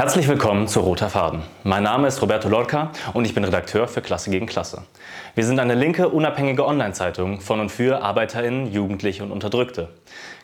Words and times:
Herzlich 0.00 0.28
willkommen 0.28 0.66
zu 0.66 0.80
Roter 0.80 1.10
Faden. 1.10 1.42
Mein 1.62 1.82
Name 1.82 2.08
ist 2.08 2.22
Roberto 2.22 2.48
Lorca 2.48 2.90
und 3.12 3.26
ich 3.26 3.34
bin 3.34 3.44
Redakteur 3.44 3.86
für 3.86 4.00
Klasse 4.00 4.30
gegen 4.30 4.46
Klasse. 4.46 4.84
Wir 5.34 5.44
sind 5.44 5.60
eine 5.60 5.74
linke, 5.74 6.08
unabhängige 6.08 6.66
Online-Zeitung 6.66 7.42
von 7.42 7.60
und 7.60 7.68
für 7.68 8.00
ArbeiterInnen, 8.00 8.72
Jugendliche 8.72 9.22
und 9.22 9.30
Unterdrückte. 9.30 9.90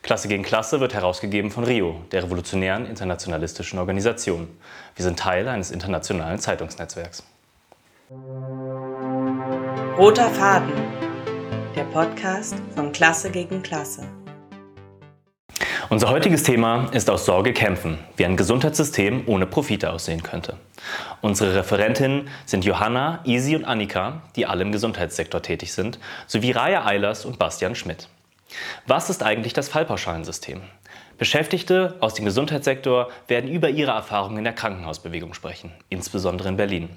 Klasse 0.02 0.28
gegen 0.28 0.42
Klasse 0.42 0.80
wird 0.80 0.92
herausgegeben 0.92 1.50
von 1.50 1.64
RIO, 1.64 2.02
der 2.12 2.24
revolutionären 2.24 2.84
internationalistischen 2.84 3.78
Organisation. 3.78 4.46
Wir 4.94 5.04
sind 5.06 5.18
Teil 5.18 5.48
eines 5.48 5.70
internationalen 5.70 6.38
Zeitungsnetzwerks. 6.38 7.22
Roter 9.96 10.28
Faden, 10.32 10.74
der 11.74 11.84
Podcast 11.84 12.56
von 12.74 12.92
Klasse 12.92 13.30
gegen 13.30 13.62
Klasse. 13.62 14.02
Unser 15.88 16.10
heutiges 16.10 16.42
Thema 16.42 16.88
ist 16.92 17.08
aus 17.08 17.26
Sorge 17.26 17.52
kämpfen, 17.52 17.98
wie 18.16 18.24
ein 18.24 18.36
Gesundheitssystem 18.36 19.22
ohne 19.26 19.46
Profite 19.46 19.92
aussehen 19.92 20.20
könnte. 20.20 20.56
Unsere 21.20 21.54
Referentinnen 21.54 22.28
sind 22.44 22.64
Johanna, 22.64 23.20
Isi 23.22 23.54
und 23.54 23.64
Annika, 23.64 24.22
die 24.34 24.46
alle 24.46 24.62
im 24.62 24.72
Gesundheitssektor 24.72 25.42
tätig 25.42 25.72
sind, 25.72 26.00
sowie 26.26 26.50
Raya 26.50 26.84
Eilers 26.84 27.24
und 27.24 27.38
Bastian 27.38 27.76
Schmidt. 27.76 28.08
Was 28.88 29.10
ist 29.10 29.22
eigentlich 29.22 29.52
das 29.52 29.68
Fallpauschalensystem? 29.68 30.60
Beschäftigte 31.18 31.94
aus 32.00 32.14
dem 32.14 32.24
Gesundheitssektor 32.24 33.08
werden 33.28 33.48
über 33.48 33.70
ihre 33.70 33.92
Erfahrungen 33.92 34.38
in 34.38 34.44
der 34.44 34.54
Krankenhausbewegung 34.54 35.34
sprechen, 35.34 35.70
insbesondere 35.88 36.48
in 36.48 36.56
Berlin. 36.56 36.88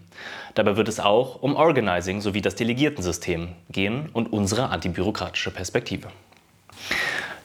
Dabei 0.55 0.77
wird 0.77 0.88
es 0.88 0.99
auch 0.99 1.44
um 1.44 1.55
Organizing 1.55 2.21
sowie 2.21 2.41
das 2.41 2.55
Delegiertensystem 2.55 3.49
gehen 3.69 4.09
und 4.13 4.33
unsere 4.33 4.69
antibürokratische 4.69 5.52
Perspektive. 5.52 6.08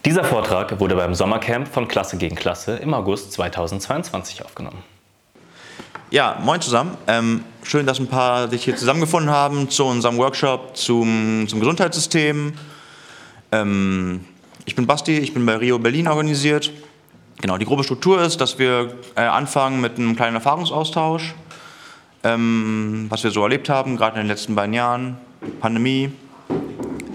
Dieser 0.05 0.23
Vortrag 0.23 0.79
wurde 0.81 0.97
beim 0.97 1.15
Sommercamp 1.15 1.67
von 1.67 1.89
Klasse 1.89 2.19
gegen 2.19 2.37
Klasse 2.37 2.77
im 2.77 2.93
August 2.93 3.33
2022 3.33 4.45
aufgenommen. 4.45 4.83
Ja, 6.11 6.39
moin 6.43 6.61
zusammen. 6.61 6.99
Ähm, 7.07 7.43
schön, 7.63 7.87
dass 7.87 7.99
ein 7.99 8.09
paar 8.09 8.49
sich 8.49 8.65
hier 8.65 8.77
zusammengefunden 8.77 9.31
haben 9.31 9.71
zu 9.71 9.87
unserem 9.87 10.19
Workshop 10.19 10.77
zum, 10.77 11.47
zum 11.49 11.59
Gesundheitssystem. 11.59 12.53
Ähm, 13.51 14.27
ich 14.67 14.77
bin 14.77 14.87
Basti, 14.87 15.17
ich 15.17 15.33
bin 15.33 15.47
bei 15.47 15.57
Rio 15.57 15.79
Berlin 15.79 16.07
organisiert. 16.07 16.71
Genau, 17.41 17.57
die 17.57 17.65
grobe 17.65 17.83
Struktur 17.83 18.21
ist, 18.21 18.43
dass 18.43 18.59
wir 18.59 18.93
äh, 19.17 19.23
anfangen 19.23 19.81
mit 19.81 19.97
einem 19.97 20.17
kleinen 20.17 20.37
Erfahrungsaustausch, 20.37 21.35
ähm, 22.25 23.07
was 23.09 23.25
wir 23.25 23.31
so 23.31 23.43
erlebt 23.43 23.71
haben, 23.71 23.97
gerade 23.97 24.21
in 24.21 24.25
den 24.25 24.29
letzten 24.29 24.55
beiden 24.55 24.75
Jahren, 24.75 25.17
Pandemie, 25.61 26.13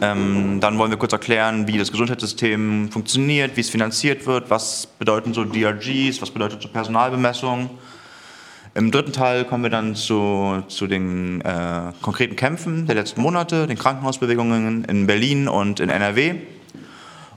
ähm, 0.02 0.60
dann 0.60 0.78
wollen 0.78 0.92
wir 0.92 0.98
kurz 0.98 1.14
erklären, 1.14 1.68
wie 1.68 1.78
das 1.78 1.92
Gesundheitssystem 1.92 2.90
funktioniert, 2.92 3.56
wie 3.56 3.62
es 3.62 3.70
finanziert 3.70 4.26
wird, 4.26 4.50
was 4.50 4.88
bedeuten 4.88 5.34
so 5.34 5.44
DRGs, 5.44 6.22
was 6.22 6.32
bedeutet 6.32 6.62
so 6.62 6.70
Personalbemessung. 6.70 7.70
Im 8.76 8.92
dritten 8.92 9.12
Teil 9.12 9.46
kommen 9.46 9.64
wir 9.64 9.70
dann 9.70 9.96
zu, 9.96 10.64
zu 10.68 10.88
den 10.88 11.42
äh, 11.42 11.92
konkreten 12.02 12.36
Kämpfen 12.36 12.86
der 12.86 12.96
letzten 12.96 13.22
Monate, 13.22 13.68
den 13.68 13.78
Krankenhausbewegungen 13.78 14.86
in 14.86 15.08
Berlin 15.08 15.48
und 15.48 15.80
in 15.80 15.90
NRW. 15.90 16.36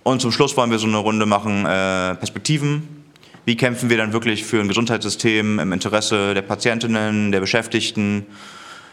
Und 0.05 0.21
zum 0.21 0.31
Schluss 0.31 0.57
wollen 0.57 0.71
wir 0.71 0.79
so 0.79 0.87
eine 0.87 0.99
Runde 0.99 1.27
machen, 1.27 1.65
äh, 1.65 2.15
Perspektiven. 2.15 3.05
Wie 3.45 3.57
kämpfen 3.57 3.91
wir 3.91 3.97
dann 3.97 4.13
wirklich 4.13 4.45
für 4.45 4.61
ein 4.61 4.69
Gesundheitssystem 4.69 5.59
im 5.59 5.73
Interesse 5.73 6.35
der 6.35 6.43
Patientinnen, 6.43 7.33
der 7.33 7.41
Beschäftigten, 7.41 8.27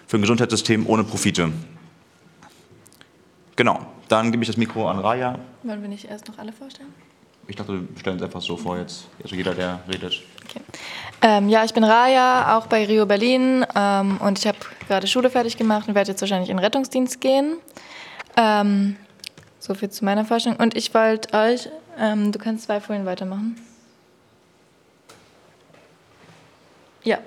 für 0.08 0.18
ein 0.18 0.22
Gesundheitssystem 0.22 0.88
ohne 0.88 1.04
Profite? 1.04 1.52
Genau, 3.60 3.78
dann 4.08 4.32
gebe 4.32 4.42
ich 4.42 4.48
das 4.48 4.56
Mikro 4.56 4.88
an 4.88 5.00
Raya. 5.00 5.38
Wollen 5.64 5.82
wir 5.82 5.90
nicht 5.90 6.06
erst 6.06 6.30
noch 6.30 6.38
alle 6.38 6.54
vorstellen? 6.54 6.94
Ich 7.46 7.58
dachte, 7.58 7.82
wir 7.90 8.00
stellen 8.00 8.16
es 8.16 8.24
einfach 8.24 8.40
so 8.40 8.56
vor 8.56 8.78
jetzt. 8.78 9.10
Also 9.22 9.36
jeder, 9.36 9.54
der 9.54 9.82
redet. 9.92 10.22
Okay. 10.46 10.62
Ähm, 11.22 11.50
ja, 11.50 11.66
ich 11.66 11.74
bin 11.74 11.84
Raya, 11.84 12.58
auch 12.58 12.68
bei 12.68 12.86
Rio 12.86 13.06
Berlin 13.06 13.66
ähm, 13.76 14.16
und 14.22 14.40
ich 14.40 14.48
habe 14.48 14.58
gerade 14.88 15.08
Schule 15.08 15.30
fertig 15.30 15.58
gemacht 15.58 15.90
und 15.90 15.96
werde 15.96 16.10
jetzt 16.10 16.22
wahrscheinlich 16.22 16.50
in 16.50 16.56
den 16.56 16.64
Rettungsdienst 16.64 17.20
gehen. 17.20 17.58
Ähm, 18.38 18.96
so 19.60 19.74
viel 19.74 19.90
zu 19.90 20.06
meiner 20.06 20.24
Vorstellung. 20.24 20.58
Und 20.58 20.78
ich 20.78 20.94
wollte 20.94 21.38
euch, 21.38 21.68
ähm, 21.98 22.32
du 22.32 22.40
kannst 22.40 22.64
zwei 22.64 22.80
Folien 22.80 23.06
weitermachen. 23.06 23.60
Ja, 27.04 27.18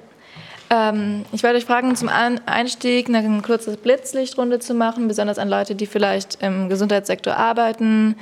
ähm, 0.72 1.26
ich 1.32 1.42
werde 1.42 1.58
euch 1.58 1.66
fragen, 1.66 1.94
zum 1.96 2.08
Einstieg 2.08 3.08
eine 3.08 3.42
kurze 3.42 3.76
Blitzlichtrunde 3.76 4.58
zu 4.58 4.72
machen, 4.72 5.06
besonders 5.06 5.38
an 5.38 5.50
Leute, 5.50 5.74
die 5.74 5.84
vielleicht 5.84 6.42
im 6.42 6.70
Gesundheitssektor 6.70 7.36
arbeiten, 7.36 8.16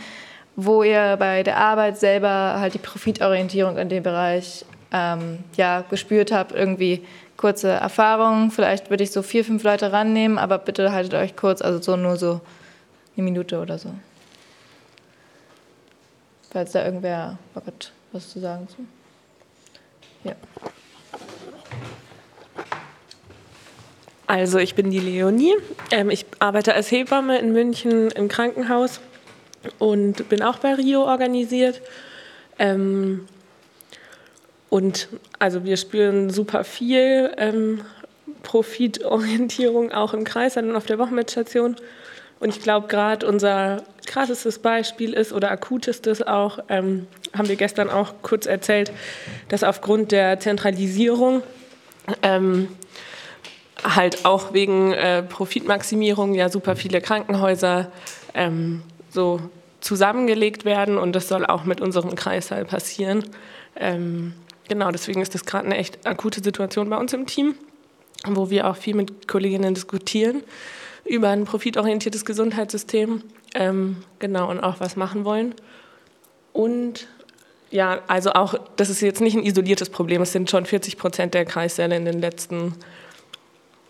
wo 0.56 0.82
ihr 0.82 1.16
bei 1.16 1.44
der 1.44 1.58
Arbeit 1.58 1.98
selber 1.98 2.56
halt 2.58 2.74
die 2.74 2.78
Profitorientierung 2.78 3.78
in 3.78 3.88
dem 3.88 4.02
Bereich 4.02 4.64
ähm, 4.92 5.44
ja, 5.56 5.84
gespürt 5.88 6.32
habt, 6.32 6.50
irgendwie 6.50 7.06
kurze 7.36 7.68
Erfahrungen. 7.68 8.50
Vielleicht 8.50 8.90
würde 8.90 9.04
ich 9.04 9.12
so 9.12 9.22
vier, 9.22 9.44
fünf 9.44 9.62
Leute 9.62 9.92
rannehmen, 9.92 10.36
aber 10.36 10.58
bitte 10.58 10.90
haltet 10.90 11.14
euch 11.14 11.36
kurz, 11.36 11.62
also 11.62 11.80
so 11.80 11.96
nur 11.96 12.16
so 12.16 12.40
eine 13.16 13.24
Minute 13.24 13.60
oder 13.60 13.78
so. 13.78 13.90
Falls 16.50 16.72
da 16.72 16.84
irgendwer 16.84 17.38
was 18.12 18.28
zu 18.28 18.40
sagen 18.40 18.66
zu. 18.68 18.78
Ja. 20.24 20.34
Also 24.30 24.58
ich 24.58 24.76
bin 24.76 24.92
die 24.92 25.00
Leonie. 25.00 25.56
Ähm, 25.90 26.08
ich 26.08 26.24
arbeite 26.38 26.72
als 26.72 26.92
Hebamme 26.92 27.40
in 27.40 27.52
München 27.52 28.12
im 28.12 28.28
Krankenhaus 28.28 29.00
und 29.80 30.28
bin 30.28 30.40
auch 30.44 30.58
bei 30.58 30.74
Rio 30.74 31.02
organisiert. 31.02 31.82
Ähm, 32.56 33.26
und 34.68 35.08
also 35.40 35.64
wir 35.64 35.76
spüren 35.76 36.30
super 36.30 36.62
viel 36.62 37.32
ähm, 37.38 37.80
Profitorientierung 38.44 39.90
auch 39.90 40.14
im 40.14 40.22
Kreis 40.22 40.56
und 40.56 40.76
auf 40.76 40.86
der 40.86 41.00
Wochenbettstation. 41.00 41.74
Und 42.38 42.50
ich 42.50 42.62
glaube, 42.62 42.86
gerade 42.86 43.26
unser 43.26 43.82
krassestes 44.06 44.60
Beispiel 44.60 45.12
ist 45.12 45.32
oder 45.32 45.50
akutestes 45.50 46.22
auch, 46.22 46.60
ähm, 46.68 47.08
haben 47.36 47.48
wir 47.48 47.56
gestern 47.56 47.90
auch 47.90 48.14
kurz 48.22 48.46
erzählt, 48.46 48.92
dass 49.48 49.64
aufgrund 49.64 50.12
der 50.12 50.38
Zentralisierung 50.38 51.42
ähm, 52.22 52.68
halt 53.84 54.24
auch 54.24 54.52
wegen 54.52 54.92
äh, 54.92 55.22
Profitmaximierung 55.22 56.34
ja 56.34 56.48
super 56.48 56.76
viele 56.76 57.00
Krankenhäuser 57.00 57.90
ähm, 58.34 58.82
so 59.10 59.40
zusammengelegt 59.80 60.64
werden 60.64 60.98
und 60.98 61.12
das 61.14 61.28
soll 61.28 61.46
auch 61.46 61.64
mit 61.64 61.80
unserem 61.80 62.14
Kreissaal 62.14 62.64
passieren. 62.64 63.24
Ähm, 63.76 64.34
genau, 64.68 64.90
deswegen 64.90 65.22
ist 65.22 65.34
das 65.34 65.44
gerade 65.44 65.66
eine 65.66 65.78
echt 65.78 66.06
akute 66.06 66.42
Situation 66.42 66.90
bei 66.90 66.96
uns 66.96 67.12
im 67.12 67.26
Team, 67.26 67.54
wo 68.26 68.50
wir 68.50 68.68
auch 68.68 68.76
viel 68.76 68.94
mit 68.94 69.26
Kolleginnen 69.26 69.74
diskutieren 69.74 70.42
über 71.06 71.30
ein 71.30 71.44
profitorientiertes 71.44 72.24
Gesundheitssystem, 72.24 73.22
ähm, 73.54 73.96
genau, 74.18 74.50
und 74.50 74.60
auch 74.60 74.80
was 74.80 74.96
machen 74.96 75.24
wollen. 75.24 75.54
Und 76.52 77.08
ja, 77.70 78.02
also 78.06 78.32
auch, 78.32 78.54
das 78.76 78.90
ist 78.90 79.00
jetzt 79.00 79.20
nicht 79.20 79.34
ein 79.34 79.42
isoliertes 79.42 79.88
Problem, 79.88 80.20
es 80.22 80.32
sind 80.32 80.50
schon 80.50 80.66
40 80.66 80.98
Prozent 80.98 81.34
der 81.34 81.46
Kreissäle 81.46 81.96
in 81.96 82.04
den 82.04 82.20
letzten 82.20 82.58
Jahren 82.58 82.74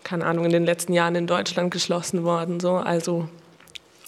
keine 0.03 0.25
Ahnung, 0.25 0.45
in 0.45 0.51
den 0.51 0.65
letzten 0.65 0.93
Jahren 0.93 1.15
in 1.15 1.27
Deutschland 1.27 1.71
geschlossen 1.71 2.23
worden. 2.23 2.59
So. 2.59 2.75
Also 2.75 3.27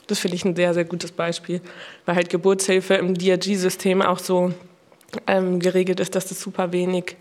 das 0.08 0.20
finde 0.20 0.36
ich 0.36 0.46
ein 0.46 0.56
sehr, 0.56 0.74
sehr 0.74 0.86
gutes 0.86 1.12
Beispiel, 1.12 1.62
weil 2.06 2.16
halt 2.16 2.30
Geburtshilfe 2.30 2.96
im 2.96 3.16
DRG-System 3.16 4.02
auch 4.02 4.20
so 4.20 4.54
ähm, 5.28 5.59
geregelt 5.59 6.00
ist, 6.00 6.16
dass 6.16 6.28
das 6.28 6.42
super 6.42 6.72
wenig 6.72 7.16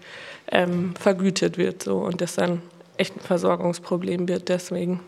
ähm, 0.51 0.95
vergütet 0.99 1.59
wird 1.59 1.83
so, 1.83 1.99
und 1.99 2.21
das 2.21 2.35
dann 2.35 2.63
echt 2.97 3.17
ein 3.17 3.21
Versorgungsproblem 3.21 4.29
wird 4.29 4.49
deswegen. 4.49 5.01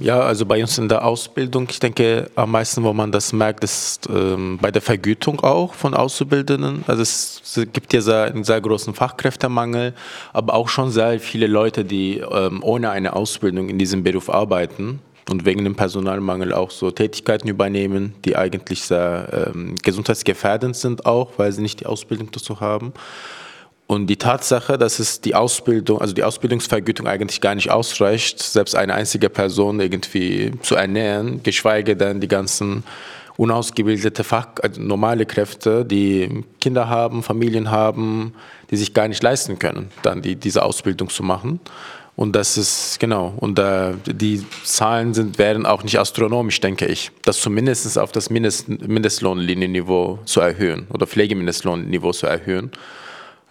Ja, 0.00 0.20
also 0.20 0.44
bei 0.46 0.60
uns 0.60 0.76
in 0.78 0.88
der 0.88 1.04
Ausbildung, 1.04 1.66
ich 1.70 1.78
denke 1.78 2.30
am 2.34 2.50
meisten, 2.50 2.82
wo 2.82 2.92
man 2.92 3.12
das 3.12 3.32
merkt, 3.32 3.64
ist 3.64 4.08
ähm, 4.08 4.58
bei 4.60 4.70
der 4.70 4.82
Vergütung 4.82 5.40
auch 5.40 5.74
von 5.74 5.94
Auszubildenden. 5.94 6.84
Also 6.86 7.02
es, 7.02 7.40
es 7.44 7.72
gibt 7.72 7.92
ja 7.92 8.00
sehr, 8.00 8.24
einen 8.24 8.44
sehr 8.44 8.60
großen 8.60 8.94
Fachkräftemangel, 8.94 9.94
aber 10.32 10.54
auch 10.54 10.68
schon 10.68 10.90
sehr 10.90 11.20
viele 11.20 11.46
Leute, 11.46 11.84
die 11.84 12.18
ähm, 12.18 12.62
ohne 12.62 12.90
eine 12.90 13.14
Ausbildung 13.14 13.68
in 13.68 13.78
diesem 13.78 14.02
Beruf 14.02 14.28
arbeiten 14.28 15.00
und 15.30 15.44
wegen 15.44 15.64
dem 15.64 15.76
Personalmangel 15.76 16.52
auch 16.52 16.70
so 16.70 16.90
Tätigkeiten 16.90 17.48
übernehmen, 17.48 18.14
die 18.24 18.36
eigentlich 18.36 18.82
sehr 18.82 19.52
ähm, 19.54 19.76
gesundheitsgefährdend 19.82 20.76
sind 20.76 21.06
auch, 21.06 21.30
weil 21.36 21.52
sie 21.52 21.62
nicht 21.62 21.80
die 21.80 21.86
Ausbildung 21.86 22.30
dazu 22.30 22.60
haben. 22.60 22.92
Und 23.86 24.06
die 24.06 24.16
Tatsache, 24.16 24.78
dass 24.78 24.98
es 24.98 25.20
die 25.20 25.34
Ausbildung, 25.34 26.00
also 26.00 26.14
die 26.14 26.24
Ausbildungsvergütung 26.24 27.06
eigentlich 27.06 27.40
gar 27.40 27.54
nicht 27.54 27.70
ausreicht, 27.70 28.42
selbst 28.42 28.74
eine 28.74 28.94
einzige 28.94 29.28
Person 29.28 29.78
irgendwie 29.78 30.52
zu 30.62 30.74
ernähren, 30.74 31.42
geschweige 31.42 31.94
denn 31.94 32.20
die 32.20 32.28
ganzen 32.28 32.82
unausgebildete 33.36 34.24
Fach, 34.24 34.46
also 34.62 34.80
normale 34.80 35.26
Kräfte, 35.26 35.84
die 35.84 36.44
Kinder 36.60 36.88
haben, 36.88 37.22
Familien 37.22 37.70
haben, 37.70 38.32
die 38.70 38.76
sich 38.76 38.94
gar 38.94 39.08
nicht 39.08 39.22
leisten 39.22 39.58
können, 39.58 39.90
dann 40.02 40.22
die, 40.22 40.36
diese 40.36 40.62
Ausbildung 40.62 41.10
zu 41.10 41.22
machen. 41.22 41.60
Und 42.16 42.36
das 42.36 42.56
ist, 42.56 43.00
genau, 43.00 43.34
und 43.38 43.58
äh, 43.58 43.92
die 44.06 44.44
Zahlen 44.62 45.14
sind, 45.14 45.36
wären 45.38 45.66
auch 45.66 45.82
nicht 45.82 45.98
astronomisch, 45.98 46.60
denke 46.60 46.86
ich. 46.86 47.10
Das 47.22 47.40
zumindest 47.40 47.98
auf 47.98 48.12
das 48.12 48.30
Mindest, 48.30 48.68
Mindestlohnlinienniveau 48.68 50.20
zu 50.24 50.40
erhöhen 50.40 50.86
oder 50.90 51.08
Pflegemindestlohnniveau 51.08 52.12
zu 52.12 52.26
erhöhen, 52.26 52.70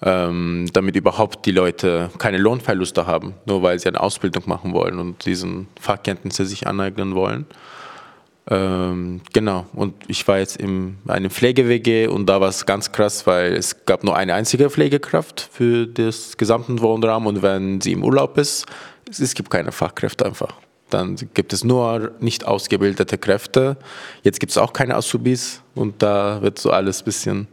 ähm, 0.03 0.67
damit 0.73 0.95
überhaupt 0.95 1.45
die 1.45 1.51
Leute 1.51 2.09
keine 2.17 2.37
Lohnverluste 2.37 3.07
haben, 3.07 3.35
nur 3.45 3.63
weil 3.63 3.79
sie 3.79 3.87
eine 3.87 4.01
Ausbildung 4.01 4.43
machen 4.47 4.73
wollen 4.73 4.99
und 4.99 5.25
diesen 5.25 5.67
Fachkenntnisse 5.79 6.45
sich 6.45 6.67
aneignen 6.67 7.15
wollen. 7.15 7.45
Ähm, 8.49 9.21
genau, 9.31 9.65
und 9.73 9.93
ich 10.07 10.27
war 10.27 10.39
jetzt 10.39 10.57
in 10.57 10.97
einem 11.07 11.29
Pflege-WG 11.29 12.07
und 12.07 12.25
da 12.25 12.41
war 12.41 12.49
es 12.49 12.65
ganz 12.65 12.91
krass, 12.91 13.25
weil 13.25 13.53
es 13.53 13.85
gab 13.85 14.03
nur 14.03 14.17
eine 14.17 14.33
einzige 14.33 14.69
Pflegekraft 14.69 15.47
für 15.51 15.87
das 15.87 16.35
gesamten 16.35 16.81
Wohnraum 16.81 17.25
und 17.25 17.41
wenn 17.41 17.79
sie 17.79 17.93
im 17.93 18.03
Urlaub 18.03 18.37
ist, 18.37 18.65
es 19.09 19.33
gibt 19.33 19.49
keine 19.49 19.71
Fachkräfte 19.71 20.25
einfach. 20.25 20.55
Dann 20.89 21.15
gibt 21.33 21.53
es 21.53 21.63
nur 21.63 22.11
nicht 22.19 22.45
ausgebildete 22.45 23.17
Kräfte. 23.17 23.77
Jetzt 24.23 24.39
gibt 24.39 24.51
es 24.51 24.57
auch 24.57 24.73
keine 24.73 24.95
Azubis 24.95 25.61
und 25.73 26.03
da 26.03 26.41
wird 26.41 26.59
so 26.59 26.69
alles 26.69 27.01
ein 27.01 27.05
bisschen 27.05 27.47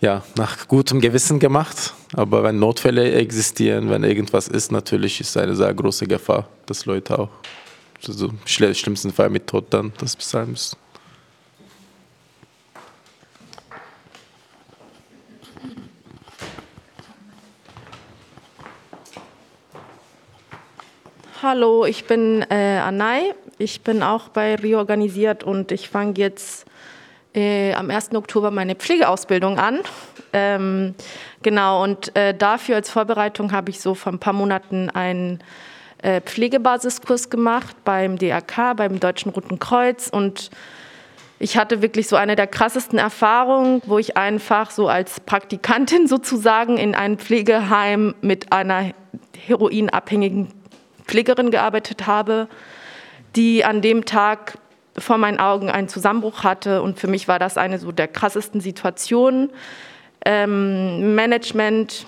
ja, 0.00 0.22
nach 0.36 0.68
gutem 0.68 1.00
Gewissen 1.00 1.38
gemacht. 1.38 1.94
Aber 2.14 2.42
wenn 2.42 2.58
Notfälle 2.58 3.12
existieren, 3.12 3.90
wenn 3.90 4.04
irgendwas 4.04 4.48
ist, 4.48 4.72
natürlich 4.72 5.20
ist 5.20 5.36
eine 5.36 5.54
sehr 5.56 5.72
große 5.74 6.06
Gefahr, 6.06 6.48
dass 6.66 6.86
Leute 6.86 7.18
auch 7.18 7.30
also 8.06 8.30
schlimmsten 8.44 9.12
Fall 9.12 9.28
mit 9.28 9.46
Tod 9.46 9.66
dann 9.70 9.92
das 9.98 10.14
bezahlen 10.14 10.50
müssen. 10.50 10.76
Hallo, 21.42 21.84
ich 21.86 22.04
bin 22.04 22.44
äh, 22.50 22.78
Anai. 22.78 23.34
Ich 23.58 23.82
bin 23.82 24.02
auch 24.02 24.28
bei 24.28 24.54
Reorganisiert 24.54 25.42
und 25.42 25.72
ich 25.72 25.88
fange 25.88 26.14
jetzt 26.16 26.66
äh, 27.34 27.72
am 27.74 27.90
1. 27.90 28.14
Oktober 28.14 28.50
meine 28.50 28.74
Pflegeausbildung 28.74 29.58
an. 29.58 29.80
Ähm, 30.32 30.94
genau, 31.42 31.82
und 31.82 32.14
äh, 32.16 32.34
dafür 32.34 32.76
als 32.76 32.90
Vorbereitung 32.90 33.52
habe 33.52 33.70
ich 33.70 33.80
so 33.80 33.94
vor 33.94 34.12
ein 34.12 34.18
paar 34.18 34.32
Monaten 34.32 34.90
ein 34.90 35.42
äh, 36.02 36.20
Pflegebasiskurs 36.20 37.30
gemacht 37.30 37.76
beim 37.84 38.18
DRK, 38.18 38.74
beim 38.76 39.00
Deutschen 39.00 39.32
Roten 39.32 39.58
Kreuz 39.58 40.08
und 40.08 40.50
ich 41.40 41.56
hatte 41.56 41.82
wirklich 41.82 42.08
so 42.08 42.16
eine 42.16 42.34
der 42.34 42.48
krassesten 42.48 42.98
Erfahrungen, 42.98 43.80
wo 43.86 43.98
ich 43.98 44.16
einfach 44.16 44.70
so 44.70 44.88
als 44.88 45.20
Praktikantin 45.20 46.06
sozusagen 46.08 46.76
in 46.76 46.94
einem 46.94 47.18
Pflegeheim 47.18 48.14
mit 48.20 48.52
einer 48.52 48.92
heroinabhängigen 49.36 50.48
Pflegerin 51.06 51.50
gearbeitet 51.50 52.06
habe, 52.06 52.48
die 53.36 53.64
an 53.64 53.80
dem 53.82 54.04
Tag 54.04 54.58
vor 55.00 55.18
meinen 55.18 55.38
Augen 55.38 55.70
einen 55.70 55.88
Zusammenbruch 55.88 56.44
hatte. 56.44 56.82
Und 56.82 56.98
für 56.98 57.08
mich 57.08 57.28
war 57.28 57.38
das 57.38 57.56
eine 57.56 57.78
so 57.78 57.92
der 57.92 58.08
krassesten 58.08 58.60
Situationen. 58.60 59.50
Ähm, 60.24 61.14
Management 61.14 62.06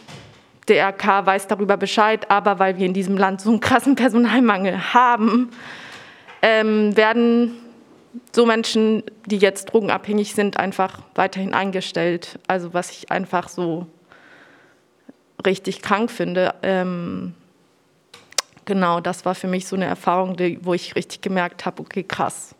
DRK 0.68 1.26
weiß 1.26 1.46
darüber 1.48 1.76
Bescheid, 1.76 2.30
aber 2.30 2.58
weil 2.58 2.78
wir 2.78 2.86
in 2.86 2.94
diesem 2.94 3.16
Land 3.16 3.40
so 3.40 3.50
einen 3.50 3.60
krassen 3.60 3.96
Personalmangel 3.96 4.94
haben, 4.94 5.50
ähm, 6.42 6.96
werden 6.96 7.56
so 8.32 8.46
Menschen, 8.46 9.02
die 9.26 9.38
jetzt 9.38 9.66
drogenabhängig 9.66 10.34
sind, 10.34 10.56
einfach 10.56 11.00
weiterhin 11.14 11.54
eingestellt. 11.54 12.38
Also 12.46 12.74
was 12.74 12.90
ich 12.90 13.10
einfach 13.10 13.48
so 13.48 13.86
richtig 15.44 15.82
krank 15.82 16.10
finde. 16.10 16.54
Ähm, 16.62 17.34
genau, 18.70 19.00
das 19.00 19.24
war 19.24 19.34
für 19.34 19.48
mich 19.48 19.66
so 19.66 19.74
eine 19.74 19.86
Erfahrung, 19.86 20.36
die, 20.36 20.64
wo 20.64 20.74
ich 20.74 20.94
richtig 20.94 21.22
gemerkt 21.22 21.66
habe, 21.66 21.82
okay, 21.82 22.04
krass. 22.04 22.54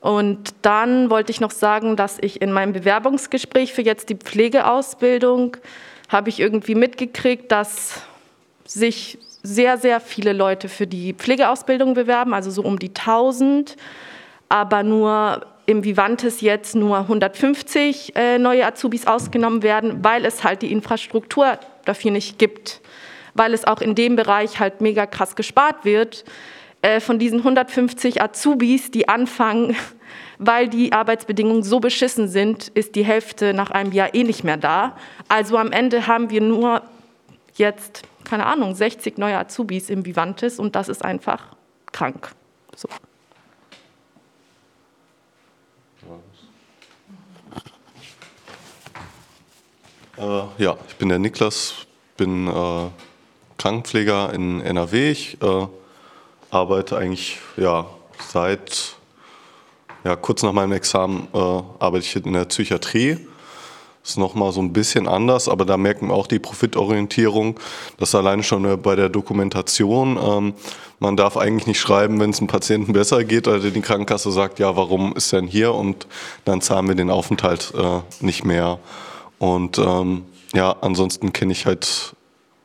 Und 0.00 0.54
dann 0.62 1.10
wollte 1.10 1.32
ich 1.32 1.40
noch 1.40 1.50
sagen, 1.50 1.96
dass 1.96 2.18
ich 2.20 2.40
in 2.40 2.52
meinem 2.52 2.72
Bewerbungsgespräch 2.72 3.72
für 3.72 3.82
jetzt 3.82 4.10
die 4.10 4.14
Pflegeausbildung 4.14 5.56
habe 6.08 6.28
ich 6.28 6.38
irgendwie 6.38 6.76
mitgekriegt, 6.76 7.50
dass 7.50 8.02
sich 8.64 9.18
sehr, 9.42 9.76
sehr 9.76 9.98
viele 9.98 10.32
Leute 10.32 10.68
für 10.68 10.86
die 10.86 11.14
Pflegeausbildung 11.14 11.94
bewerben, 11.94 12.32
also 12.32 12.52
so 12.52 12.62
um 12.62 12.78
die 12.78 12.90
1000, 12.90 13.76
aber 14.48 14.84
nur 14.84 15.46
im 15.66 15.82
Vivantes 15.82 16.42
jetzt 16.42 16.76
nur 16.76 16.98
150 16.98 18.14
äh, 18.14 18.38
neue 18.38 18.64
Azubis 18.64 19.08
ausgenommen 19.08 19.64
werden, 19.64 20.04
weil 20.04 20.26
es 20.26 20.44
halt 20.44 20.62
die 20.62 20.70
Infrastruktur 20.70 21.58
dafür 21.86 22.12
nicht 22.12 22.38
gibt, 22.38 22.80
weil 23.34 23.52
es 23.52 23.64
auch 23.64 23.80
in 23.80 23.94
dem 23.94 24.16
Bereich 24.16 24.60
halt 24.60 24.80
mega 24.80 25.06
krass 25.06 25.36
gespart 25.36 25.84
wird. 25.84 26.24
Äh, 26.82 27.00
von 27.00 27.18
diesen 27.18 27.38
150 27.38 28.22
Azubis, 28.22 28.90
die 28.90 29.08
anfangen, 29.08 29.76
weil 30.38 30.68
die 30.68 30.92
Arbeitsbedingungen 30.92 31.62
so 31.62 31.80
beschissen 31.80 32.28
sind, 32.28 32.68
ist 32.68 32.94
die 32.94 33.04
Hälfte 33.04 33.54
nach 33.54 33.70
einem 33.70 33.92
Jahr 33.92 34.14
eh 34.14 34.24
nicht 34.24 34.44
mehr 34.44 34.56
da. 34.56 34.96
Also 35.28 35.56
am 35.56 35.72
Ende 35.72 36.06
haben 36.06 36.30
wir 36.30 36.40
nur 36.40 36.82
jetzt, 37.54 38.02
keine 38.24 38.46
Ahnung, 38.46 38.74
60 38.74 39.18
neue 39.18 39.38
Azubis 39.38 39.90
im 39.90 40.04
Vivantes 40.04 40.58
und 40.58 40.76
das 40.76 40.88
ist 40.88 41.04
einfach 41.04 41.56
krank. 41.92 42.32
So. 42.76 42.88
Äh, 50.16 50.62
ja, 50.62 50.76
ich 50.88 50.96
bin 50.96 51.08
der 51.08 51.18
Niklas, 51.18 51.86
bin 52.16 52.46
äh, 52.46 52.88
Krankenpfleger 53.64 54.34
in 54.34 54.60
NRW. 54.60 55.10
Ich 55.10 55.38
äh, 55.40 55.66
arbeite 56.50 56.98
eigentlich 56.98 57.38
ja, 57.56 57.86
seit 58.28 58.96
ja, 60.04 60.16
kurz 60.16 60.42
nach 60.42 60.52
meinem 60.52 60.72
Examen 60.72 61.28
äh, 61.32 61.38
arbeite 61.38 62.04
ich 62.04 62.14
in 62.14 62.34
der 62.34 62.44
Psychiatrie. 62.44 63.16
Ist 64.04 64.18
nochmal 64.18 64.52
so 64.52 64.60
ein 64.60 64.74
bisschen 64.74 65.08
anders, 65.08 65.48
aber 65.48 65.64
da 65.64 65.78
merken 65.78 66.08
wir 66.08 66.14
auch 66.14 66.26
die 66.26 66.40
Profitorientierung. 66.40 67.58
Das 67.96 68.14
alleine 68.14 68.42
schon 68.42 68.66
äh, 68.66 68.76
bei 68.76 68.96
der 68.96 69.08
Dokumentation. 69.08 70.18
Ähm, 70.22 70.52
man 70.98 71.16
darf 71.16 71.38
eigentlich 71.38 71.66
nicht 71.66 71.80
schreiben, 71.80 72.20
wenn 72.20 72.28
es 72.28 72.40
einem 72.40 72.48
Patienten 72.48 72.92
besser 72.92 73.24
geht, 73.24 73.48
oder 73.48 73.60
die 73.60 73.80
Krankenkasse 73.80 74.30
sagt, 74.30 74.58
ja, 74.58 74.76
warum 74.76 75.16
ist 75.16 75.32
er 75.32 75.40
denn 75.40 75.48
hier? 75.48 75.72
Und 75.72 76.06
dann 76.44 76.60
zahlen 76.60 76.86
wir 76.86 76.96
den 76.96 77.08
Aufenthalt 77.08 77.72
äh, 77.74 78.00
nicht 78.20 78.44
mehr. 78.44 78.78
Und 79.38 79.78
ähm, 79.78 80.26
ja, 80.52 80.76
ansonsten 80.82 81.32
kenne 81.32 81.52
ich 81.52 81.64
halt 81.64 82.14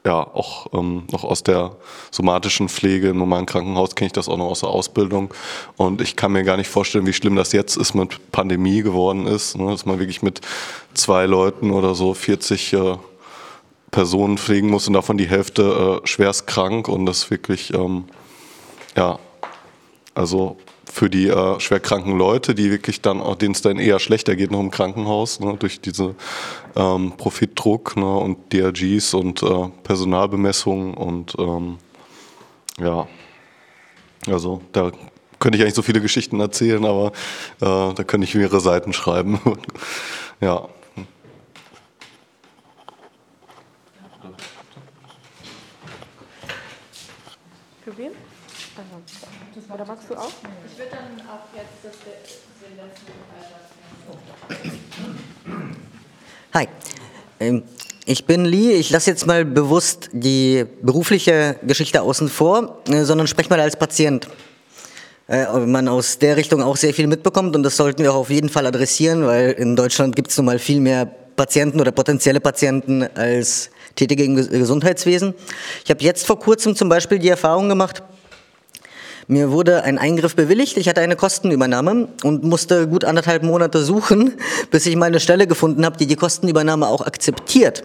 ja, 0.05 0.15
auch 0.15 0.67
ähm, 0.73 1.03
noch 1.11 1.23
aus 1.23 1.43
der 1.43 1.75
somatischen 2.09 2.69
Pflege 2.69 3.09
im 3.09 3.17
normalen 3.17 3.45
Krankenhaus 3.45 3.95
kenne 3.95 4.07
ich 4.07 4.13
das 4.13 4.29
auch 4.29 4.37
noch 4.37 4.47
aus 4.47 4.61
der 4.61 4.69
Ausbildung. 4.69 5.33
Und 5.75 6.01
ich 6.01 6.15
kann 6.15 6.31
mir 6.31 6.43
gar 6.43 6.57
nicht 6.57 6.69
vorstellen, 6.69 7.05
wie 7.05 7.13
schlimm 7.13 7.35
das 7.35 7.51
jetzt 7.51 7.75
ist 7.75 7.93
mit 7.93 8.31
Pandemie 8.31 8.81
geworden 8.81 9.27
ist, 9.27 9.57
ne, 9.57 9.71
dass 9.71 9.85
man 9.85 9.99
wirklich 9.99 10.21
mit 10.21 10.41
zwei 10.93 11.25
Leuten 11.25 11.71
oder 11.71 11.95
so 11.95 12.13
40 12.13 12.73
äh, 12.73 12.97
Personen 13.91 14.37
pflegen 14.37 14.69
muss 14.69 14.87
und 14.87 14.93
davon 14.93 15.17
die 15.17 15.27
Hälfte 15.27 16.01
äh, 16.03 16.07
schwerst 16.07 16.47
krank 16.47 16.87
und 16.87 17.05
das 17.05 17.29
wirklich, 17.29 17.73
ähm, 17.73 18.05
ja, 18.95 19.19
also 20.13 20.57
für 20.91 21.09
die 21.09 21.27
äh, 21.27 21.59
schwerkranken 21.59 22.17
Leute, 22.17 22.55
die 22.55 22.71
wirklich 22.71 23.01
dann, 23.01 23.21
denen 23.37 23.53
es 23.53 23.61
dann 23.61 23.77
eher 23.77 23.99
schlechter 23.99 24.35
geht 24.35 24.51
noch 24.51 24.59
im 24.59 24.71
Krankenhaus, 24.71 25.39
ne, 25.39 25.55
durch 25.57 25.79
diese 25.81 26.15
ähm, 26.75 27.13
Profitdruck 27.15 27.95
ne, 27.95 28.17
und 28.17 28.51
DRGs 28.51 29.13
und 29.13 29.43
äh, 29.43 29.69
Personalbemessungen 29.83 30.95
und 30.95 31.35
ähm, 31.37 31.77
ja, 32.79 33.07
also 34.27 34.61
da 34.71 34.91
könnte 35.39 35.57
ich 35.57 35.63
eigentlich 35.63 35.75
so 35.75 35.81
viele 35.81 36.01
Geschichten 36.01 36.39
erzählen, 36.39 36.83
aber 36.85 37.11
äh, 37.61 37.93
da 37.93 38.03
könnte 38.03 38.25
ich 38.25 38.35
mehrere 38.35 38.59
Seiten 38.59 38.93
schreiben. 38.93 39.39
ja. 40.41 40.67
Für 47.83 47.97
wen? 47.97 48.11
Oder 49.73 49.85
magst 49.85 50.09
du 50.09 50.15
auch? 50.15 50.31
Ich 50.65 50.77
würde 50.77 50.91
dann 50.91 51.27
auch 51.27 51.55
jetzt 51.55 51.83
das 51.83 51.95
Hi, 56.59 56.67
ähm, 57.39 57.63
ich 58.05 58.25
bin 58.25 58.43
Lee. 58.43 58.73
Ich 58.73 58.89
lasse 58.89 59.09
jetzt 59.09 59.25
mal 59.25 59.45
bewusst 59.45 60.09
die 60.11 60.65
berufliche 60.81 61.55
Geschichte 61.63 62.01
außen 62.01 62.27
vor, 62.27 62.79
äh, 62.89 63.05
sondern 63.05 63.27
spreche 63.27 63.49
mal 63.49 63.61
als 63.61 63.77
Patient. 63.77 64.27
Äh, 65.29 65.45
man 65.59 65.87
aus 65.87 66.19
der 66.19 66.35
Richtung 66.35 66.61
auch 66.61 66.75
sehr 66.75 66.93
viel 66.93 67.07
mitbekommt 67.07 67.55
und 67.55 67.63
das 67.63 67.77
sollten 67.77 68.03
wir 68.03 68.11
auch 68.11 68.17
auf 68.17 68.29
jeden 68.29 68.49
Fall 68.49 68.65
adressieren, 68.65 69.25
weil 69.25 69.51
in 69.51 69.77
Deutschland 69.77 70.17
gibt 70.17 70.31
es 70.31 70.37
nun 70.37 70.47
mal 70.47 70.59
viel 70.59 70.81
mehr 70.81 71.05
Patienten 71.05 71.79
oder 71.79 71.93
potenzielle 71.93 72.41
Patienten 72.41 73.03
als 73.03 73.69
Tätige 73.95 74.25
im 74.25 74.35
Gesundheitswesen. 74.35 75.35
Ich 75.85 75.89
habe 75.89 76.03
jetzt 76.03 76.27
vor 76.27 76.39
kurzem 76.39 76.75
zum 76.75 76.89
Beispiel 76.89 77.19
die 77.19 77.29
Erfahrung 77.29 77.69
gemacht, 77.69 78.03
Mir 79.31 79.51
wurde 79.51 79.83
ein 79.83 79.99
Eingriff 79.99 80.35
bewilligt, 80.35 80.75
ich 80.77 80.89
hatte 80.89 81.01
eine 81.01 81.15
Kostenübernahme 81.15 82.07
und 82.23 82.43
musste 82.43 82.87
gut 82.87 83.05
anderthalb 83.05 83.43
Monate 83.43 83.83
suchen, 83.83 84.33
bis 84.71 84.87
ich 84.87 84.95
mal 84.95 85.05
eine 85.05 85.19
Stelle 85.19 85.45
gefunden 85.45 85.85
habe, 85.85 85.97
die 85.97 86.07
die 86.07 86.15
Kostenübernahme 86.15 86.87
auch 86.87 87.05
akzeptiert. 87.05 87.83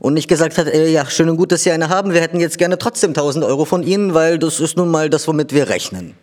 Und 0.00 0.14
nicht 0.14 0.26
gesagt 0.26 0.58
hat, 0.58 0.66
äh, 0.66 0.88
ja, 0.88 1.08
schön 1.08 1.28
und 1.28 1.36
gut, 1.36 1.52
dass 1.52 1.62
Sie 1.62 1.70
eine 1.70 1.90
haben, 1.90 2.12
wir 2.12 2.20
hätten 2.20 2.40
jetzt 2.40 2.58
gerne 2.58 2.76
trotzdem 2.76 3.10
1000 3.10 3.44
Euro 3.44 3.66
von 3.66 3.84
Ihnen, 3.84 4.14
weil 4.14 4.40
das 4.40 4.58
ist 4.58 4.76
nun 4.76 4.90
mal 4.90 5.08
das, 5.08 5.28
womit 5.28 5.54
wir 5.54 5.68
rechnen. 5.68 6.14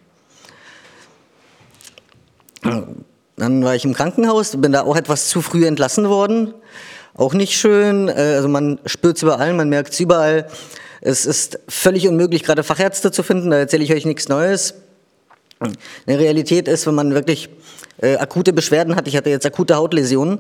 Dann 2.62 3.64
war 3.64 3.74
ich 3.74 3.86
im 3.86 3.94
Krankenhaus, 3.94 4.58
bin 4.58 4.74
da 4.74 4.82
auch 4.82 4.98
etwas 4.98 5.30
zu 5.30 5.42
früh 5.42 5.66
entlassen 5.66 6.10
worden. 6.10 6.54
Auch 7.14 7.34
nicht 7.34 7.54
schön, 7.54 8.10
äh, 8.10 8.34
also 8.36 8.50
man 8.50 8.80
spürt 8.86 9.16
es 9.16 9.24
überall, 9.24 9.54
man 9.54 9.70
merkt 9.70 9.94
es 9.94 10.00
überall. 10.02 10.50
Es 11.02 11.26
ist 11.26 11.60
völlig 11.68 12.08
unmöglich, 12.08 12.44
gerade 12.44 12.64
Fachärzte 12.64 13.12
zu 13.12 13.24
finden, 13.24 13.52
da 13.52 13.58
erzähle 13.58 13.84
ich 13.84 13.94
euch 13.94 14.06
nichts 14.06 14.30
Neues. 14.30 14.76
Eine 15.60 16.20
Realität 16.20 16.68
ist, 16.68 16.86
wenn 16.88 16.96
man 16.96 17.14
wirklich 17.14 17.50
äh, 18.02 18.16
akute 18.18 18.54
Beschwerden 18.54 18.96
hat, 18.96 19.08
ich 19.08 19.18
hatte 19.18 19.30
jetzt 19.30 19.46
akute 19.46 19.76
Hautläsionen, 19.76 20.40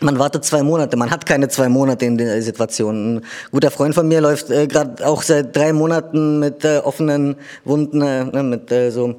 man 0.00 0.18
wartet 0.18 0.44
zwei 0.44 0.62
Monate, 0.62 0.96
man 0.96 1.10
hat 1.10 1.24
keine 1.24 1.48
zwei 1.48 1.68
Monate 1.68 2.04
in 2.04 2.18
der 2.18 2.42
Situation. 2.42 3.16
Ein 3.16 3.24
guter 3.52 3.70
Freund 3.70 3.94
von 3.94 4.08
mir 4.08 4.20
läuft 4.20 4.50
äh, 4.50 4.66
gerade 4.66 5.06
auch 5.06 5.22
seit 5.22 5.54
drei 5.54 5.72
Monaten 5.72 6.40
mit 6.40 6.64
äh, 6.64 6.78
offenen 6.78 7.36
Wunden, 7.64 8.02
äh, 8.02 8.24
ne, 8.24 8.42
mit 8.42 8.72
äh, 8.72 8.90
so 8.90 9.14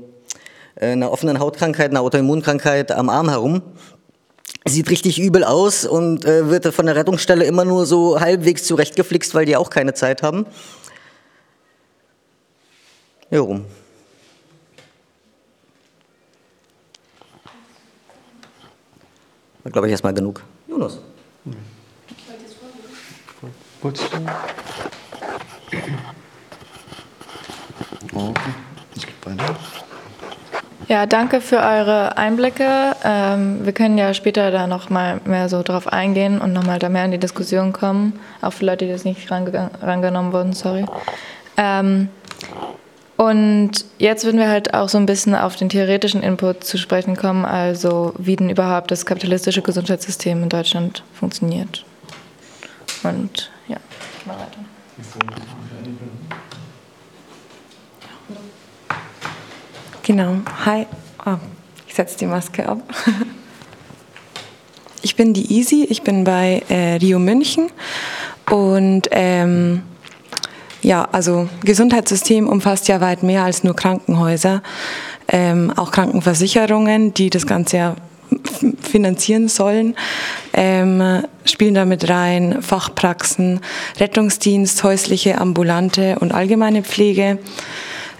äh, 0.75 0.91
einer 0.91 1.11
offenen 1.11 1.39
Hautkrankheit, 1.39 1.91
einer 1.91 2.01
Autoimmunkrankheit 2.01 2.91
am 2.91 3.09
Arm 3.09 3.29
herum. 3.29 3.61
Sieht 4.67 4.89
richtig 4.89 5.19
übel 5.19 5.43
aus 5.43 5.85
und 5.85 6.25
äh, 6.25 6.49
wird 6.49 6.65
von 6.73 6.87
der 6.87 6.95
Rettungsstelle 6.95 7.45
immer 7.45 7.65
nur 7.65 7.85
so 7.85 8.19
halbwegs 8.19 8.63
zurechtgeflixt, 8.63 9.35
weil 9.35 9.45
die 9.45 9.55
auch 9.55 9.69
keine 9.69 9.93
Zeit 9.93 10.23
haben. 10.23 10.47
Jo. 13.29 13.61
War, 19.63 19.71
glaube 19.71 19.87
ich, 19.87 19.91
erstmal 19.91 20.13
genug. 20.13 20.41
Jonas. 20.67 20.97
Wolltest 23.81 24.13
du? 24.13 24.17
Okay. 28.13 28.51
Ich 28.95 29.05
gebe 29.05 29.25
weiter. 29.25 29.55
Ja, 30.87 31.07
danke 31.07 31.41
für 31.41 31.57
eure 31.57 32.17
Einblicke. 32.17 32.95
Ähm, 33.03 33.65
wir 33.65 33.73
können 33.73 33.97
ja 33.97 34.13
später 34.13 34.51
da 34.51 34.67
noch 34.67 34.89
mal 34.89 35.19
mehr 35.25 35.49
so 35.49 35.63
drauf 35.63 35.87
eingehen 35.87 36.39
und 36.39 36.53
noch 36.53 36.63
mal 36.63 36.77
da 36.77 36.89
mehr 36.89 37.05
in 37.05 37.11
die 37.11 37.17
Diskussion 37.17 37.73
kommen. 37.73 38.19
Auch 38.41 38.53
für 38.53 38.65
Leute, 38.65 38.85
die 38.85 38.91
das 38.91 39.03
nicht 39.03 39.31
range 39.31 39.71
rangenommen 39.81 40.31
wurden, 40.31 40.53
sorry. 40.53 40.85
Ähm, 41.57 42.09
und 43.17 43.71
jetzt 43.97 44.25
würden 44.25 44.39
wir 44.39 44.49
halt 44.49 44.73
auch 44.73 44.89
so 44.89 44.97
ein 44.97 45.05
bisschen 45.05 45.35
auf 45.35 45.55
den 45.55 45.69
theoretischen 45.69 46.21
Input 46.21 46.63
zu 46.63 46.77
sprechen 46.77 47.15
kommen, 47.15 47.45
also 47.45 48.13
wie 48.17 48.35
denn 48.35 48.49
überhaupt 48.49 48.91
das 48.91 49.05
kapitalistische 49.05 49.61
Gesundheitssystem 49.61 50.43
in 50.43 50.49
Deutschland 50.49 51.03
funktioniert. 51.13 51.85
Und 53.03 53.49
ja, 53.67 53.77
mal 54.25 54.35
weiter. 54.35 55.54
Genau. 60.05 60.35
Hi. 60.67 60.85
Oh, 61.25 61.37
ich 61.87 61.95
setze 61.95 62.15
die 62.19 62.27
Maske 62.27 62.69
ab. 62.69 62.77
Ich 65.01 65.15
bin 65.15 65.33
die 65.33 65.51
Easy, 65.51 65.83
ich 65.87 66.03
bin 66.03 66.23
bei 66.23 66.61
äh, 66.69 66.95
Rio 66.95 67.17
München 67.17 67.69
und 68.51 69.07
ähm, 69.11 69.81
ja, 70.81 71.07
also 71.11 71.49
Gesundheitssystem 71.63 72.47
umfasst 72.47 72.87
ja 72.87 73.01
weit 73.01 73.23
mehr 73.23 73.43
als 73.43 73.63
nur 73.63 73.75
Krankenhäuser, 73.75 74.61
ähm, 75.27 75.71
auch 75.75 75.91
Krankenversicherungen, 75.91 77.13
die 77.13 77.31
das 77.31 77.47
Ganze 77.47 77.77
ja 77.77 77.95
finanzieren 78.81 79.47
sollen, 79.47 79.95
ähm, 80.53 81.23
spielen 81.45 81.73
damit 81.73 82.09
rein 82.09 82.61
Fachpraxen, 82.61 83.59
Rettungsdienst, 83.99 84.83
häusliche, 84.83 85.39
ambulante 85.39 86.17
und 86.19 86.31
allgemeine 86.31 86.83
Pflege 86.83 87.39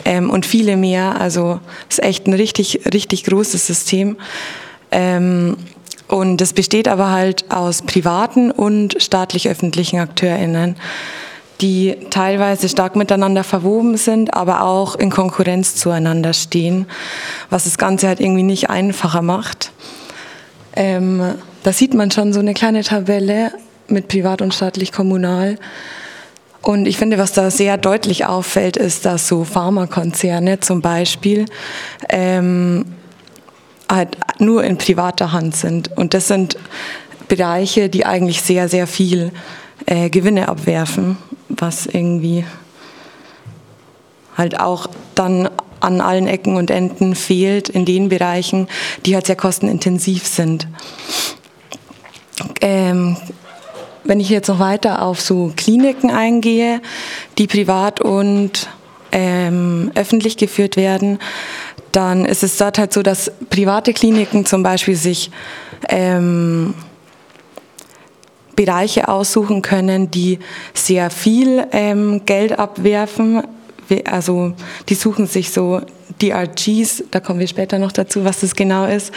ähm, 0.05 0.29
und 0.29 0.45
viele 0.45 0.77
mehr. 0.77 1.19
Also 1.19 1.59
es 1.89 1.97
ist 1.97 2.05
echt 2.05 2.27
ein 2.27 2.33
richtig, 2.33 2.81
richtig 2.93 3.25
großes 3.25 3.67
System. 3.67 4.17
Ähm, 4.91 5.57
und 6.07 6.39
es 6.39 6.53
besteht 6.53 6.87
aber 6.87 7.11
halt 7.11 7.51
aus 7.51 7.81
privaten 7.81 8.51
und 8.51 8.95
staatlich-öffentlichen 9.01 9.99
AkteurInnen, 9.99 10.75
die 11.61 11.97
teilweise 12.11 12.69
stark 12.69 12.95
miteinander 12.95 13.43
verwoben 13.43 13.97
sind, 13.97 14.33
aber 14.33 14.61
auch 14.61 14.95
in 14.95 15.09
Konkurrenz 15.09 15.75
zueinander 15.75 16.33
stehen, 16.33 16.85
was 17.49 17.63
das 17.63 17.77
Ganze 17.77 18.07
halt 18.07 18.19
irgendwie 18.19 18.43
nicht 18.43 18.69
einfacher 18.69 19.23
macht. 19.23 19.71
Ähm, 20.75 21.35
da 21.63 21.73
sieht 21.73 21.95
man 21.95 22.11
schon 22.11 22.33
so 22.33 22.39
eine 22.39 22.53
kleine 22.53 22.83
Tabelle 22.83 23.51
mit 23.87 24.07
privat 24.07 24.41
und 24.41 24.53
staatlich-kommunal. 24.53 25.57
Und 26.65 26.87
ich 26.87 26.97
finde, 26.97 27.19
was 27.19 27.31
da 27.31 27.51
sehr 27.51 27.77
deutlich 27.77 28.25
auffällt, 28.25 28.75
ist, 28.75 29.05
dass 29.05 29.27
so 29.27 29.43
Pharmakonzerne 29.43 30.61
zum 30.61 30.81
Beispiel 30.81 31.45
ähm, 32.09 32.85
halt 33.87 34.17
nur 34.39 34.63
in 34.63 34.79
privater 34.79 35.31
Hand 35.31 35.55
sind. 35.55 35.95
Und 35.95 36.15
das 36.15 36.27
sind 36.27 36.57
Bereiche, 37.27 37.87
die 37.87 38.07
eigentlich 38.07 38.41
sehr, 38.41 38.67
sehr 38.67 38.87
viel 38.87 39.31
äh, 39.85 40.09
Gewinne 40.09 40.47
abwerfen, 40.47 41.17
was 41.49 41.85
irgendwie 41.85 42.45
halt 44.35 44.59
auch 44.59 44.87
dann 45.13 45.47
an 45.81 46.01
allen 46.01 46.25
Ecken 46.25 46.55
und 46.55 46.71
Enden 46.71 47.13
fehlt 47.13 47.69
in 47.69 47.85
den 47.85 48.09
Bereichen, 48.09 48.67
die 49.05 49.13
halt 49.13 49.27
sehr 49.27 49.35
kostenintensiv 49.35 50.25
sind. 50.25 50.67
Ähm, 52.59 53.17
wenn 54.05 54.19
ich 54.19 54.29
jetzt 54.29 54.47
noch 54.47 54.59
weiter 54.59 55.01
auf 55.01 55.19
so 55.19 55.51
Kliniken 55.55 56.11
eingehe, 56.11 56.81
die 57.37 57.47
privat 57.47 58.01
und 58.01 58.69
ähm, 59.11 59.91
öffentlich 59.95 60.37
geführt 60.37 60.77
werden, 60.77 61.19
dann 61.91 62.25
ist 62.25 62.43
es 62.43 62.57
dort 62.57 62.77
halt 62.77 62.93
so, 62.93 63.01
dass 63.01 63.31
private 63.49 63.93
Kliniken 63.93 64.45
zum 64.45 64.63
Beispiel 64.63 64.95
sich 64.95 65.31
ähm, 65.89 66.73
Bereiche 68.55 69.07
aussuchen 69.07 69.61
können, 69.61 70.11
die 70.11 70.39
sehr 70.73 71.09
viel 71.09 71.65
ähm, 71.71 72.21
Geld 72.25 72.57
abwerfen. 72.57 73.43
Also 74.05 74.53
die 74.89 74.95
suchen 74.95 75.27
sich 75.27 75.51
so 75.51 75.81
DRGs, 76.21 77.03
da 77.11 77.19
kommen 77.19 77.39
wir 77.39 77.47
später 77.47 77.79
noch 77.79 77.91
dazu, 77.91 78.23
was 78.23 78.39
das 78.39 78.55
genau 78.55 78.85
ist, 78.85 79.11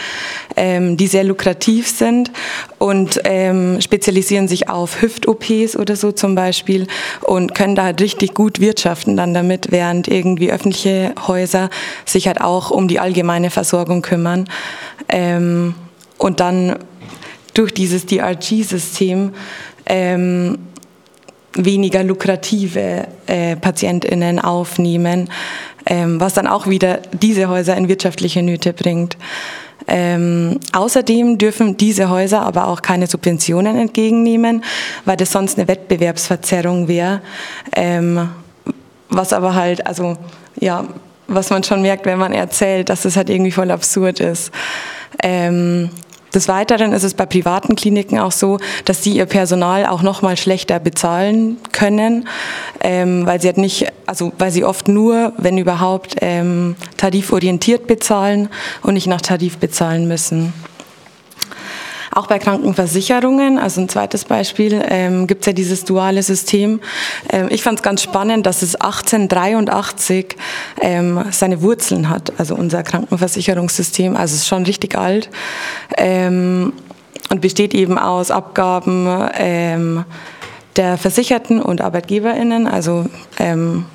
ähm, 0.55 0.97
die 0.97 1.07
sehr 1.07 1.23
lukrativ 1.23 1.87
sind 1.87 2.31
und 2.77 3.21
ähm, 3.23 3.79
spezialisieren 3.81 4.47
sich 4.47 4.69
auf 4.69 5.01
Hüft-OPs 5.01 5.75
oder 5.77 5.95
so 5.95 6.11
zum 6.11 6.35
Beispiel 6.35 6.87
und 7.21 7.55
können 7.55 7.75
da 7.75 7.83
halt 7.83 8.01
richtig 8.01 8.33
gut 8.33 8.59
wirtschaften 8.59 9.15
dann 9.15 9.33
damit, 9.33 9.71
während 9.71 10.07
irgendwie 10.07 10.51
öffentliche 10.51 11.13
Häuser 11.27 11.69
sich 12.05 12.27
halt 12.27 12.41
auch 12.41 12.71
um 12.71 12.87
die 12.87 12.99
allgemeine 12.99 13.49
Versorgung 13.49 14.01
kümmern. 14.01 14.47
Ähm, 15.07 15.75
und 16.17 16.39
dann 16.41 16.75
durch 17.53 17.73
dieses 17.73 18.05
DRG-System 18.05 19.31
ähm, 19.85 20.59
weniger 21.65 22.03
lukrative 22.03 23.07
äh, 23.27 23.55
PatientInnen 23.55 24.39
aufnehmen, 24.39 25.29
ähm, 25.85 26.19
was 26.19 26.33
dann 26.33 26.47
auch 26.47 26.67
wieder 26.67 26.99
diese 27.11 27.49
Häuser 27.49 27.75
in 27.75 27.87
wirtschaftliche 27.87 28.41
Nöte 28.41 28.73
bringt. 28.73 29.17
Ähm, 29.87 30.59
außerdem 30.73 31.37
dürfen 31.37 31.77
diese 31.77 32.09
Häuser 32.09 32.41
aber 32.41 32.67
auch 32.67 32.81
keine 32.81 33.07
Subventionen 33.07 33.77
entgegennehmen, 33.77 34.63
weil 35.05 35.17
das 35.17 35.31
sonst 35.31 35.57
eine 35.57 35.67
Wettbewerbsverzerrung 35.67 36.87
wäre. 36.87 37.21
Ähm, 37.75 38.29
was 39.09 39.33
aber 39.33 39.55
halt, 39.55 39.87
also 39.87 40.17
ja, 40.59 40.85
was 41.27 41.49
man 41.49 41.63
schon 41.63 41.81
merkt, 41.81 42.05
wenn 42.05 42.19
man 42.19 42.33
erzählt, 42.33 42.89
dass 42.89 43.03
das 43.03 43.15
halt 43.15 43.29
irgendwie 43.29 43.51
voll 43.51 43.71
absurd 43.71 44.19
ist. 44.19 44.51
Ähm, 45.23 45.89
des 46.33 46.47
Weiteren 46.47 46.93
ist 46.93 47.03
es 47.03 47.13
bei 47.13 47.25
privaten 47.25 47.75
Kliniken 47.75 48.19
auch 48.19 48.31
so, 48.31 48.59
dass 48.85 49.03
sie 49.03 49.15
ihr 49.15 49.25
Personal 49.25 49.85
auch 49.85 50.01
noch 50.01 50.21
mal 50.21 50.37
schlechter 50.37 50.79
bezahlen 50.79 51.57
können, 51.71 52.27
ähm, 52.81 53.25
weil 53.25 53.41
sie 53.41 53.47
halt 53.47 53.57
nicht, 53.57 53.87
also 54.05 54.31
weil 54.37 54.51
sie 54.51 54.63
oft 54.63 54.87
nur, 54.87 55.33
wenn 55.37 55.57
überhaupt, 55.57 56.15
ähm, 56.21 56.75
tariforientiert 56.97 57.87
bezahlen 57.87 58.49
und 58.83 58.93
nicht 58.93 59.07
nach 59.07 59.21
Tarif 59.21 59.57
bezahlen 59.57 60.07
müssen. 60.07 60.53
Auch 62.11 62.27
bei 62.27 62.39
Krankenversicherungen, 62.39 63.59
also 63.59 63.81
ein 63.81 63.89
zweites 63.89 64.25
Beispiel, 64.25 64.81
ähm, 64.87 65.27
gibt 65.27 65.41
es 65.41 65.47
ja 65.47 65.53
dieses 65.53 65.85
duale 65.85 66.23
System. 66.23 66.79
Ähm, 67.29 67.47
ich 67.49 67.61
fand 67.61 67.79
es 67.79 67.83
ganz 67.83 68.01
spannend, 68.01 68.45
dass 68.45 68.61
es 68.61 68.75
1883 68.75 70.35
ähm, 70.81 71.23
seine 71.31 71.61
Wurzeln 71.61 72.09
hat, 72.09 72.33
also 72.37 72.55
unser 72.55 72.83
Krankenversicherungssystem. 72.83 74.15
Also 74.15 74.35
es 74.35 74.41
ist 74.41 74.47
schon 74.47 74.63
richtig 74.63 74.97
alt 74.97 75.29
ähm, 75.97 76.73
und 77.29 77.41
besteht 77.41 77.73
eben 77.73 77.97
aus 77.97 78.31
Abgaben 78.31 79.07
ähm, 79.37 80.05
der 80.75 80.97
Versicherten 80.97 81.61
und 81.61 81.81
ArbeitgeberInnen, 81.81 82.65
also 82.65 83.05
ähm, 83.37 83.85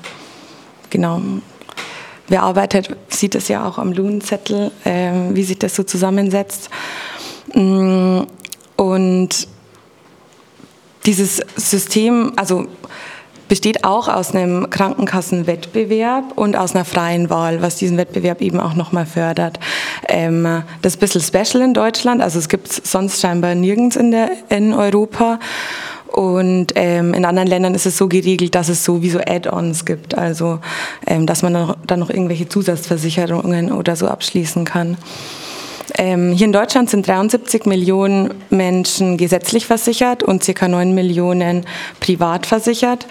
genau 0.89 1.21
wer 2.27 2.43
arbeitet, 2.43 2.95
sieht 3.09 3.35
es 3.35 3.47
ja 3.47 3.67
auch 3.67 3.77
am 3.77 3.91
Lohnzettel, 3.91 4.71
äh, 4.83 5.11
wie 5.31 5.43
sich 5.43 5.59
das 5.59 5.75
so 5.75 5.83
zusammensetzt. 5.83 6.69
Mm, 7.53 8.21
und 8.75 9.47
dieses 11.05 11.41
System, 11.55 12.33
also 12.35 12.67
besteht 13.47 13.83
auch 13.83 14.07
aus 14.07 14.33
einem 14.33 14.69
Krankenkassenwettbewerb 14.69 16.33
und 16.35 16.55
aus 16.55 16.73
einer 16.73 16.85
freien 16.85 17.29
Wahl, 17.29 17.61
was 17.61 17.75
diesen 17.75 17.97
Wettbewerb 17.97 18.41
eben 18.41 18.59
auch 18.59 18.73
nochmal 18.73 19.05
fördert. 19.05 19.59
Ähm, 20.07 20.63
das 20.81 20.93
ist 20.93 20.97
ein 20.97 20.99
bisschen 21.01 21.21
special 21.21 21.63
in 21.63 21.73
Deutschland, 21.73 22.21
also 22.21 22.39
es 22.39 22.49
gibt 22.49 22.69
es 22.69 22.91
sonst 22.91 23.21
scheinbar 23.21 23.55
nirgends 23.55 23.95
in, 23.95 24.11
der, 24.11 24.31
in 24.49 24.73
Europa. 24.73 25.39
Und 26.07 26.71
ähm, 26.75 27.13
in 27.13 27.25
anderen 27.25 27.49
Ländern 27.49 27.75
ist 27.75 27.85
es 27.85 27.97
so 27.97 28.07
geregelt, 28.07 28.55
dass 28.55 28.69
es 28.69 28.85
sowieso 28.85 29.19
Add-ons 29.19 29.83
gibt, 29.83 30.17
also 30.17 30.59
ähm, 31.05 31.27
dass 31.27 31.41
man 31.41 31.53
dann 31.53 31.67
noch, 31.67 31.77
dann 31.85 31.99
noch 31.99 32.09
irgendwelche 32.09 32.47
Zusatzversicherungen 32.47 33.71
oder 33.71 33.97
so 33.97 34.07
abschließen 34.07 34.63
kann. 34.63 34.97
Ähm, 35.97 36.33
hier 36.33 36.45
in 36.45 36.53
Deutschland 36.53 36.89
sind 36.89 37.07
73 37.07 37.65
Millionen 37.65 38.33
Menschen 38.49 39.17
gesetzlich 39.17 39.65
versichert 39.65 40.23
und 40.23 40.43
ca. 40.45 40.67
9 40.67 40.93
Millionen 40.93 41.65
privat 41.99 42.45
versichert. 42.45 43.07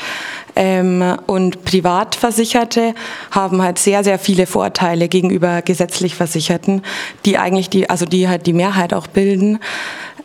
Ähm, 0.57 1.17
und 1.27 1.65
Privatversicherte 1.65 2.95
haben 3.31 3.63
halt 3.63 3.79
sehr, 3.79 4.05
sehr 4.05 4.19
viele 4.19 4.47
Vorteile 4.47 5.09
gegenüber 5.09 5.63
gesetzlich 5.63 6.15
Versicherten, 6.15 6.83
die 7.25 7.39
eigentlich 7.39 7.71
die, 7.71 7.91
also 7.91 8.07
die 8.07 8.29
halt 8.29 8.47
die 8.47 8.53
Mehrheit 8.53 8.95
auch 8.95 9.09
bilden. 9.09 9.59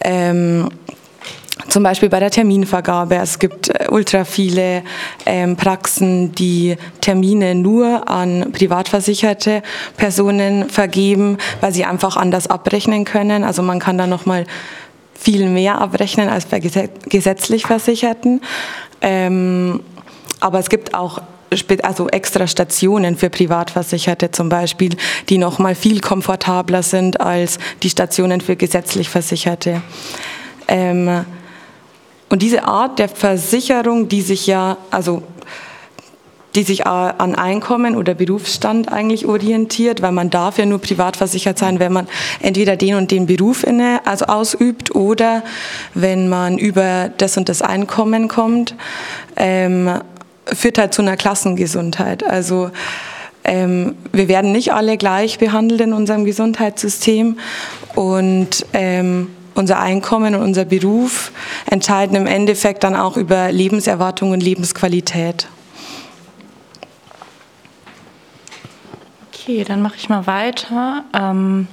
Ähm, 0.02 0.70
zum 1.68 1.84
Beispiel 1.84 2.10
bei 2.10 2.20
der 2.20 2.32
Terminvergabe. 2.32 3.16
Es 3.16 3.40
gibt 3.40 3.70
äh, 3.70 3.88
ultra 3.90 4.24
viele 4.24 4.84
ähm, 5.26 5.56
Praxen, 5.56 6.34
die 6.34 6.78
Termine 7.02 7.56
nur 7.56 8.10
an 8.10 8.52
privatversicherte 8.52 9.62
Personen 9.98 10.70
vergeben, 10.70 11.38
weil 11.62 11.74
sie 11.74 11.86
einfach 11.86 12.16
anders 12.16 12.48
abrechnen 12.48 13.06
können. 13.06 13.44
Also 13.44 13.62
man 13.62 13.80
kann 13.80 13.98
da 13.98 14.08
noch 14.08 14.26
mal 14.26 14.46
viel 15.14 15.50
mehr 15.50 15.82
abrechnen 15.82 16.30
als 16.30 16.46
bei 16.46 16.60
gesetzlich 16.60 17.66
Versicherten. 17.66 18.42
Ähm, 19.02 19.82
aber 20.40 20.60
es 20.60 20.70
gibt 20.70 20.94
auch 20.94 21.22
also 21.84 22.08
extra 22.10 22.48
Stationen 22.48 23.18
für 23.18 23.30
Privatversicherte 23.30 24.32
zum 24.32 24.50
Beispiel, 24.50 24.96
die 25.30 25.38
noch 25.38 25.60
mal 25.60 25.76
viel 25.76 26.00
komfortabler 26.00 26.84
sind 26.84 27.20
als 27.20 27.58
die 27.82 27.90
Stationen 27.90 28.40
für 28.40 28.56
gesetzlich 28.56 29.10
Versicherte. 29.10 29.82
Ähm, 30.68 31.26
und 32.30 32.42
diese 32.42 32.64
Art 32.66 33.00
der 33.00 33.10
Versicherung, 33.10 34.08
die 34.08 34.22
sich 34.22 34.48
ja, 34.48 34.78
also 34.92 35.24
die 36.56 36.64
sich 36.64 36.88
an 36.88 37.36
Einkommen 37.36 37.96
oder 37.96 38.16
Berufsstand 38.16 38.92
eigentlich 38.92 39.28
orientiert, 39.28 40.02
weil 40.02 40.12
man 40.12 40.30
darf 40.30 40.58
ja 40.58 40.66
nur 40.66 40.80
privat 40.80 41.16
versichert 41.16 41.60
sein, 41.60 41.80
wenn 41.80 41.94
man 41.94 42.08
entweder 42.40 42.76
den 42.76 42.96
und 42.96 43.12
den 43.12 43.28
Beruf 43.28 43.64
inne, 43.64 44.02
also 44.06 44.26
ausübt 44.26 44.96
oder 44.96 45.44
wenn 45.94 46.28
man 46.28 46.58
über 46.58 47.12
das 47.18 47.38
und 47.38 47.50
das 47.50 47.62
Einkommen 47.62 48.28
kommt, 48.28 48.74
ähm, 49.36 49.92
führt 50.46 50.80
halt 50.80 50.94
zu 50.94 51.04
einer 51.04 51.18
Klassengesundheit. 51.18 52.24
Also 52.24 52.72
ähm, 53.44 53.96
wir 54.12 54.28
werden 54.28 54.52
nicht 54.52 54.74
alle 54.74 54.98
gleich 54.98 55.38
behandelt 55.38 55.82
in 55.82 55.94
unserem 55.94 56.26
Gesundheitssystem 56.26 57.38
und 57.96 58.66
ähm, 58.74 59.28
unser 59.60 59.80
Einkommen 59.80 60.36
und 60.36 60.42
unser 60.42 60.66
Beruf 60.66 61.32
entscheiden 61.70 62.16
im 62.16 62.26
Endeffekt 62.26 62.84
dann 62.84 62.96
auch 62.96 63.18
über 63.18 63.52
Lebenserwartung 63.52 64.32
und 64.32 64.42
Lebensqualität. 64.42 65.48
Okay, 69.28 69.64
dann 69.64 69.82
mache 69.82 69.96
ich 69.98 70.10
mal 70.10 70.26
weiter 70.28 71.04
ähm, 71.14 71.68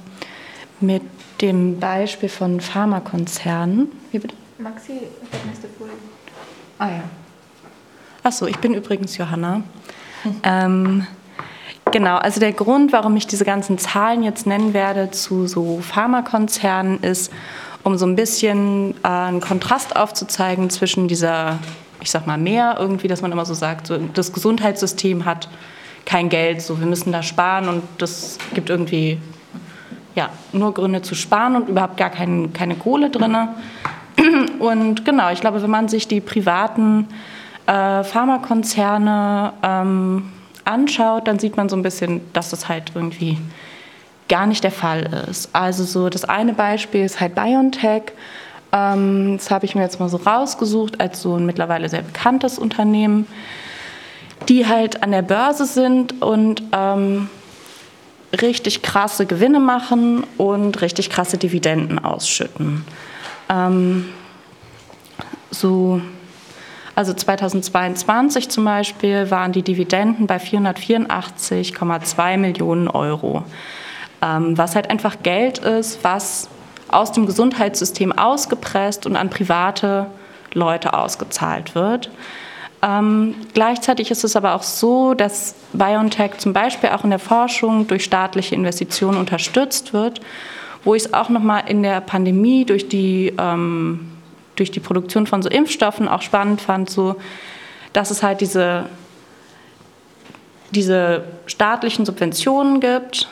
mit 0.79 1.01
dem 1.41 1.79
Beispiel 1.79 2.29
von 2.29 2.59
Pharmakonzernen. 2.59 3.87
Wie 4.11 4.19
bitte? 4.19 4.35
Maxi, 4.57 4.93
nächste 5.45 5.67
Folie. 5.77 5.93
Ah 6.79 6.89
ja. 6.89 7.03
Achso, 8.23 8.47
ich 8.47 8.57
bin 8.57 8.73
übrigens 8.73 9.17
Johanna. 9.17 9.63
Hm. 10.23 10.35
Ähm, 10.43 11.07
Genau, 11.91 12.17
also 12.17 12.39
der 12.39 12.51
Grund, 12.51 12.91
warum 12.91 13.15
ich 13.15 13.27
diese 13.27 13.45
ganzen 13.45 13.77
Zahlen 13.77 14.21
jetzt 14.23 14.45
nennen 14.45 14.73
werde 14.73 15.11
zu 15.11 15.47
so 15.47 15.79
Pharmakonzernen, 15.79 17.01
ist, 17.01 17.31
um 17.87 17.97
so 17.97 18.05
ein 18.05 18.17
bisschen 18.17 18.95
äh, 19.01 19.07
einen 19.07 19.39
Kontrast 19.39 19.95
aufzuzeigen 19.95 20.69
zwischen 20.69 21.07
dieser, 21.07 21.57
ich 22.01 22.11
sag 22.11 22.27
mal, 22.27 22.37
mehr 22.37 22.75
irgendwie, 22.77 23.07
dass 23.07 23.21
man 23.21 23.31
immer 23.31 23.45
so 23.45 23.53
sagt, 23.53 23.87
so, 23.87 23.97
das 24.13 24.33
Gesundheitssystem 24.33 25.23
hat 25.23 25.47
kein 26.03 26.27
Geld, 26.27 26.61
so 26.61 26.81
wir 26.81 26.85
müssen 26.85 27.13
da 27.13 27.23
sparen 27.23 27.69
und 27.69 27.83
das 27.97 28.39
gibt 28.53 28.69
irgendwie 28.69 29.19
ja, 30.15 30.27
nur 30.51 30.73
Gründe 30.73 31.01
zu 31.01 31.15
sparen 31.15 31.55
und 31.55 31.69
überhaupt 31.69 31.95
gar 31.95 32.09
kein, 32.09 32.51
keine 32.51 32.75
Kohle 32.75 33.09
drin. 33.09 33.37
Und 34.59 35.05
genau, 35.05 35.29
ich 35.31 35.41
glaube, 35.41 35.61
wenn 35.61 35.69
man 35.69 35.87
sich 35.87 36.07
die 36.07 36.21
privaten 36.21 37.07
äh, 37.67 38.03
Pharmakonzerne 38.03 39.53
ähm, 39.61 40.31
anschaut, 40.65 41.27
dann 41.27 41.37
sieht 41.37 41.55
man 41.55 41.69
so 41.69 41.75
ein 41.75 41.83
bisschen, 41.83 42.21
dass 42.33 42.49
das 42.49 42.67
halt 42.67 42.91
irgendwie 42.95 43.37
gar 44.27 44.47
nicht 44.47 44.63
der 44.63 44.71
Fall 44.71 45.25
ist. 45.29 45.49
Also 45.53 45.83
so 45.83 46.09
das 46.09 46.25
eine 46.25 46.53
Beispiel 46.53 47.03
ist 47.03 47.19
halt 47.19 47.35
BioNTech. 47.35 48.03
Ähm, 48.71 49.37
das 49.37 49.51
habe 49.51 49.65
ich 49.65 49.75
mir 49.75 49.81
jetzt 49.81 49.99
mal 49.99 50.09
so 50.09 50.17
rausgesucht 50.17 50.99
als 50.99 51.21
so 51.21 51.35
ein 51.35 51.45
mittlerweile 51.45 51.89
sehr 51.89 52.01
bekanntes 52.01 52.59
Unternehmen, 52.59 53.27
die 54.49 54.67
halt 54.67 55.03
an 55.03 55.11
der 55.11 55.21
Börse 55.21 55.65
sind 55.65 56.21
und 56.21 56.63
ähm, 56.71 57.29
richtig 58.41 58.81
krasse 58.81 59.25
Gewinne 59.25 59.59
machen 59.59 60.25
und 60.37 60.81
richtig 60.81 61.09
krasse 61.09 61.37
Dividenden 61.37 61.99
ausschütten. 61.99 62.85
Ähm, 63.49 64.09
so, 65.49 66.01
also 66.95 67.13
2022 67.13 68.49
zum 68.49 68.65
Beispiel 68.65 69.31
waren 69.31 69.53
die 69.53 69.61
Dividenden 69.61 70.27
bei 70.27 70.37
484,2 70.37 72.37
Millionen 72.37 72.89
Euro. 72.89 73.43
Ähm, 74.21 74.57
was 74.57 74.75
halt 74.75 74.89
einfach 74.89 75.17
Geld 75.21 75.59
ist, 75.59 76.03
was 76.03 76.49
aus 76.89 77.11
dem 77.11 77.25
Gesundheitssystem 77.25 78.17
ausgepresst 78.17 79.05
und 79.05 79.15
an 79.15 79.29
private 79.29 80.07
Leute 80.53 80.93
ausgezahlt 80.93 81.75
wird. 81.75 82.09
Ähm, 82.81 83.35
gleichzeitig 83.53 84.11
ist 84.11 84.23
es 84.23 84.35
aber 84.35 84.55
auch 84.55 84.63
so, 84.63 85.13
dass 85.13 85.55
BioNTech 85.73 86.37
zum 86.37 86.53
Beispiel 86.53 86.89
auch 86.89 87.03
in 87.03 87.09
der 87.09 87.19
Forschung 87.19 87.87
durch 87.87 88.03
staatliche 88.03 88.55
Investitionen 88.55 89.17
unterstützt 89.17 89.93
wird, 89.93 90.21
wo 90.83 90.95
ich 90.95 91.05
es 91.05 91.13
auch 91.13 91.29
nochmal 91.29 91.63
in 91.67 91.83
der 91.83 92.01
Pandemie 92.01 92.65
durch 92.65 92.87
die, 92.87 93.33
ähm, 93.37 94.11
durch 94.55 94.71
die 94.71 94.79
Produktion 94.79 95.27
von 95.27 95.41
so 95.41 95.49
Impfstoffen 95.49 96.07
auch 96.07 96.21
spannend 96.21 96.61
fand, 96.61 96.89
so, 96.89 97.15
dass 97.93 98.11
es 98.11 98.21
halt 98.21 98.41
diese, 98.41 98.85
diese 100.71 101.23
staatlichen 101.47 102.05
Subventionen 102.05 102.79
gibt 102.79 103.27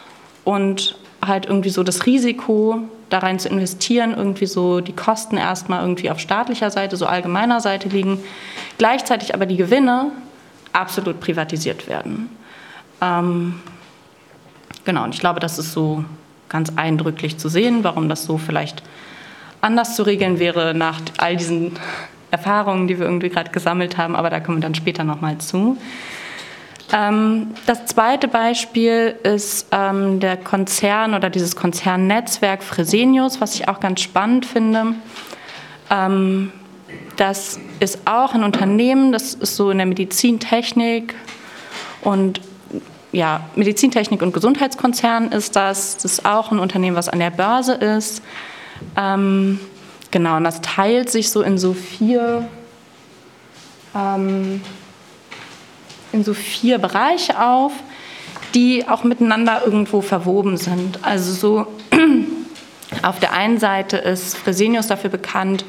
und 0.45 0.95
halt 1.25 1.47
irgendwie 1.47 1.69
so 1.69 1.83
das 1.83 2.05
Risiko 2.05 2.79
da 3.09 3.19
rein 3.19 3.39
zu 3.39 3.49
investieren, 3.49 4.13
irgendwie 4.15 4.45
so 4.45 4.79
die 4.79 4.93
Kosten 4.93 5.37
erstmal 5.37 5.81
irgendwie 5.81 6.09
auf 6.09 6.19
staatlicher 6.19 6.71
Seite, 6.71 6.95
so 6.95 7.05
allgemeiner 7.05 7.59
Seite 7.59 7.89
liegen, 7.89 8.19
gleichzeitig 8.77 9.33
aber 9.33 9.45
die 9.45 9.57
Gewinne 9.57 10.11
absolut 10.71 11.19
privatisiert 11.19 11.87
werden. 11.87 12.29
Ähm, 13.01 13.61
genau, 14.85 15.03
und 15.03 15.13
ich 15.13 15.19
glaube, 15.19 15.39
das 15.39 15.59
ist 15.59 15.73
so 15.73 16.03
ganz 16.49 16.71
eindrücklich 16.75 17.37
zu 17.37 17.49
sehen, 17.49 17.83
warum 17.83 18.09
das 18.09 18.25
so 18.25 18.37
vielleicht 18.37 18.83
anders 19.61 19.95
zu 19.95 20.03
regeln 20.03 20.39
wäre 20.39 20.73
nach 20.73 21.01
all 21.17 21.35
diesen 21.35 21.73
Erfahrungen, 22.31 22.87
die 22.87 22.99
wir 22.99 23.05
irgendwie 23.05 23.29
gerade 23.29 23.51
gesammelt 23.51 23.97
haben, 23.97 24.15
aber 24.15 24.29
da 24.29 24.39
kommen 24.39 24.57
wir 24.57 24.61
dann 24.61 24.75
später 24.75 25.03
nochmal 25.03 25.37
zu. 25.37 25.77
Ähm, 26.95 27.51
das 27.65 27.85
zweite 27.87 28.29
Beispiel 28.29 29.15
ist 29.23 29.67
ähm, 29.71 30.21
der 30.21 30.37
Konzern 30.37 31.13
oder 31.13 31.29
dieses 31.29 31.57
Konzernnetzwerk 31.57 32.63
Fresenius, 32.63 33.41
was 33.41 33.55
ich 33.55 33.67
auch 33.67 33.81
ganz 33.81 33.99
spannend 33.99 34.45
finde. 34.45 34.95
Ähm, 35.89 36.53
das 37.17 37.59
ist 37.81 37.99
auch 38.05 38.33
ein 38.33 38.45
Unternehmen, 38.45 39.11
das 39.11 39.33
ist 39.33 39.57
so 39.57 39.71
in 39.71 39.77
der 39.77 39.87
Medizintechnik 39.87 41.15
und 42.01 42.39
ja, 43.11 43.41
Medizintechnik 43.55 44.21
und 44.21 44.33
Gesundheitskonzern 44.33 45.31
ist 45.31 45.55
das. 45.55 45.95
Das 45.95 46.05
ist 46.05 46.25
auch 46.25 46.51
ein 46.51 46.59
Unternehmen, 46.59 46.95
was 46.97 47.07
an 47.07 47.19
der 47.19 47.29
Börse 47.29 47.73
ist. 47.73 48.21
Genau, 48.95 50.37
und 50.37 50.43
das 50.43 50.59
teilt 50.59 51.09
sich 51.09 51.29
so 51.29 51.41
in 51.41 51.57
so 51.57 51.73
vier 51.73 52.45
in 56.15 56.23
so 56.23 56.33
vier 56.33 56.79
Bereiche 56.79 57.39
auf, 57.39 57.73
die 58.55 58.87
auch 58.87 59.03
miteinander 59.03 59.61
irgendwo 59.65 60.01
verwoben 60.01 60.57
sind. 60.57 60.99
Also 61.03 61.33
so 61.33 61.67
auf 63.03 63.19
der 63.19 63.33
einen 63.33 63.59
Seite 63.59 63.97
ist 63.97 64.37
Fresenius 64.37 64.87
dafür 64.87 65.09
bekannt, 65.09 65.65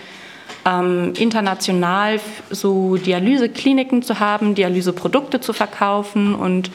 ähm, 0.64 1.12
international 1.18 2.20
so 2.50 2.96
Dialysekliniken 2.96 4.02
zu 4.02 4.20
haben, 4.20 4.54
Dialyseprodukte 4.54 5.40
zu 5.40 5.52
verkaufen 5.52 6.34
und 6.34 6.70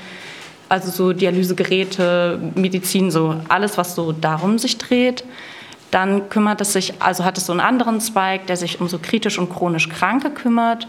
also 0.70 0.92
so 0.92 1.14
Dialysegeräte, 1.14 2.40
Medizin, 2.56 3.12
so 3.12 3.36
alles, 3.50 3.78
was 3.78 3.96
so 3.96 4.12
darum 4.12 4.58
sich 4.58 4.78
dreht. 4.78 5.24
Dann 5.92 6.30
kümmert 6.30 6.62
es 6.62 6.72
sich, 6.72 6.94
also 7.00 7.26
hat 7.26 7.38
es 7.38 7.46
so 7.46 7.52
einen 7.52 7.60
anderen 7.60 8.00
Zweig, 8.00 8.48
der 8.48 8.56
sich 8.56 8.80
um 8.80 8.88
so 8.88 8.98
kritisch 8.98 9.38
und 9.38 9.50
chronisch 9.50 9.90
Kranke 9.90 10.30
kümmert. 10.30 10.88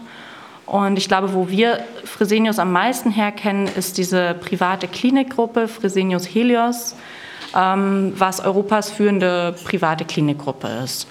Und 0.65 0.97
ich 0.97 1.07
glaube, 1.07 1.33
wo 1.33 1.49
wir 1.49 1.83
Fresenius 2.05 2.57
am 2.57 2.71
meisten 2.71 3.11
herkennen, 3.11 3.67
ist 3.67 3.97
diese 3.97 4.33
private 4.35 4.87
Klinikgruppe 4.87 5.67
Fresenius 5.67 6.25
Helios, 6.25 6.95
ähm, 7.55 8.13
was 8.15 8.39
Europas 8.39 8.89
führende 8.89 9.55
private 9.65 10.05
Klinikgruppe 10.05 10.67
ist. 10.83 11.07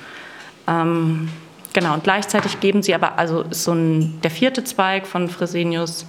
Ähm, 0.67 1.29
genau, 1.73 1.95
und 1.95 2.05
gleichzeitig 2.05 2.61
geben 2.61 2.83
sie 2.83 2.95
aber, 2.95 3.19
also 3.19 3.43
ist 3.43 3.65
so 3.65 3.73
ein, 3.73 4.21
der 4.23 4.31
vierte 4.31 4.65
Zweig 4.65 5.07
von 5.07 5.29
Fresenius, 5.29 6.07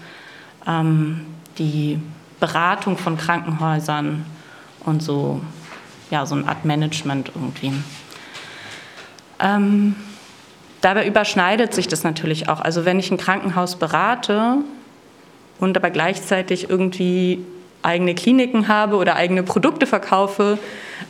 ähm, 0.66 1.26
die 1.58 2.00
Beratung 2.40 2.98
von 2.98 3.18
Krankenhäusern 3.18 4.26
und 4.86 5.04
so, 5.04 5.42
ja, 6.12 6.26
so 6.26 6.36
eine 6.36 6.48
Art 6.48 6.66
Management 6.66 7.32
irgendwie. 7.36 7.74
Ähm, 9.40 9.96
dabei 10.84 11.08
überschneidet 11.08 11.74
sich 11.74 11.88
das 11.88 12.04
natürlich 12.04 12.50
auch. 12.50 12.60
Also 12.60 12.86
wenn 12.86 13.00
ich 13.00 13.10
ein 13.10 13.18
Krankenhaus 13.18 13.78
berate 13.78 14.58
und 15.60 15.78
aber 15.78 15.90
gleichzeitig 15.90 16.70
irgendwie 16.70 17.40
eigene 17.82 18.16
Kliniken 18.16 18.68
habe 18.68 18.98
oder 18.98 19.16
eigene 19.16 19.44
Produkte 19.44 19.88
verkaufe, 19.88 20.60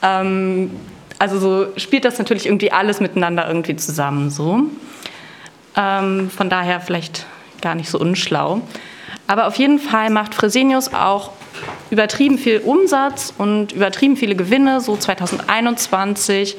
ähm, 0.01 0.71
also 1.17 1.39
so 1.39 1.67
spielt 1.77 2.05
das 2.05 2.19
natürlich 2.19 2.45
irgendwie 2.45 2.71
alles 2.71 2.99
miteinander 2.99 3.47
irgendwie 3.47 3.75
zusammen 3.75 4.29
so. 4.29 4.63
Ähm, 5.75 6.29
von 6.29 6.49
daher 6.49 6.79
vielleicht 6.79 7.25
gar 7.61 7.73
nicht 7.73 7.89
so 7.89 7.99
unschlau. 7.99 8.61
Aber 9.25 9.47
auf 9.47 9.55
jeden 9.55 9.79
Fall 9.79 10.11
macht 10.11 10.35
Fresenius 10.35 10.93
auch 10.93 11.31
übertrieben 11.89 12.37
viel 12.37 12.59
Umsatz 12.59 13.33
und 13.37 13.71
übertrieben 13.71 14.17
viele 14.17 14.35
Gewinne. 14.35 14.81
So 14.81 14.97
2021 14.97 16.57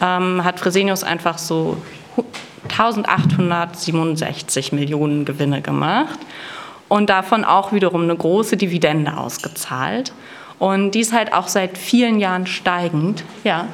ähm, 0.00 0.44
hat 0.44 0.60
Fresenius 0.60 1.02
einfach 1.02 1.38
so 1.38 1.78
1867 2.68 4.72
Millionen 4.72 5.24
Gewinne 5.24 5.62
gemacht 5.62 6.18
und 6.88 7.10
davon 7.10 7.44
auch 7.44 7.72
wiederum 7.72 8.02
eine 8.02 8.16
große 8.16 8.56
Dividende 8.56 9.16
ausgezahlt. 9.16 10.12
Und 10.58 10.92
die 10.92 11.00
ist 11.00 11.12
halt 11.12 11.32
auch 11.32 11.48
seit 11.48 11.76
vielen 11.76 12.20
Jahren 12.20 12.46
steigend. 12.46 13.24
Ja. 13.44 13.66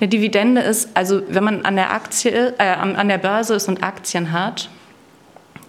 Eine 0.00 0.08
Dividende 0.08 0.60
ist, 0.60 0.88
also 0.94 1.22
wenn 1.28 1.44
man 1.44 1.64
an 1.64 1.76
der, 1.76 1.92
Aktie, 1.92 2.54
äh, 2.58 2.64
an 2.64 3.08
der 3.08 3.18
Börse 3.18 3.54
ist 3.54 3.68
und 3.68 3.84
Aktien 3.84 4.32
hat, 4.32 4.68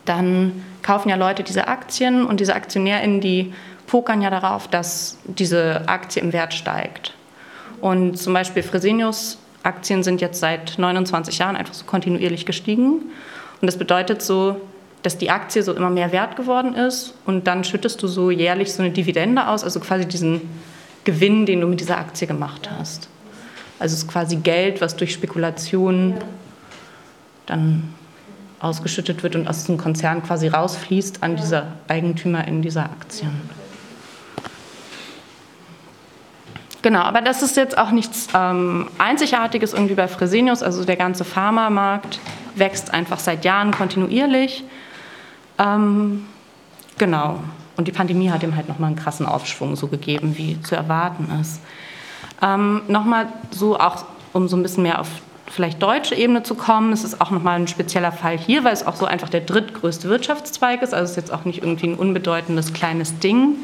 dann 0.06 0.64
kaufen 0.82 1.10
ja 1.10 1.16
Leute 1.16 1.44
diese 1.44 1.68
Aktien 1.68 2.26
und 2.26 2.40
diese 2.40 2.56
AktionärInnen, 2.56 3.22
die 3.22 3.54
pokern 3.88 4.22
ja 4.22 4.30
darauf, 4.30 4.68
dass 4.68 5.18
diese 5.26 5.88
Aktie 5.88 6.22
im 6.22 6.34
Wert 6.34 6.54
steigt. 6.54 7.14
Und 7.82 8.18
zum 8.18 8.34
Beispiel 8.34 8.64
Fresenius 8.64 9.38
Aktien 9.64 10.04
sind 10.04 10.22
jetzt 10.22 10.40
seit 10.40 10.78
29 10.78 11.38
Jahren 11.38 11.56
einfach 11.56 11.74
so 11.74 11.86
kontinuierlich 11.86 12.46
gestiegen. 12.46 13.12
Und 13.62 13.68
das 13.68 13.78
bedeutet 13.78 14.22
so, 14.22 14.60
dass 15.04 15.18
die 15.18 15.30
Aktie 15.30 15.64
so 15.64 15.74
immer 15.74 15.90
mehr 15.90 16.12
wert 16.12 16.36
geworden 16.36 16.76
ist 16.76 17.16
und 17.26 17.48
dann 17.48 17.64
schüttest 17.64 18.02
du 18.04 18.08
so 18.08 18.30
jährlich 18.30 18.74
so 18.74 18.84
eine 18.84 18.92
Dividende 18.92 19.48
aus, 19.48 19.64
also 19.64 19.80
quasi 19.80 20.06
diesen 20.06 20.42
Gewinn, 21.04 21.46
den 21.46 21.62
du 21.62 21.68
mit 21.68 21.80
dieser 21.80 21.98
Aktie 21.98 22.28
gemacht 22.28 22.70
hast. 22.70 23.08
Also 23.80 23.94
es 23.94 24.04
ist 24.04 24.08
quasi 24.08 24.36
Geld, 24.36 24.80
was 24.80 24.96
durch 24.96 25.12
Spekulationen 25.12 26.16
dann 27.48 27.94
ausgeschüttet 28.60 29.24
wird 29.24 29.36
und 29.36 29.48
aus 29.48 29.66
dem 29.66 29.78
Konzern 29.78 30.22
quasi 30.22 30.48
rausfließt 30.48 31.24
an 31.24 31.36
diese 31.36 31.66
Eigentümer 31.88 32.48
in 32.48 32.62
dieser 32.62 32.84
Aktien. 32.84 33.32
Genau, 36.82 37.02
aber 37.02 37.22
das 37.22 37.44
ist 37.44 37.58
jetzt 37.58 37.78
auch 37.78 37.92
nichts 37.92 38.28
ähm, 38.34 38.88
Einzigartiges 38.98 39.74
irgendwie 39.74 39.94
bei 39.94 40.08
Fresenius. 40.08 40.64
Also 40.64 40.84
der 40.84 40.96
ganze 40.96 41.24
Pharmamarkt 41.24 42.20
wächst 42.56 42.94
einfach 42.94 43.20
seit 43.20 43.46
Jahren 43.46 43.72
kontinuierlich. 43.72 44.64
Ähm, 45.60 46.26
genau. 46.98 47.40
Und 47.78 47.88
die 47.88 47.92
Pandemie 47.92 48.32
hat 48.32 48.44
ihm 48.44 48.56
halt 48.56 48.68
nochmal 48.68 48.88
einen 48.88 48.96
krassen 48.96 49.26
Aufschwung 49.26 49.76
so 49.76 49.88
gegeben, 49.88 50.38
wie 50.38 50.60
zu 50.62 50.76
erwarten 50.76 51.30
ist. 51.40 51.62
Ähm, 52.42 52.82
nochmal 52.88 53.28
so 53.52 53.80
auch, 53.80 54.06
um 54.34 54.48
so 54.48 54.58
ein 54.58 54.64
bisschen 54.64 54.84
mehr 54.84 55.00
auf 55.00 55.08
vielleicht 55.52 55.82
deutsche 55.84 56.16
Ebene 56.16 56.44
zu 56.44 56.56
kommen. 56.56 56.94
Es 56.94 57.04
ist 57.04 57.22
auch 57.22 57.30
nochmal 57.30 57.60
ein 57.60 57.68
spezieller 57.68 58.12
Fall 58.12 58.38
hier, 58.38 58.64
weil 58.64 58.74
es 58.74 58.88
auch 58.88 58.96
so 58.96 59.06
einfach 59.06 59.30
der 59.30 59.42
drittgrößte 59.42 60.10
Wirtschaftszweig 60.10 60.82
ist. 60.82 60.94
Also 60.94 61.06
es 61.06 61.12
ist 61.12 61.18
jetzt 61.18 61.34
auch 61.34 61.46
nicht 61.46 61.62
irgendwie 61.62 61.88
ein 61.88 61.96
unbedeutendes 61.96 62.74
kleines 62.74 63.20
Ding. 63.20 63.56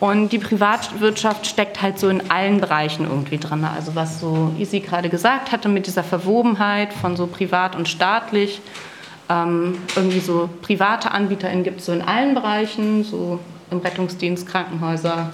Und 0.00 0.30
die 0.30 0.38
Privatwirtschaft 0.38 1.46
steckt 1.46 1.80
halt 1.80 1.98
so 1.98 2.08
in 2.08 2.30
allen 2.30 2.60
Bereichen 2.60 3.04
irgendwie 3.04 3.38
drin. 3.38 3.64
Also 3.64 3.94
was 3.94 4.20
so 4.20 4.52
Isi 4.58 4.80
gerade 4.80 5.08
gesagt 5.08 5.52
hatte 5.52 5.68
mit 5.68 5.86
dieser 5.86 6.02
Verwobenheit 6.02 6.92
von 6.92 7.16
so 7.16 7.26
privat 7.26 7.76
und 7.76 7.88
staatlich. 7.88 8.60
Ähm, 9.30 9.78
irgendwie 9.96 10.20
so 10.20 10.50
private 10.60 11.10
AnbieterInnen 11.10 11.64
gibt 11.64 11.80
es 11.80 11.86
so 11.86 11.92
in 11.92 12.02
allen 12.02 12.34
Bereichen, 12.34 13.04
so 13.04 13.40
im 13.70 13.78
Rettungsdienst, 13.78 14.46
Krankenhäuser, 14.46 15.32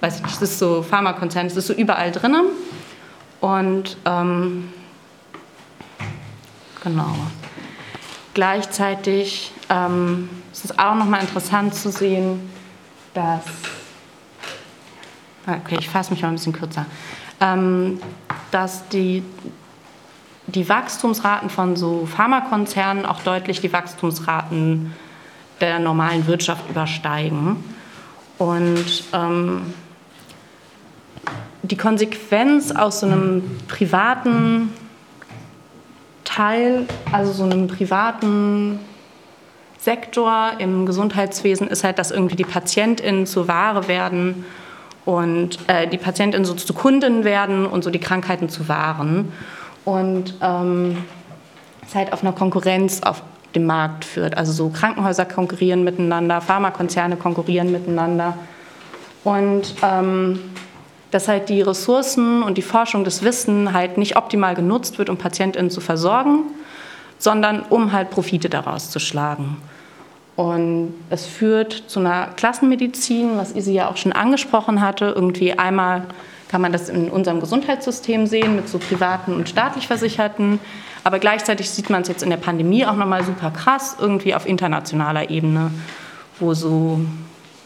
weiß 0.00 0.16
ich 0.16 0.22
nicht, 0.22 0.36
es 0.36 0.42
ist 0.42 0.58
so 0.58 0.82
Pharmakonzerne, 0.82 1.48
es 1.48 1.56
ist 1.56 1.66
so 1.66 1.72
überall 1.72 2.12
drin. 2.12 2.36
Und 3.40 3.96
ähm, 4.04 4.72
genau. 6.82 7.14
Gleichzeitig 8.34 9.52
ähm, 9.68 10.28
ist 10.52 10.64
es 10.64 10.78
auch 10.78 10.94
nochmal 10.94 11.20
interessant 11.20 11.74
zu 11.74 11.90
sehen, 11.90 12.50
dass 13.14 13.44
Okay, 15.46 15.76
ich 15.78 15.88
fasse 15.88 16.12
mich 16.12 16.22
mal 16.22 16.28
ein 16.28 16.34
bisschen 16.34 16.52
kürzer. 16.52 16.86
Ähm, 17.40 18.00
dass 18.50 18.88
die, 18.88 19.22
die 20.46 20.68
Wachstumsraten 20.68 21.50
von 21.50 21.76
so 21.76 22.06
Pharmakonzernen 22.06 23.04
auch 23.04 23.20
deutlich 23.20 23.60
die 23.60 23.72
Wachstumsraten 23.72 24.92
der 25.60 25.78
normalen 25.78 26.26
Wirtschaft 26.26 26.68
übersteigen. 26.70 27.56
Und 28.38 29.04
ähm, 29.12 29.74
die 31.62 31.76
Konsequenz 31.76 32.70
aus 32.70 33.00
so 33.00 33.06
einem 33.06 33.58
privaten 33.68 34.72
Teil, 36.24 36.86
also 37.12 37.32
so 37.32 37.44
einem 37.44 37.68
privaten 37.68 38.78
Sektor 39.78 40.52
im 40.58 40.86
Gesundheitswesen, 40.86 41.68
ist 41.68 41.84
halt, 41.84 41.98
dass 41.98 42.10
irgendwie 42.10 42.36
die 42.36 42.44
PatientInnen 42.44 43.26
zur 43.26 43.46
Ware 43.46 43.88
werden 43.88 44.44
und 45.04 45.58
äh, 45.68 45.86
die 45.86 45.98
Patientinnen 45.98 46.44
so 46.44 46.54
zu 46.54 46.72
Kunden 46.72 47.24
werden 47.24 47.66
und 47.66 47.84
so 47.84 47.90
die 47.90 47.98
Krankheiten 47.98 48.48
zu 48.48 48.68
wahren. 48.68 49.32
Und 49.84 50.34
ähm, 50.40 51.04
es 51.86 51.94
halt 51.94 52.12
auf 52.12 52.22
einer 52.22 52.32
Konkurrenz 52.32 53.02
auf 53.02 53.22
dem 53.54 53.66
Markt 53.66 54.04
führt. 54.04 54.36
Also 54.36 54.52
so 54.52 54.68
Krankenhäuser 54.70 55.26
konkurrieren 55.26 55.84
miteinander, 55.84 56.40
Pharmakonzerne 56.40 57.16
konkurrieren 57.16 57.70
miteinander. 57.70 58.36
Und 59.24 59.74
ähm, 59.82 60.40
dass 61.10 61.28
halt 61.28 61.48
die 61.48 61.62
Ressourcen 61.62 62.42
und 62.42 62.58
die 62.58 62.62
Forschung, 62.62 63.04
das 63.04 63.22
Wissen 63.22 63.72
halt 63.72 63.98
nicht 63.98 64.16
optimal 64.16 64.54
genutzt 64.54 64.98
wird, 64.98 65.08
um 65.10 65.16
PatientInnen 65.16 65.70
zu 65.70 65.80
versorgen, 65.80 66.40
sondern 67.18 67.62
um 67.62 67.92
halt 67.92 68.10
Profite 68.10 68.48
daraus 68.48 68.90
zu 68.90 68.98
schlagen. 68.98 69.56
Und 70.36 70.94
es 71.10 71.26
führt 71.26 71.84
zu 71.86 72.00
einer 72.00 72.28
Klassenmedizin, 72.36 73.36
was 73.36 73.54
Isi 73.54 73.72
ja 73.72 73.88
auch 73.88 73.96
schon 73.96 74.12
angesprochen 74.12 74.80
hatte. 74.80 75.12
Irgendwie 75.14 75.56
einmal 75.56 76.06
kann 76.48 76.60
man 76.60 76.72
das 76.72 76.88
in 76.88 77.08
unserem 77.08 77.40
Gesundheitssystem 77.40 78.26
sehen 78.26 78.56
mit 78.56 78.68
so 78.68 78.78
privaten 78.78 79.34
und 79.34 79.48
staatlich 79.48 79.86
Versicherten. 79.86 80.58
Aber 81.04 81.18
gleichzeitig 81.18 81.70
sieht 81.70 81.88
man 81.90 82.02
es 82.02 82.08
jetzt 82.08 82.22
in 82.22 82.30
der 82.30 82.36
Pandemie 82.36 82.84
auch 82.84 82.96
nochmal 82.96 83.22
super 83.22 83.50
krass, 83.50 83.96
irgendwie 84.00 84.34
auf 84.34 84.46
internationaler 84.46 85.30
Ebene, 85.30 85.70
wo 86.40 86.54
so, 86.54 87.00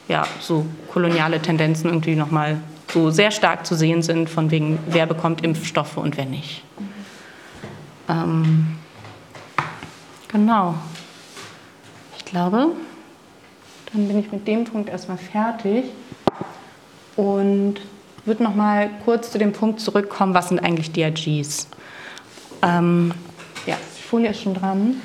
ja, 0.09 0.27
so 0.41 0.67
koloniale 0.93 1.41
Tendenzen 1.41 1.89
irgendwie 1.89 2.17
nochmal 2.17 2.61
so 2.93 3.11
sehr 3.11 3.31
stark 3.31 3.65
zu 3.65 3.77
sehen 3.77 4.03
sind, 4.03 4.29
von 4.29 4.51
wegen, 4.51 4.79
wer 4.87 5.07
bekommt 5.07 5.45
Impfstoffe 5.45 5.97
und 5.97 6.17
wer 6.17 6.25
nicht. 6.27 6.65
Ähm, 8.09 8.79
genau 10.29 10.75
glaube, 12.31 12.69
dann 13.93 14.09
bin 14.09 14.19
ich 14.19 14.31
mit 14.31 14.47
dem 14.47 14.65
Punkt 14.65 14.89
erstmal 14.89 15.19
fertig 15.19 15.85
und 17.17 17.77
würde 18.25 18.43
noch 18.43 18.55
mal 18.55 18.91
kurz 19.05 19.31
zu 19.31 19.39
dem 19.39 19.53
Punkt 19.53 19.81
zurückkommen, 19.81 20.35
was 20.35 20.49
sind 20.49 20.59
eigentlich 20.59 20.93
DRGs? 20.93 21.69
Ähm, 22.63 23.13
ja, 23.67 23.77
die 23.97 24.03
Folie 24.03 24.31
ist 24.31 24.43
schon 24.43 24.55
dran. 24.55 25.01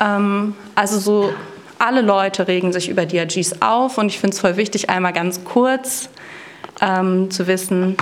Ähm, 0.00 0.54
also 0.74 0.98
so 0.98 1.32
alle 1.78 2.02
Leute 2.02 2.46
regen 2.46 2.72
sich 2.72 2.88
über 2.88 3.06
DRGs 3.06 3.62
auf 3.62 3.98
und 3.98 4.06
ich 4.06 4.20
finde 4.20 4.34
es 4.34 4.40
voll 4.40 4.56
wichtig, 4.56 4.90
einmal 4.90 5.12
ganz 5.12 5.44
kurz 5.44 6.10
ähm, 6.80 7.30
zu 7.30 7.46
wissen, 7.46 7.96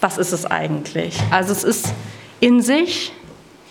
was 0.00 0.18
ist 0.18 0.32
es 0.32 0.46
eigentlich? 0.46 1.18
Also 1.30 1.52
es 1.52 1.64
ist 1.64 1.94
in 2.40 2.60
sich 2.60 3.12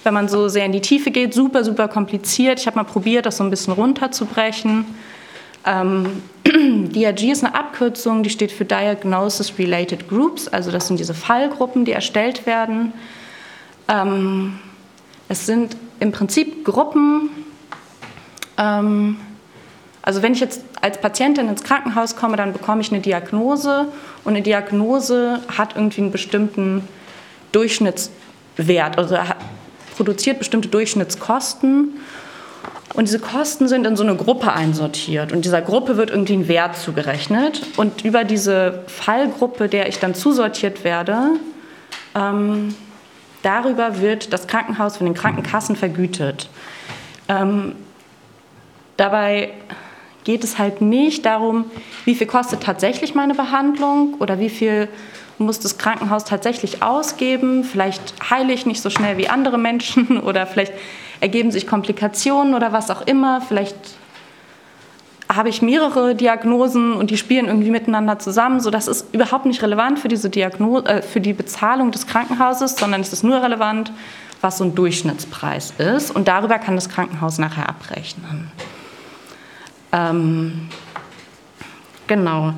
wenn 0.04 0.14
man 0.14 0.28
so 0.28 0.48
sehr 0.48 0.66
in 0.66 0.72
die 0.72 0.82
Tiefe 0.82 1.12
geht, 1.12 1.34
super, 1.34 1.64
super 1.64 1.88
kompliziert. 1.88 2.60
Ich 2.60 2.68
habe 2.68 2.78
mal 2.78 2.84
probiert, 2.84 3.26
das 3.26 3.38
so 3.38 3.44
ein 3.44 3.50
bisschen 3.50 3.74
runterzubrechen. 3.74 4.86
Ähm, 5.66 6.22
DRG 6.46 7.32
ist 7.32 7.44
eine 7.44 7.56
Abkürzung, 7.56 8.24
die 8.24 8.30
steht 8.30 8.52
für 8.52 8.66
Diagnosis 8.66 9.54
Related 9.58 10.10
Groups, 10.10 10.48
also 10.48 10.72
das 10.72 10.88
sind 10.88 11.00
diese 11.00 11.14
Fallgruppen, 11.14 11.86
die 11.86 11.94
erstellt 11.94 12.46
werden. 12.46 12.94
Ähm, 13.88 14.60
es 15.30 15.46
sind 15.46 15.78
im 16.00 16.12
Prinzip 16.12 16.66
Gruppen, 16.66 17.30
ähm, 18.58 19.18
also 20.02 20.22
wenn 20.22 20.34
ich 20.34 20.42
jetzt 20.42 20.66
als 20.82 21.00
Patientin 21.00 21.48
ins 21.48 21.64
Krankenhaus 21.64 22.18
komme, 22.18 22.36
dann 22.36 22.52
bekomme 22.52 22.82
ich 22.82 22.92
eine 22.92 23.00
Diagnose 23.00 23.88
und 24.26 24.34
eine 24.34 24.42
Diagnose 24.42 25.40
hat 25.58 25.78
irgendwie 25.78 26.02
einen 26.02 26.12
bestimmten 26.12 26.86
Durchschnittswert, 27.54 28.98
also 28.98 29.18
produziert 29.96 30.40
bestimmte 30.40 30.70
Durchschnittskosten 30.70 32.00
und 32.94 33.08
diese 33.08 33.20
Kosten 33.20 33.68
sind 33.68 33.88
in 33.88 33.96
so 33.96 34.04
eine 34.04 34.16
Gruppe 34.16 34.54
einsortiert 34.54 35.32
und 35.32 35.46
dieser 35.46 35.62
Gruppe 35.62 35.98
wird 35.98 36.12
irgendwie 36.12 36.34
ein 36.34 36.48
Wert 36.48 36.78
zugerechnet. 36.78 37.62
Und 37.76 38.06
über 38.06 38.24
diese 38.24 38.84
Fallgruppe, 38.88 39.68
der 39.68 39.88
ich 39.88 39.98
dann 39.98 40.14
zusortiert 40.14 40.84
werde, 40.84 41.32
ähm, 42.14 42.76
darüber 43.42 44.00
wird 44.00 44.32
das 44.32 44.46
Krankenhaus 44.46 44.98
von 44.98 45.06
den 45.06 45.16
Krankenkassen 45.16 45.76
vergütet. 45.76 46.50
Ähm, 47.28 47.76
dabei 48.98 49.54
geht 50.24 50.44
es 50.44 50.60
halt 50.60 50.82
nicht 50.82 51.26
darum, 51.26 51.66
wie 52.06 52.14
viel 52.14 52.28
kostet 52.28 52.62
tatsächlich 52.62 53.16
meine 53.16 53.34
Behandlung 53.34 54.16
oder 54.20 54.40
wie 54.40 54.50
viel 54.50 54.88
muss 55.38 55.60
das 55.60 55.78
Krankenhaus 55.78 56.26
tatsächlich 56.26 56.84
ausgeben. 56.84 57.64
Vielleicht 57.64 58.30
heile 58.30 58.54
ich 58.54 58.66
nicht 58.66 58.82
so 58.82 58.90
schnell 58.90 59.18
wie 59.18 59.30
andere 59.30 59.58
Menschen 59.58 60.20
oder 60.22 60.46
vielleicht 60.46 60.74
ergeben 61.20 61.52
sich 61.52 61.68
Komplikationen 61.68 62.54
oder 62.54 62.74
was 62.74 62.90
auch 62.90 63.02
immer. 63.08 63.42
Vielleicht 63.42 63.76
habe 65.32 65.50
ich 65.50 65.62
mehrere 65.62 66.16
Diagnosen 66.16 66.94
und 66.94 67.10
die 67.10 67.18
spielen 67.18 67.48
irgendwie 67.48 67.72
miteinander 67.72 68.20
zusammen. 68.20 68.60
So, 68.60 68.70
das 68.70 68.88
ist 68.88 69.14
überhaupt 69.14 69.46
nicht 69.46 69.62
relevant 69.64 70.00
für, 70.00 70.08
diese 70.08 70.30
Diagnose, 70.30 70.86
äh, 70.86 71.02
für 71.02 71.22
die 71.22 71.34
Bezahlung 71.34 71.92
des 71.92 72.08
Krankenhauses, 72.08 72.76
sondern 72.76 73.02
es 73.02 73.14
ist 73.14 73.24
nur 73.24 73.42
relevant, 73.42 73.92
was 74.42 74.58
so 74.58 74.66
ein 74.66 74.76
Durchschnittspreis 74.76 75.74
ist. 75.78 76.12
Und 76.12 76.28
darüber 76.28 76.60
kann 76.60 76.76
das 76.76 76.90
Krankenhaus 76.90 77.38
nachher 77.38 77.70
abrechnen. 77.70 78.52
Ähm, 79.92 80.70
genau. 82.08 82.54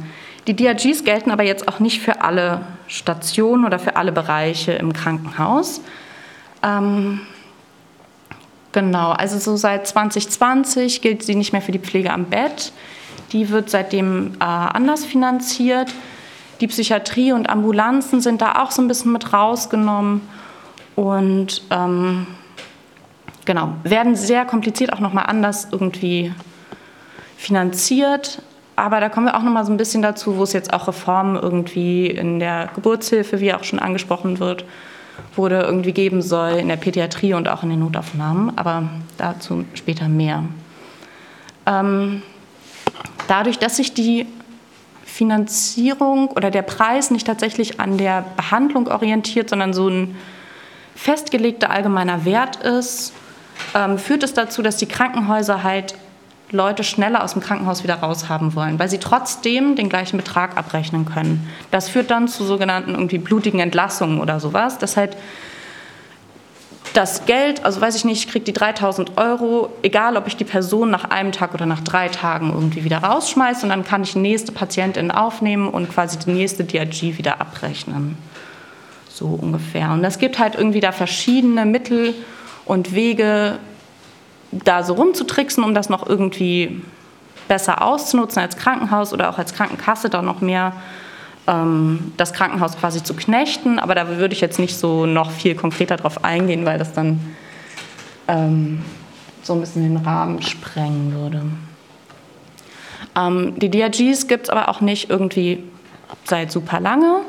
Die 0.48 0.56
DRGs 0.56 1.04
gelten 1.04 1.32
aber 1.32 1.44
jetzt 1.44 1.68
auch 1.68 1.80
nicht 1.80 2.02
für 2.02 2.22
alle 2.22 2.62
Stationen 2.88 3.66
oder 3.66 3.80
für 3.80 3.96
alle 3.96 4.12
Bereiche 4.12 4.74
im 4.74 4.94
Krankenhaus. 4.94 5.82
Ähm, 6.64 7.22
Genau, 8.76 9.12
also 9.12 9.40
so 9.40 9.56
seit 9.56 9.88
2020 9.88 11.02
gilt 11.02 11.24
sie 11.24 11.36
nicht 11.36 11.54
mehr 11.54 11.62
für 11.62 11.72
die 11.72 11.80
Pflege 11.80 12.12
am 12.12 12.26
Bett. 12.26 12.74
Die 13.32 13.50
wird 13.50 13.70
seitdem 13.70 14.34
äh, 14.42 14.44
anders 14.44 15.06
finanziert. 15.06 15.94
Die 16.60 16.68
Psychiatrie 16.68 17.32
und 17.32 17.50
Ambulanzen 17.50 18.20
sind 18.20 18.42
da 18.42 18.62
auch 18.62 18.72
so 18.72 18.82
ein 18.82 18.90
bisschen 18.90 19.14
mit 19.14 19.32
rausgenommen 19.32 20.28
und 20.98 21.62
ähm, 21.70 22.28
genau, 23.46 23.76
werden 23.84 24.18
sehr 24.18 24.44
kompliziert 24.44 24.92
auch 24.92 25.00
nochmal 25.00 25.28
anders 25.28 25.70
irgendwie 25.72 26.34
finanziert. 27.38 28.42
Aber 28.76 29.00
da 29.00 29.10
kommen 29.10 29.28
wir 29.28 29.36
auch 29.36 29.44
nochmal 29.44 29.66
so 29.66 29.72
ein 29.72 29.78
bisschen 29.78 30.02
dazu, 30.02 30.38
wo 30.38 30.44
es 30.44 30.54
jetzt 30.54 30.74
auch 30.74 30.88
Reformen 30.88 31.38
irgendwie 31.38 32.08
in 32.08 32.40
der 32.40 32.70
Geburtshilfe, 32.76 33.40
wie 33.40 33.54
auch 33.54 33.64
schon 33.64 33.80
angesprochen 33.80 34.40
wird, 34.40 34.66
wurde 35.36 35.62
irgendwie 35.62 35.94
geben 35.94 36.22
soll 36.22 36.54
in 36.54 36.68
der 36.68 36.76
Pädiatrie 36.76 37.34
und 37.34 37.48
auch 37.48 37.64
in 37.64 37.70
den 37.70 37.80
Notaufnahmen, 37.80 38.58
aber 38.58 38.84
dazu 39.18 39.64
später 39.74 40.10
mehr. 40.10 40.44
Ähm, 41.66 42.22
dadurch, 43.28 43.58
dass 43.58 43.78
sich 43.78 43.94
die 43.94 44.28
Finanzierung 45.06 46.28
oder 46.28 46.52
der 46.52 46.62
Preis 46.62 47.12
nicht 47.12 47.26
tatsächlich 47.26 47.80
an 47.80 47.98
der 47.98 48.26
Behandlung 48.36 48.88
orientiert, 48.88 49.50
sondern 49.50 49.74
so 49.74 49.88
ein 49.88 50.18
festgelegter 50.96 51.70
allgemeiner 51.70 52.26
Wert 52.26 52.58
ist, 52.58 53.14
ähm, 53.74 53.98
führt 53.98 54.24
es 54.24 54.34
dazu, 54.34 54.62
dass 54.62 54.78
die 54.78 54.88
Krankenhäuser 54.88 55.64
halt 55.64 55.96
Leute 56.56 56.84
schneller 56.84 57.24
aus 57.24 57.34
dem 57.34 57.42
Krankenhaus 57.42 57.84
wieder 57.84 57.96
raushaben 57.96 58.56
wollen, 58.56 58.80
weil 58.80 58.90
sie 58.90 59.00
trotzdem 59.00 59.76
den 59.76 59.90
gleichen 59.90 60.18
Betrag 60.18 60.58
abrechnen 60.58 61.06
können. 61.06 61.50
Das 61.72 61.90
führt 61.90 62.10
dann 62.10 62.28
zu 62.28 62.44
sogenannten 62.44 62.92
irgendwie 62.92 63.18
blutigen 63.18 63.60
Entlassungen 63.60 64.20
oder 64.20 64.40
sowas, 64.40 64.78
dass 64.78 64.98
halt 64.98 65.18
das 66.96 67.26
Geld, 67.26 67.66
also 67.66 67.82
weiß 67.82 67.96
ich 67.98 68.06
nicht, 68.06 68.26
ich 68.26 68.32
kriege 68.32 68.46
die 68.46 68.54
3000 68.54 69.18
Euro, 69.18 69.70
egal 69.82 70.16
ob 70.16 70.28
ich 70.28 70.38
die 70.38 70.46
Person 70.46 70.90
nach 70.90 71.04
einem 71.04 71.34
Tag 71.34 71.54
oder 71.54 71.66
nach 71.66 71.82
drei 71.82 72.08
Tagen 72.08 72.54
irgendwie 72.54 72.86
wieder 72.86 73.00
rausschmeiße 73.00 73.64
und 73.64 73.70
dann 73.70 73.84
kann 73.84 74.04
ich 74.04 74.14
die 74.14 74.20
nächste 74.20 74.54
Patientin 74.54 75.12
aufnehmen 75.12 75.68
und 75.68 75.92
quasi 75.92 76.18
die 76.18 76.32
nächste 76.32 76.64
DRG 76.64 77.18
wieder 77.18 77.42
abrechnen. 77.42 78.18
So 79.10 79.28
ungefähr. 79.28 79.92
Und 79.92 80.04
es 80.06 80.20
gibt 80.20 80.40
halt 80.40 80.56
irgendwie 80.56 80.80
da 80.80 80.92
verschiedene 80.94 81.66
Mittel 81.66 82.14
und 82.66 82.96
Wege, 82.96 83.60
da 84.64 84.84
so 84.84 84.94
rumzutricksen, 84.94 85.64
um 85.64 85.74
das 85.74 85.90
noch 85.90 86.08
irgendwie 86.08 86.82
besser 87.48 87.82
auszunutzen 87.82 88.42
als 88.42 88.58
Krankenhaus 88.58 89.14
oder 89.14 89.30
auch 89.30 89.38
als 89.38 89.54
Krankenkasse 89.54 90.10
da 90.10 90.22
noch 90.22 90.42
mehr 90.42 90.74
ähm, 91.48 92.14
das 92.18 92.34
Krankenhaus 92.34 92.78
quasi 92.78 93.04
zu 93.04 93.14
knechten. 93.14 93.80
Aber 93.80 93.96
da 93.96 94.08
würde 94.18 94.34
ich 94.34 94.42
jetzt 94.42 94.60
nicht 94.60 94.78
so 94.78 95.06
noch 95.06 95.32
viel 95.32 95.56
konkreter 95.56 95.98
drauf 95.98 96.24
eingehen, 96.24 96.66
weil 96.66 96.80
das 96.80 96.94
dann 96.94 97.20
ähm, 98.28 98.84
so 99.44 99.54
ein 99.54 99.60
bisschen 99.60 99.84
den 99.84 99.98
Rahmen 99.98 100.42
sprengen 100.42 101.14
würde. 101.14 101.44
Ähm, 103.16 103.60
die 103.60 103.70
DRGs 103.70 104.28
gibt 104.28 104.46
es 104.46 104.50
aber 104.50 104.70
auch 104.70 104.82
nicht 104.82 105.10
irgendwie 105.10 105.64
seit 106.24 106.52
super 106.52 106.80
lange. 106.80 107.22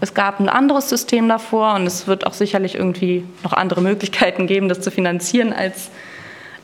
Es 0.00 0.14
gab 0.14 0.40
ein 0.40 0.48
anderes 0.48 0.88
System 0.88 1.28
davor 1.28 1.74
und 1.74 1.86
es 1.86 2.06
wird 2.06 2.26
auch 2.26 2.32
sicherlich 2.32 2.74
irgendwie 2.74 3.24
noch 3.44 3.52
andere 3.52 3.82
Möglichkeiten 3.82 4.46
geben, 4.46 4.68
das 4.68 4.80
zu 4.80 4.90
finanzieren 4.90 5.52
als 5.52 5.90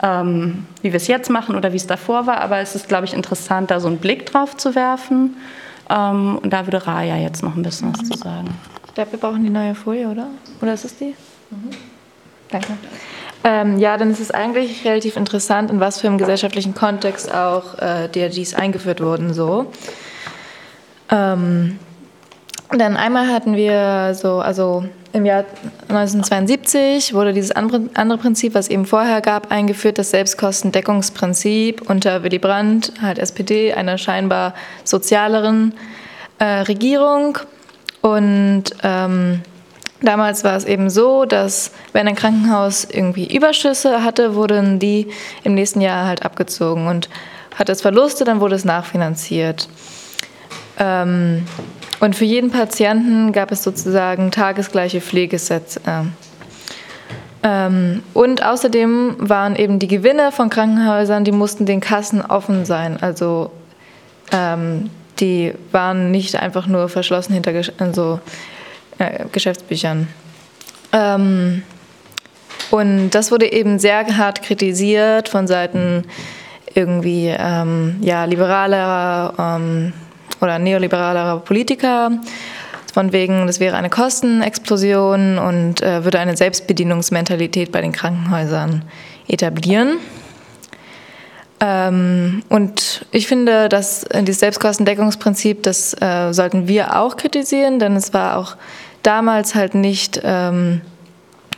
ähm, 0.03 0.67
wie 0.83 0.93
wir 0.93 0.97
es 0.97 1.07
jetzt 1.07 1.31
machen 1.31 1.57
oder 1.57 1.73
wie 1.73 1.77
es 1.77 1.87
davor 1.87 2.27
war. 2.27 2.41
Aber 2.41 2.59
es 2.59 2.75
ist, 2.75 2.89
glaube 2.89 3.05
ich, 3.05 3.15
interessant, 3.15 3.71
da 3.71 3.81
so 3.81 3.89
einen 3.89 3.99
Blick 3.99 4.27
drauf 4.27 4.57
zu 4.57 4.75
werfen. 4.75 5.37
Ähm, 5.89 6.39
und 6.43 6.53
da 6.53 6.67
würde 6.67 6.87
Raya 6.87 7.17
jetzt 7.17 7.43
noch 7.43 7.57
ein 7.57 7.63
bisschen 7.63 7.93
was 7.93 8.09
zu 8.09 8.19
sagen. 8.19 8.49
Ich 8.87 8.95
glaube, 8.95 9.13
wir 9.13 9.21
brauchen 9.21 9.43
die 9.43 9.51
neue 9.51 9.75
Folie, 9.75 10.09
oder? 10.09 10.29
Oder 10.61 10.75
ist 10.75 10.85
es 10.85 10.97
die? 10.97 11.15
Mhm. 11.51 11.71
Danke. 12.51 12.73
Ähm, 13.45 13.79
ja, 13.79 13.97
dann 13.97 14.11
ist 14.11 14.21
es 14.21 14.31
eigentlich 14.31 14.85
relativ 14.85 15.17
interessant, 15.17 15.71
in 15.71 15.79
was 15.79 16.01
für 16.01 16.09
einem 16.09 16.19
gesellschaftlichen 16.19 16.75
Kontext 16.75 17.33
auch 17.33 17.79
äh, 17.79 18.09
DRGs 18.09 18.55
eingeführt 18.55 19.01
wurden. 19.01 19.35
So. 19.35 19.71
Ähm, 21.11 21.79
dann 22.71 22.97
einmal 22.97 23.33
hatten 23.33 23.55
wir 23.55 24.15
so, 24.15 24.41
also 24.41 24.87
im 25.17 25.25
Jahr 25.25 25.45
1972 25.89 27.15
wurde 27.15 27.33
dieses 27.33 27.51
andere 27.51 28.19
Prinzip, 28.19 28.55
was 28.55 28.69
eben 28.69 28.85
vorher 28.85 29.23
gab, 29.23 29.51
eingeführt, 29.51 29.99
das 29.99 30.11
Selbstkostendeckungsprinzip 30.11 31.89
unter 31.89 32.23
Willy 32.23 32.39
Brandt, 32.39 32.93
halt 33.01 33.19
SPD, 33.19 33.73
einer 33.73 33.97
scheinbar 33.97 34.55
sozialeren 34.85 35.73
äh, 36.39 36.45
Regierung. 36.45 37.39
Und 38.03 38.65
ähm, 38.83 39.41
damals 40.03 40.45
war 40.45 40.55
es 40.55 40.67
eben 40.67 40.91
so, 40.91 41.25
dass 41.25 41.73
wenn 41.95 42.07
ein 42.07 42.15
Krankenhaus 42.15 42.85
irgendwie 42.85 43.35
Überschüsse 43.35 44.05
hatte, 44.05 44.35
wurden 44.35 44.79
die 44.79 45.09
im 45.45 45.55
nächsten 45.55 45.81
Jahr 45.81 46.07
halt 46.07 46.27
abgezogen. 46.27 46.89
Und 46.89 47.09
hat 47.55 47.71
es 47.71 47.81
Verluste, 47.81 48.25
dann 48.25 48.41
wurde 48.41 48.55
es 48.55 48.67
nachfinanziert. 48.67 49.67
Ähm, 50.79 51.47
und 52.01 52.17
für 52.17 52.25
jeden 52.25 52.51
Patienten 52.51 53.33
gab 53.33 53.53
es 53.53 53.63
sozusagen 53.63 54.31
tagesgleiche 54.31 55.01
Pflegesätze. 55.01 55.81
Ähm, 57.43 58.03
und 58.13 58.45
außerdem 58.45 59.17
waren 59.19 59.57
eben 59.57 59.79
die 59.79 59.89
Gewinne 59.89 60.33
von 60.33 60.51
Krankenhäusern, 60.51 61.25
die 61.25 61.33
mussten 61.33 61.65
den 61.65 61.81
Kassen 61.81 62.21
offen 62.21 62.65
sein. 62.65 62.99
Also 63.01 63.51
ähm, 64.33 64.91
die 65.21 65.55
waren 65.73 66.11
nicht 66.11 66.37
einfach 66.37 66.67
nur 66.67 66.89
verschlossen 66.89 67.35
hinter 67.35 67.53
also, 67.79 68.21
äh, 68.99 69.25
Geschäftsbüchern. 69.33 70.09
Ähm, 70.93 71.63
und 72.71 73.11
das 73.11 73.31
wurde 73.31 73.53
eben 73.53 73.79
sehr 73.79 74.05
hart 74.17 74.43
kritisiert 74.43 75.29
von 75.29 75.47
Seiten 75.47 76.05
irgendwie 76.75 77.29
ähm, 77.29 77.97
ja, 78.01 78.25
liberaler 78.25 79.33
ähm, 79.39 79.93
oder 80.41 80.59
neoliberaler 80.59 81.39
Politiker, 81.39 82.11
von 82.93 83.13
wegen, 83.13 83.47
das 83.47 83.61
wäre 83.61 83.77
eine 83.77 83.91
Kostenexplosion 83.91 85.39
und 85.39 85.83
äh, 85.83 86.05
würde 86.05 86.19
eine 86.19 86.37
Selbstbedienungsmentalität 86.37 87.71
bei 87.71 87.83
den 87.83 87.93
Krankenhäusern 87.93 88.83
etablieren. 89.29 89.99
Ähm, 91.61 92.43
und 92.49 93.05
ich 93.13 93.27
finde, 93.27 93.69
dass 93.69 94.07
dieses 94.15 94.41
Selbstkostendeckungsprinzip, 94.41 95.63
das 95.63 95.95
äh, 96.01 96.33
sollten 96.33 96.69
wir 96.69 96.99
auch 96.99 97.17
kritisieren, 97.17 97.79
denn 97.79 97.97
es 97.97 98.15
war 98.15 98.39
auch 98.39 98.57
damals 99.03 99.55
halt 99.55 99.75
nicht 99.75 100.21
ähm, 100.25 100.81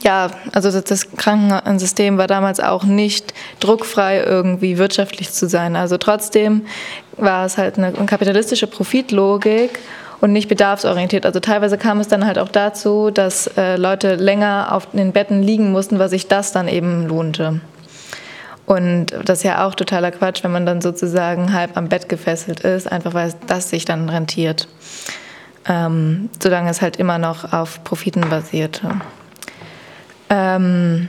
ja, 0.03 0.31
also 0.53 0.71
das 0.81 1.11
Krankensystem 1.17 2.19
war 2.19 2.27
damals 2.27 2.61
auch 2.61 2.85
nicht 2.85 3.35
druckfrei 3.61 4.23
irgendwie 4.23 4.79
wirtschaftlich 4.79 5.33
zu 5.33 5.49
sein. 5.49 5.77
Also 5.77 5.99
trotzdem 5.99 6.67
war 7.19 7.45
es 7.45 7.59
halt 7.59 7.79
eine, 7.79 7.93
kapitalistische 7.93 8.67
Profitlogik 8.67 9.79
und 10.21 10.33
nicht 10.33 10.49
bedarfsorientiert. 10.49 11.27
Also 11.27 11.41
teilweise 11.41 11.79
kam 11.79 12.01
es 12.01 12.09
dann 12.09 12.27
halt 12.27 12.39
auch 12.39 12.49
dazu, 12.49 13.11
dass 13.11 13.47
äh, 13.57 13.77
Leute 13.77 14.17
länger 14.17 14.69
auf 14.73 14.91
den 14.91 15.13
Betten 15.13 15.43
liegen 15.43 15.71
mussten, 15.73 15.99
weil 15.99 16.09
sich 16.09 16.27
das 16.29 16.53
dann 16.53 16.69
eben 16.69 17.07
lohnte. 17.07 17.61
Und 18.67 19.07
das 19.25 19.39
ist 19.39 19.45
ja 19.45 19.67
auch 19.67 19.75
totaler 19.75 20.11
Quatsch, 20.11 20.45
wenn 20.45 20.53
man 20.53 20.67
dann 20.67 20.83
sozusagen 20.83 21.55
halb 21.55 21.77
am 21.77 21.89
Bett 21.89 22.09
gefesselt 22.09 22.61
ist, 22.61 22.91
einfach 22.91 23.15
weil 23.15 23.33
das 23.47 23.71
sich 23.71 23.85
dann 23.85 24.11
rentiert. 24.11 24.69
Ähm, 25.67 26.29
solange 26.43 26.71
es 26.71 26.83
halt 26.83 26.97
immer 26.97 27.19
noch 27.19 27.53
auf 27.53 27.83
Profiten 27.85 28.29
basierte. 28.29 28.91
Ähm, 30.29 31.09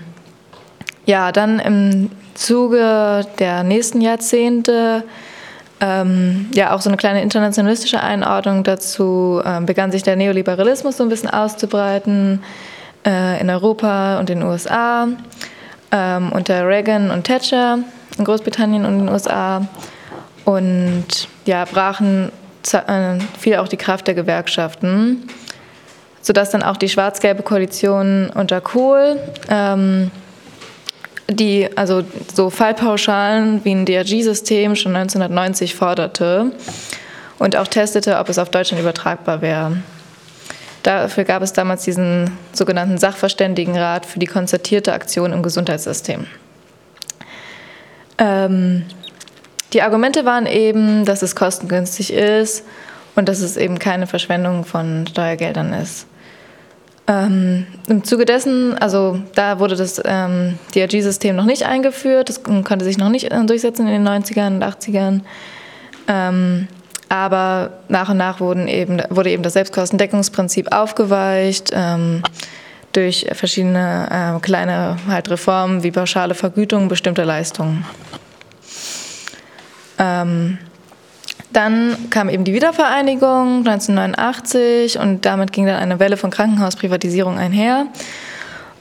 ja, 1.06 1.32
dann 1.32 1.60
im 1.60 2.12
Zuge 2.34 3.26
der 3.40 3.64
nächsten 3.64 4.00
Jahrzehnte 4.00 5.04
ähm, 5.82 6.48
ja 6.54 6.74
auch 6.74 6.82
so 6.82 6.90
eine 6.90 6.98
kleine 6.98 7.22
internationalistische 7.22 8.02
Einordnung 8.02 8.64
dazu 8.64 9.42
ähm, 9.46 9.66
begann 9.66 9.92
sich 9.92 10.04
der 10.04 10.16
Neoliberalismus 10.16 10.98
so 10.98 11.04
ein 11.04 11.10
bisschen 11.10 11.30
auszubreiten 11.30 12.44
äh, 13.06 13.40
in 13.40 13.50
Europa 13.50 14.20
und 14.20 14.30
den 14.30 14.44
USA 14.44 15.08
ähm, 15.92 16.32
unter 16.32 16.68
Reagan 16.68 17.12
und 17.12 17.24
Thatcher 17.24 17.80
in 18.18 18.26
Großbritannien 18.26 18.86
und 18.86 19.00
den 19.00 19.10
USA 19.10 19.68
und 20.46 21.06
ja 21.46 21.66
brachen 21.66 22.32
äh, 22.74 23.20
viel 23.40 23.56
auch 23.58 23.68
die 23.68 23.78
Kraft 23.78 24.08
der 24.08 24.16
Gewerkschaften, 24.16 25.30
sodass 26.22 26.50
dann 26.50 26.64
auch 26.64 26.78
die 26.78 26.90
schwarz-gelbe 26.90 27.44
Koalition 27.44 28.30
unter 28.36 28.60
Kohl 28.60 29.18
ähm, 29.50 30.12
die 31.30 31.70
also 31.78 32.04
so 32.34 32.50
Fallpauschalen 32.50 33.64
wie 33.64 33.72
ein 33.72 33.86
DRG-System 33.86 34.76
schon 34.76 34.96
1990 34.96 35.76
forderte 35.76 36.52
und 37.38 37.56
auch 37.56 37.68
testete, 37.68 38.18
ob 38.18 38.30
es 38.30 38.38
auf 38.38 38.50
Deutschland 38.50 38.82
übertragbar 38.82 39.42
wäre. 39.42 39.78
Dafür 40.84 41.26
gab 41.26 41.42
es 41.42 41.54
damals 41.54 41.84
diesen 41.84 42.32
sogenannten 42.54 42.98
Sachverständigenrat 42.98 44.06
für 44.06 44.20
die 44.20 44.28
konzertierte 44.28 44.94
Aktion 44.94 45.34
im 45.34 45.44
Gesundheitssystem. 45.44 46.26
Ähm, 48.18 48.86
die 49.74 49.82
Argumente 49.82 50.26
waren 50.26 50.46
eben, 50.46 51.06
dass 51.06 51.22
es 51.22 51.36
kostengünstig 51.36 52.14
ist 52.14 52.66
und 53.16 53.30
dass 53.30 53.42
es 53.42 53.58
eben 53.58 53.78
keine 53.78 54.08
Verschwendung 54.08 54.66
von 54.66 55.06
Steuergeldern 55.08 55.74
ist. 55.74 56.08
Ähm, 57.10 57.66
Im 57.88 58.04
Zuge 58.04 58.24
dessen, 58.24 58.78
also 58.78 59.20
da 59.34 59.60
wurde 59.60 59.76
das 59.76 60.00
ähm, 60.06 60.60
DRG-System 60.76 61.36
noch 61.36 61.46
nicht 61.46 61.64
eingeführt, 61.64 62.30
das 62.30 62.44
konnte 62.44 62.86
sich 62.86 63.00
noch 63.00 63.10
nicht 63.10 63.32
äh, 63.32 63.46
durchsetzen 63.46 63.88
in 63.88 64.06
den 64.06 64.08
90ern 64.08 64.56
und 64.56 64.64
80ern. 64.64 65.22
Ähm, 66.08 66.68
aber 67.10 67.72
nach 67.88 68.10
und 68.10 68.18
nach 68.18 68.40
wurden 68.40 68.68
eben, 68.68 69.02
wurde 69.10 69.32
eben 69.32 69.42
das 69.42 69.54
Selbstkostendeckungsprinzip 69.54 70.72
aufgeweicht 70.72 71.72
ähm, 71.74 72.22
durch 72.94 73.26
verschiedene 73.32 74.36
äh, 74.38 74.40
kleine 74.42 74.98
halt 75.08 75.32
Reformen 75.32 75.82
wie 75.82 75.90
pauschale 75.90 76.36
Vergütung 76.36 76.90
bestimmter 76.90 77.26
Leistungen. 77.26 77.86
Ähm, 79.98 80.60
dann 81.52 81.98
kam 82.10 82.30
eben 82.30 82.44
die 82.44 82.54
Wiedervereinigung 82.54 83.66
1989 83.66 85.00
und 85.00 85.26
damit 85.26 85.52
ging 85.52 85.66
dann 85.66 85.78
eine 85.78 86.00
Welle 86.00 86.18
von 86.18 86.30
Krankenhausprivatisierung 86.30 87.38
einher. 87.38 87.88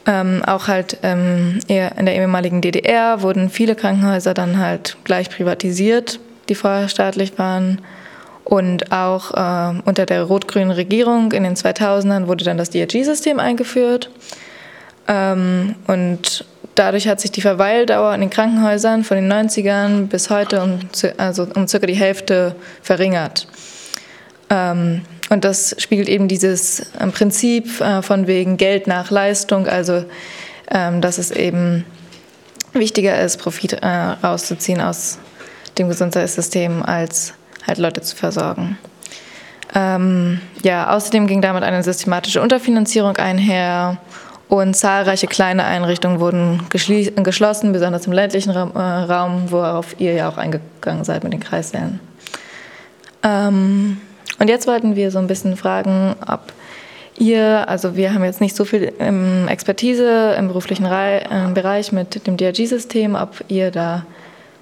Ähm, 0.05 0.43
auch 0.45 0.67
halt 0.67 0.97
ähm, 1.03 1.59
in 1.67 2.05
der 2.05 2.15
ehemaligen 2.15 2.61
DDR 2.61 3.21
wurden 3.21 3.49
viele 3.49 3.75
Krankenhäuser 3.75 4.33
dann 4.33 4.57
halt 4.57 4.97
gleich 5.03 5.29
privatisiert, 5.29 6.19
die 6.47 6.55
vorher 6.55 6.89
staatlich 6.89 7.37
waren. 7.37 7.81
Und 8.43 8.91
auch 8.91 9.33
äh, 9.33 9.79
unter 9.85 10.05
der 10.05 10.23
rot-grünen 10.23 10.71
Regierung 10.71 11.31
in 11.31 11.43
den 11.43 11.55
2000ern 11.55 12.27
wurde 12.27 12.43
dann 12.43 12.57
das 12.57 12.71
DRG-System 12.71 13.39
eingeführt. 13.39 14.09
Ähm, 15.09 15.75
und 15.87 16.45
Dadurch 16.79 17.09
hat 17.09 17.19
sich 17.19 17.31
die 17.31 17.41
Verweildauer 17.41 18.15
in 18.15 18.21
den 18.21 18.29
Krankenhäusern 18.29 19.03
von 19.03 19.17
den 19.17 19.29
90ern 19.29 20.07
bis 20.07 20.29
heute 20.29 20.63
um, 20.63 20.79
also 21.17 21.45
um 21.53 21.67
circa 21.67 21.85
die 21.85 21.93
Hälfte 21.93 22.55
verringert. 22.81 23.49
Ähm, 24.49 25.01
und 25.29 25.43
das 25.43 25.75
spiegelt 25.77 26.07
eben 26.07 26.29
dieses 26.29 26.89
ähm, 26.97 27.11
Prinzip 27.11 27.81
äh, 27.81 28.01
von 28.01 28.27
wegen 28.27 28.55
Geld 28.55 28.87
nach 28.87 29.11
Leistung, 29.11 29.67
also 29.67 30.05
ähm, 30.71 31.01
dass 31.01 31.17
es 31.17 31.31
eben 31.31 31.83
wichtiger 32.71 33.21
ist, 33.21 33.41
Profit 33.41 33.73
äh, 33.73 33.85
rauszuziehen 33.85 34.79
aus 34.79 35.19
dem 35.77 35.89
Gesundheitssystem, 35.89 36.81
als 36.81 37.33
halt 37.67 37.77
Leute 37.77 37.99
zu 37.99 38.15
versorgen. 38.15 38.77
Ähm, 39.75 40.39
ja, 40.63 40.95
außerdem 40.95 41.27
ging 41.27 41.41
damit 41.41 41.63
eine 41.63 41.83
systematische 41.83 42.41
Unterfinanzierung 42.41 43.17
einher 43.17 43.97
und 44.49 44.75
zahlreiche 44.75 45.27
kleine 45.27 45.63
Einrichtungen 45.63 46.19
wurden 46.19 46.65
geschlossen, 46.69 47.71
besonders 47.71 48.07
im 48.07 48.13
ländlichen 48.13 48.49
Raum, 48.49 48.71
äh, 48.75 48.79
Raum, 48.79 49.51
worauf 49.51 49.99
ihr 49.99 50.13
ja 50.13 50.27
auch 50.27 50.37
eingegangen 50.37 51.03
seid 51.03 51.23
mit 51.23 51.33
den 51.33 51.39
Kreissälen. 51.39 51.99
Ähm, 53.23 54.01
und 54.39 54.47
jetzt 54.49 54.67
wollten 54.67 54.95
wir 54.95 55.11
so 55.11 55.19
ein 55.19 55.27
bisschen 55.27 55.55
fragen, 55.55 56.15
ob 56.27 56.51
ihr, 57.17 57.69
also 57.69 57.95
wir 57.95 58.13
haben 58.13 58.23
jetzt 58.23 58.41
nicht 58.41 58.55
so 58.55 58.65
viel 58.65 58.93
Expertise 59.47 60.35
im 60.37 60.47
beruflichen 60.47 60.85
Re 60.85 61.51
Bereich 61.53 61.91
mit 61.91 62.25
dem 62.25 62.37
DRG-System, 62.37 63.15
ob 63.15 63.43
ihr 63.49 63.69
da 63.69 64.05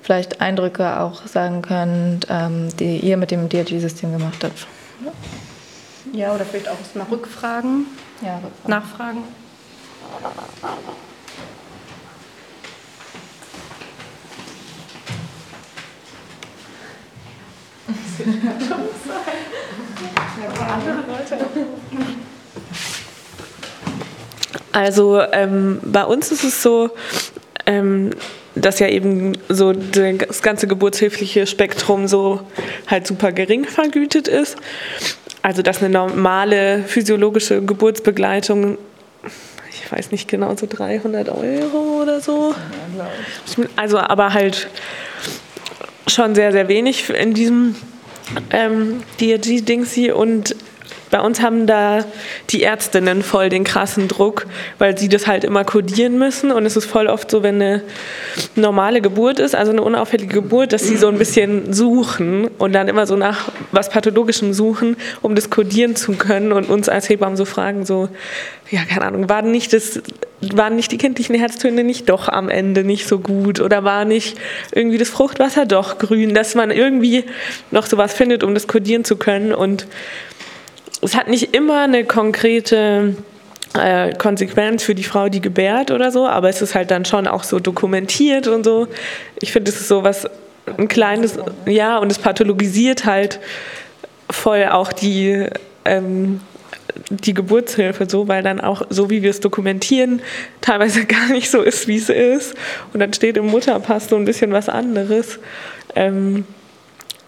vielleicht 0.02 0.42
Eindrücke 0.42 1.00
auch 1.00 1.26
sagen 1.28 1.62
könnt, 1.62 2.28
ähm, 2.30 2.70
die 2.80 2.98
ihr 2.98 3.18
mit 3.18 3.32
dem 3.32 3.48
DRG-System 3.48 4.12
gemacht 4.12 4.44
habt. 4.44 4.68
Ja, 6.14 6.34
oder 6.34 6.46
vielleicht 6.46 6.70
auch 6.70 6.78
mal 6.96 7.06
Rückfragen, 7.12 7.86
ja, 8.22 8.36
Rückfragen. 8.36 8.70
Nachfragen. 8.70 9.47
Also 24.72 25.20
ähm, 25.32 25.80
bei 25.84 26.04
uns 26.04 26.32
ist 26.32 26.44
es 26.44 26.62
so, 26.62 26.92
ähm, 27.66 28.12
dass 28.54 28.80
ja 28.80 28.88
eben 28.88 29.34
so 29.50 29.74
das 29.74 30.42
ganze 30.42 30.68
geburtshilfliche 30.68 31.48
Spektrum 31.48 32.08
so 32.08 32.42
halt 32.86 33.08
super 33.08 33.32
gering 33.32 33.66
vergütet 33.66 34.28
ist. 34.28 34.56
Also 35.42 35.62
dass 35.62 35.80
eine 35.82 35.90
normale 35.90 36.84
physiologische 36.86 37.64
Geburtsbegleitung 37.64 38.78
ich 39.88 39.92
weiß 39.94 40.12
nicht 40.12 40.28
genau, 40.28 40.54
so 40.58 40.68
300 40.70 41.30
Euro 41.30 42.02
oder 42.02 42.20
so. 42.20 42.54
Also 43.78 44.00
aber 44.00 44.34
halt 44.34 44.68
schon 46.08 46.36
sehr, 46.36 46.52
sehr 46.52 46.68
wenig 46.68 47.10
in 47.10 47.34
diesem 47.34 47.76
ähm, 48.50 49.02
DRG-Dings 49.22 49.94
hier 49.94 50.18
und 50.18 50.58
bei 51.10 51.20
uns 51.22 51.42
haben 51.42 51.68
da 51.68 52.04
die 52.50 52.64
Ärztinnen 52.64 53.24
voll 53.24 53.50
den 53.50 53.64
krassen 53.64 54.08
Druck, 54.08 54.46
weil 54.78 54.98
sie 54.98 55.10
das 55.10 55.28
halt 55.28 55.44
immer 55.44 55.64
kodieren 55.64 56.18
müssen. 56.18 56.52
Und 56.52 56.66
es 56.66 56.76
ist 56.76 56.86
voll 56.86 57.08
oft 57.08 57.32
so, 57.32 57.44
wenn 57.44 57.56
eine 57.56 57.82
normale 58.56 59.02
Geburt 59.02 59.40
ist, 59.40 59.56
also 59.56 59.72
eine 59.72 59.82
unauffällige 59.82 60.34
Geburt, 60.34 60.74
dass 60.74 60.84
sie 60.84 60.98
so 60.98 61.08
ein 61.08 61.18
bisschen 61.18 61.74
suchen 61.74 62.48
und 62.58 62.74
dann 62.74 62.88
immer 62.88 63.08
so 63.08 63.16
nach 63.16 63.50
was 63.72 63.90
Pathologischem 63.90 64.54
suchen, 64.54 64.98
um 65.22 65.36
das 65.36 65.50
kodieren 65.50 65.96
zu 65.96 66.14
können 66.14 66.52
und 66.52 66.70
uns 66.70 66.90
als 66.90 67.10
Hebammen 67.10 67.38
so 67.38 67.46
fragen, 67.46 67.86
so, 67.86 68.10
ja, 68.70 68.82
keine 68.84 69.06
Ahnung, 69.06 69.30
waren 69.30 69.52
nicht, 69.52 69.74
das, 69.74 70.02
waren 70.42 70.76
nicht 70.76 70.92
die 70.92 70.98
kindlichen 70.98 71.36
Herztöne 71.36 71.84
nicht 71.84 72.10
doch 72.10 72.30
am 72.30 72.50
Ende 72.50 72.84
nicht 72.84 73.08
so 73.08 73.20
gut 73.20 73.60
oder 73.60 73.84
war 73.84 74.06
nicht 74.06 74.38
irgendwie 74.72 74.98
das 74.98 75.10
Fruchtwasser 75.10 75.66
doch 75.66 75.98
grün, 75.98 76.34
dass 76.34 76.54
man 76.56 76.72
irgendwie 76.72 77.24
noch 77.72 77.86
sowas 77.86 78.14
findet, 78.14 78.44
um 78.44 78.54
das 78.54 78.68
kodieren 78.68 79.04
zu 79.04 79.16
können 79.16 79.54
und 79.54 79.88
es 81.02 81.16
hat 81.16 81.28
nicht 81.28 81.56
immer 81.56 81.82
eine 81.82 82.06
konkrete 82.06 83.16
äh, 83.76 84.14
Konsequenz 84.14 84.84
für 84.84 84.96
die 84.96 85.04
Frau, 85.04 85.30
die 85.30 85.42
gebärt 85.42 85.92
oder 85.92 86.12
so, 86.12 86.28
aber 86.28 86.50
es 86.50 86.62
ist 86.62 86.76
halt 86.76 86.92
dann 86.92 87.06
schon 87.06 87.28
auch 87.28 87.44
so 87.44 87.60
dokumentiert 87.60 88.48
und 88.48 88.64
so. 88.64 88.88
Ich 89.42 89.52
finde, 89.52 89.72
es 89.72 89.80
ist 89.80 89.88
so 89.88 90.04
was, 90.04 90.28
ein 90.78 90.88
kleines, 90.88 91.38
ja, 91.66 91.98
und 91.98 92.12
es 92.12 92.20
pathologisiert 92.20 93.06
halt 93.06 93.40
voll 94.30 94.66
auch 94.66 94.92
die, 94.92 95.48
ähm, 95.86 96.42
die 97.10 97.34
Geburtshilfe 97.34 98.10
so, 98.10 98.28
weil 98.28 98.44
dann 98.44 98.60
auch, 98.60 98.82
so 98.90 99.10
wie 99.10 99.24
wir 99.24 99.30
es 99.30 99.40
dokumentieren, 99.40 100.22
teilweise 100.62 101.06
gar 101.06 101.30
nicht 101.30 101.50
so 101.50 101.62
ist, 101.62 101.88
wie 101.88 101.98
es 101.98 102.10
ist. 102.10 102.56
Und 102.94 103.00
dann 103.00 103.14
steht 103.14 103.38
im 103.38 103.48
Mutterpass 103.48 104.10
so 104.10 104.16
ein 104.16 104.26
bisschen 104.26 104.52
was 104.52 104.68
anderes, 104.68 105.40
ähm, 105.96 106.46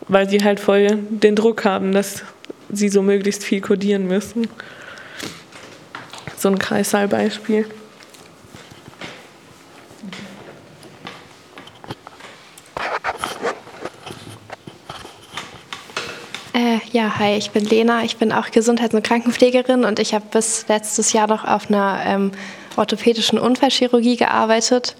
weil 0.08 0.30
sie 0.30 0.44
halt 0.44 0.60
voll 0.60 0.98
den 1.10 1.36
Druck 1.36 1.66
haben, 1.66 1.92
dass 1.92 2.24
sie 2.72 2.90
so 2.90 3.02
möglichst 3.02 3.44
viel 3.44 3.62
kodieren 3.62 4.08
müssen. 4.08 4.48
So 6.38 6.50
ein 6.50 6.60
Kreissaalbeispiel. 6.60 7.66
Äh, 16.54 16.80
ja, 16.92 17.20
hi, 17.20 17.38
ich 17.38 17.52
bin 17.52 17.66
Lena. 17.66 18.04
Ich 18.04 18.18
bin 18.18 18.32
auch 18.32 18.52
Gesundheits- 18.52 18.94
und 18.94 19.04
Krankenpflegerin 19.04 19.84
und 19.84 20.00
ich 20.00 20.14
habe 20.14 20.26
bis 20.32 20.68
letztes 20.68 21.14
Jahr 21.14 21.28
noch 21.28 21.46
auf 21.46 21.70
einer 21.70 22.02
ähm, 22.06 22.32
orthopädischen 22.78 23.38
Unfallchirurgie 23.38 24.16
gearbeitet 24.16 24.96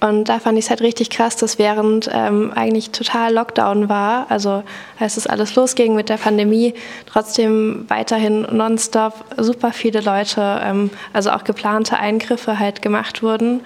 und 0.00 0.30
da 0.30 0.38
fand 0.38 0.58
ich 0.58 0.64
es 0.64 0.70
halt 0.70 0.80
richtig 0.80 1.10
krass, 1.10 1.36
dass 1.36 1.58
während 1.58 2.08
ähm, 2.12 2.52
eigentlich 2.54 2.90
total 2.90 3.34
Lockdown 3.34 3.90
war, 3.90 4.26
also 4.30 4.62
als 4.98 5.18
es 5.18 5.26
alles 5.26 5.54
losging 5.56 5.94
mit 5.94 6.08
der 6.08 6.16
Pandemie, 6.16 6.72
trotzdem 7.04 7.84
weiterhin 7.88 8.46
nonstop 8.50 9.12
super 9.36 9.72
viele 9.72 10.00
Leute, 10.00 10.60
ähm, 10.64 10.90
also 11.12 11.30
auch 11.30 11.44
geplante 11.44 11.98
Eingriffe 11.98 12.58
halt 12.58 12.80
gemacht 12.80 13.22
wurden. 13.22 13.60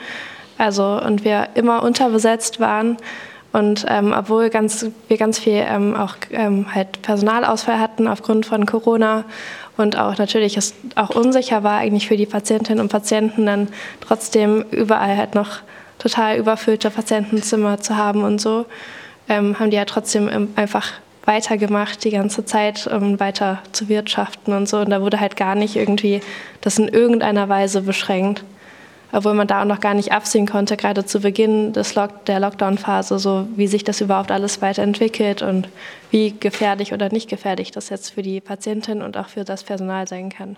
Also 0.59 1.01
und 1.01 1.25
wir 1.25 1.51
immer 1.55 1.85
unterbesetzt 1.85 2.59
waren. 2.59 2.97
Und 3.53 3.87
ähm, 3.89 4.13
obwohl 4.17 4.51
ganz, 4.51 4.87
wir 5.07 5.17
ganz 5.17 5.39
viel 5.39 5.65
ähm, 5.65 5.95
auch 5.95 6.17
ähm, 6.33 6.75
halt 6.75 7.03
Personalausfall 7.03 7.79
hatten 7.79 8.09
aufgrund 8.09 8.47
von 8.47 8.67
Corona 8.67 9.25
und 9.77 9.97
auch 9.97 10.19
natürlich 10.19 10.57
es 10.57 10.75
auch 10.97 11.11
unsicher 11.11 11.63
war 11.63 11.79
eigentlich 11.79 12.09
für 12.09 12.17
die 12.17 12.27
Patientinnen 12.27 12.81
und 12.81 12.89
Patienten 12.89 13.47
dann 13.47 13.69
trotzdem 14.01 14.65
überall 14.73 15.17
halt 15.17 15.37
noch 15.37 15.61
total 16.05 16.37
überfüllte 16.37 16.91
Patientenzimmer 16.91 17.81
zu 17.81 17.97
haben 17.97 18.23
und 18.23 18.41
so, 18.41 18.67
ähm, 19.29 19.59
haben 19.59 19.71
die 19.71 19.77
ja 19.77 19.87
trotzdem 19.87 20.51
einfach 20.55 20.93
weitergemacht 21.25 22.05
die 22.05 22.11
ganze 22.11 22.45
Zeit, 22.45 22.87
um 22.87 23.19
weiter 23.19 23.63
zu 23.73 23.89
wirtschaften 23.89 24.53
und 24.53 24.69
so. 24.69 24.79
Und 24.81 24.91
da 24.91 25.01
wurde 25.01 25.19
halt 25.19 25.37
gar 25.37 25.55
nicht 25.55 25.77
irgendwie 25.77 26.21
das 26.61 26.79
in 26.79 26.89
irgendeiner 26.89 27.49
Weise 27.49 27.81
beschränkt 27.81 28.45
obwohl 29.15 29.35
man 29.35 29.47
da 29.47 29.63
auch 29.63 29.67
noch 29.67 29.79
gar 29.79 29.95
nicht 29.95 30.11
absehen 30.11 30.45
konnte, 30.45 30.77
gerade 30.77 31.07
zu 31.07 31.21
Beginn 31.21 31.73
des 31.73 31.95
Lock 31.95 32.25
der 32.25 32.41
Lockdown-Phase, 32.41 33.21
so 33.21 33.47
wie 33.55 33.69
sich 33.69 33.85
das 33.85 34.01
überhaupt 34.01 34.33
alles 34.33 34.61
weiterentwickelt 34.61 35.41
und 35.41 35.69
wie 36.11 36.35
gefährlich 36.39 36.93
oder 36.93 37.11
nicht 37.11 37.31
gefährlich 37.31 37.71
das 37.71 37.91
jetzt 37.91 38.11
für 38.11 38.23
die 38.23 38.41
Patientin 38.41 39.03
und 39.03 39.17
auch 39.17 39.29
für 39.29 39.45
das 39.45 39.63
Personal 39.63 40.09
sein 40.09 40.31
kann. 40.31 40.57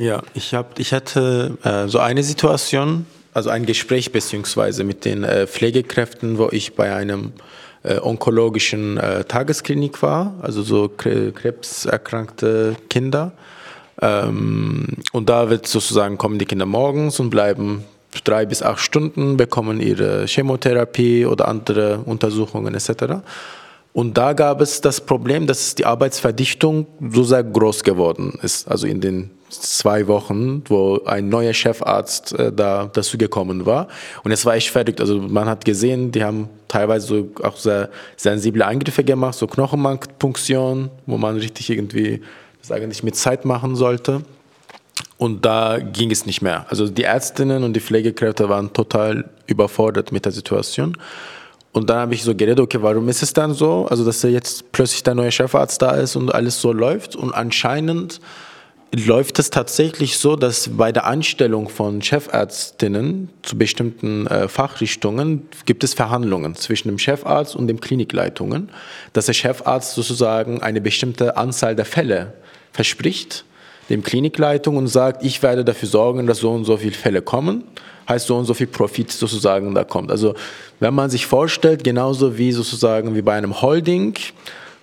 Ja, 0.00 0.22
ich, 0.34 0.54
hab, 0.54 0.78
ich 0.78 0.92
hatte 0.92 1.58
äh, 1.64 1.88
so 1.88 1.98
eine 1.98 2.22
Situation, 2.22 3.04
also 3.34 3.50
ein 3.50 3.66
Gespräch 3.66 4.12
beziehungsweise 4.12 4.84
mit 4.84 5.04
den 5.04 5.24
äh, 5.24 5.48
Pflegekräften, 5.48 6.38
wo 6.38 6.48
ich 6.52 6.76
bei 6.76 6.94
einem 6.94 7.32
äh, 7.82 7.98
onkologischen 7.98 8.96
äh, 8.96 9.24
Tagesklinik 9.24 10.00
war, 10.00 10.34
also 10.40 10.62
so 10.62 10.88
krebserkrankte 10.88 12.76
Kinder. 12.88 13.32
Ähm, 14.00 14.86
und 15.12 15.28
da 15.28 15.50
wird 15.50 15.66
sozusagen 15.66 16.16
kommen 16.16 16.38
die 16.38 16.46
Kinder 16.46 16.66
morgens 16.66 17.18
und 17.18 17.30
bleiben 17.30 17.84
drei 18.22 18.46
bis 18.46 18.62
acht 18.62 18.78
Stunden, 18.78 19.36
bekommen 19.36 19.80
ihre 19.80 20.26
Chemotherapie 20.26 21.26
oder 21.26 21.48
andere 21.48 21.98
Untersuchungen 22.04 22.72
etc. 22.74 23.16
Und 23.92 24.16
da 24.16 24.32
gab 24.32 24.60
es 24.60 24.80
das 24.80 25.00
Problem, 25.00 25.48
dass 25.48 25.74
die 25.74 25.86
Arbeitsverdichtung 25.86 26.86
so 27.10 27.24
sehr 27.24 27.42
groß 27.42 27.82
geworden 27.82 28.38
ist. 28.42 28.68
Also 28.68 28.86
in 28.86 29.00
den 29.00 29.30
zwei 29.48 30.06
Wochen, 30.06 30.62
wo 30.68 31.00
ein 31.04 31.28
neuer 31.28 31.52
Chefarzt 31.52 32.32
äh, 32.38 32.52
da 32.52 32.90
dazu 32.92 33.18
gekommen 33.18 33.66
war. 33.66 33.88
Und 34.24 34.32
es 34.32 34.44
war 34.44 34.54
echt 34.54 34.70
verrückt. 34.70 35.00
Also 35.00 35.20
man 35.20 35.48
hat 35.48 35.64
gesehen, 35.64 36.12
die 36.12 36.22
haben 36.22 36.48
teilweise 36.68 37.06
so 37.06 37.30
auch 37.42 37.56
sehr 37.56 37.90
sensible 38.16 38.64
Eingriffe 38.64 39.04
gemacht, 39.04 39.34
so 39.34 39.46
Knochenmarkpunktion, 39.46 40.90
wo 41.06 41.18
man 41.18 41.36
richtig 41.36 41.70
irgendwie 41.70 42.22
das 42.60 42.70
eigentlich 42.70 43.02
mit 43.02 43.16
Zeit 43.16 43.44
machen 43.44 43.76
sollte. 43.76 44.22
Und 45.16 45.44
da 45.44 45.78
ging 45.78 46.10
es 46.10 46.26
nicht 46.26 46.42
mehr. 46.42 46.66
Also 46.68 46.88
die 46.88 47.02
Ärztinnen 47.02 47.64
und 47.64 47.72
die 47.72 47.80
Pflegekräfte 47.80 48.48
waren 48.48 48.72
total 48.72 49.28
überfordert 49.46 50.12
mit 50.12 50.24
der 50.24 50.32
Situation. 50.32 50.96
Und 51.72 51.90
dann 51.90 51.98
habe 51.98 52.14
ich 52.14 52.22
so 52.22 52.34
geredet, 52.34 52.60
okay, 52.60 52.78
warum 52.80 53.08
ist 53.08 53.22
es 53.22 53.32
dann 53.32 53.52
so? 53.52 53.86
Also, 53.88 54.04
dass 54.04 54.22
jetzt 54.22 54.72
plötzlich 54.72 55.02
der 55.02 55.14
neue 55.14 55.30
Chefarzt 55.30 55.80
da 55.82 55.92
ist 55.92 56.16
und 56.16 56.34
alles 56.34 56.60
so 56.60 56.72
läuft. 56.72 57.14
Und 57.14 57.32
anscheinend 57.32 58.20
läuft 58.92 59.38
es 59.38 59.50
tatsächlich 59.50 60.18
so, 60.18 60.36
dass 60.36 60.70
bei 60.76 60.92
der 60.92 61.06
Anstellung 61.06 61.68
von 61.68 62.00
Chefärztinnen 62.00 63.28
zu 63.42 63.58
bestimmten 63.58 64.26
äh, 64.26 64.48
Fachrichtungen 64.48 65.48
gibt 65.66 65.84
es 65.84 65.94
Verhandlungen 65.94 66.54
zwischen 66.54 66.88
dem 66.88 66.98
Chefarzt 66.98 67.54
und 67.54 67.66
den 67.66 67.80
Klinikleitungen, 67.80 68.70
dass 69.12 69.26
der 69.26 69.34
Chefarzt 69.34 69.94
sozusagen 69.94 70.62
eine 70.62 70.80
bestimmte 70.80 71.36
Anzahl 71.36 71.76
der 71.76 71.84
Fälle 71.84 72.32
verspricht 72.72 73.44
dem 73.88 74.02
Klinikleitung 74.02 74.76
und 74.76 74.88
sagt, 74.88 75.24
ich 75.24 75.42
werde 75.42 75.64
dafür 75.64 75.88
sorgen, 75.88 76.26
dass 76.26 76.38
so 76.38 76.50
und 76.52 76.64
so 76.64 76.76
viele 76.76 76.92
Fälle 76.92 77.22
kommen, 77.22 77.64
heißt 78.08 78.26
so 78.26 78.36
und 78.36 78.44
so 78.44 78.54
viel 78.54 78.66
Profit 78.66 79.10
sozusagen 79.10 79.74
da 79.74 79.84
kommt. 79.84 80.10
Also 80.10 80.34
wenn 80.80 80.94
man 80.94 81.10
sich 81.10 81.26
vorstellt, 81.26 81.84
genauso 81.84 82.38
wie 82.38 82.52
sozusagen 82.52 83.14
wie 83.14 83.22
bei 83.22 83.34
einem 83.34 83.60
Holding, 83.62 84.14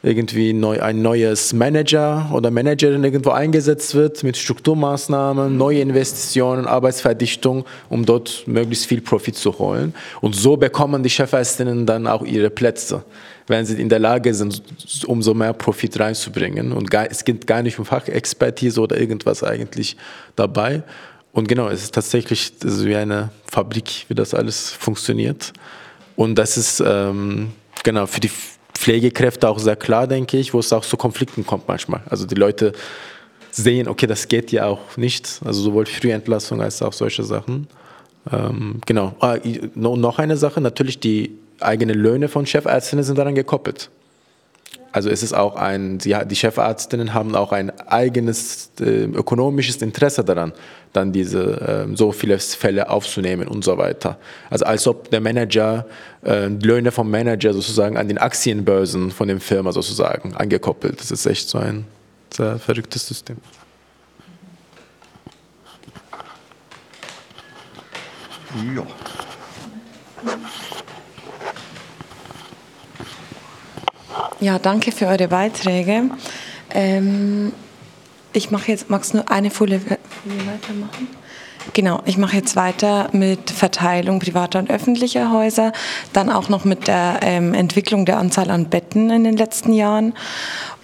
irgendwie 0.05 0.53
neu, 0.53 0.79
ein 0.79 1.01
neues 1.01 1.51
Manager 1.51 2.29
oder 2.31 2.51
Managerin 2.51 3.03
irgendwo 3.03 3.31
eingesetzt 3.31 3.95
wird 3.95 4.23
mit 4.23 4.37
Strukturmaßnahmen, 4.37 5.57
neue 5.57 5.79
Investitionen, 5.79 6.67
Arbeitsverdichtung, 6.67 7.65
um 7.89 8.05
dort 8.05 8.43
möglichst 8.45 8.85
viel 8.85 9.01
Profit 9.01 9.35
zu 9.35 9.57
holen. 9.57 9.95
Und 10.21 10.35
so 10.35 10.57
bekommen 10.57 11.01
die 11.01 11.09
Chefärztinnen 11.09 11.87
dann 11.87 12.05
auch 12.05 12.23
ihre 12.23 12.51
Plätze, 12.51 13.03
wenn 13.47 13.65
sie 13.65 13.81
in 13.81 13.89
der 13.89 13.97
Lage 13.97 14.35
sind, 14.35 14.61
umso 15.07 15.33
mehr 15.33 15.53
Profit 15.53 15.99
reinzubringen. 15.99 16.71
Und 16.71 16.91
gar, 16.91 17.09
es 17.09 17.25
geht 17.25 17.47
gar 17.47 17.63
nicht 17.63 17.79
um 17.79 17.85
Fachexpertise 17.85 18.79
oder 18.79 18.99
irgendwas 18.99 19.43
eigentlich 19.43 19.97
dabei. 20.35 20.83
Und 21.31 21.47
genau, 21.47 21.67
es 21.69 21.81
ist 21.81 21.95
tatsächlich 21.95 22.53
ist 22.63 22.85
wie 22.85 22.95
eine 22.95 23.31
Fabrik, 23.51 24.05
wie 24.07 24.13
das 24.13 24.35
alles 24.35 24.69
funktioniert. 24.69 25.51
Und 26.15 26.35
das 26.35 26.57
ist 26.57 26.81
ähm, 26.85 27.53
genau 27.83 28.05
für 28.05 28.19
die 28.19 28.29
Pflegekräfte 28.75 29.49
auch 29.49 29.59
sehr 29.59 29.75
klar, 29.75 30.07
denke 30.07 30.37
ich, 30.37 30.53
wo 30.53 30.59
es 30.59 30.71
auch 30.71 30.85
zu 30.85 30.97
Konflikten 30.97 31.45
kommt 31.45 31.67
manchmal. 31.67 32.01
Also 32.09 32.25
die 32.25 32.35
Leute 32.35 32.73
sehen, 33.51 33.87
okay, 33.87 34.05
das 34.05 34.27
geht 34.27 34.51
ja 34.51 34.67
auch 34.67 34.97
nicht. 34.97 35.39
Also 35.43 35.61
sowohl 35.61 35.85
Frühentlassung 35.85 36.61
als 36.61 36.81
auch 36.81 36.93
solche 36.93 37.23
Sachen. 37.23 37.67
Ähm, 38.31 38.81
genau. 38.85 39.15
Ah, 39.19 39.37
noch 39.75 40.19
eine 40.19 40.37
Sache, 40.37 40.61
natürlich 40.61 40.99
die 40.99 41.37
eigenen 41.59 41.97
Löhne 41.97 42.27
von 42.27 42.45
Chefärztinnen 42.45 43.03
sind 43.03 43.17
daran 43.17 43.35
gekoppelt. 43.35 43.89
Also 44.95 45.09
es 45.09 45.23
ist 45.23 45.33
auch 45.33 45.57
ein, 45.57 45.97
die 45.97 46.35
Chefärztinnen 46.37 47.13
haben 47.13 47.35
auch 47.35 47.51
ein 47.51 47.77
eigenes 47.81 48.71
äh, 48.79 49.03
ökonomisches 49.03 49.81
Interesse 49.81 50.23
daran, 50.23 50.53
dann 50.93 51.11
diese 51.11 51.85
äh, 51.91 51.95
so 51.97 52.13
viele 52.13 52.39
Fälle 52.39 52.89
aufzunehmen 52.89 53.49
und 53.49 53.65
so 53.65 53.77
weiter. 53.77 54.17
Also 54.49 54.63
als 54.63 54.87
ob 54.87 55.09
der 55.09 55.19
Manager 55.19 55.85
äh, 56.23 56.45
Löhne 56.47 56.93
vom 56.93 57.11
Manager 57.11 57.53
sozusagen 57.53 57.97
an 57.97 58.07
den 58.07 58.17
Aktienbörsen 58.17 59.11
von 59.11 59.27
der 59.27 59.41
Firma 59.41 59.73
sozusagen 59.73 60.33
angekoppelt. 60.33 60.97
Das 61.01 61.11
ist 61.11 61.25
echt 61.25 61.49
so 61.49 61.57
ein 61.57 61.83
sehr 62.33 62.57
verrücktes 62.57 63.05
System. 63.05 63.35
Ja. 68.73 69.04
Ja, 74.39 74.59
danke 74.59 74.91
für 74.91 75.07
eure 75.07 75.27
Beiträge. 75.27 76.09
Ähm, 76.73 77.53
ich 78.33 78.51
mache 78.51 78.71
jetzt, 78.71 78.89
magst 78.89 79.13
du 79.13 79.17
nur 79.17 79.31
eine 79.31 79.49
Folie, 79.49 79.79
Folie 79.79 80.39
weitermachen? 80.39 81.07
Genau, 81.73 82.01
ich 82.05 82.17
mache 82.17 82.35
jetzt 82.35 82.55
weiter 82.55 83.09
mit 83.11 83.49
Verteilung 83.49 84.19
privater 84.19 84.59
und 84.59 84.69
öffentlicher 84.69 85.31
Häuser, 85.31 85.71
dann 86.13 86.29
auch 86.29 86.49
noch 86.49 86.63
mit 86.65 86.87
der 86.87 87.19
ähm, 87.21 87.53
Entwicklung 87.53 88.05
der 88.05 88.17
Anzahl 88.17 88.51
an 88.51 88.65
Betten 88.65 89.09
in 89.09 89.23
den 89.23 89.35
letzten 89.35 89.73
Jahren 89.73 90.13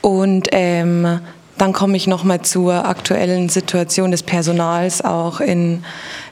und 0.02 0.48
ähm, 0.52 1.20
dann 1.58 1.74
komme 1.74 1.96
ich 1.96 2.08
noch 2.08 2.24
mal 2.24 2.42
zur 2.42 2.88
aktuellen 2.88 3.48
Situation 3.50 4.10
des 4.10 4.24
Personals 4.24 5.04
auch 5.04 5.40
in, 5.40 5.84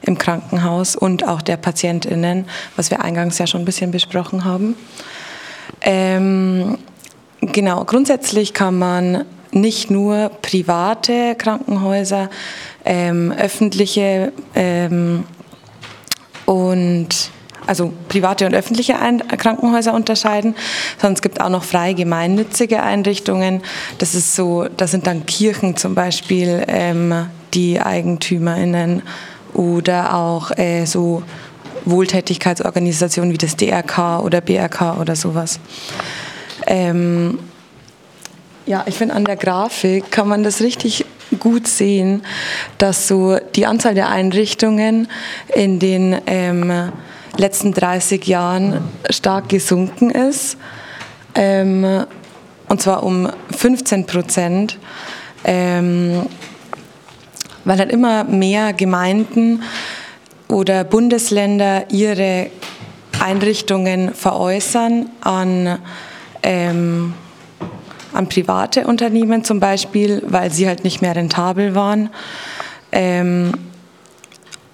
im 0.02 0.18
Krankenhaus 0.18 0.96
und 0.96 1.28
auch 1.28 1.42
der 1.42 1.56
PatientInnen, 1.56 2.46
was 2.74 2.90
wir 2.90 3.02
eingangs 3.02 3.38
ja 3.38 3.46
schon 3.46 3.62
ein 3.62 3.66
bisschen 3.66 3.92
besprochen 3.92 4.44
haben. 4.44 4.74
Ähm, 5.82 6.78
Genau, 7.40 7.84
grundsätzlich 7.84 8.52
kann 8.52 8.78
man 8.78 9.24
nicht 9.52 9.90
nur 9.90 10.30
private 10.42 11.34
Krankenhäuser, 11.36 12.30
ähm, 12.84 13.32
öffentliche 13.32 14.32
ähm, 14.54 15.24
und 16.46 17.30
also 17.66 17.92
private 18.08 18.46
und 18.46 18.54
öffentliche 18.54 18.98
Ein 18.98 19.26
Krankenhäuser 19.28 19.94
unterscheiden, 19.94 20.54
sondern 20.98 21.14
es 21.14 21.22
gibt 21.22 21.40
auch 21.40 21.48
noch 21.48 21.62
frei 21.62 21.92
gemeinnützige 21.92 22.82
Einrichtungen. 22.82 23.62
Das 23.98 24.14
ist 24.14 24.34
so, 24.34 24.66
das 24.76 24.90
sind 24.90 25.06
dann 25.06 25.24
Kirchen 25.26 25.76
zum 25.76 25.94
Beispiel 25.94 26.64
ähm, 26.66 27.26
die 27.54 27.80
EigentümerInnen 27.80 29.02
oder 29.54 30.14
auch 30.14 30.50
äh, 30.56 30.84
so 30.84 31.22
Wohltätigkeitsorganisationen 31.84 33.32
wie 33.32 33.38
das 33.38 33.56
DRK 33.56 34.20
oder 34.20 34.40
BRK 34.40 34.98
oder 35.00 35.16
sowas. 35.16 35.60
Ähm, 36.70 37.40
ja, 38.64 38.84
ich 38.86 38.94
finde, 38.94 39.16
an 39.16 39.24
der 39.24 39.34
Grafik 39.34 40.12
kann 40.12 40.28
man 40.28 40.44
das 40.44 40.60
richtig 40.60 41.04
gut 41.40 41.66
sehen, 41.66 42.22
dass 42.78 43.08
so 43.08 43.38
die 43.56 43.66
Anzahl 43.66 43.94
der 43.94 44.08
Einrichtungen 44.08 45.08
in 45.52 45.80
den 45.80 46.16
ähm, 46.26 46.92
letzten 47.36 47.72
30 47.72 48.24
Jahren 48.24 48.82
stark 49.10 49.48
gesunken 49.48 50.10
ist. 50.10 50.58
Ähm, 51.34 52.04
und 52.68 52.80
zwar 52.80 53.02
um 53.02 53.28
15 53.50 54.06
Prozent. 54.06 54.78
Ähm, 55.42 56.26
weil 57.64 57.78
halt 57.78 57.90
immer 57.90 58.22
mehr 58.24 58.72
Gemeinden 58.72 59.64
oder 60.46 60.84
Bundesländer 60.84 61.90
ihre 61.90 62.50
Einrichtungen 63.20 64.14
veräußern 64.14 65.10
an, 65.20 65.78
ähm, 66.42 67.14
an 68.12 68.28
private 68.28 68.86
Unternehmen 68.86 69.44
zum 69.44 69.60
Beispiel, 69.60 70.22
weil 70.26 70.50
sie 70.50 70.66
halt 70.66 70.84
nicht 70.84 71.00
mehr 71.02 71.14
rentabel 71.14 71.74
waren. 71.74 72.10
Ähm, 72.92 73.52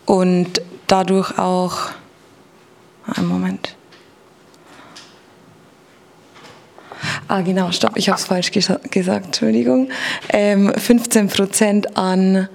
und 0.06 0.62
dadurch 0.86 1.38
auch, 1.38 1.90
einen 3.14 3.26
Moment. 3.26 3.76
Ah, 7.28 7.40
genau, 7.40 7.72
stopp, 7.72 7.96
ich 7.96 8.08
habe 8.08 8.18
es 8.18 8.24
falsch 8.24 8.52
gesagt, 8.52 9.26
Entschuldigung. 9.26 9.88
Ähm, 10.28 10.72
15 10.76 11.28
Prozent 11.28 11.96
an 11.96 12.48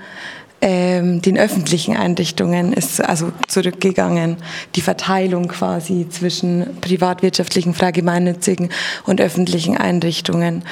ähm, 0.61 1.23
den 1.23 1.39
öffentlichen 1.39 1.97
Einrichtungen 1.97 2.71
ist 2.71 3.03
also 3.03 3.31
zurückgegangen. 3.47 4.37
Die 4.75 4.81
Verteilung 4.81 5.47
quasi 5.47 6.07
zwischen 6.09 6.79
privatwirtschaftlichen, 6.81 7.73
freigemeinnützigen 7.73 8.69
und 9.05 9.19
öffentlichen 9.19 9.75
Einrichtungen. 9.75 10.63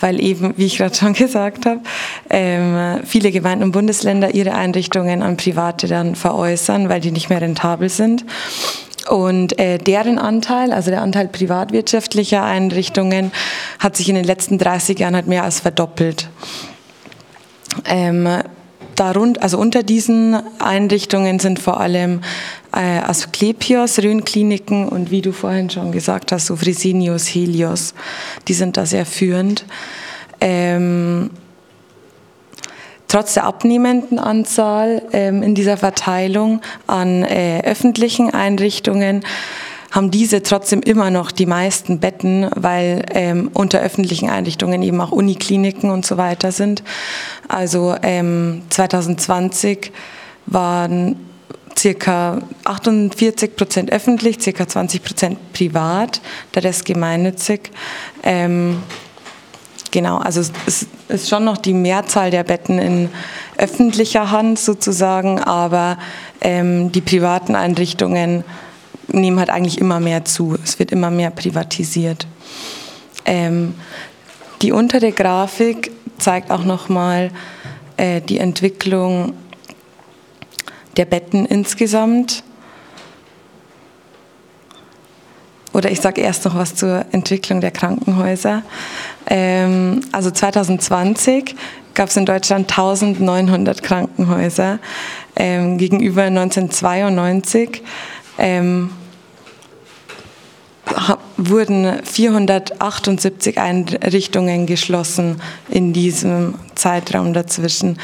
Weil 0.00 0.20
eben, 0.20 0.54
wie 0.56 0.66
ich 0.66 0.78
gerade 0.78 0.96
schon 0.96 1.12
gesagt 1.14 1.64
habe, 1.64 1.80
ähm, 2.28 3.02
viele 3.04 3.30
Gemeinden 3.30 3.64
und 3.64 3.72
Bundesländer 3.72 4.34
ihre 4.34 4.54
Einrichtungen 4.54 5.22
an 5.22 5.36
Private 5.36 5.86
dann 5.86 6.16
veräußern, 6.16 6.88
weil 6.88 7.00
die 7.00 7.12
nicht 7.12 7.30
mehr 7.30 7.40
rentabel 7.40 7.88
sind. 7.88 8.24
Und 9.08 9.60
äh, 9.60 9.78
deren 9.78 10.18
Anteil, 10.18 10.72
also 10.72 10.90
der 10.90 11.02
Anteil 11.02 11.28
privatwirtschaftlicher 11.28 12.42
Einrichtungen, 12.42 13.30
hat 13.78 13.96
sich 13.96 14.08
in 14.08 14.16
den 14.16 14.24
letzten 14.24 14.58
30 14.58 14.98
Jahren 14.98 15.14
halt 15.14 15.28
mehr 15.28 15.44
als 15.44 15.60
verdoppelt. 15.60 16.28
Ähm, 17.84 18.26
darunter, 18.96 19.42
also 19.42 19.58
unter 19.58 19.82
diesen 19.82 20.36
Einrichtungen 20.58 21.38
sind 21.38 21.58
vor 21.58 21.80
allem 21.80 22.20
äh, 22.74 22.98
Asklepios, 22.98 23.98
Rhönkliniken 23.98 24.88
und 24.88 25.10
wie 25.10 25.22
du 25.22 25.32
vorhin 25.32 25.70
schon 25.70 25.92
gesagt 25.92 26.32
hast, 26.32 26.46
so 26.46 26.56
Fresenius, 26.56 27.26
Helios, 27.26 27.94
die 28.48 28.54
sind 28.54 28.76
da 28.76 28.86
sehr 28.86 29.06
führend. 29.06 29.64
Ähm, 30.40 31.30
trotz 33.08 33.34
der 33.34 33.44
abnehmenden 33.44 34.18
Anzahl 34.18 35.02
ähm, 35.12 35.42
in 35.42 35.54
dieser 35.54 35.76
Verteilung 35.76 36.60
an 36.86 37.22
äh, 37.22 37.62
öffentlichen 37.64 38.34
Einrichtungen 38.34 39.24
haben 39.90 40.10
diese 40.10 40.42
trotzdem 40.42 40.80
immer 40.80 41.10
noch 41.10 41.30
die 41.30 41.46
meisten 41.46 42.00
Betten, 42.00 42.48
weil 42.54 43.04
ähm, 43.10 43.50
unter 43.54 43.80
öffentlichen 43.80 44.28
Einrichtungen 44.28 44.82
eben 44.82 45.00
auch 45.00 45.12
Unikliniken 45.12 45.90
und 45.90 46.04
so 46.04 46.16
weiter 46.16 46.52
sind. 46.52 46.82
Also 47.48 47.94
ähm, 48.02 48.62
2020 48.70 49.92
waren 50.46 51.16
circa 51.78 52.38
48 52.64 53.56
Prozent 53.56 53.92
öffentlich, 53.92 54.40
circa 54.40 54.66
20 54.66 55.02
Prozent 55.02 55.52
privat, 55.52 56.20
der 56.54 56.64
Rest 56.64 56.84
gemeinnützig. 56.84 57.70
Ähm, 58.22 58.82
Genau, 59.92 60.18
also 60.18 60.42
es 60.66 60.86
ist 61.08 61.28
schon 61.30 61.44
noch 61.44 61.56
die 61.56 61.72
Mehrzahl 61.72 62.30
der 62.30 62.44
Betten 62.44 62.78
in 62.78 63.08
öffentlicher 63.56 64.30
Hand 64.30 64.58
sozusagen, 64.58 65.40
aber 65.40 65.96
ähm, 66.42 66.92
die 66.92 67.00
privaten 67.00 67.54
Einrichtungen 67.54 68.44
nehmen 69.08 69.38
halt 69.38 69.50
eigentlich 69.50 69.80
immer 69.80 70.00
mehr 70.00 70.24
zu. 70.24 70.56
Es 70.62 70.78
wird 70.78 70.92
immer 70.92 71.10
mehr 71.10 71.30
privatisiert. 71.30 72.26
Ähm, 73.24 73.74
die 74.62 74.72
untere 74.72 75.12
Grafik 75.12 75.90
zeigt 76.18 76.50
auch 76.50 76.64
nochmal 76.64 77.30
äh, 77.96 78.20
die 78.20 78.38
Entwicklung 78.38 79.34
der 80.96 81.04
Betten 81.04 81.44
insgesamt. 81.46 82.42
Oder 85.72 85.90
ich 85.90 86.00
sage 86.00 86.22
erst 86.22 86.46
noch 86.46 86.56
was 86.56 86.74
zur 86.74 87.04
Entwicklung 87.12 87.60
der 87.60 87.70
Krankenhäuser. 87.70 88.62
Ähm, 89.26 90.00
also 90.10 90.30
2020 90.30 91.54
gab 91.92 92.08
es 92.08 92.16
in 92.16 92.24
Deutschland 92.24 92.70
1900 92.70 93.82
Krankenhäuser 93.82 94.78
ähm, 95.36 95.76
gegenüber 95.76 96.22
1992 96.22 97.82
ähm, 98.38 98.90
wurden 101.36 102.04
478 102.04 103.58
Einrichtungen 103.58 104.66
geschlossen 104.66 105.40
in 105.68 105.92
diesem 105.92 106.54
Zeitraum 106.74 107.32
dazwischen, 107.32 107.98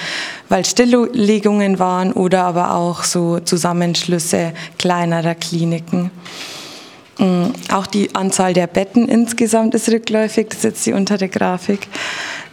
weil 0.48 0.64
Stilllegungen 0.64 1.78
waren 1.78 2.12
oder 2.12 2.44
aber 2.44 2.74
auch 2.74 3.04
so 3.04 3.40
Zusammenschlüsse 3.40 4.52
kleinerer 4.78 5.34
Kliniken. 5.34 6.10
Mm, 7.18 7.46
auch 7.72 7.86
die 7.86 8.14
Anzahl 8.14 8.52
der 8.52 8.66
Betten 8.66 9.08
insgesamt 9.08 9.74
ist 9.74 9.88
rückläufig, 9.88 10.48
das 10.48 10.58
ist 10.58 10.64
jetzt 10.64 10.86
die 10.86 10.92
untere 10.92 11.28
Grafik. 11.28 11.88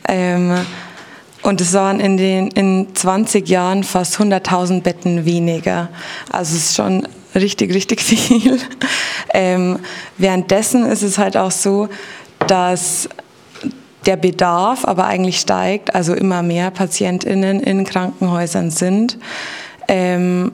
Ähm, 0.08 0.56
und 1.42 1.62
es 1.62 1.74
waren 1.74 2.00
in 2.00 2.18
den 2.18 2.50
in 2.50 2.88
20 2.94 3.48
Jahren 3.48 3.84
fast 3.84 4.18
100.000 4.18 4.82
Betten 4.82 5.26
weniger. 5.26 5.88
Also 6.32 6.56
es 6.56 6.66
ist 6.66 6.76
schon 6.76 7.08
richtig, 7.36 7.74
richtig 7.74 8.02
viel. 8.02 8.60
Ähm, 9.32 9.78
währenddessen 10.18 10.88
ist 10.88 11.04
es 11.04 11.20
halt 11.20 11.38
auch 11.38 11.52
so, 11.52 11.88
dass 12.48 13.08
der 14.08 14.18
Bedarf 14.18 14.86
aber 14.86 15.06
eigentlich 15.06 15.40
steigt, 15.40 15.94
also 15.94 16.16
immer 16.16 16.42
mehr 16.42 16.72
PatientInnen 16.72 17.60
in 17.60 17.84
Krankenhäusern 17.84 18.72
sind. 18.72 19.20
Ähm, 19.88 20.52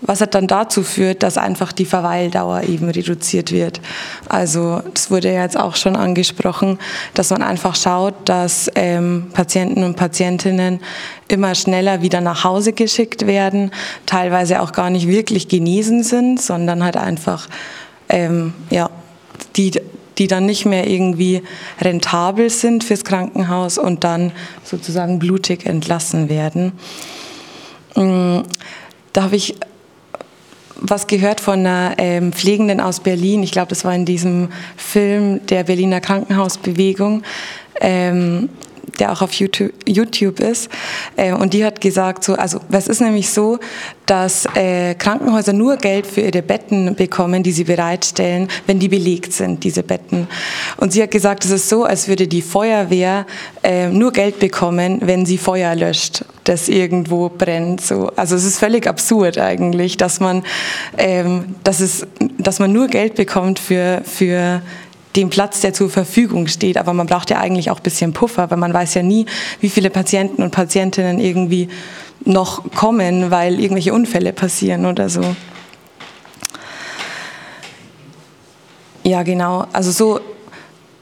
was 0.00 0.20
halt 0.20 0.34
dann 0.34 0.46
dazu 0.46 0.82
führt, 0.82 1.22
dass 1.22 1.38
einfach 1.38 1.72
die 1.72 1.84
Verweildauer 1.84 2.62
eben 2.62 2.88
reduziert 2.88 3.50
wird. 3.52 3.80
Also 4.28 4.80
das 4.94 5.10
wurde 5.10 5.32
ja 5.32 5.42
jetzt 5.42 5.58
auch 5.58 5.76
schon 5.76 5.96
angesprochen, 5.96 6.78
dass 7.14 7.30
man 7.30 7.42
einfach 7.42 7.74
schaut, 7.74 8.14
dass 8.24 8.70
ähm, 8.74 9.26
Patienten 9.32 9.82
und 9.82 9.96
Patientinnen 9.96 10.80
immer 11.26 11.54
schneller 11.54 12.00
wieder 12.00 12.20
nach 12.20 12.44
Hause 12.44 12.72
geschickt 12.72 13.26
werden, 13.26 13.72
teilweise 14.06 14.62
auch 14.62 14.72
gar 14.72 14.90
nicht 14.90 15.08
wirklich 15.08 15.48
genesen 15.48 16.04
sind, 16.04 16.40
sondern 16.40 16.84
halt 16.84 16.96
einfach 16.96 17.48
ähm, 18.08 18.54
ja 18.70 18.90
die 19.56 19.72
die 20.18 20.26
dann 20.26 20.46
nicht 20.46 20.66
mehr 20.66 20.88
irgendwie 20.88 21.42
rentabel 21.80 22.50
sind 22.50 22.82
fürs 22.82 23.04
Krankenhaus 23.04 23.78
und 23.78 24.02
dann 24.02 24.32
sozusagen 24.64 25.20
blutig 25.20 25.64
entlassen 25.64 26.28
werden. 26.28 26.72
Mm, 27.94 28.40
da 29.12 29.22
habe 29.22 29.36
ich 29.36 29.54
was 30.78 31.06
gehört 31.06 31.40
von 31.40 31.60
einer 31.60 31.94
ähm, 31.98 32.32
Pflegenden 32.32 32.80
aus 32.80 33.00
Berlin. 33.00 33.42
Ich 33.42 33.52
glaube, 33.52 33.68
das 33.68 33.84
war 33.84 33.94
in 33.94 34.04
diesem 34.04 34.48
Film 34.76 35.44
der 35.46 35.64
Berliner 35.64 36.00
Krankenhausbewegung. 36.00 37.22
Ähm, 37.80 38.48
der 38.98 39.12
auch 39.12 39.22
auf 39.22 39.32
YouTube, 39.32 39.72
YouTube 39.86 40.40
ist. 40.40 40.70
Äh, 41.16 41.32
und 41.32 41.54
die 41.54 41.64
hat 41.64 41.80
gesagt, 41.80 42.24
so, 42.24 42.34
also 42.34 42.60
es 42.70 42.88
ist 42.88 43.00
nämlich 43.00 43.30
so, 43.30 43.58
dass 44.06 44.46
äh, 44.54 44.94
Krankenhäuser 44.94 45.52
nur 45.52 45.76
Geld 45.76 46.06
für 46.06 46.22
ihre 46.22 46.42
Betten 46.42 46.94
bekommen, 46.94 47.42
die 47.42 47.52
sie 47.52 47.64
bereitstellen, 47.64 48.48
wenn 48.66 48.78
die 48.78 48.88
belegt 48.88 49.32
sind, 49.32 49.64
diese 49.64 49.82
Betten. 49.82 50.28
Und 50.78 50.92
sie 50.92 51.02
hat 51.02 51.10
gesagt, 51.10 51.44
es 51.44 51.50
ist 51.50 51.68
so, 51.68 51.84
als 51.84 52.08
würde 52.08 52.26
die 52.26 52.40
Feuerwehr 52.40 53.26
äh, 53.62 53.88
nur 53.88 54.12
Geld 54.12 54.38
bekommen, 54.38 55.00
wenn 55.02 55.26
sie 55.26 55.36
Feuer 55.36 55.74
löscht, 55.74 56.24
das 56.44 56.68
irgendwo 56.68 57.28
brennt. 57.28 57.82
So. 57.82 58.10
Also 58.16 58.36
es 58.36 58.44
ist 58.44 58.58
völlig 58.58 58.86
absurd 58.86 59.38
eigentlich, 59.38 59.98
dass 59.98 60.20
man, 60.20 60.42
ähm, 60.96 61.56
dass 61.62 61.80
es, 61.80 62.06
dass 62.38 62.58
man 62.58 62.72
nur 62.72 62.88
Geld 62.88 63.14
bekommt 63.14 63.58
für, 63.58 64.00
für 64.04 64.62
den 65.16 65.30
Platz, 65.30 65.60
der 65.60 65.72
zur 65.72 65.90
Verfügung 65.90 66.46
steht. 66.46 66.76
Aber 66.76 66.92
man 66.92 67.06
braucht 67.06 67.30
ja 67.30 67.38
eigentlich 67.38 67.70
auch 67.70 67.78
ein 67.78 67.82
bisschen 67.82 68.12
Puffer, 68.12 68.50
weil 68.50 68.58
man 68.58 68.72
weiß 68.72 68.94
ja 68.94 69.02
nie, 69.02 69.26
wie 69.60 69.68
viele 69.68 69.90
Patienten 69.90 70.42
und 70.42 70.50
Patientinnen 70.50 71.18
irgendwie 71.18 71.68
noch 72.24 72.70
kommen, 72.72 73.30
weil 73.30 73.60
irgendwelche 73.60 73.92
Unfälle 73.92 74.32
passieren 74.32 74.86
oder 74.86 75.08
so. 75.08 75.22
Ja, 79.04 79.22
genau. 79.22 79.66
Also 79.72 79.90
so 79.90 80.20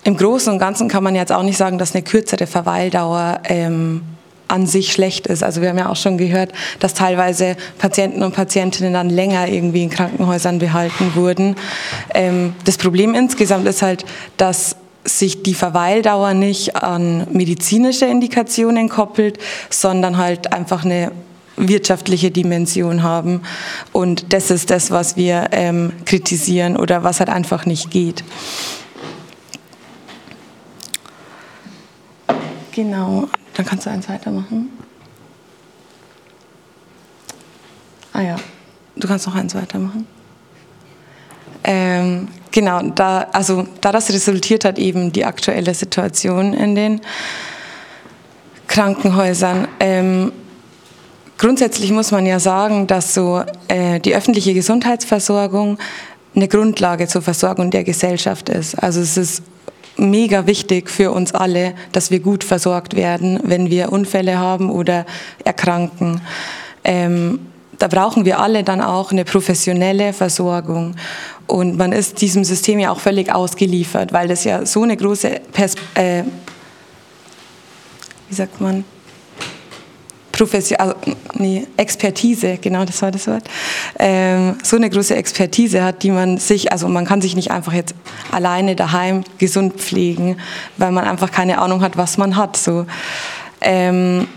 im 0.04 0.16
Großen 0.16 0.52
und 0.52 0.60
Ganzen 0.60 0.88
kann 0.88 1.02
man 1.02 1.16
jetzt 1.16 1.32
auch 1.32 1.42
nicht 1.42 1.56
sagen, 1.56 1.78
dass 1.78 1.94
eine 1.94 2.04
kürzere 2.04 2.46
Verweildauer 2.46 3.40
ähm, 3.44 4.02
an 4.48 4.66
sich 4.66 4.92
schlecht 4.92 5.26
ist. 5.26 5.42
Also 5.42 5.60
wir 5.60 5.70
haben 5.70 5.78
ja 5.78 5.88
auch 5.88 5.96
schon 5.96 6.18
gehört, 6.18 6.52
dass 6.78 6.94
teilweise 6.94 7.56
Patienten 7.78 8.22
und 8.22 8.34
Patientinnen 8.34 8.92
dann 8.92 9.10
länger 9.10 9.48
irgendwie 9.48 9.82
in 9.82 9.90
Krankenhäusern 9.90 10.58
behalten 10.58 11.12
wurden. 11.14 11.56
Ähm, 12.14 12.54
das 12.64 12.78
Problem 12.78 13.14
insgesamt 13.14 13.66
ist 13.66 13.82
halt, 13.82 14.04
dass 14.36 14.76
sich 15.04 15.42
die 15.42 15.54
Verweildauer 15.54 16.34
nicht 16.34 16.76
an 16.76 17.26
medizinische 17.30 18.06
Indikationen 18.06 18.88
koppelt, 18.88 19.38
sondern 19.70 20.16
halt 20.16 20.52
einfach 20.52 20.84
eine 20.84 21.12
wirtschaftliche 21.56 22.30
Dimension 22.30 23.02
haben. 23.02 23.42
Und 23.92 24.32
das 24.32 24.50
ist 24.50 24.70
das, 24.70 24.90
was 24.90 25.16
wir 25.16 25.48
ähm, 25.52 25.92
kritisieren 26.04 26.76
oder 26.76 27.02
was 27.02 27.20
halt 27.20 27.30
einfach 27.30 27.66
nicht 27.66 27.90
geht. 27.90 28.24
Genau, 32.72 33.28
dann 33.56 33.64
kannst 33.64 33.86
du 33.86 33.90
eins 33.90 34.08
weitermachen. 34.08 34.70
Ah 38.12 38.22
ja, 38.22 38.36
du 38.96 39.08
kannst 39.08 39.26
noch 39.26 39.34
eins 39.34 39.54
weitermachen. 39.54 40.06
Ähm, 41.64 42.28
genau, 42.50 42.82
da, 42.82 43.26
also 43.32 43.66
daraus 43.80 44.10
resultiert 44.10 44.64
hat 44.64 44.78
eben 44.78 45.12
die 45.12 45.24
aktuelle 45.24 45.74
Situation 45.74 46.52
in 46.52 46.74
den 46.74 47.00
Krankenhäusern. 48.68 49.68
Ähm, 49.80 50.32
grundsätzlich 51.38 51.90
muss 51.90 52.10
man 52.10 52.26
ja 52.26 52.38
sagen, 52.38 52.86
dass 52.86 53.14
so 53.14 53.42
äh, 53.68 54.00
die 54.00 54.14
öffentliche 54.14 54.54
Gesundheitsversorgung 54.54 55.78
eine 56.34 56.48
Grundlage 56.48 57.08
zur 57.08 57.22
Versorgung 57.22 57.70
der 57.70 57.84
Gesellschaft 57.84 58.48
ist. 58.48 58.74
Also 58.74 59.00
es 59.00 59.16
ist 59.16 59.42
mega 59.96 60.46
wichtig 60.46 60.90
für 60.90 61.10
uns 61.10 61.34
alle, 61.34 61.74
dass 61.92 62.10
wir 62.10 62.20
gut 62.20 62.44
versorgt 62.44 62.96
werden, 62.96 63.40
wenn 63.44 63.70
wir 63.70 63.92
Unfälle 63.92 64.38
haben 64.38 64.70
oder 64.70 65.06
erkranken. 65.44 66.20
Ähm, 66.84 67.40
da 67.78 67.88
brauchen 67.88 68.24
wir 68.24 68.40
alle 68.40 68.64
dann 68.64 68.80
auch 68.80 69.12
eine 69.12 69.24
professionelle 69.24 70.12
Versorgung. 70.12 70.96
Und 71.46 71.76
man 71.76 71.92
ist 71.92 72.20
diesem 72.20 72.44
System 72.44 72.78
ja 72.78 72.90
auch 72.90 73.00
völlig 73.00 73.32
ausgeliefert, 73.32 74.12
weil 74.12 74.28
das 74.28 74.44
ja 74.44 74.64
so 74.64 74.82
eine 74.82 74.96
große, 74.96 75.40
Pers 75.52 75.74
äh, 75.94 76.24
wie 78.28 78.34
sagt 78.34 78.60
man, 78.60 78.84
Profession, 80.36 80.78
also, 80.78 80.94
nee, 81.34 81.66
Expertise, 81.76 82.58
genau 82.60 82.84
das 82.84 83.00
war 83.00 83.10
das 83.10 83.26
Wort, 83.26 83.44
ähm, 83.98 84.56
so 84.62 84.76
eine 84.76 84.90
große 84.90 85.16
Expertise 85.16 85.82
hat, 85.82 86.02
die 86.02 86.10
man 86.10 86.36
sich, 86.38 86.72
also 86.72 86.88
man 86.88 87.06
kann 87.06 87.22
sich 87.22 87.34
nicht 87.34 87.50
einfach 87.50 87.72
jetzt 87.72 87.94
alleine 88.30 88.76
daheim 88.76 89.24
gesund 89.38 89.74
pflegen, 89.74 90.36
weil 90.76 90.92
man 90.92 91.04
einfach 91.04 91.30
keine 91.30 91.58
Ahnung 91.58 91.80
hat, 91.80 91.96
was 91.96 92.18
man 92.18 92.36
hat. 92.36 92.56
So. 92.56 92.86
Ähm, 93.62 94.28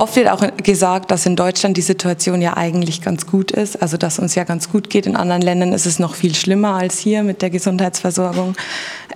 Oft 0.00 0.16
wird 0.16 0.30
auch 0.30 0.42
gesagt, 0.56 1.10
dass 1.10 1.26
in 1.26 1.36
Deutschland 1.36 1.76
die 1.76 1.82
Situation 1.82 2.40
ja 2.40 2.56
eigentlich 2.56 3.02
ganz 3.02 3.26
gut 3.26 3.50
ist, 3.50 3.82
also 3.82 3.98
dass 3.98 4.18
uns 4.18 4.34
ja 4.34 4.44
ganz 4.44 4.70
gut 4.70 4.88
geht. 4.88 5.04
In 5.04 5.14
anderen 5.14 5.42
Ländern 5.42 5.74
ist 5.74 5.84
es 5.84 5.98
noch 5.98 6.14
viel 6.14 6.34
schlimmer 6.34 6.76
als 6.76 6.98
hier 6.98 7.22
mit 7.22 7.42
der 7.42 7.50
Gesundheitsversorgung. 7.50 8.54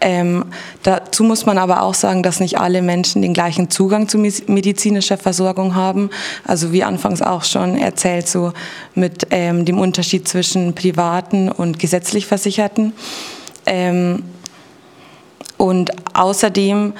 Ähm, 0.02 0.44
dazu 0.82 1.24
muss 1.24 1.46
man 1.46 1.56
aber 1.56 1.80
auch 1.80 1.94
sagen, 1.94 2.22
dass 2.22 2.38
nicht 2.38 2.58
alle 2.58 2.82
Menschen 2.82 3.22
den 3.22 3.32
gleichen 3.32 3.70
Zugang 3.70 4.08
zu 4.08 4.18
medizinischer 4.18 5.16
Versorgung 5.16 5.74
haben. 5.74 6.10
Also 6.46 6.70
wie 6.70 6.84
anfangs 6.84 7.22
auch 7.22 7.44
schon 7.44 7.78
erzählt, 7.78 8.28
so 8.28 8.52
mit 8.94 9.28
ähm, 9.30 9.64
dem 9.64 9.78
Unterschied 9.78 10.28
zwischen 10.28 10.74
privaten 10.74 11.48
und 11.48 11.78
gesetzlich 11.78 12.26
Versicherten. 12.26 12.92
Ähm, 13.64 14.22
und 15.56 15.92
außerdem 16.14 16.92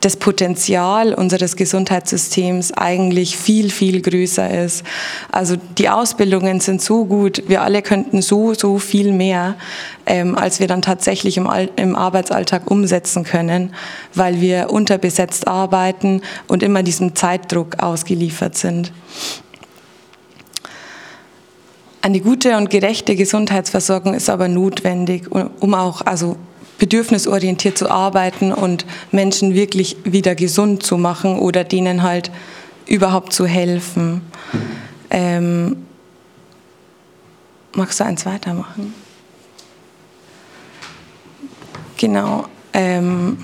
das 0.00 0.16
Potenzial 0.16 1.12
unseres 1.12 1.56
Gesundheitssystems 1.56 2.72
eigentlich 2.72 3.36
viel, 3.36 3.70
viel 3.70 4.00
größer 4.00 4.64
ist. 4.64 4.82
Also 5.30 5.56
die 5.78 5.90
Ausbildungen 5.90 6.60
sind 6.60 6.80
so 6.80 7.04
gut, 7.04 7.42
wir 7.48 7.62
alle 7.62 7.82
könnten 7.82 8.22
so, 8.22 8.54
so 8.54 8.78
viel 8.78 9.12
mehr, 9.12 9.56
ähm, 10.06 10.36
als 10.36 10.58
wir 10.58 10.66
dann 10.66 10.80
tatsächlich 10.80 11.36
im, 11.36 11.48
im 11.76 11.96
Arbeitsalltag 11.96 12.70
umsetzen 12.70 13.24
können, 13.24 13.74
weil 14.14 14.40
wir 14.40 14.70
unterbesetzt 14.70 15.46
arbeiten 15.46 16.22
und 16.48 16.62
immer 16.62 16.82
diesem 16.82 17.14
Zeitdruck 17.14 17.82
ausgeliefert 17.82 18.56
sind. 18.56 18.92
Eine 22.02 22.20
gute 22.20 22.56
und 22.56 22.70
gerechte 22.70 23.14
Gesundheitsversorgung 23.14 24.14
ist 24.14 24.30
aber 24.30 24.48
notwendig, 24.48 25.30
um 25.30 25.74
auch 25.74 26.00
also 26.00 26.36
bedürfnisorientiert 26.80 27.78
zu 27.78 27.88
arbeiten 27.88 28.52
und 28.52 28.84
Menschen 29.12 29.54
wirklich 29.54 29.96
wieder 30.02 30.34
gesund 30.34 30.82
zu 30.82 30.98
machen 30.98 31.38
oder 31.38 31.62
denen 31.62 32.02
halt 32.02 32.32
überhaupt 32.86 33.32
zu 33.32 33.46
helfen. 33.46 34.22
Ähm, 35.10 35.86
magst 37.74 38.00
du 38.00 38.04
eins 38.04 38.26
weitermachen? 38.26 38.92
Genau. 41.96 42.46
Ähm, 42.72 43.38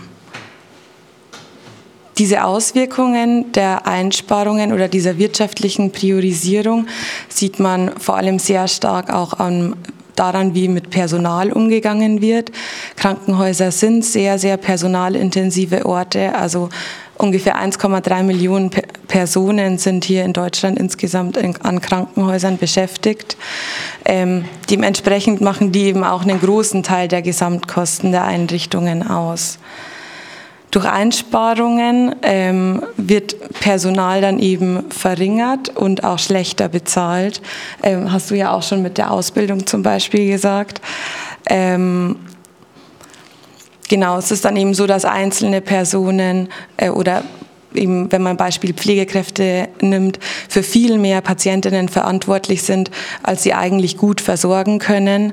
diese 2.18 2.44
Auswirkungen 2.44 3.52
der 3.52 3.86
Einsparungen 3.86 4.72
oder 4.72 4.88
dieser 4.88 5.18
wirtschaftlichen 5.18 5.92
Priorisierung 5.92 6.86
sieht 7.28 7.60
man 7.60 7.98
vor 7.98 8.16
allem 8.16 8.38
sehr 8.38 8.66
stark 8.68 9.12
auch 9.12 9.34
am 9.38 9.76
daran, 10.18 10.54
wie 10.54 10.68
mit 10.68 10.90
Personal 10.90 11.52
umgegangen 11.52 12.20
wird. 12.20 12.50
Krankenhäuser 12.96 13.70
sind 13.70 14.04
sehr, 14.04 14.38
sehr 14.38 14.56
personalintensive 14.56 15.86
Orte. 15.86 16.34
Also 16.34 16.68
ungefähr 17.18 17.56
1,3 17.56 18.22
Millionen 18.22 18.70
Personen 19.08 19.78
sind 19.78 20.04
hier 20.04 20.24
in 20.24 20.32
Deutschland 20.32 20.78
insgesamt 20.78 21.38
an 21.38 21.80
Krankenhäusern 21.80 22.58
beschäftigt. 22.58 23.36
Ähm, 24.04 24.44
dementsprechend 24.70 25.40
machen 25.40 25.72
die 25.72 25.84
eben 25.84 26.04
auch 26.04 26.22
einen 26.22 26.40
großen 26.40 26.82
Teil 26.82 27.08
der 27.08 27.22
Gesamtkosten 27.22 28.12
der 28.12 28.24
Einrichtungen 28.24 29.08
aus. 29.08 29.58
Durch 30.76 30.84
Einsparungen 30.84 32.16
ähm, 32.20 32.82
wird 32.98 33.34
Personal 33.60 34.20
dann 34.20 34.38
eben 34.38 34.90
verringert 34.90 35.70
und 35.70 36.04
auch 36.04 36.18
schlechter 36.18 36.68
bezahlt. 36.68 37.40
Ähm, 37.82 38.12
hast 38.12 38.30
du 38.30 38.34
ja 38.34 38.50
auch 38.50 38.62
schon 38.62 38.82
mit 38.82 38.98
der 38.98 39.10
Ausbildung 39.10 39.66
zum 39.66 39.82
Beispiel 39.82 40.30
gesagt. 40.30 40.82
Ähm, 41.46 42.16
genau, 43.88 44.18
es 44.18 44.30
ist 44.30 44.44
dann 44.44 44.54
eben 44.58 44.74
so, 44.74 44.86
dass 44.86 45.06
einzelne 45.06 45.62
Personen 45.62 46.50
äh, 46.76 46.90
oder 46.90 47.22
eben, 47.72 48.12
wenn 48.12 48.20
man 48.20 48.36
Beispiel 48.36 48.74
Pflegekräfte 48.74 49.70
nimmt, 49.80 50.18
für 50.46 50.62
viel 50.62 50.98
mehr 50.98 51.22
Patientinnen 51.22 51.88
verantwortlich 51.88 52.64
sind, 52.64 52.90
als 53.22 53.44
sie 53.44 53.54
eigentlich 53.54 53.96
gut 53.96 54.20
versorgen 54.20 54.78
können. 54.78 55.32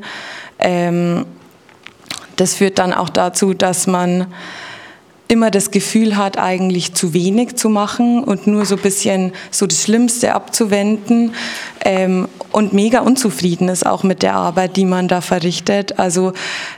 Ähm, 0.60 1.26
das 2.38 2.54
führt 2.54 2.80
dann 2.80 2.94
auch 2.94 3.10
dazu, 3.10 3.54
dass 3.54 3.88
man 3.88 4.28
immer 5.34 5.51
das 5.51 5.71
Gefühl 5.71 6.15
hat, 6.15 6.38
eigentlich 6.38 6.93
zu 6.93 7.13
wenig 7.13 7.55
zu 7.55 7.69
machen 7.69 8.23
und 8.23 8.47
nur 8.47 8.65
so 8.65 8.75
ein 8.75 8.81
bisschen 8.81 9.34
so 9.51 9.67
das 9.67 9.84
Schlimmste 9.84 10.34
abzuwenden 10.34 11.34
ähm, 11.84 12.27
und 12.51 12.71
mega 12.71 13.01
unzufrieden 13.01 13.67
ist 13.67 13.86
auch 13.86 14.03
mit 14.03 14.23
der 14.23 14.36
Arbeit, 14.36 14.77
die 14.77 14.86
man 14.86 15.07
da 15.07 15.21
verrichtet. 15.21 15.99
Also 15.99 16.34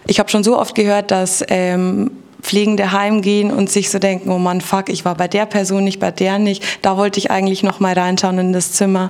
ich 0.08 0.20
habe 0.20 0.30
schon 0.30 0.44
so 0.44 0.58
oft 0.58 0.74
gehört, 0.74 1.12
dass 1.12 1.44
ähm, 1.50 2.12
Pflegende 2.42 2.92
heimgehen 2.92 3.52
und 3.52 3.70
sich 3.70 3.90
so 3.90 4.00
denken, 4.00 4.30
oh 4.30 4.38
Mann, 4.38 4.62
fuck, 4.62 4.90
ich 4.90 5.04
war 5.04 5.16
bei 5.16 5.28
der 5.28 5.46
Person 5.46 5.84
nicht, 5.84 6.00
bei 6.00 6.12
der 6.12 6.40
nicht. 6.40 6.64
Da 6.82 6.96
wollte 6.96 7.20
ich 7.20 7.32
eigentlich 7.32 7.64
noch 7.64 7.80
mal 7.80 7.94
reinschauen 7.94 8.38
in 8.38 8.54
das 8.54 8.72
Zimmer. 8.72 9.10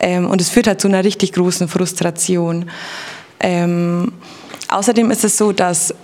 Ähm, 0.00 0.30
und 0.30 0.40
es 0.40 0.50
führt 0.50 0.68
halt 0.68 0.80
zu 0.80 0.88
einer 0.88 1.04
richtig 1.04 1.32
großen 1.32 1.68
Frustration. 1.68 2.70
Ähm, 3.40 4.12
außerdem 4.68 5.10
ist 5.10 5.24
es 5.24 5.36
so, 5.36 5.52
dass 5.52 5.94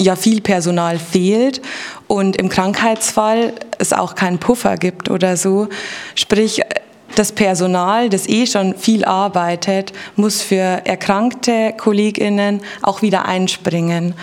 ja 0.00 0.16
viel 0.16 0.40
Personal 0.40 0.98
fehlt 0.98 1.60
und 2.08 2.36
im 2.36 2.48
Krankheitsfall 2.48 3.52
es 3.78 3.92
auch 3.92 4.14
keinen 4.14 4.38
Puffer 4.38 4.76
gibt 4.76 5.10
oder 5.10 5.36
so. 5.36 5.68
Sprich, 6.14 6.62
das 7.14 7.32
Personal, 7.32 8.08
das 8.08 8.28
eh 8.28 8.46
schon 8.46 8.74
viel 8.76 9.04
arbeitet, 9.04 9.92
muss 10.16 10.42
für 10.42 10.56
erkrankte 10.56 11.74
Kolleginnen 11.76 12.62
auch 12.82 13.02
wieder 13.02 13.26
einspringen. 13.26 14.14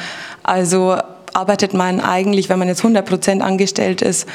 Also 0.43 0.97
arbeitet 1.33 1.73
man 1.73 1.99
eigentlich, 1.99 2.49
wenn 2.49 2.59
man 2.59 2.67
jetzt 2.67 2.79
100 2.79 3.05
Prozent 3.05 3.41
angestellt 3.43 4.01
ist, 4.01 4.27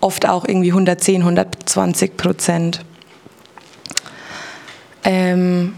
oft 0.00 0.28
auch 0.28 0.44
irgendwie 0.46 0.70
110, 0.70 1.22
120 1.22 2.16
Prozent. 2.16 2.80
Ähm, 5.04 5.74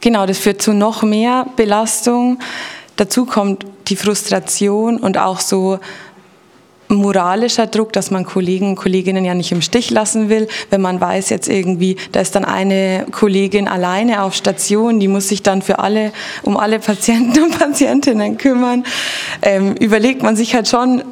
genau, 0.00 0.26
das 0.26 0.38
führt 0.38 0.62
zu 0.62 0.72
noch 0.72 1.02
mehr 1.02 1.46
Belastung. 1.54 2.40
Dazu 2.96 3.26
kommt 3.26 3.66
die 3.90 3.96
Frustration 3.96 4.98
und 4.98 5.18
auch 5.18 5.40
so 5.40 5.78
moralischer 6.88 7.66
Druck, 7.66 7.92
dass 7.92 8.10
man 8.10 8.24
Kollegen 8.24 8.70
und 8.70 8.76
Kolleginnen 8.76 9.24
ja 9.24 9.34
nicht 9.34 9.52
im 9.52 9.62
Stich 9.62 9.90
lassen 9.90 10.28
will, 10.28 10.48
wenn 10.70 10.80
man 10.80 11.00
weiß 11.00 11.30
jetzt 11.30 11.48
irgendwie, 11.48 11.96
da 12.12 12.20
ist 12.20 12.34
dann 12.34 12.44
eine 12.44 13.06
Kollegin 13.10 13.68
alleine 13.68 14.22
auf 14.22 14.34
Station, 14.34 14.98
die 14.98 15.08
muss 15.08 15.28
sich 15.28 15.42
dann 15.42 15.62
für 15.62 15.78
alle, 15.78 16.12
um 16.42 16.56
alle 16.56 16.78
Patienten 16.78 17.42
und 17.42 17.58
Patientinnen 17.58 18.38
kümmern, 18.38 18.84
ähm, 19.42 19.74
überlegt 19.74 20.22
man 20.22 20.36
sich 20.36 20.54
halt 20.54 20.68
schon 20.68 21.02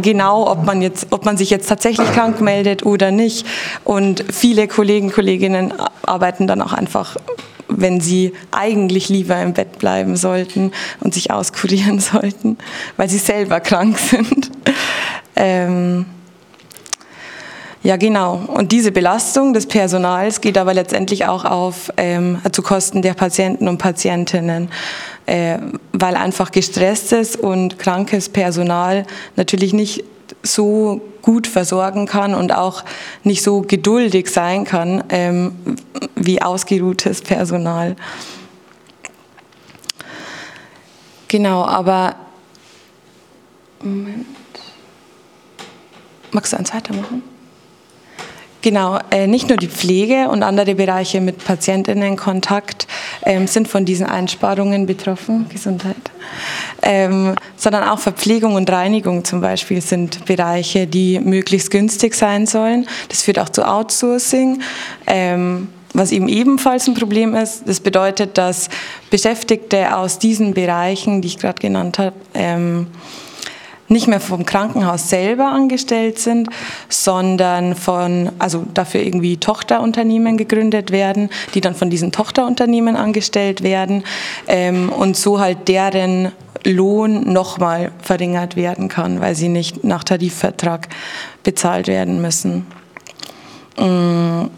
genau, 0.00 0.48
ob 0.50 0.64
man 0.64 0.82
jetzt, 0.82 1.08
ob 1.10 1.24
man 1.24 1.36
sich 1.36 1.50
jetzt 1.50 1.68
tatsächlich 1.68 2.10
krank 2.12 2.40
meldet 2.40 2.86
oder 2.86 3.10
nicht. 3.10 3.46
Und 3.84 4.24
viele 4.32 4.68
Kollegen, 4.68 5.10
Kolleginnen 5.10 5.74
arbeiten 6.02 6.46
dann 6.46 6.62
auch 6.62 6.72
einfach 6.72 7.16
wenn 7.68 8.00
sie 8.00 8.32
eigentlich 8.50 9.08
lieber 9.08 9.40
im 9.40 9.52
Bett 9.52 9.78
bleiben 9.78 10.16
sollten 10.16 10.72
und 11.00 11.14
sich 11.14 11.30
auskurieren 11.30 12.00
sollten, 12.00 12.58
weil 12.96 13.08
sie 13.08 13.18
selber 13.18 13.60
krank 13.60 13.98
sind. 13.98 14.50
Ähm 15.36 16.06
Ja, 17.84 17.98
genau. 17.98 18.40
Und 18.46 18.72
diese 18.72 18.92
Belastung 18.92 19.52
des 19.52 19.66
Personals 19.66 20.40
geht 20.40 20.56
aber 20.56 20.72
letztendlich 20.72 21.26
auch 21.26 21.44
auf 21.44 21.92
ähm, 21.98 22.38
zu 22.50 22.62
Kosten 22.62 23.02
der 23.02 23.12
Patienten 23.12 23.68
und 23.68 23.76
Patientinnen, 23.76 24.70
äh, 25.26 25.58
weil 25.92 26.16
einfach 26.16 26.50
gestresstes 26.50 27.36
und 27.36 27.78
krankes 27.78 28.30
Personal 28.30 29.04
natürlich 29.36 29.74
nicht 29.74 30.02
so 30.44 31.00
gut 31.22 31.46
versorgen 31.48 32.06
kann 32.06 32.34
und 32.34 32.54
auch 32.54 32.84
nicht 33.24 33.42
so 33.42 33.62
geduldig 33.62 34.30
sein 34.30 34.64
kann 34.64 35.02
ähm, 35.08 35.76
wie 36.14 36.40
ausgeruhtes 36.40 37.22
Personal. 37.22 37.96
Genau, 41.28 41.64
aber 41.64 42.14
Moment. 43.82 44.26
Magst 46.30 46.52
du 46.52 46.56
eins 46.56 46.72
weitermachen? 46.72 47.33
Genau, 48.64 48.98
äh, 49.10 49.26
nicht 49.26 49.50
nur 49.50 49.58
die 49.58 49.68
Pflege 49.68 50.30
und 50.30 50.42
andere 50.42 50.74
Bereiche 50.74 51.20
mit 51.20 51.44
Patientinnenkontakt 51.44 52.86
ähm, 53.26 53.46
sind 53.46 53.68
von 53.68 53.84
diesen 53.84 54.06
Einsparungen 54.06 54.86
betroffen, 54.86 55.44
Gesundheit, 55.50 55.94
ähm, 56.80 57.34
sondern 57.58 57.86
auch 57.86 57.98
Verpflegung 57.98 58.54
und 58.54 58.70
Reinigung 58.70 59.22
zum 59.22 59.42
Beispiel 59.42 59.82
sind 59.82 60.24
Bereiche, 60.24 60.86
die 60.86 61.20
möglichst 61.20 61.70
günstig 61.70 62.14
sein 62.14 62.46
sollen. 62.46 62.86
Das 63.10 63.20
führt 63.20 63.38
auch 63.38 63.50
zu 63.50 63.68
Outsourcing. 63.68 64.62
Ähm, 65.06 65.68
was 65.92 66.10
eben 66.10 66.28
ebenfalls 66.30 66.88
ein 66.88 66.94
Problem 66.94 67.34
ist, 67.34 67.68
das 67.68 67.80
bedeutet, 67.80 68.38
dass 68.38 68.70
Beschäftigte 69.10 69.94
aus 69.94 70.18
diesen 70.18 70.54
Bereichen, 70.54 71.20
die 71.20 71.28
ich 71.28 71.38
gerade 71.38 71.60
genannt 71.60 71.98
habe, 71.98 72.14
ähm, 72.32 72.86
nicht 73.88 74.06
mehr 74.06 74.20
vom 74.20 74.46
Krankenhaus 74.46 75.08
selber 75.08 75.50
angestellt 75.50 76.18
sind, 76.18 76.48
sondern 76.88 77.74
von, 77.74 78.30
also 78.38 78.64
dafür 78.72 79.02
irgendwie 79.02 79.36
Tochterunternehmen 79.36 80.36
gegründet 80.36 80.90
werden, 80.90 81.28
die 81.54 81.60
dann 81.60 81.74
von 81.74 81.90
diesen 81.90 82.12
Tochterunternehmen 82.12 82.96
angestellt 82.96 83.62
werden 83.62 84.04
ähm, 84.46 84.88
und 84.90 85.16
so 85.16 85.40
halt 85.40 85.68
deren 85.68 86.32
Lohn 86.64 87.30
nochmal 87.30 87.92
verringert 88.00 88.56
werden 88.56 88.88
kann, 88.88 89.20
weil 89.20 89.34
sie 89.34 89.48
nicht 89.48 89.84
nach 89.84 90.04
Tarifvertrag 90.04 90.88
bezahlt 91.42 91.86
werden 91.86 92.22
müssen. 92.22 92.66
Mm. 93.78 94.48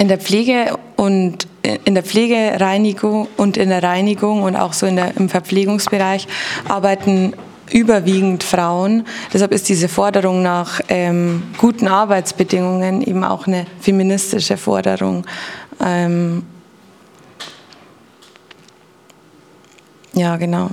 In 0.00 0.06
der 0.06 0.18
Pflege 0.18 0.78
und 0.96 1.48
in 1.84 1.94
der 1.94 2.02
Pflegereinigung 2.02 3.28
und 3.36 3.56
in 3.56 3.68
der 3.68 3.82
Reinigung 3.82 4.42
und 4.42 4.56
auch 4.56 4.72
so 4.72 4.86
in 4.86 4.96
der, 4.96 5.16
im 5.16 5.28
Verpflegungsbereich 5.28 6.26
arbeiten 6.68 7.34
überwiegend 7.70 8.44
Frauen. 8.44 9.04
Deshalb 9.32 9.52
ist 9.52 9.68
diese 9.68 9.88
Forderung 9.88 10.42
nach 10.42 10.80
ähm, 10.88 11.42
guten 11.58 11.88
Arbeitsbedingungen 11.88 13.02
eben 13.02 13.24
auch 13.24 13.46
eine 13.46 13.66
feministische 13.80 14.56
Forderung. 14.56 15.26
Ähm 15.84 16.44
ja, 20.14 20.36
genau. 20.36 20.70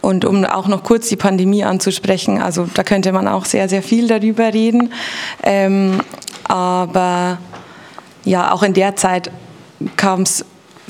Und 0.00 0.24
um 0.24 0.44
auch 0.44 0.68
noch 0.68 0.84
kurz 0.84 1.08
die 1.08 1.16
Pandemie 1.16 1.64
anzusprechen, 1.64 2.40
also 2.40 2.68
da 2.72 2.82
könnte 2.84 3.12
man 3.12 3.26
auch 3.26 3.44
sehr, 3.44 3.68
sehr 3.68 3.82
viel 3.82 4.06
darüber 4.06 4.52
reden. 4.54 4.92
Ähm, 5.42 6.00
aber 6.44 7.38
ja, 8.24 8.52
auch 8.52 8.62
in 8.62 8.74
der 8.74 8.96
Zeit 8.96 9.30
kam 9.96 10.22
es 10.22 10.44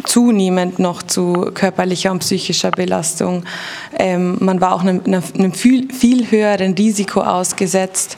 zunehmend 0.04 0.78
noch 0.78 1.02
zu 1.02 1.50
körperlicher 1.54 2.12
und 2.12 2.20
psychischer 2.20 2.70
Belastung. 2.70 3.44
Ähm, 3.98 4.36
man 4.40 4.60
war 4.60 4.74
auch 4.74 4.82
einem, 4.82 5.02
einem 5.04 5.52
viel, 5.52 5.92
viel, 5.92 6.30
höheren 6.30 6.74
Risiko 6.74 7.20
ausgesetzt, 7.20 8.16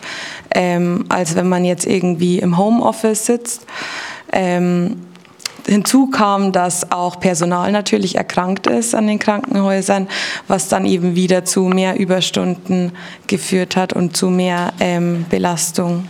ähm, 0.54 1.06
als 1.08 1.36
wenn 1.36 1.48
man 1.48 1.64
jetzt 1.64 1.86
irgendwie 1.86 2.38
im 2.38 2.58
Homeoffice 2.58 3.26
sitzt. 3.26 3.66
Ähm, 4.32 5.06
hinzu 5.66 6.08
kam, 6.08 6.52
dass 6.52 6.90
auch 6.90 7.20
Personal 7.20 7.70
natürlich 7.72 8.16
erkrankt 8.16 8.66
ist 8.66 8.94
an 8.94 9.06
den 9.06 9.18
Krankenhäusern, 9.18 10.08
was 10.48 10.68
dann 10.68 10.86
eben 10.86 11.14
wieder 11.14 11.44
zu 11.44 11.62
mehr 11.62 11.98
Überstunden 11.98 12.92
geführt 13.26 13.76
hat 13.76 13.92
und 13.92 14.16
zu 14.16 14.30
mehr 14.30 14.72
ähm, 14.80 15.26
Belastung. 15.28 16.08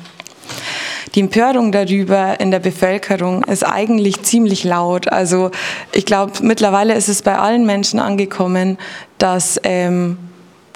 Die 1.15 1.21
Empörung 1.21 1.73
darüber 1.73 2.41
in 2.41 2.51
der 2.51 2.61
Bevölkerung 2.61 3.45
ist 3.45 3.65
eigentlich 3.65 4.23
ziemlich 4.23 4.65
laut. 4.65 5.11
Also 5.11 5.51
ich 5.93 6.07
glaube, 6.07 6.33
mittlerweile 6.43 6.95
ist 6.95 7.09
es 7.09 7.23
bei 7.23 7.37
allen 7.39 7.67
Menschen 7.67 8.01
angekommen, 8.01 8.79
dass, 9.19 9.61
ähm, 9.65 10.19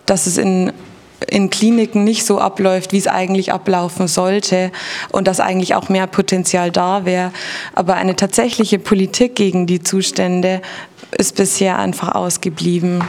dass 0.07 0.27
es 0.27 0.39
in 0.39 0.73
in 1.31 1.51
Kliniken 1.51 2.05
nicht 2.05 2.27
so 2.27 2.39
abläuft, 2.39 2.93
wie 2.93 2.99
es 2.99 3.07
eigentlich 3.07 3.53
ablaufen 3.53 4.09
sollte 4.09 4.71
und 5.11 5.27
dass 5.27 5.41
eigentlich 5.41 5.75
auch 5.75 5.89
mehr 5.89 6.07
Potenzial 6.07 6.71
da 6.71 7.05
wäre. 7.05 7.33
Aber 7.75 7.95
eine 7.95 8.17
tatsächliche 8.17 8.79
Politik 8.79 9.35
gegen 9.35 9.67
die 9.67 9.83
Zustände 9.83 10.61
ist 11.17 11.37
bisher 11.37 11.79
einfach 11.79 12.15
ausgeblieben. 12.15 13.03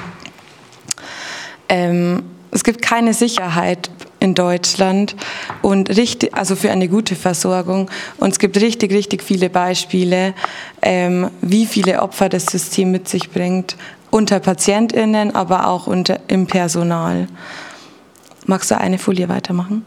Ähm, 1.70 2.24
es 2.52 2.64
gibt 2.64 2.82
keine 2.82 3.14
Sicherheit 3.14 3.90
in 4.26 4.34
Deutschland 4.34 5.16
und 5.62 5.96
richtig, 5.96 6.34
also 6.34 6.56
für 6.56 6.72
eine 6.72 6.90
gute 6.90 7.16
Versorgung. 7.16 7.90
Und 8.18 8.32
es 8.32 8.40
gibt 8.40 8.60
richtig, 8.60 8.92
richtig 8.92 9.24
viele 9.24 9.50
Beispiele, 9.50 10.34
ähm, 10.82 11.30
wie 11.42 11.66
viele 11.66 12.02
Opfer 12.02 12.28
das 12.28 12.48
System 12.48 12.92
mit 12.92 13.08
sich 13.08 13.30
bringt, 13.30 13.78
unter 14.10 14.40
PatientInnen, 14.40 15.36
aber 15.36 15.68
auch 15.68 15.88
unter, 15.88 16.20
im 16.28 16.48
Personal. 16.48 17.28
Magst 18.46 18.72
du 18.72 18.78
eine 18.78 18.98
Folie 18.98 19.30
weitermachen? 19.30 19.86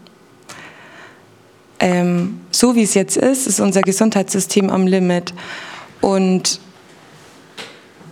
Ähm, 1.81 2.41
so 2.51 2.75
wie 2.75 2.83
es 2.83 2.95
jetzt 2.95 3.17
ist, 3.17 3.47
ist 3.47 3.61
unser 3.61 3.83
Gesundheitssystem 3.83 4.71
am 4.71 4.87
Limit. 4.87 5.35
Und 6.01 6.61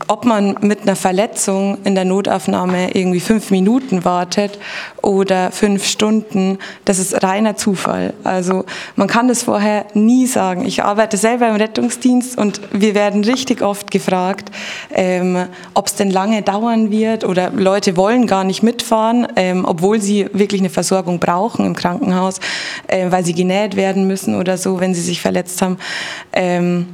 ob 0.09 0.25
man 0.25 0.57
mit 0.61 0.83
einer 0.83 0.97
Verletzung 0.97 1.79
in 1.85 1.95
der 1.95 2.05
Notaufnahme 2.05 2.95
irgendwie 2.95 3.21
fünf 3.21 3.51
Minuten 3.51 4.05
wartet 4.05 4.59
oder 5.03 5.51
fünf 5.51 5.87
Stunden, 5.87 6.59
das 6.85 6.99
ist 6.99 7.23
reiner 7.23 7.57
Zufall. 7.57 8.15
Also 8.25 8.65
man 8.95 9.09
kann 9.09 9.29
das 9.29 9.43
vorher 9.43 9.87
nie 9.95 10.27
sagen. 10.27 10.65
Ich 10.65 10.85
arbeite 10.85 11.17
selber 11.17 11.49
im 11.49 11.57
Rettungsdienst 11.57 12.39
und 12.39 12.61
wir 12.73 12.95
werden 12.95 13.25
richtig 13.25 13.63
oft 13.63 13.91
gefragt, 13.91 14.51
ähm, 14.93 15.47
ob 15.75 15.87
es 15.87 15.95
denn 15.95 16.11
lange 16.11 16.43
dauern 16.43 16.91
wird 16.91 17.25
oder 17.25 17.51
Leute 17.51 17.97
wollen 17.97 18.27
gar 18.27 18.45
nicht 18.45 18.63
mitfahren, 18.63 19.27
ähm, 19.37 19.65
obwohl 19.65 20.01
sie 20.01 20.29
wirklich 20.33 20.61
eine 20.61 20.71
Versorgung 20.71 21.19
brauchen 21.19 21.67
im 21.67 21.75
Krankenhaus, 21.75 22.41
äh, 22.87 23.11
weil 23.11 23.25
sie 23.25 23.35
genäht 23.35 23.77
werden 23.77 24.07
müssen 24.07 24.39
oder 24.39 24.57
so, 24.59 24.81
wenn 24.81 24.95
sie 24.95 25.03
sich 25.03 25.21
verletzt 25.21 25.61
haben. 25.63 25.79
Ähm, 26.33 26.87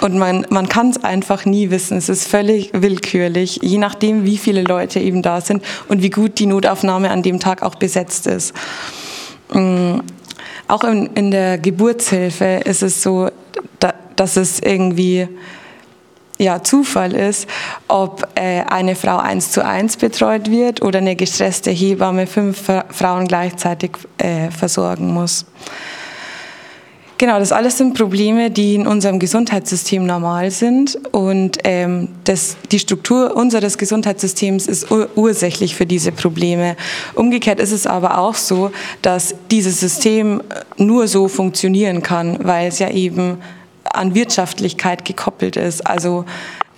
und 0.00 0.18
man, 0.18 0.46
man 0.50 0.68
kann 0.68 0.90
es 0.90 1.02
einfach 1.02 1.44
nie 1.44 1.70
wissen. 1.70 1.96
Es 1.96 2.08
ist 2.08 2.28
völlig 2.28 2.70
willkürlich, 2.72 3.60
je 3.62 3.78
nachdem, 3.78 4.24
wie 4.24 4.38
viele 4.38 4.62
Leute 4.62 5.00
eben 5.00 5.22
da 5.22 5.40
sind 5.40 5.62
und 5.88 6.02
wie 6.02 6.10
gut 6.10 6.38
die 6.38 6.46
Notaufnahme 6.46 7.10
an 7.10 7.22
dem 7.22 7.40
Tag 7.40 7.62
auch 7.62 7.74
besetzt 7.74 8.26
ist. 8.26 8.54
Mm, 9.52 10.00
auch 10.68 10.84
in, 10.84 11.06
in 11.14 11.30
der 11.30 11.58
Geburtshilfe 11.58 12.62
ist 12.64 12.82
es 12.82 13.02
so, 13.02 13.30
da, 13.80 13.94
dass 14.16 14.36
es 14.36 14.60
irgendwie 14.60 15.28
ja, 16.38 16.62
Zufall 16.62 17.14
ist, 17.14 17.48
ob 17.88 18.26
äh, 18.34 18.62
eine 18.62 18.96
Frau 18.96 19.18
eins 19.18 19.52
zu 19.52 19.64
eins 19.64 19.96
betreut 19.96 20.50
wird 20.50 20.82
oder 20.82 20.98
eine 20.98 21.16
gestresste 21.16 21.70
Hebamme 21.70 22.26
fünf 22.26 22.70
Frauen 22.90 23.26
gleichzeitig 23.26 23.92
äh, 24.18 24.50
versorgen 24.50 25.12
muss. 25.12 25.46
Genau, 27.16 27.38
das 27.38 27.52
alles 27.52 27.78
sind 27.78 27.94
Probleme, 27.94 28.50
die 28.50 28.74
in 28.74 28.88
unserem 28.88 29.20
Gesundheitssystem 29.20 30.04
normal 30.04 30.50
sind 30.50 30.98
und 31.12 31.58
ähm, 31.62 32.08
das, 32.24 32.56
die 32.72 32.80
Struktur 32.80 33.36
unseres 33.36 33.78
Gesundheitssystems 33.78 34.66
ist 34.66 34.90
ur 34.90 35.08
ursächlich 35.14 35.76
für 35.76 35.86
diese 35.86 36.10
Probleme. 36.10 36.76
Umgekehrt 37.14 37.60
ist 37.60 37.70
es 37.70 37.86
aber 37.86 38.18
auch 38.18 38.34
so, 38.34 38.72
dass 39.00 39.36
dieses 39.50 39.78
System 39.78 40.42
nur 40.76 41.06
so 41.06 41.28
funktionieren 41.28 42.02
kann, 42.02 42.38
weil 42.42 42.66
es 42.66 42.80
ja 42.80 42.90
eben 42.90 43.38
an 43.84 44.16
Wirtschaftlichkeit 44.16 45.04
gekoppelt 45.04 45.54
ist. 45.56 45.86
Also 45.86 46.24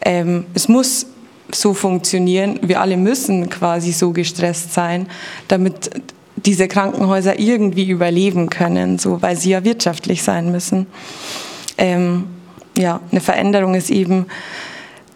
ähm, 0.02 0.44
es 0.52 0.68
muss 0.68 1.06
so 1.50 1.72
funktionieren. 1.72 2.58
Wir 2.62 2.82
alle 2.82 2.98
müssen 2.98 3.48
quasi 3.48 3.92
so 3.92 4.12
gestresst 4.12 4.74
sein, 4.74 5.08
damit 5.48 5.90
diese 6.36 6.68
Krankenhäuser 6.68 7.38
irgendwie 7.38 7.88
überleben 7.88 8.50
können, 8.50 8.98
so, 8.98 9.22
weil 9.22 9.36
sie 9.36 9.50
ja 9.50 9.64
wirtschaftlich 9.64 10.22
sein 10.22 10.52
müssen. 10.52 10.86
Ähm, 11.78 12.24
ja, 12.76 13.00
eine 13.10 13.20
Veränderung 13.20 13.74
ist 13.74 13.90
eben 13.90 14.26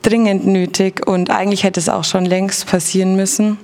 dringend 0.02 0.46
nötig 0.46 1.06
und 1.06 1.30
eigentlich 1.30 1.62
hätte 1.62 1.78
es 1.78 1.88
auch 1.88 2.04
schon 2.04 2.24
längst 2.24 2.66
passieren 2.66 3.16
müssen. 3.16 3.58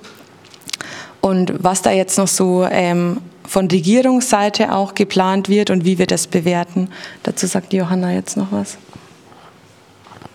Und 1.20 1.54
was 1.59 1.82
da 1.82 1.90
jetzt 1.90 2.18
noch 2.18 2.28
so 2.28 2.66
ähm, 2.70 3.18
von 3.46 3.68
Regierungsseite 3.68 4.72
auch 4.72 4.94
geplant 4.94 5.48
wird 5.48 5.70
und 5.70 5.84
wie 5.84 5.98
wir 5.98 6.07
das 6.07 6.26
bewerten, 6.26 6.90
dazu 7.22 7.46
sagt 7.46 7.72
Johanna 7.72 8.12
jetzt 8.12 8.36
noch 8.36 8.52
was. 8.52 8.76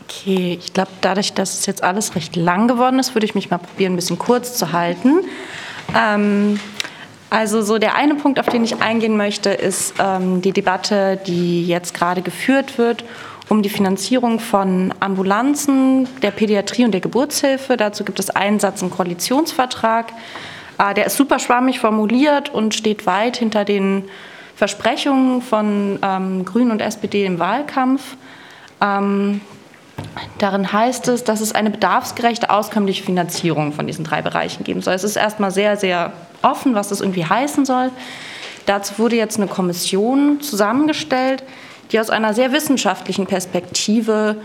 Okay, 0.09 0.57
ich 0.59 0.73
glaube, 0.73 0.91
dadurch, 1.01 1.33
dass 1.33 1.59
es 1.59 1.65
jetzt 1.65 1.83
alles 1.83 2.15
recht 2.15 2.35
lang 2.35 2.67
geworden 2.67 2.99
ist, 2.99 3.15
würde 3.15 3.25
ich 3.25 3.35
mich 3.35 3.49
mal 3.49 3.59
probieren, 3.59 3.93
ein 3.93 3.95
bisschen 3.95 4.19
kurz 4.19 4.57
zu 4.57 4.73
halten. 4.73 5.21
Ähm, 5.95 6.59
Also 7.31 7.61
so 7.61 7.79
der 7.79 7.95
eine 7.95 8.15
Punkt, 8.15 8.39
auf 8.39 8.47
den 8.47 8.63
ich 8.63 8.81
eingehen 8.81 9.15
möchte, 9.15 9.49
ist 9.51 9.95
ähm, 9.99 10.41
die 10.41 10.51
Debatte, 10.51 11.17
die 11.25 11.65
jetzt 11.65 11.93
gerade 11.93 12.21
geführt 12.21 12.77
wird 12.77 13.05
um 13.47 13.61
die 13.61 13.69
Finanzierung 13.69 14.39
von 14.39 14.93
Ambulanzen, 15.01 16.07
der 16.21 16.31
Pädiatrie 16.31 16.85
und 16.85 16.91
der 16.91 17.01
Geburtshilfe. 17.01 17.75
Dazu 17.75 18.05
gibt 18.05 18.17
es 18.17 18.29
einen 18.29 18.61
Satz 18.61 18.81
im 18.81 18.89
Koalitionsvertrag. 18.89 20.13
Äh, 20.77 20.93
der 20.93 21.05
ist 21.05 21.17
super 21.17 21.37
schwammig 21.37 21.79
formuliert 21.79 22.53
und 22.53 22.73
steht 22.73 23.05
weit 23.05 23.35
hinter 23.35 23.65
den 23.65 24.05
Versprechungen 24.55 25.41
von 25.41 25.99
ähm, 26.01 26.45
Grünen 26.45 26.71
und 26.71 26.81
SPD 26.81 27.25
im 27.25 27.39
Wahlkampf. 27.39 28.15
Ähm, 28.81 29.41
darin 30.37 30.71
heißt 30.71 31.07
es, 31.07 31.23
dass 31.23 31.41
es 31.41 31.53
eine 31.53 31.69
bedarfsgerechte, 31.69 32.49
auskömmliche 32.49 33.03
Finanzierung 33.03 33.73
von 33.73 33.87
diesen 33.87 34.03
drei 34.03 34.21
Bereichen 34.21 34.63
geben 34.63 34.81
soll. 34.81 34.93
Es 34.93 35.03
ist 35.03 35.15
erstmal 35.15 35.51
sehr, 35.51 35.77
sehr 35.77 36.13
offen, 36.41 36.75
was 36.75 36.89
das 36.89 37.01
irgendwie 37.01 37.25
heißen 37.25 37.65
soll. 37.65 37.91
Dazu 38.65 38.97
wurde 38.97 39.15
jetzt 39.15 39.37
eine 39.37 39.47
Kommission 39.47 40.41
zusammengestellt, 40.41 41.43
die 41.91 41.99
aus 41.99 42.09
einer 42.09 42.33
sehr 42.33 42.51
wissenschaftlichen 42.51 43.25
Perspektive, 43.25 44.37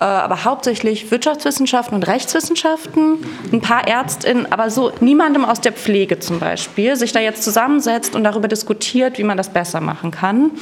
äh, 0.00 0.04
aber 0.04 0.44
hauptsächlich 0.44 1.10
Wirtschaftswissenschaften 1.10 1.94
und 1.94 2.06
Rechtswissenschaften, 2.06 3.18
ein 3.52 3.60
paar 3.60 3.86
Ärztinnen, 3.86 4.50
aber 4.50 4.70
so 4.70 4.92
niemandem 5.00 5.44
aus 5.44 5.60
der 5.60 5.72
Pflege 5.72 6.18
zum 6.18 6.40
Beispiel, 6.40 6.96
sich 6.96 7.12
da 7.12 7.20
jetzt 7.20 7.42
zusammensetzt 7.42 8.14
und 8.14 8.24
darüber 8.24 8.48
diskutiert, 8.48 9.18
wie 9.18 9.24
man 9.24 9.36
das 9.36 9.50
besser 9.50 9.80
machen 9.80 10.10
kann. 10.10 10.52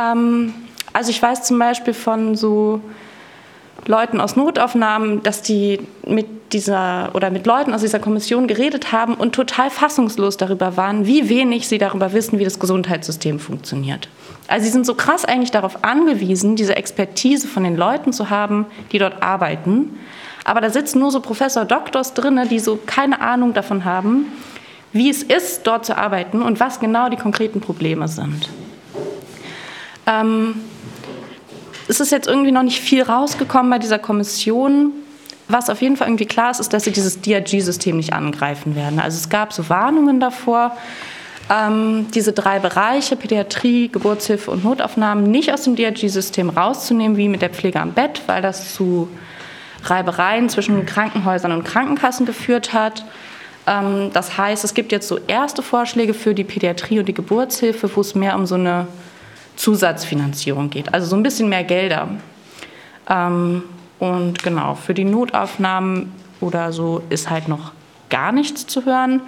Ähm, 0.00 0.54
also 0.92 1.10
ich 1.10 1.20
weiß 1.20 1.42
zum 1.42 1.58
Beispiel 1.58 1.94
von 1.94 2.36
so 2.36 2.80
Leuten 3.86 4.20
aus 4.20 4.36
Notaufnahmen, 4.36 5.22
dass 5.22 5.42
die 5.42 5.80
mit 6.06 6.52
dieser 6.52 7.10
oder 7.14 7.30
mit 7.30 7.46
Leuten 7.46 7.74
aus 7.74 7.80
dieser 7.80 7.98
Kommission 7.98 8.46
geredet 8.46 8.92
haben 8.92 9.14
und 9.14 9.34
total 9.34 9.70
fassungslos 9.70 10.36
darüber 10.36 10.76
waren, 10.76 11.06
wie 11.06 11.28
wenig 11.28 11.68
sie 11.68 11.78
darüber 11.78 12.12
wissen, 12.12 12.38
wie 12.38 12.44
das 12.44 12.58
Gesundheitssystem 12.58 13.38
funktioniert. 13.40 14.08
Also 14.46 14.64
sie 14.66 14.72
sind 14.72 14.86
so 14.86 14.94
krass 14.94 15.24
eigentlich 15.24 15.50
darauf 15.50 15.84
angewiesen, 15.84 16.56
diese 16.56 16.76
Expertise 16.76 17.48
von 17.48 17.64
den 17.64 17.76
Leuten 17.76 18.12
zu 18.12 18.30
haben, 18.30 18.66
die 18.92 18.98
dort 18.98 19.22
arbeiten. 19.22 19.98
Aber 20.44 20.60
da 20.60 20.70
sitzen 20.70 21.00
nur 21.00 21.10
so 21.10 21.20
Professor 21.20 21.64
Doktors 21.64 22.14
drin, 22.14 22.38
die 22.50 22.58
so 22.58 22.78
keine 22.84 23.20
Ahnung 23.20 23.54
davon 23.54 23.84
haben, 23.84 24.26
wie 24.92 25.10
es 25.10 25.22
ist, 25.22 25.66
dort 25.66 25.86
zu 25.86 25.96
arbeiten 25.96 26.42
und 26.42 26.60
was 26.60 26.78
genau 26.78 27.08
die 27.08 27.16
konkreten 27.16 27.60
Probleme 27.60 28.06
sind. 28.06 28.48
Ähm, 30.06 30.56
es 31.88 32.00
ist 32.00 32.12
jetzt 32.12 32.26
irgendwie 32.26 32.52
noch 32.52 32.62
nicht 32.62 32.80
viel 32.80 33.02
rausgekommen 33.02 33.70
bei 33.70 33.78
dieser 33.78 33.98
Kommission. 33.98 34.92
Was 35.48 35.68
auf 35.68 35.82
jeden 35.82 35.96
Fall 35.96 36.08
irgendwie 36.08 36.26
klar 36.26 36.50
ist, 36.50 36.60
ist, 36.60 36.72
dass 36.72 36.84
sie 36.84 36.92
dieses 36.92 37.20
DRG-System 37.20 37.96
nicht 37.96 38.14
angreifen 38.14 38.74
werden. 38.74 38.98
Also 38.98 39.18
es 39.18 39.28
gab 39.28 39.52
so 39.52 39.68
Warnungen 39.68 40.18
davor, 40.18 40.74
ähm, 41.50 42.06
diese 42.14 42.32
drei 42.32 42.58
Bereiche, 42.58 43.16
Pädiatrie, 43.16 43.88
Geburtshilfe 43.88 44.50
und 44.50 44.64
Notaufnahmen, 44.64 45.30
nicht 45.30 45.52
aus 45.52 45.64
dem 45.64 45.76
DRG-System 45.76 46.48
rauszunehmen, 46.48 47.18
wie 47.18 47.28
mit 47.28 47.42
der 47.42 47.50
Pflege 47.50 47.80
am 47.80 47.92
Bett, 47.92 48.22
weil 48.26 48.40
das 48.40 48.74
zu 48.74 49.08
Reibereien 49.84 50.48
zwischen 50.48 50.86
Krankenhäusern 50.86 51.52
und 51.52 51.64
Krankenkassen 51.64 52.24
geführt 52.24 52.72
hat. 52.72 53.04
Ähm, 53.66 54.10
das 54.14 54.38
heißt, 54.38 54.64
es 54.64 54.72
gibt 54.72 54.92
jetzt 54.92 55.08
so 55.08 55.18
erste 55.26 55.62
Vorschläge 55.62 56.14
für 56.14 56.34
die 56.34 56.44
Pädiatrie 56.44 56.98
und 56.98 57.06
die 57.06 57.14
Geburtshilfe, 57.14 57.94
wo 57.94 58.00
es 58.00 58.14
mehr 58.14 58.36
um 58.36 58.46
so 58.46 58.54
eine 58.54 58.86
Zusatzfinanzierung 59.56 60.70
geht, 60.70 60.92
also 60.92 61.06
so 61.06 61.16
ein 61.16 61.22
bisschen 61.22 61.48
mehr 61.48 61.64
Gelder. 61.64 62.08
Ähm, 63.08 63.62
und 63.98 64.42
genau, 64.42 64.74
für 64.74 64.94
die 64.94 65.04
Notaufnahmen 65.04 66.12
oder 66.40 66.72
so 66.72 67.02
ist 67.10 67.30
halt 67.30 67.48
noch 67.48 67.72
gar 68.10 68.32
nichts 68.32 68.66
zu 68.66 68.84
hören. 68.84 69.22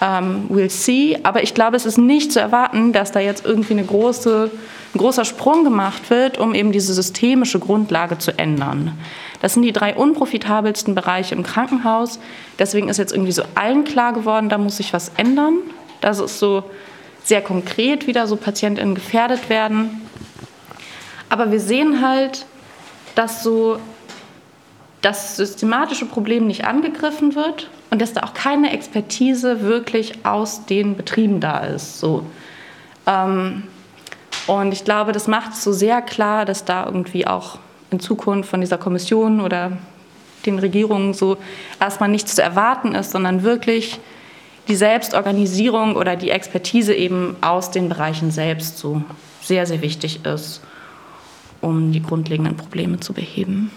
Ähm, 0.00 0.48
we'll 0.50 0.70
see, 0.70 1.18
aber 1.22 1.42
ich 1.42 1.54
glaube, 1.54 1.76
es 1.76 1.86
ist 1.86 1.98
nicht 1.98 2.32
zu 2.32 2.40
erwarten, 2.40 2.92
dass 2.92 3.12
da 3.12 3.20
jetzt 3.20 3.44
irgendwie 3.44 3.74
eine 3.74 3.84
große, 3.84 4.50
ein 4.94 4.98
großer 4.98 5.24
Sprung 5.24 5.64
gemacht 5.64 6.10
wird, 6.10 6.38
um 6.38 6.54
eben 6.54 6.72
diese 6.72 6.92
systemische 6.94 7.58
Grundlage 7.58 8.18
zu 8.18 8.36
ändern. 8.38 8.98
Das 9.40 9.54
sind 9.54 9.62
die 9.62 9.72
drei 9.72 9.94
unprofitabelsten 9.94 10.94
Bereiche 10.94 11.34
im 11.34 11.42
Krankenhaus. 11.42 12.18
Deswegen 12.58 12.88
ist 12.88 12.98
jetzt 12.98 13.12
irgendwie 13.12 13.32
so 13.32 13.42
allen 13.54 13.84
klar 13.84 14.12
geworden, 14.12 14.48
da 14.48 14.58
muss 14.58 14.78
sich 14.78 14.92
was 14.92 15.12
ändern. 15.16 15.58
Das 16.00 16.18
ist 16.18 16.38
so 16.38 16.64
sehr 17.24 17.42
konkret 17.42 18.06
wieder 18.06 18.26
so 18.26 18.36
PatientInnen 18.36 18.94
gefährdet 18.94 19.48
werden. 19.48 20.02
Aber 21.28 21.50
wir 21.50 21.60
sehen 21.60 22.06
halt, 22.06 22.46
dass 23.14 23.42
so 23.42 23.78
das 25.00 25.36
systematische 25.36 26.06
Problem 26.06 26.46
nicht 26.46 26.64
angegriffen 26.64 27.34
wird 27.34 27.70
und 27.90 28.00
dass 28.00 28.12
da 28.12 28.22
auch 28.22 28.34
keine 28.34 28.72
Expertise 28.72 29.62
wirklich 29.62 30.24
aus 30.24 30.66
den 30.66 30.96
Betrieben 30.96 31.40
da 31.40 31.58
ist. 31.60 31.98
So. 31.98 32.24
Ähm, 33.06 33.64
und 34.46 34.72
ich 34.72 34.84
glaube, 34.84 35.12
das 35.12 35.26
macht 35.26 35.52
es 35.52 35.64
so 35.64 35.72
sehr 35.72 36.02
klar, 36.02 36.44
dass 36.44 36.64
da 36.64 36.86
irgendwie 36.86 37.26
auch 37.26 37.58
in 37.90 38.00
Zukunft 38.00 38.50
von 38.50 38.60
dieser 38.60 38.78
Kommission 38.78 39.40
oder 39.40 39.72
den 40.44 40.58
Regierungen 40.58 41.14
so 41.14 41.38
erstmal 41.80 42.08
nichts 42.08 42.34
zu 42.34 42.42
erwarten 42.42 42.94
ist, 42.94 43.12
sondern 43.12 43.42
wirklich 43.42 44.00
die 44.68 44.76
Selbstorganisierung 44.76 45.96
oder 45.96 46.16
die 46.16 46.30
Expertise 46.30 46.94
eben 46.94 47.36
aus 47.40 47.70
den 47.70 47.88
Bereichen 47.88 48.30
selbst 48.30 48.78
so 48.78 49.02
sehr, 49.42 49.66
sehr 49.66 49.82
wichtig 49.82 50.24
ist, 50.24 50.62
um 51.60 51.92
die 51.92 52.02
grundlegenden 52.02 52.56
Probleme 52.56 53.00
zu 53.00 53.12
beheben. 53.12 53.70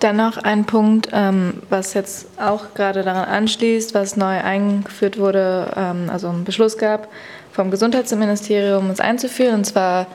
Dann 0.00 0.16
noch 0.16 0.36
ein 0.36 0.64
Punkt, 0.66 1.08
ähm, 1.12 1.62
was 1.70 1.94
jetzt 1.94 2.28
auch 2.38 2.74
gerade 2.74 3.02
daran 3.02 3.24
anschließt, 3.24 3.94
was 3.94 4.16
neu 4.16 4.38
eingeführt 4.38 5.18
wurde, 5.18 5.72
ähm, 5.76 6.10
also 6.10 6.28
einen 6.28 6.44
Beschluss 6.44 6.76
gab 6.76 7.08
vom 7.52 7.70
Gesundheitsministerium, 7.70 8.90
es 8.90 9.00
einzuführen, 9.00 9.54
und 9.54 9.64
zwar 9.64 10.06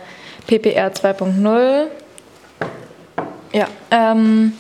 PPR 0.45 0.93
2.0. 0.93 1.87
Ja, 3.51 3.67
ähm, 3.89 4.53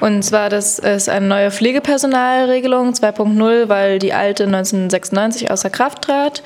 und 0.00 0.22
zwar, 0.22 0.48
das 0.48 0.78
ist 0.78 1.08
eine 1.08 1.26
neue 1.26 1.50
Pflegepersonalregelung 1.50 2.92
2.0, 2.92 3.68
weil 3.68 3.98
die 3.98 4.12
alte 4.12 4.44
1996 4.44 5.50
außer 5.50 5.70
Kraft 5.70 6.02
trat. 6.02 6.42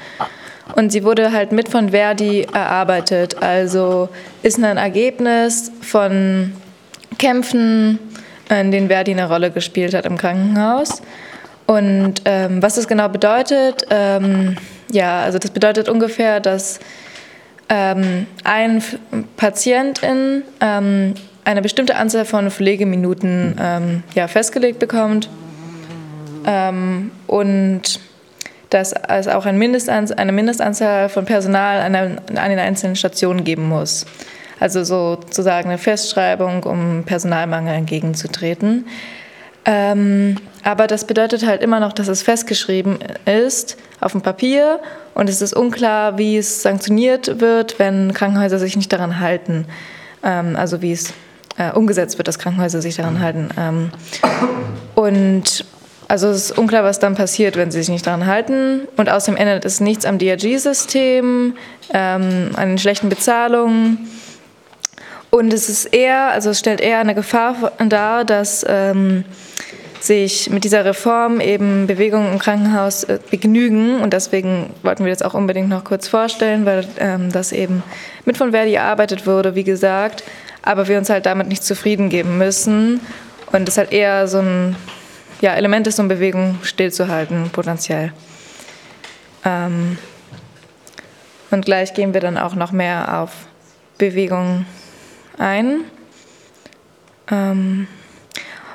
Und 0.74 0.90
sie 0.92 1.04
wurde 1.04 1.32
halt 1.32 1.52
mit 1.52 1.68
von 1.68 1.90
Verdi 1.90 2.46
erarbeitet. 2.52 3.42
Also 3.42 4.08
ist 4.42 4.62
ein 4.62 4.76
Ergebnis 4.76 5.70
von 5.82 6.52
Kämpfen, 7.18 7.98
in 8.48 8.70
denen 8.70 8.88
Verdi 8.88 9.12
eine 9.12 9.28
Rolle 9.28 9.50
gespielt 9.50 9.92
hat 9.92 10.06
im 10.06 10.16
Krankenhaus. 10.16 11.02
Und 11.66 12.22
ähm, 12.24 12.62
was 12.62 12.76
das 12.76 12.88
genau 12.88 13.08
bedeutet, 13.08 13.86
ähm, 13.90 14.56
ja, 14.90 15.20
also 15.22 15.38
das 15.38 15.50
bedeutet 15.50 15.88
ungefähr, 15.88 16.40
dass 16.40 16.80
ähm, 17.68 18.26
ein 18.44 18.82
Patientin 19.36 20.42
ähm, 20.60 21.14
eine 21.44 21.62
bestimmte 21.62 21.96
Anzahl 21.96 22.24
von 22.24 22.50
Pflegeminuten 22.50 23.56
ähm, 23.60 24.02
ja, 24.14 24.28
festgelegt 24.28 24.78
bekommt 24.78 25.28
ähm, 26.46 27.10
und 27.26 28.00
dass 28.70 28.92
es 28.92 29.28
auch 29.28 29.44
ein 29.44 29.58
Mindestanz 29.58 30.12
eine 30.12 30.32
Mindestanzahl 30.32 31.08
von 31.08 31.26
Personal 31.26 31.80
an, 31.80 31.94
an 31.94 32.50
den 32.50 32.58
einzelnen 32.58 32.96
Stationen 32.96 33.44
geben 33.44 33.68
muss. 33.68 34.06
Also 34.60 34.84
sozusagen 34.84 35.68
eine 35.68 35.78
Festschreibung, 35.78 36.62
um 36.62 37.02
Personalmangel 37.04 37.74
entgegenzutreten. 37.74 38.86
Ähm, 39.64 40.36
aber 40.64 40.86
das 40.86 41.06
bedeutet 41.06 41.46
halt 41.46 41.62
immer 41.62 41.80
noch, 41.80 41.92
dass 41.92 42.08
es 42.08 42.22
festgeschrieben 42.22 42.98
ist 43.26 43.76
auf 44.00 44.12
dem 44.12 44.22
Papier 44.22 44.80
und 45.14 45.28
es 45.28 45.42
ist 45.42 45.54
unklar, 45.54 46.18
wie 46.18 46.36
es 46.36 46.62
sanktioniert 46.62 47.40
wird, 47.40 47.78
wenn 47.78 48.12
Krankenhäuser 48.14 48.58
sich 48.58 48.76
nicht 48.76 48.92
daran 48.92 49.20
halten. 49.20 49.66
Ähm, 50.22 50.56
also 50.56 50.82
wie 50.82 50.92
es 50.92 51.12
äh, 51.58 51.72
umgesetzt 51.72 52.18
wird, 52.18 52.28
dass 52.28 52.38
Krankenhäuser 52.38 52.82
sich 52.82 52.96
daran 52.96 53.20
halten. 53.20 53.48
Ähm, 53.58 53.90
und 54.94 55.64
also 56.08 56.28
es 56.28 56.50
ist 56.50 56.58
unklar, 56.58 56.84
was 56.84 56.98
dann 56.98 57.14
passiert, 57.14 57.56
wenn 57.56 57.70
sie 57.70 57.78
sich 57.78 57.88
nicht 57.88 58.06
daran 58.06 58.26
halten. 58.26 58.82
Und 58.96 59.08
außerdem 59.08 59.36
ändert 59.36 59.64
es 59.64 59.80
nichts 59.80 60.04
am 60.04 60.18
DRG-System, 60.18 61.54
ähm, 61.94 62.50
an 62.54 62.68
den 62.68 62.78
schlechten 62.78 63.08
Bezahlungen. 63.08 64.10
Und 65.30 65.54
es 65.54 65.70
ist 65.70 65.86
eher, 65.86 66.30
also 66.32 66.50
es 66.50 66.58
stellt 66.58 66.82
eher 66.82 66.98
eine 66.98 67.14
Gefahr 67.14 67.72
dar, 67.88 68.26
dass 68.26 68.62
ähm, 68.68 69.24
sich 70.00 70.50
mit 70.50 70.64
dieser 70.64 70.84
Reform 70.84 71.40
eben 71.40 71.86
Bewegungen 71.86 72.32
im 72.32 72.38
Krankenhaus 72.38 73.04
äh, 73.04 73.18
begnügen. 73.30 74.00
Und 74.00 74.12
deswegen 74.12 74.70
wollten 74.82 75.06
wir 75.06 75.12
das 75.12 75.22
auch 75.22 75.32
unbedingt 75.32 75.70
noch 75.70 75.84
kurz 75.84 76.08
vorstellen, 76.08 76.66
weil 76.66 76.86
ähm, 76.98 77.32
das 77.32 77.52
eben 77.52 77.82
mit 78.26 78.36
von 78.36 78.50
Verdi 78.50 78.74
erarbeitet 78.74 79.26
wurde, 79.26 79.54
wie 79.54 79.64
gesagt 79.64 80.22
aber 80.62 80.88
wir 80.88 80.98
uns 80.98 81.10
halt 81.10 81.26
damit 81.26 81.48
nicht 81.48 81.64
zufrieden 81.64 82.08
geben 82.08 82.38
müssen 82.38 83.00
und 83.50 83.68
es 83.68 83.76
halt 83.76 83.92
eher 83.92 84.28
so 84.28 84.38
ein 84.38 84.76
ja, 85.40 85.54
Element 85.54 85.86
ist, 85.86 85.98
um 85.98 86.08
Bewegung 86.08 86.58
stillzuhalten, 86.62 87.50
potenziell. 87.50 88.12
Ähm, 89.44 89.98
und 91.50 91.64
gleich 91.64 91.94
gehen 91.94 92.14
wir 92.14 92.20
dann 92.20 92.38
auch 92.38 92.54
noch 92.54 92.72
mehr 92.72 93.20
auf 93.20 93.30
Bewegung 93.98 94.64
ein. 95.38 95.80
Ähm, 97.30 97.88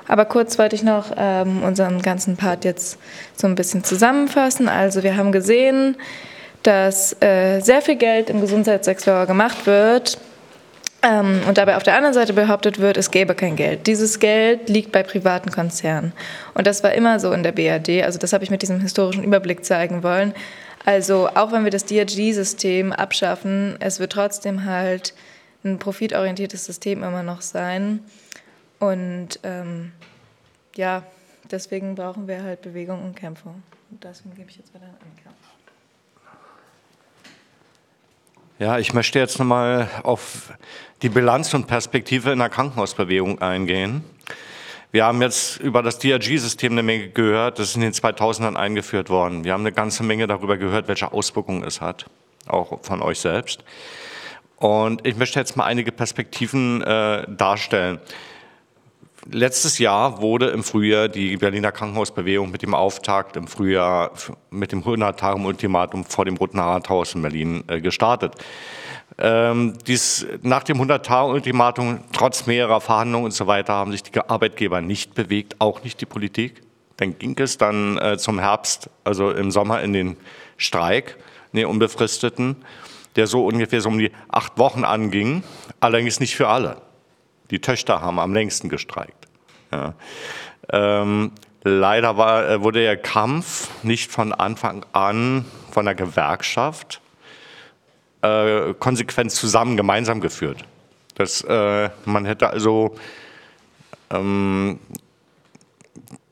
Aber 0.07 0.25
kurz 0.25 0.57
wollte 0.57 0.75
ich 0.75 0.83
noch 0.83 1.11
ähm, 1.17 1.63
unseren 1.63 2.01
ganzen 2.01 2.37
Part 2.37 2.65
jetzt 2.65 2.97
so 3.35 3.47
ein 3.47 3.55
bisschen 3.55 3.83
zusammenfassen. 3.83 4.69
Also 4.69 5.03
wir 5.03 5.17
haben 5.17 5.31
gesehen, 5.31 5.97
dass 6.63 7.15
äh, 7.21 7.59
sehr 7.61 7.81
viel 7.81 7.95
Geld 7.95 8.29
im 8.29 8.41
Gesundheitssektor 8.41 9.25
gemacht 9.25 9.65
wird 9.65 10.17
ähm, 11.03 11.41
und 11.47 11.57
dabei 11.57 11.77
auf 11.77 11.83
der 11.83 11.95
anderen 11.95 12.13
Seite 12.13 12.33
behauptet 12.33 12.79
wird, 12.79 12.97
es 12.97 13.11
gäbe 13.11 13.35
kein 13.35 13.55
Geld. 13.55 13.87
Dieses 13.87 14.19
Geld 14.19 14.67
liegt 14.69 14.91
bei 14.91 15.03
privaten 15.03 15.51
Konzernen. 15.51 16.11
Und 16.53 16.65
das 16.65 16.83
war 16.83 16.93
immer 16.93 17.19
so 17.19 17.31
in 17.31 17.43
der 17.43 17.51
BRD. 17.51 18.03
Also 18.03 18.17
das 18.17 18.33
habe 18.33 18.43
ich 18.43 18.49
mit 18.49 18.61
diesem 18.61 18.79
historischen 18.79 19.23
Überblick 19.23 19.63
zeigen 19.63 20.03
wollen. 20.03 20.33
Also 20.85 21.27
auch 21.27 21.51
wenn 21.51 21.63
wir 21.63 21.71
das 21.71 21.85
DRG-System 21.85 22.93
abschaffen, 22.93 23.75
es 23.79 23.99
wird 23.99 24.13
trotzdem 24.13 24.65
halt 24.65 25.13
ein 25.63 25.79
profitorientiertes 25.79 26.65
System 26.65 27.03
immer 27.03 27.23
noch 27.23 27.41
sein. 27.41 27.99
Und 28.79 29.39
ähm, 29.43 29.91
ja, 30.75 31.03
deswegen 31.51 31.95
brauchen 31.95 32.27
wir 32.27 32.41
halt 32.41 32.61
Bewegung 32.61 33.03
und 33.03 33.15
Kämpfe. 33.15 33.49
Und 33.91 34.03
deswegen 34.03 34.35
gebe 34.35 34.49
ich 34.49 34.57
jetzt 34.57 34.73
weiter 34.73 34.85
an 34.85 34.95
Annika. 35.01 35.29
Ja, 38.59 38.79
ich 38.79 38.93
möchte 38.93 39.19
jetzt 39.19 39.37
nochmal 39.37 39.87
auf 40.01 40.51
die 41.01 41.09
Bilanz 41.09 41.53
und 41.53 41.67
Perspektive 41.67 42.31
in 42.31 42.39
der 42.39 42.49
Krankenhausbewegung 42.49 43.39
eingehen. 43.39 44.03
Wir 44.91 45.05
haben 45.05 45.21
jetzt 45.21 45.59
über 45.59 45.83
das 45.83 45.99
DRG-System 45.99 46.71
eine 46.71 46.81
Menge 46.81 47.09
gehört. 47.09 47.59
Das 47.59 47.69
ist 47.69 47.75
in 47.75 47.81
den 47.81 47.93
2000ern 47.93 48.55
eingeführt 48.55 49.09
worden. 49.09 49.43
Wir 49.43 49.53
haben 49.53 49.61
eine 49.61 49.73
ganze 49.73 50.03
Menge 50.03 50.27
darüber 50.27 50.57
gehört, 50.57 50.87
welche 50.87 51.11
Auswirkungen 51.11 51.63
es 51.63 51.81
hat, 51.81 52.05
auch 52.47 52.79
von 52.83 53.01
euch 53.01 53.19
selbst. 53.19 53.63
Und 54.55 55.05
ich 55.05 55.15
möchte 55.17 55.39
jetzt 55.39 55.55
mal 55.55 55.65
einige 55.65 55.91
Perspektiven 55.91 56.81
äh, 56.81 57.25
darstellen. 57.29 57.99
Letztes 59.29 59.77
Jahr 59.77 60.21
wurde 60.21 60.47
im 60.47 60.63
Frühjahr 60.63 61.09
die 61.09 61.35
Berliner 61.35 61.73
Krankenhausbewegung 61.73 62.49
mit 62.49 62.61
dem 62.61 62.73
Auftakt 62.73 63.35
im 63.35 63.47
Frühjahr 63.47 64.13
mit 64.49 64.71
dem 64.71 64.83
100-Tage-Ultimatum 64.83 66.05
vor 66.05 66.23
dem 66.25 66.37
Roten 66.37 66.59
Rathaus 66.59 67.13
in 67.13 67.21
Berlin 67.21 67.63
äh, 67.67 67.81
gestartet. 67.81 68.33
Ähm, 69.19 69.73
dies, 69.87 70.27
nach 70.43 70.63
dem 70.63 70.79
100-Tage-Ultimatum, 70.79 71.99
trotz 72.11 72.45
mehrerer 72.45 72.81
Verhandlungen 72.81 73.25
und 73.25 73.31
so 73.31 73.47
weiter, 73.47 73.73
haben 73.73 73.91
sich 73.91 74.03
die 74.03 74.19
Arbeitgeber 74.19 74.81
nicht 74.81 75.15
bewegt, 75.15 75.55
auch 75.59 75.83
nicht 75.83 76.01
die 76.01 76.05
Politik. 76.05 76.61
Dann 76.97 77.17
ging 77.17 77.37
es 77.39 77.57
dann 77.57 77.97
äh, 77.97 78.17
zum 78.17 78.39
Herbst, 78.39 78.89
also 79.03 79.31
im 79.31 79.51
Sommer 79.51 79.81
in 79.81 79.93
den 79.93 80.17
Streik, 80.57 81.17
den 81.53 81.65
unbefristeten, 81.65 82.57
der 83.15 83.27
so 83.27 83.45
ungefähr 83.45 83.81
so 83.81 83.89
um 83.89 83.97
die 83.97 84.11
acht 84.29 84.57
Wochen 84.57 84.83
anging, 84.83 85.43
allerdings 85.79 86.19
nicht 86.19 86.35
für 86.35 86.47
alle. 86.47 86.81
Die 87.49 87.59
Töchter 87.59 88.01
haben 88.01 88.19
am 88.19 88.33
längsten 88.33 88.69
gestreikt. 88.69 89.27
Ja. 89.71 89.93
Ähm, 90.71 91.31
leider 91.63 92.17
war, 92.17 92.47
äh, 92.47 92.61
wurde 92.61 92.81
der 92.81 92.97
Kampf 92.97 93.69
nicht 93.83 94.11
von 94.11 94.33
Anfang 94.33 94.85
an 94.91 95.45
von 95.71 95.85
der 95.85 95.95
Gewerkschaft 95.95 97.01
äh, 98.21 98.73
konsequent 98.79 99.31
zusammen, 99.31 99.77
gemeinsam 99.77 100.21
geführt. 100.21 100.63
Das, 101.15 101.41
äh, 101.41 101.89
man 102.05 102.25
hätte 102.25 102.49
also 102.49 102.95
ähm, 104.11 104.79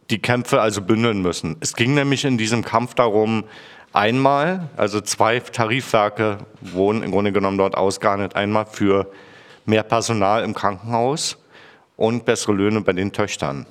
die 0.10 0.20
Kämpfe 0.20 0.62
also 0.62 0.82
bündeln 0.82 1.22
müssen. 1.22 1.58
Es 1.60 1.76
ging 1.76 1.96
nämlich 1.96 2.26
in 2.26 2.38
diesem 2.38 2.64
Kampf 2.64 2.94
darum, 2.94 3.46
einmal, 3.94 4.70
also 4.78 5.02
zwei 5.02 5.40
Tarifwerke 5.40 6.40
wurden 6.62 7.02
im 7.02 7.12
Grunde 7.12 7.32
genommen 7.32 7.58
dort 7.58 7.76
ausgehandelt, 7.76 8.36
einmal 8.36 8.66
für 8.66 9.12
mehr 9.66 9.84
Personal 9.84 10.44
im 10.44 10.54
Krankenhaus 10.54 11.38
und 11.98 12.26
bessere 12.26 12.54
Löhne 12.54 12.82
bei 12.82 12.94
den 12.94 13.12
Töchtern. 13.12 13.66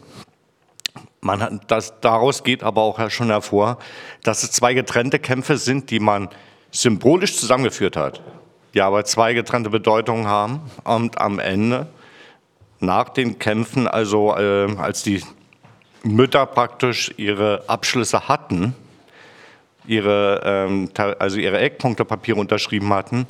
Man 1.20 1.40
hat 1.40 1.52
das, 1.68 2.00
daraus 2.00 2.42
geht 2.42 2.62
aber 2.62 2.82
auch 2.82 3.10
schon 3.10 3.28
hervor, 3.28 3.78
dass 4.22 4.42
es 4.42 4.50
zwei 4.50 4.74
getrennte 4.74 5.18
Kämpfe 5.18 5.56
sind, 5.56 5.90
die 5.90 6.00
man 6.00 6.28
symbolisch 6.74 7.36
zusammengeführt 7.36 7.96
hat, 7.96 8.20
die 8.74 8.82
aber 8.82 9.04
zwei 9.04 9.32
getrennte 9.32 9.70
Bedeutungen 9.70 10.26
haben 10.26 10.60
und 10.82 11.18
am 11.18 11.38
Ende 11.38 11.86
nach 12.80 13.08
den 13.08 13.38
Kämpfen, 13.38 13.86
also 13.86 14.36
äh, 14.36 14.76
als 14.76 15.02
die 15.02 15.22
Mütter 16.02 16.44
praktisch 16.44 17.14
ihre 17.16 17.64
Abschlüsse 17.68 18.28
hatten, 18.28 18.74
ihre, 19.86 20.42
ähm, 20.44 20.90
also 21.18 21.38
ihre 21.38 21.58
Eckpunktepapiere 21.58 22.38
unterschrieben 22.38 22.92
hatten, 22.92 23.26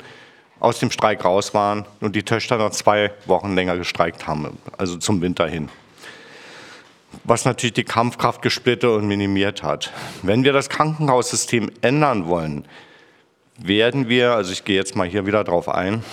aus 0.59 0.79
dem 0.79 0.89
Streik 0.89 1.23
raus 1.23 1.53
waren 1.53 1.85
und 2.01 2.15
die 2.15 2.23
Töchter 2.23 2.57
noch 2.57 2.71
zwei 2.71 3.11
Wochen 3.27 3.53
länger 3.55 3.77
gestreikt 3.77 4.25
haben, 4.25 4.57
also 4.77 4.97
zum 4.97 5.21
Winter 5.21 5.47
hin. 5.47 5.69
Was 7.23 7.45
natürlich 7.45 7.73
die 7.73 7.83
Kampfkraft 7.83 8.41
gesplittet 8.41 8.89
und 8.89 9.07
minimiert 9.07 9.63
hat. 9.63 9.91
Wenn 10.21 10.43
wir 10.43 10.51
das 10.51 10.69
Krankenhaussystem 10.69 11.71
ändern 11.81 12.25
wollen, 12.25 12.65
werden 13.57 14.09
wir, 14.09 14.33
also 14.33 14.51
ich 14.51 14.63
gehe 14.63 14.75
jetzt 14.75 14.95
mal 14.95 15.07
hier 15.07 15.25
wieder 15.25 15.43
drauf 15.43 15.69
ein, 15.69 16.03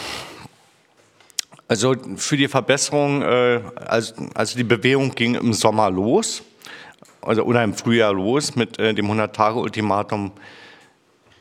also 1.69 1.95
für 2.17 2.37
die 2.37 2.49
Verbesserung, 2.49 3.23
also, 3.23 4.15
also 4.35 4.57
die 4.57 4.65
Bewegung 4.65 5.15
ging 5.15 5.35
im 5.35 5.53
Sommer 5.53 5.91
los, 5.91 6.43
also 7.23 7.45
oder 7.45 7.65
im 7.65 7.75
Frühjahr 7.75 8.13
los 8.13 8.57
mit 8.57 8.79
äh, 8.79 8.93
dem 8.93 9.11
100-Tage-Ultimatum 9.11 10.33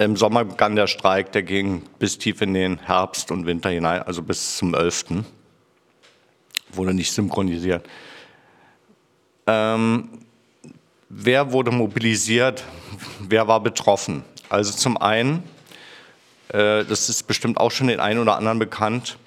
im 0.02 0.18
Sommer 0.18 0.46
begann 0.46 0.76
der 0.76 0.88
Streik, 0.88 1.32
der 1.32 1.44
ging 1.44 1.84
bis 2.00 2.18
tief 2.18 2.42
in 2.42 2.54
den 2.54 2.80
Herbst 2.80 3.32
und 3.32 3.46
Winter 3.46 3.70
hinein, 3.70 4.02
also 4.02 4.24
bis 4.24 4.58
zum 4.58 4.74
11. 4.74 5.06
Wurde 6.72 6.94
nicht 6.94 7.12
synchronisiert. 7.12 7.88
Ähm, 9.46 10.10
wer 11.10 11.52
wurde 11.52 11.72
mobilisiert? 11.72 12.64
Wer 13.20 13.48
war 13.48 13.60
betroffen? 13.60 14.24
Also 14.50 14.74
zum 14.74 14.98
einen, 14.98 15.44
das 16.52 17.10
ist 17.10 17.24
bestimmt 17.28 17.58
auch 17.58 17.72
schon 17.72 17.88
den 17.88 18.00
einen 18.00 18.20
oder 18.20 18.38
anderen 18.38 18.60
bekannt, 18.60 19.18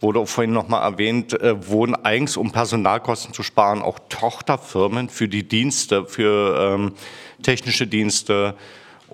wurde 0.00 0.26
vorhin 0.26 0.52
noch 0.52 0.68
mal 0.68 0.82
erwähnt, 0.82 1.40
äh, 1.40 1.68
wurden 1.68 1.94
eigens, 1.94 2.36
um 2.36 2.52
Personalkosten 2.52 3.32
zu 3.32 3.42
sparen, 3.42 3.82
auch 3.82 3.98
Tochterfirmen 4.08 5.08
für 5.08 5.28
die 5.28 5.46
Dienste, 5.46 6.04
für 6.06 6.74
ähm, 6.74 6.92
technische 7.42 7.86
Dienste, 7.86 8.54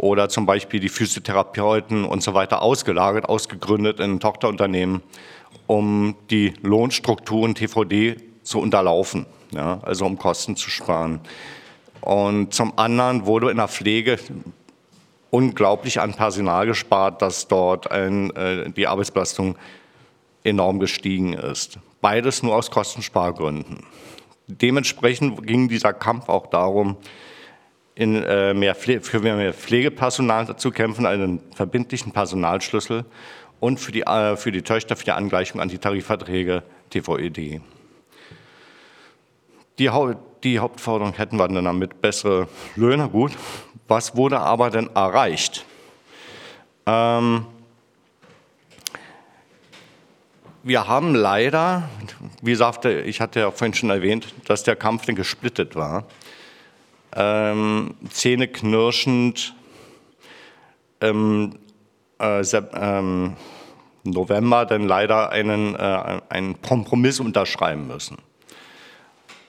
oder 0.01 0.31
zum 0.31 0.47
Beispiel 0.47 0.81
die 0.81 0.89
Physiotherapeuten 0.89 2.07
und 2.07 2.23
so 2.23 2.33
weiter 2.33 2.63
ausgelagert, 2.63 3.29
ausgegründet 3.29 4.01
in 4.01 4.19
Tochterunternehmen, 4.19 5.03
um 5.67 6.17
die 6.31 6.55
Lohnstrukturen 6.63 7.55
TVD 7.55 8.17
zu 8.43 8.61
unterlaufen, 8.61 9.27
ja, 9.53 9.79
also 9.83 10.07
um 10.07 10.17
Kosten 10.17 10.57
zu 10.57 10.71
sparen. 10.71 11.21
Und 12.01 12.55
zum 12.55 12.79
anderen 12.79 13.27
wurde 13.27 13.51
in 13.51 13.59
der 13.59 13.69
Pflege 13.69 14.19
unglaublich 15.31 16.01
an 16.01 16.15
Personal 16.15 16.67
gespart, 16.67 17.23
dass 17.23 17.49
dort 17.49 17.91
ein, 17.91 18.35
äh, 18.37 18.71
die 18.71 18.87
Arbeitsbelastung 18.87 19.57
enorm 20.45 20.81
gestiegen 20.81 21.35
ist. 21.35 21.79
Beides 22.01 22.43
nur 22.43 22.57
aus 22.57 22.71
Kostenspargründen. 22.71 23.85
Dementsprechend 24.47 25.47
ging 25.47 25.69
dieser 25.69 25.93
Kampf 25.93 26.29
auch 26.29 26.49
darum, 26.49 26.97
in, 27.95 28.23
äh, 28.23 28.55
mehr 28.55 28.75
für 28.75 29.21
mehr 29.21 29.53
Pflegepersonal 29.53 30.57
zu 30.57 30.71
kämpfen, 30.71 31.07
einen 31.07 31.41
verbindlichen 31.55 32.13
Personalschlüssel 32.13 33.05
und 33.61 33.79
für 33.79 33.93
die, 33.93 34.03
äh, 34.03 34.37
für 34.37 34.51
die 34.51 34.63
Töchter 34.63 34.97
für 34.97 35.05
die 35.05 35.13
Angleichung 35.13 35.61
an 35.61 35.69
die 35.69 35.79
Tarifverträge 35.79 36.63
TVED. 36.89 37.61
Die, 39.79 39.91
die 40.45 40.59
Hauptforderung 40.59 41.15
hätten 41.15 41.37
wir 41.37 41.49
dann 41.49 41.65
damit 41.65 42.01
bessere 42.01 42.49
Löhne, 42.77 43.09
gut. 43.09 43.33
Was 43.91 44.15
wurde 44.15 44.39
aber 44.39 44.71
denn 44.71 44.89
erreicht? 44.95 45.67
Ähm, 46.87 47.45
wir 50.63 50.87
haben 50.87 51.17
leider, 51.17 51.89
wie 52.41 52.55
sagte, 52.55 53.01
ich 53.01 53.21
hatte 53.21 53.41
ja 53.41 53.51
vorhin 53.51 53.75
schon 53.75 53.91
erwähnt, 53.91 54.33
dass 54.45 54.63
der 54.63 54.77
Kampf 54.77 55.07
gesplittet 55.07 55.75
war 55.75 56.05
ähm, 57.17 57.97
zähneknirschend 58.09 59.57
ähm, 61.01 61.59
äh, 62.21 62.43
ähm, 62.43 63.37
November 64.05 64.67
dann 64.67 64.87
leider 64.87 65.31
einen, 65.31 65.75
äh, 65.75 66.21
einen 66.29 66.63
Kompromiss 66.63 67.19
unterschreiben 67.19 67.89
müssen. 67.89 68.19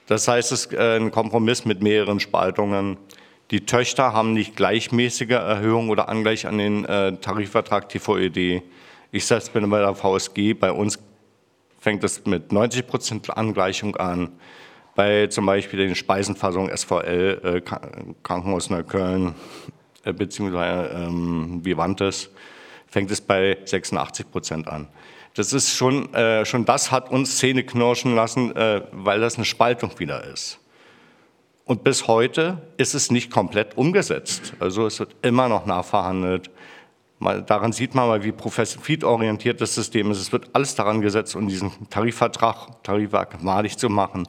Das 0.08 0.28
heißt, 0.28 0.52
es 0.52 0.66
ist 0.66 0.74
äh, 0.74 0.98
ein 0.98 1.12
Kompromiss 1.12 1.64
mit 1.64 1.84
mehreren 1.84 2.20
Spaltungen. 2.20 2.98
Die 3.52 3.66
Töchter 3.66 4.14
haben 4.14 4.32
nicht 4.32 4.56
gleichmäßige 4.56 5.32
Erhöhungen 5.32 5.89
oder 5.89 6.08
Angleich 6.08 6.47
an 6.47 6.58
den 6.58 6.86
äh, 6.86 7.18
Tarifvertrag 7.18 7.89
TVED. 7.89 8.64
Ich 9.12 9.26
selbst 9.26 9.52
bin 9.52 9.70
bei 9.70 9.80
der 9.80 9.93
VSG. 9.93 10.54
Bei 10.54 10.72
uns 10.72 10.97
fängt 11.78 12.02
es 12.06 12.26
mit 12.26 12.54
90 12.54 12.88
Prozent 12.88 13.38
Angleichung 13.38 13.97
an 13.97 14.30
bei 14.95 15.28
zum 15.28 15.45
Beispiel 15.45 15.80
den 15.80 15.95
Speisenfassungen 15.95 16.76
SVL 16.76 17.41
äh, 17.43 17.62
Krankenhaus 18.24 18.70
Neukölln 18.70 19.36
äh, 20.06 20.14
beziehungsweise 20.14 20.89
ähm, 20.93 21.60
Vivantes 21.64 22.30
fängt 22.88 23.12
es 23.12 23.20
bei 23.20 23.58
86 23.66 24.32
Prozent 24.32 24.68
an. 24.70 24.88
Das 25.34 25.52
ist 25.52 25.76
schon, 25.76 26.14
äh, 26.14 26.45
schon 26.45 26.64
das 26.64 26.91
hat 26.91 27.12
uns 27.12 27.38
Zähne 27.38 27.64
knirschen 27.64 28.16
lassen, 28.16 28.56
äh, 28.56 28.82
weil 28.93 29.20
das 29.20 29.36
eine 29.36 29.45
Spaltung 29.45 29.91
wieder 29.99 30.24
ist. 30.24 30.61
Und 31.72 31.86
bis 31.86 32.05
heute 32.09 32.61
ist 32.76 32.95
es 32.95 33.11
nicht 33.11 33.32
komplett 33.32 33.78
umgesetzt. 33.78 34.51
Also 34.59 34.88
es 34.88 34.99
wird 34.99 35.15
immer 35.22 35.47
noch 35.47 35.65
nachverhandelt. 35.65 36.51
Daran 37.47 37.72
sieht 37.72 37.95
man 37.95 38.09
mal, 38.09 38.26
wie 38.26 38.34
profitorientiert 38.34 39.61
das 39.61 39.76
System 39.76 40.11
ist. 40.11 40.19
Es 40.19 40.34
wird 40.34 40.49
alles 40.51 40.76
daran 40.76 40.99
gesetzt, 40.99 41.34
um 41.34 41.47
diesen 41.47 41.72
Tarifvertrag, 41.89 42.84
Tarifvertrag 42.84 43.41
malig 43.41 43.78
zu 43.78 43.88
machen. 43.88 44.28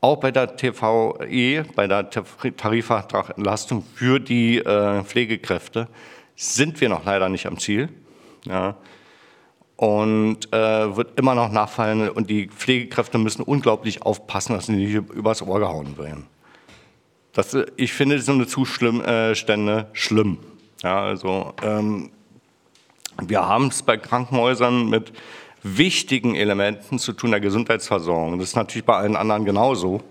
Auch 0.00 0.18
bei 0.18 0.30
der 0.30 0.56
TVE, 0.56 1.64
bei 1.74 1.88
der 1.88 2.08
Tarifvertragentlastung 2.08 3.82
für 3.96 4.20
die 4.20 4.58
äh, 4.58 5.02
Pflegekräfte, 5.02 5.88
sind 6.36 6.80
wir 6.80 6.88
noch 6.88 7.04
leider 7.04 7.28
nicht 7.28 7.46
am 7.46 7.58
Ziel. 7.58 7.88
Ja. 8.44 8.76
Und 9.74 10.52
äh, 10.52 10.96
wird 10.96 11.18
immer 11.18 11.34
noch 11.34 11.50
nachfallen 11.50 12.10
und 12.10 12.30
die 12.30 12.46
Pflegekräfte 12.46 13.18
müssen 13.18 13.42
unglaublich 13.42 14.02
aufpassen, 14.02 14.52
dass 14.52 14.66
sie 14.66 14.76
nicht 14.76 14.94
übers 14.94 15.42
Ohr 15.42 15.58
gehauen 15.58 15.98
werden. 15.98 16.28
Das, 17.36 17.54
ich 17.76 17.92
finde 17.92 18.18
so 18.22 18.32
eine 18.32 18.46
Zustände 18.46 19.04
äh, 19.04 19.94
schlimm. 19.94 20.38
Ja, 20.82 21.02
also, 21.02 21.52
ähm, 21.62 22.10
wir 23.20 23.46
haben 23.46 23.68
es 23.68 23.82
bei 23.82 23.98
Krankenhäusern 23.98 24.88
mit 24.88 25.12
wichtigen 25.62 26.34
Elementen 26.34 26.98
zu 26.98 27.12
tun 27.12 27.32
der 27.32 27.40
Gesundheitsversorgung. 27.40 28.38
Das 28.38 28.48
ist 28.48 28.56
natürlich 28.56 28.86
bei 28.86 28.96
allen 28.96 29.16
anderen 29.16 29.44
genauso. 29.44 30.02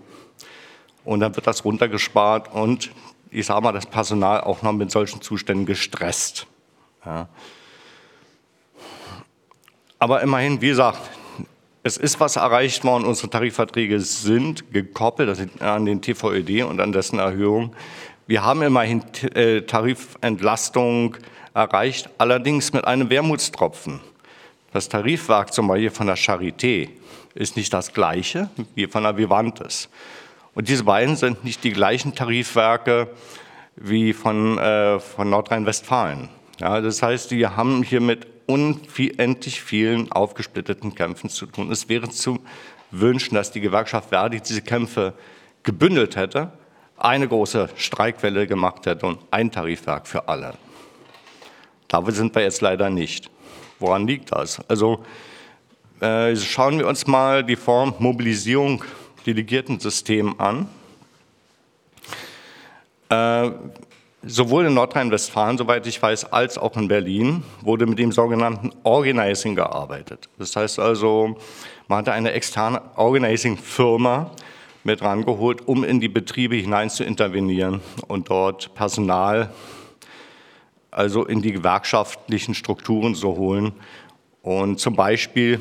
Und 1.04 1.18
dann 1.18 1.34
wird 1.34 1.48
das 1.48 1.64
runtergespart 1.64 2.52
und 2.54 2.92
ich 3.32 3.46
sage 3.46 3.60
mal, 3.60 3.72
das 3.72 3.86
Personal 3.86 4.42
auch 4.42 4.62
noch 4.62 4.72
mit 4.72 4.92
solchen 4.92 5.20
Zuständen 5.20 5.66
gestresst. 5.66 6.46
Ja. 7.04 7.26
Aber 9.98 10.20
immerhin, 10.22 10.60
wie 10.60 10.68
gesagt, 10.68 11.00
es 11.86 11.96
ist 11.96 12.18
was 12.18 12.34
erreicht 12.34 12.82
worden. 12.82 13.04
Unsere 13.04 13.30
Tarifverträge 13.30 14.00
sind 14.00 14.72
gekoppelt 14.72 15.48
an 15.60 15.86
den 15.86 16.02
TVED 16.02 16.64
und 16.64 16.80
an 16.80 16.90
dessen 16.90 17.20
Erhöhung. 17.20 17.76
Wir 18.26 18.44
haben 18.44 18.62
immerhin 18.62 19.04
äh, 19.34 19.62
Tarifentlastung 19.62 21.16
erreicht, 21.54 22.10
allerdings 22.18 22.72
mit 22.72 22.84
einem 22.84 23.08
Wermutstropfen. 23.08 24.00
Das 24.72 24.88
Tarifwerk 24.88 25.54
zum 25.54 25.68
Beispiel 25.68 25.90
von 25.90 26.08
der 26.08 26.18
Charité 26.18 26.88
ist 27.34 27.56
nicht 27.56 27.72
das 27.72 27.94
gleiche 27.94 28.50
wie 28.74 28.88
von 28.88 29.04
der 29.04 29.16
Vivantes. 29.16 29.88
Und 30.54 30.68
diese 30.68 30.82
beiden 30.82 31.14
sind 31.14 31.44
nicht 31.44 31.62
die 31.62 31.72
gleichen 31.72 32.16
Tarifwerke 32.16 33.10
wie 33.76 34.12
von, 34.12 34.58
äh, 34.58 34.98
von 34.98 35.30
Nordrhein-Westfalen. 35.30 36.30
Ja, 36.58 36.80
das 36.80 37.00
heißt, 37.00 37.30
die 37.30 37.46
haben 37.46 37.84
hier 37.84 38.00
mit 38.00 38.26
unendlich 38.46 39.60
vielen 39.60 40.10
aufgesplitteten 40.12 40.94
Kämpfen 40.94 41.30
zu 41.30 41.46
tun. 41.46 41.70
Es 41.70 41.88
wäre 41.88 42.08
zu 42.08 42.38
wünschen, 42.90 43.34
dass 43.34 43.50
die 43.50 43.60
Gewerkschaft 43.60 44.10
Verdi 44.10 44.40
diese 44.40 44.62
Kämpfe 44.62 45.14
gebündelt 45.62 46.16
hätte, 46.16 46.52
eine 46.96 47.28
große 47.28 47.68
Streikwelle 47.76 48.46
gemacht 48.46 48.86
hätte 48.86 49.06
und 49.06 49.18
ein 49.30 49.50
Tarifwerk 49.50 50.06
für 50.06 50.28
alle. 50.28 50.54
Da 51.88 52.02
sind 52.10 52.34
wir 52.34 52.42
jetzt 52.42 52.60
leider 52.60 52.90
nicht. 52.90 53.30
Woran 53.78 54.06
liegt 54.06 54.32
das? 54.32 54.60
Also 54.68 55.04
äh, 56.00 56.34
schauen 56.36 56.78
wir 56.78 56.86
uns 56.86 57.06
mal 57.06 57.44
die 57.44 57.56
Form 57.56 57.94
Mobilisierung 57.98 58.82
Delegiertensystem 59.26 60.40
an. 60.40 60.68
Äh, 63.08 63.50
sowohl 64.22 64.66
in 64.66 64.74
Nordrhein-Westfalen, 64.74 65.58
soweit 65.58 65.86
ich 65.86 66.02
weiß, 66.02 66.32
als 66.32 66.58
auch 66.58 66.76
in 66.76 66.88
Berlin 66.88 67.42
wurde 67.60 67.86
mit 67.86 67.98
dem 67.98 68.12
sogenannten 68.12 68.70
Organizing 68.82 69.54
gearbeitet. 69.54 70.28
Das 70.38 70.56
heißt 70.56 70.78
also, 70.78 71.36
man 71.88 71.98
hatte 71.98 72.12
eine 72.12 72.32
externe 72.32 72.82
Organizing-Firma 72.96 74.30
mit 74.84 75.02
rangeholt, 75.02 75.66
um 75.66 75.84
in 75.84 76.00
die 76.00 76.08
Betriebe 76.08 76.56
hinein 76.56 76.90
zu 76.90 77.04
intervenieren 77.04 77.80
und 78.08 78.30
dort 78.30 78.74
Personal 78.74 79.50
also 80.96 81.26
in 81.26 81.42
die 81.42 81.52
gewerkschaftlichen 81.52 82.54
Strukturen 82.54 83.14
zu 83.14 83.36
holen. 83.36 83.72
Und 84.42 84.80
zum 84.80 84.96
Beispiel, 84.96 85.60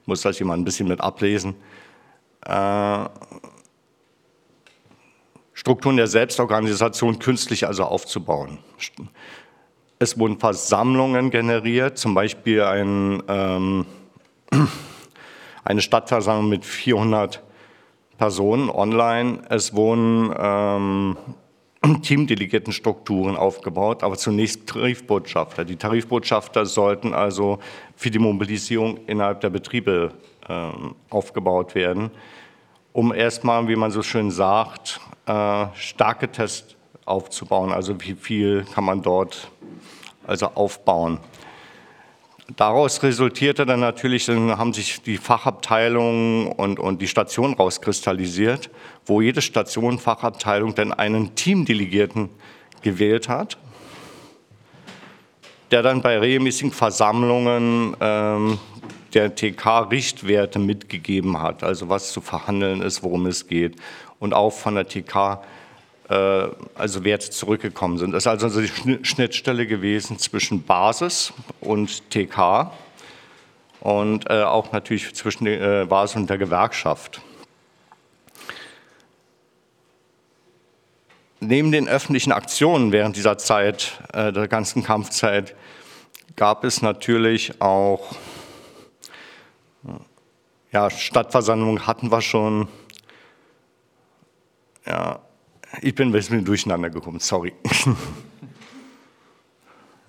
ich 0.00 0.06
muss 0.06 0.22
das 0.22 0.38
mal 0.40 0.54
ein 0.54 0.64
bisschen 0.64 0.86
mit 0.86 1.00
ablesen, 1.00 1.56
äh, 2.46 3.04
Strukturen 5.62 5.96
der 5.96 6.08
Selbstorganisation 6.08 7.20
künstlich 7.20 7.68
also 7.68 7.84
aufzubauen. 7.84 8.58
Es 10.00 10.18
wurden 10.18 10.40
Versammlungen 10.40 11.30
generiert, 11.30 11.98
zum 11.98 12.14
Beispiel 12.14 12.62
ein, 12.62 13.22
ähm, 13.28 13.86
eine 15.64 15.80
Stadtversammlung 15.80 16.48
mit 16.48 16.64
400 16.64 17.44
Personen 18.18 18.70
online. 18.70 19.42
Es 19.50 19.72
wurden 19.72 20.34
ähm, 20.36 21.16
Teamdelegiertenstrukturen 22.02 23.36
aufgebaut, 23.36 24.02
aber 24.02 24.16
zunächst 24.16 24.66
Tarifbotschafter. 24.66 25.64
Die 25.64 25.76
Tarifbotschafter 25.76 26.66
sollten 26.66 27.14
also 27.14 27.60
für 27.94 28.10
die 28.10 28.18
Mobilisierung 28.18 28.96
innerhalb 29.06 29.42
der 29.42 29.50
Betriebe 29.50 30.10
äh, 30.48 30.70
aufgebaut 31.08 31.76
werden, 31.76 32.10
um 32.92 33.12
erstmal, 33.14 33.68
wie 33.68 33.76
man 33.76 33.90
so 33.90 34.02
schön 34.02 34.30
sagt, 34.30 35.00
äh, 35.26 35.66
starke 35.74 36.30
Tests 36.30 36.76
aufzubauen. 37.04 37.72
Also 37.72 38.00
wie 38.00 38.14
viel 38.14 38.64
kann 38.74 38.84
man 38.84 39.02
dort 39.02 39.50
also 40.26 40.46
aufbauen. 40.54 41.18
Daraus 42.56 43.02
resultierte 43.02 43.64
dann 43.64 43.80
natürlich, 43.80 44.26
dann 44.26 44.58
haben 44.58 44.74
sich 44.74 45.00
die 45.02 45.16
Fachabteilungen 45.16 46.48
und, 46.48 46.78
und 46.78 47.00
die 47.00 47.08
Station 47.08 47.54
rauskristallisiert, 47.54 48.68
wo 49.06 49.20
jede 49.20 49.40
Station, 49.40 49.98
Fachabteilung 49.98 50.74
dann 50.74 50.92
einen 50.92 51.34
Teamdelegierten 51.34 52.28
gewählt 52.82 53.28
hat, 53.28 53.56
der 55.70 55.82
dann 55.82 56.02
bei 56.02 56.18
regelmäßigen 56.18 56.72
Versammlungen 56.72 57.96
ähm, 58.00 58.58
der 59.14 59.34
TK 59.34 59.90
Richtwerte 59.90 60.58
mitgegeben 60.58 61.40
hat, 61.40 61.62
also 61.62 61.88
was 61.88 62.12
zu 62.12 62.20
verhandeln 62.20 62.82
ist, 62.82 63.02
worum 63.02 63.26
es 63.26 63.46
geht 63.46 63.76
und 64.18 64.34
auch 64.34 64.50
von 64.50 64.74
der 64.74 64.86
TK 64.86 65.42
äh, 66.08 66.48
also 66.74 67.04
Werte 67.04 67.30
zurückgekommen 67.30 67.98
sind. 67.98 68.12
Das 68.12 68.24
ist 68.24 68.26
also 68.26 68.60
die 68.60 68.98
Schnittstelle 69.02 69.66
gewesen 69.66 70.18
zwischen 70.18 70.62
Basis 70.62 71.32
und 71.60 72.10
TK 72.10 72.70
und 73.80 74.28
äh, 74.28 74.42
auch 74.42 74.72
natürlich 74.72 75.14
zwischen 75.14 75.46
äh, 75.46 75.86
Basis 75.88 76.16
und 76.16 76.30
der 76.30 76.38
Gewerkschaft. 76.38 77.20
Neben 81.40 81.72
den 81.72 81.88
öffentlichen 81.88 82.30
Aktionen 82.30 82.92
während 82.92 83.16
dieser 83.16 83.36
Zeit, 83.36 83.98
der 84.14 84.46
ganzen 84.46 84.84
Kampfzeit, 84.84 85.56
gab 86.36 86.62
es 86.62 86.82
natürlich 86.82 87.60
auch 87.60 88.14
ja, 90.72 90.88
Stadtversammlungen 90.90 91.86
hatten 91.86 92.10
wir 92.10 92.22
schon. 92.22 92.66
Ja, 94.86 95.20
ich 95.80 95.94
bin 95.94 96.08
ein 96.08 96.12
bisschen 96.12 96.44
durcheinander 96.44 96.90
gekommen, 96.90 97.20
sorry. 97.20 97.52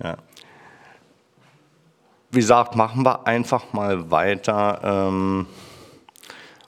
ja. 0.03 0.17
Wie 2.31 2.39
gesagt, 2.39 2.75
machen 2.75 3.05
wir 3.05 3.27
einfach 3.27 3.73
mal 3.73 4.09
weiter, 4.09 4.79
ähm, 4.83 5.45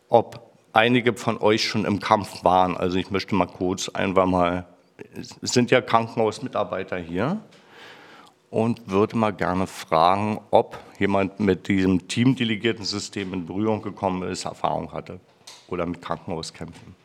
ob 0.09 0.51
einige 0.73 1.15
von 1.15 1.39
euch 1.39 1.63
schon 1.63 1.85
im 1.85 1.99
Kampf 1.99 2.43
waren. 2.43 2.77
Also 2.77 2.97
ich 2.97 3.09
möchte 3.09 3.33
mal 3.33 3.47
kurz 3.47 3.89
einfach 3.89 4.27
mal, 4.27 4.67
es 5.41 5.53
sind 5.53 5.71
ja 5.71 5.81
Krankenhausmitarbeiter 5.81 6.97
hier 6.97 7.41
und 8.55 8.89
würde 8.89 9.17
mal 9.17 9.33
gerne 9.33 9.67
fragen, 9.67 10.39
ob 10.49 10.79
jemand 10.97 11.41
mit 11.41 11.67
diesem 11.67 12.07
teamdelegierten 12.07 12.85
System 12.85 13.33
in 13.33 13.45
Berührung 13.45 13.81
gekommen 13.81 14.23
ist, 14.29 14.45
Erfahrung 14.45 14.93
hatte 14.93 15.19
oder 15.67 15.85
mit 15.85 16.01
Krankenhauskämpfen. 16.01 16.95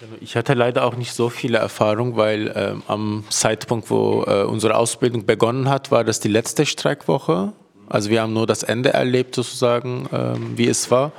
Genau, 0.00 0.16
ich 0.20 0.34
hatte 0.34 0.54
leider 0.54 0.84
auch 0.84 0.96
nicht 0.96 1.12
so 1.12 1.28
viele 1.28 1.58
Erfahrung, 1.58 2.16
weil 2.16 2.52
ähm, 2.56 2.82
am 2.88 3.22
Zeitpunkt, 3.28 3.88
wo 3.88 4.24
äh, 4.26 4.42
unsere 4.42 4.76
Ausbildung 4.76 5.26
begonnen 5.26 5.68
hat, 5.68 5.92
war 5.92 6.02
das 6.02 6.18
die 6.18 6.26
letzte 6.26 6.66
Streikwoche. 6.66 7.52
Also 7.88 8.10
wir 8.10 8.20
haben 8.20 8.32
nur 8.32 8.48
das 8.48 8.64
Ende 8.64 8.92
erlebt 8.92 9.36
sozusagen, 9.36 10.08
ähm, 10.12 10.58
wie 10.58 10.66
es 10.66 10.90
war. 10.90 11.12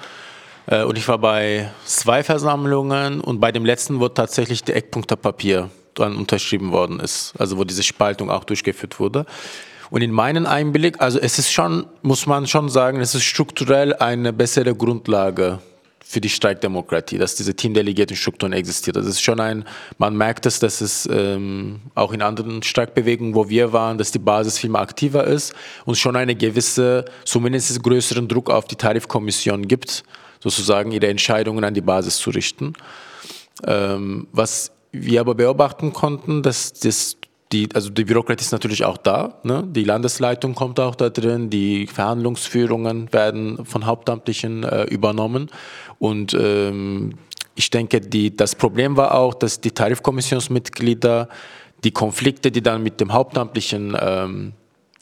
Äh, 0.67 0.83
und 0.83 0.97
ich 0.97 1.07
war 1.07 1.17
bei 1.17 1.69
zwei 1.85 2.23
Versammlungen 2.23 3.21
und 3.21 3.39
bei 3.39 3.51
dem 3.51 3.65
letzten, 3.65 3.99
wo 3.99 4.07
tatsächlich 4.09 4.63
die 4.63 4.73
Eckpunktepapier 4.73 5.69
dann 5.93 6.15
unterschrieben 6.15 6.71
worden 6.71 6.99
ist, 6.99 7.33
also 7.37 7.57
wo 7.57 7.63
diese 7.63 7.83
Spaltung 7.83 8.29
auch 8.29 8.43
durchgeführt 8.43 8.99
wurde. 8.99 9.25
Und 9.89 10.01
in 10.01 10.11
meinem 10.11 10.47
Einblick, 10.47 10.99
also 11.01 11.19
es 11.19 11.37
ist 11.37 11.51
schon, 11.51 11.85
muss 12.01 12.25
man 12.25 12.47
schon 12.47 12.69
sagen, 12.69 12.99
es 12.99 13.13
ist 13.13 13.25
strukturell 13.25 13.93
eine 13.93 14.33
bessere 14.33 14.73
Grundlage 14.73 15.59
für 16.03 16.19
die 16.19 16.29
Streikdemokratie, 16.29 17.17
dass 17.17 17.35
diese 17.35 17.55
Teamdelegiertenstrukturen 17.55 18.53
existiert. 18.53 18.95
Das 18.95 19.05
ist 19.05 19.21
schon 19.21 19.39
ein, 19.39 19.65
man 19.97 20.15
merkt 20.15 20.45
es, 20.45 20.59
dass 20.59 20.81
es 20.81 21.07
ähm, 21.11 21.79
auch 21.95 22.11
in 22.11 22.21
anderen 22.21 22.61
Streikbewegungen, 22.63 23.35
wo 23.35 23.49
wir 23.49 23.71
waren, 23.71 23.97
dass 23.97 24.11
die 24.11 24.19
Basis 24.19 24.59
viel 24.59 24.69
mehr 24.69 24.81
aktiver 24.81 25.25
ist 25.25 25.53
und 25.85 25.97
schon 25.97 26.15
eine 26.15 26.35
gewisse, 26.35 27.05
zumindest 27.23 27.81
größeren 27.81 28.27
Druck 28.27 28.49
auf 28.49 28.65
die 28.65 28.75
Tarifkommission 28.75 29.67
gibt, 29.67 30.03
sozusagen 30.43 30.91
ihre 30.91 31.07
Entscheidungen 31.07 31.63
an 31.63 31.73
die 31.73 31.81
Basis 31.81 32.17
zu 32.17 32.29
richten. 32.29 32.73
Ähm, 33.65 34.27
was 34.33 34.71
wir 34.91 35.21
aber 35.21 35.35
beobachten 35.35 35.93
konnten, 35.93 36.43
dass 36.43 36.73
das 36.73 37.15
die, 37.53 37.69
also 37.73 37.89
die 37.91 38.03
Bürokratie 38.03 38.41
ist 38.41 38.51
natürlich 38.51 38.83
auch 38.83 38.97
da. 38.97 39.39
Ne? 39.43 39.63
Die 39.67 39.83
Landesleitung 39.83 40.55
kommt 40.55 40.79
auch 40.79 40.95
da 40.95 41.09
drin. 41.09 41.49
Die 41.51 41.87
Verhandlungsführungen 41.87 43.13
werden 43.13 43.63
von 43.63 43.85
Hauptamtlichen 43.85 44.63
äh, 44.63 44.83
übernommen. 44.85 45.49
Und 45.99 46.33
ähm, 46.33 47.13
ich 47.53 47.69
denke, 47.69 48.01
die, 48.01 48.35
das 48.35 48.55
Problem 48.55 48.97
war 48.97 49.13
auch, 49.13 49.35
dass 49.35 49.61
die 49.61 49.71
Tarifkommissionsmitglieder 49.71 51.29
die 51.83 51.91
Konflikte, 51.91 52.51
die 52.51 52.63
dann 52.63 52.81
mit 52.81 52.99
dem 52.99 53.13
Hauptamtlichen 53.13 53.95
ähm, 53.99 54.53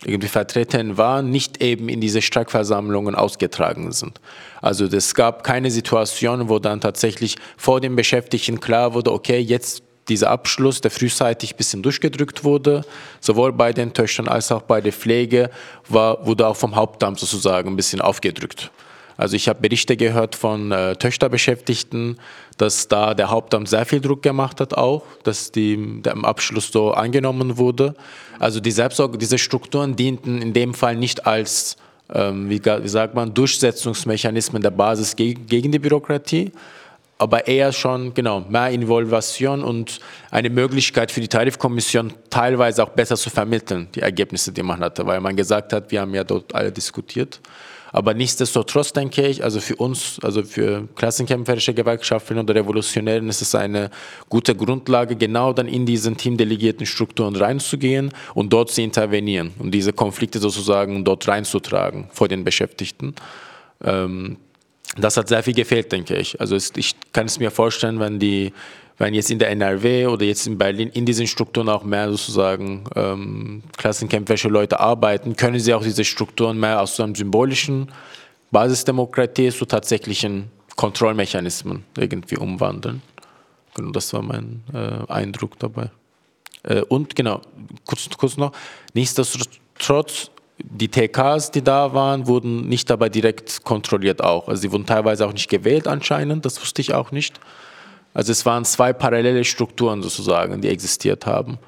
irgendwie 0.04 0.28
vertreten 0.28 0.98
waren, 0.98 1.30
nicht 1.30 1.62
eben 1.62 1.90
in 1.90 2.02
diese 2.02 2.22
Streikversammlungen 2.22 3.16
ausgetragen 3.16 3.92
sind. 3.92 4.20
Also 4.62 4.86
es 4.86 5.14
gab 5.14 5.44
keine 5.44 5.70
Situation, 5.70 6.50
wo 6.50 6.60
dann 6.60 6.82
tatsächlich 6.82 7.36
vor 7.58 7.82
den 7.82 7.96
Beschäftigten 7.96 8.60
klar 8.60 8.94
wurde, 8.94 9.12
okay, 9.12 9.40
jetzt 9.40 9.84
dieser 10.10 10.32
Abschluss, 10.32 10.82
der 10.82 10.92
frühzeitig 10.92 11.54
ein 11.54 11.58
bisschen 11.58 11.84
durchgedrückt 11.84 12.44
wurde, 12.44 12.84
sowohl 13.20 13.54
bei 13.54 13.72
den 13.72 13.94
Töchtern 13.94 14.28
als 14.28 14.52
auch 14.52 14.64
bei 14.64 14.82
der 14.82 14.92
Pflege, 14.92 15.52
war, 15.88 16.26
wurde 16.26 16.48
auch 16.48 16.56
vom 16.56 16.76
Hauptamt 16.76 17.20
sozusagen 17.20 17.70
ein 17.70 17.76
bisschen 17.76 18.02
aufgedrückt. 18.02 18.72
Also 19.18 19.36
ich 19.36 19.48
habe 19.48 19.62
Berichte 19.62 19.98
gehört 19.98 20.36
von 20.36 20.72
äh, 20.72 20.96
Töchterbeschäftigten, 20.96 22.18
dass 22.62 22.88
da 22.88 23.16
der 23.16 23.32
Hauptamt 23.32 23.68
sehr 23.68 23.86
viel 23.86 24.02
Druck 24.02 24.22
gemacht 24.22 24.62
hat 24.62 24.76
auch, 24.76 25.02
dass 25.24 25.52
die, 25.52 26.02
der 26.04 26.14
im 26.14 26.24
Abschluss 26.24 26.72
so 26.72 26.92
angenommen 26.92 27.58
wurde. 27.58 27.96
Also 28.38 28.60
die 28.60 28.70
Selbstsorge, 28.70 29.18
diese 29.18 29.40
Strukturen 29.40 29.96
dienten 29.96 30.44
in 30.44 30.54
dem 30.54 30.76
Fall 30.76 30.96
nicht 30.96 31.26
als, 31.26 31.76
ähm, 32.14 32.52
wie, 32.52 32.64
wie, 32.64 32.88
sagt 32.88 33.16
man, 33.16 33.34
Durchsetzungsmechanismen 33.34 34.62
der 34.62 34.70
Basis 34.70 35.16
gegen, 35.16 35.48
gegen 35.48 35.72
die 35.72 35.80
Bürokratie, 35.80 36.52
aber 37.18 37.48
eher 37.48 37.72
schon 37.72 38.14
genau 38.14 38.42
mehr 38.42 38.70
Involvation 38.70 39.64
und 39.64 40.00
eine 40.30 40.52
Möglichkeit 40.52 41.12
für 41.12 41.22
die 41.22 41.28
Tarifkommission 41.28 42.14
teilweise 42.30 42.84
auch 42.84 42.90
besser 42.90 43.18
zu 43.18 43.32
vermitteln, 43.32 43.88
die 43.96 44.02
Ergebnisse, 44.02 44.52
die 44.52 44.62
man 44.62 44.82
hatte, 44.82 45.04
weil 45.08 45.20
man 45.20 45.36
gesagt 45.36 45.74
hat, 45.74 45.90
wir 45.92 46.02
haben 46.02 46.14
ja 46.14 46.24
dort 46.24 46.54
alle 46.54 46.72
diskutiert. 46.72 47.40
Aber 47.92 48.14
nichtsdestotrotz 48.14 48.94
denke 48.94 49.28
ich, 49.28 49.44
also 49.44 49.60
für 49.60 49.76
uns, 49.76 50.20
also 50.22 50.44
für 50.44 50.88
klassenkämpferische 50.96 51.74
Gewerkschaften 51.74 52.38
oder 52.38 52.56
Revolutionären 52.56 53.28
ist 53.30 53.42
es 53.42 53.54
eine 53.56 53.90
gute 54.30 54.56
Grundlage, 54.56 55.16
genau 55.16 55.54
dann 55.54 55.68
in 55.68 55.86
diesen 55.86 56.18
teamdelegierten 56.18 56.86
Strukturen 56.86 57.36
reinzugehen 57.36 58.12
und 58.34 58.54
dort 58.54 58.72
zu 58.72 58.82
intervenieren 58.82 59.52
und 59.60 59.72
diese 59.72 59.94
Konflikte 59.94 60.40
sozusagen 60.40 61.04
dort 61.04 61.28
reinzutragen 61.28 62.10
vor 62.12 62.28
den 62.28 62.44
Beschäftigten. 62.44 63.14
Ähm, 63.84 64.38
das 64.98 65.16
hat 65.16 65.30
sehr 65.30 65.42
viel 65.44 65.54
gefehlt, 65.54 65.92
denke 65.92 66.18
ich. 66.18 66.40
Also 66.42 66.58
ich 66.76 66.96
kann 67.14 67.26
es 67.26 67.40
mir 67.40 67.52
vorstellen, 67.52 68.00
wenn 68.00 68.20
die, 68.20 68.52
wenn 69.02 69.16
jetzt 69.16 69.32
in 69.32 69.40
der 69.40 69.50
NRW 69.50 70.06
oder 70.06 70.26
jetzt 70.26 70.46
in 70.46 70.60
Berlin 70.60 70.90
in 70.90 71.08
diesen 71.08 71.26
Strukturen 71.26 71.70
auch 71.70 71.84
mehr 71.84 72.10
sozusagen 72.12 72.84
ähm, 72.96 73.64
klassenkämpferische 73.76 74.48
Leute 74.48 74.80
arbeiten, 74.80 75.36
können 75.36 75.60
sie 75.60 75.74
auch 75.74 75.82
diese 75.82 76.06
Strukturen 76.06 76.60
mehr 76.60 76.80
aus 76.80 76.96
so 76.96 77.04
einem 77.04 77.16
symbolischen 77.16 77.92
Basisdemokratie 78.52 79.50
zu 79.50 79.66
tatsächlichen 79.66 80.52
Kontrollmechanismen 80.76 81.84
irgendwie 81.98 82.38
umwandeln. 82.38 83.02
Genau, 83.74 83.90
das 83.90 84.14
war 84.14 84.22
mein 84.22 84.62
äh, 84.72 85.12
Eindruck 85.12 85.58
dabei. 85.58 85.90
Äh, 86.62 86.82
und 86.82 87.16
genau, 87.16 87.42
kurz, 87.86 88.08
kurz 88.16 88.38
noch, 88.38 88.52
nichtsdestotrotz 88.94 90.30
die 90.60 90.90
TKs, 90.90 91.50
die 91.50 91.64
da 91.64 91.92
waren, 91.96 92.28
wurden 92.28 92.70
nicht 92.70 92.88
dabei 92.88 93.10
direkt 93.10 93.64
kontrolliert 93.64 94.24
auch. 94.24 94.48
Also 94.48 94.62
sie 94.62 94.72
wurden 94.72 94.86
teilweise 94.86 95.26
auch 95.26 95.34
nicht 95.34 95.50
gewählt 95.50 95.88
anscheinend, 95.88 96.46
das 96.46 96.62
wusste 96.62 96.82
ich 96.82 96.94
auch 96.94 97.12
nicht. 97.12 97.40
Also 98.14 98.32
es 98.32 98.46
waren 98.46 98.66
zwei 98.66 98.94
parallele 98.94 99.44
Strukturen 99.44 100.02
sozusagen, 100.02 100.62
die 100.62 100.68
existiert 100.68 101.26
haben. 101.26 101.60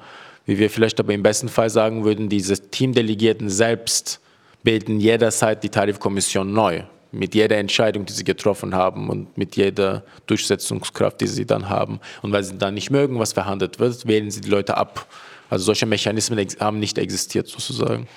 Wie 0.46 0.58
wir 0.58 0.68
vielleicht 0.68 1.00
aber 1.00 1.14
im 1.14 1.22
besten 1.22 1.48
Fall 1.48 1.70
sagen 1.70 2.04
würden, 2.04 2.28
diese 2.28 2.70
Teamdelegierten 2.70 3.48
selbst 3.48 4.20
bilden 4.62 5.00
jederzeit 5.00 5.62
die 5.62 5.70
Tarifkommission 5.70 6.52
neu. 6.52 6.82
Mit 7.12 7.34
jeder 7.34 7.56
Entscheidung, 7.56 8.04
die 8.04 8.12
sie 8.12 8.24
getroffen 8.24 8.74
haben 8.74 9.08
und 9.08 9.38
mit 9.38 9.56
jeder 9.56 10.02
Durchsetzungskraft, 10.26 11.20
die 11.20 11.28
sie 11.28 11.46
dann 11.46 11.68
haben. 11.68 12.00
Und 12.22 12.32
weil 12.32 12.42
sie 12.42 12.58
dann 12.58 12.74
nicht 12.74 12.90
mögen, 12.90 13.18
was 13.18 13.32
verhandelt 13.32 13.78
wird, 13.78 14.06
wählen 14.06 14.30
sie 14.30 14.40
die 14.40 14.50
Leute 14.50 14.76
ab. 14.76 15.06
Also 15.48 15.66
solche 15.66 15.86
Mechanismen 15.86 16.44
haben 16.58 16.80
nicht 16.80 16.98
existiert 16.98 17.46
sozusagen. 17.46 18.08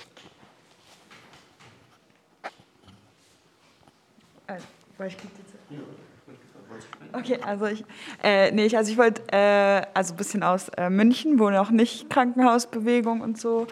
Okay, 7.18 7.39
also 7.44 7.65
ich, 7.65 7.84
äh, 8.23 8.52
nee, 8.52 8.65
ich, 8.65 8.77
also 8.77 8.91
ich 8.91 8.98
wollte, 8.98 9.23
äh, 9.31 9.81
also 9.95 10.14
ein 10.14 10.18
bisschen 10.18 10.44
aus 10.44 10.69
äh, 10.77 10.89
München, 10.89 11.39
wo 11.39 11.49
noch 11.49 11.72
nicht 11.72 12.11
Krankenhausbewegung 12.11 13.22
und 13.22 13.39
so 13.39 13.65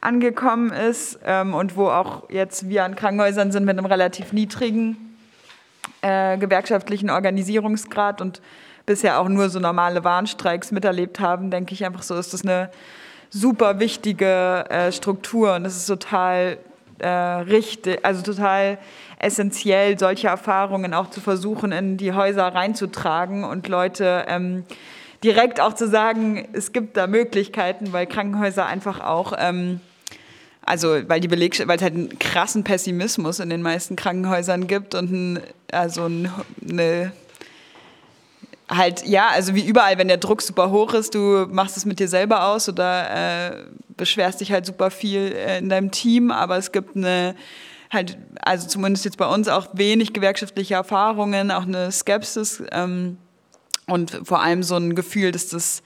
angekommen 0.00 0.70
ist 0.70 1.18
ähm, 1.24 1.54
und 1.54 1.76
wo 1.76 1.88
auch 1.88 2.30
jetzt 2.30 2.68
wir 2.68 2.84
an 2.84 2.94
Krankenhäusern 2.94 3.50
sind 3.50 3.64
mit 3.64 3.76
einem 3.76 3.86
relativ 3.86 4.32
niedrigen 4.32 5.16
äh, 6.02 6.38
gewerkschaftlichen 6.38 7.10
Organisierungsgrad 7.10 8.20
und 8.20 8.40
bisher 8.86 9.18
auch 9.18 9.28
nur 9.28 9.48
so 9.48 9.58
normale 9.58 10.04
Warnstreiks 10.04 10.70
miterlebt 10.70 11.18
haben, 11.18 11.50
denke 11.50 11.74
ich 11.74 11.84
einfach 11.84 12.02
so, 12.02 12.14
ist 12.14 12.32
das 12.32 12.42
eine 12.42 12.70
super 13.28 13.80
wichtige 13.80 14.66
äh, 14.70 14.92
Struktur 14.92 15.54
und 15.54 15.64
es 15.64 15.76
ist 15.76 15.86
total 15.86 16.58
äh, 16.98 17.08
richtig, 17.08 18.04
also 18.04 18.22
total 18.22 18.78
essentiell, 19.24 19.98
solche 19.98 20.28
Erfahrungen 20.28 20.94
auch 20.94 21.10
zu 21.10 21.20
versuchen, 21.20 21.72
in 21.72 21.96
die 21.96 22.12
Häuser 22.12 22.46
reinzutragen 22.46 23.44
und 23.44 23.68
Leute 23.68 24.24
ähm, 24.28 24.64
direkt 25.24 25.60
auch 25.60 25.72
zu 25.74 25.88
sagen, 25.88 26.46
es 26.52 26.72
gibt 26.72 26.96
da 26.96 27.06
Möglichkeiten, 27.06 27.92
weil 27.92 28.06
Krankenhäuser 28.06 28.66
einfach 28.66 29.00
auch, 29.00 29.32
ähm, 29.38 29.80
also 30.62 30.96
weil 31.08 31.20
die 31.20 31.28
Belegschaft, 31.28 31.68
weil 31.68 31.76
es 31.76 31.82
halt 31.82 31.94
einen 31.94 32.18
krassen 32.18 32.62
Pessimismus 32.62 33.40
in 33.40 33.50
den 33.50 33.62
meisten 33.62 33.96
Krankenhäusern 33.96 34.66
gibt 34.66 34.94
und 34.94 35.10
ein, 35.10 35.40
also 35.72 36.04
eine 36.04 37.12
halt, 38.68 39.06
ja, 39.06 39.28
also 39.28 39.54
wie 39.54 39.66
überall, 39.66 39.98
wenn 39.98 40.08
der 40.08 40.16
Druck 40.16 40.42
super 40.42 40.70
hoch 40.70 40.94
ist, 40.94 41.14
du 41.14 41.46
machst 41.50 41.76
es 41.76 41.84
mit 41.84 41.98
dir 41.98 42.08
selber 42.08 42.46
aus 42.46 42.68
oder 42.68 43.50
äh, 43.50 43.56
beschwerst 43.96 44.40
dich 44.40 44.52
halt 44.52 44.66
super 44.66 44.90
viel 44.90 45.32
äh, 45.32 45.58
in 45.58 45.68
deinem 45.68 45.90
Team, 45.90 46.30
aber 46.30 46.56
es 46.56 46.72
gibt 46.72 46.96
eine 46.96 47.34
halt, 47.90 48.18
also 48.42 48.66
zumindest 48.68 49.04
jetzt 49.04 49.16
bei 49.16 49.26
uns 49.26 49.48
auch 49.48 49.68
wenig 49.74 50.12
gewerkschaftliche 50.12 50.74
Erfahrungen, 50.74 51.50
auch 51.50 51.62
eine 51.62 51.92
Skepsis 51.92 52.62
ähm, 52.72 53.18
und 53.86 54.20
vor 54.24 54.42
allem 54.42 54.62
so 54.62 54.76
ein 54.76 54.94
Gefühl, 54.94 55.32
dass 55.32 55.48
das 55.48 55.82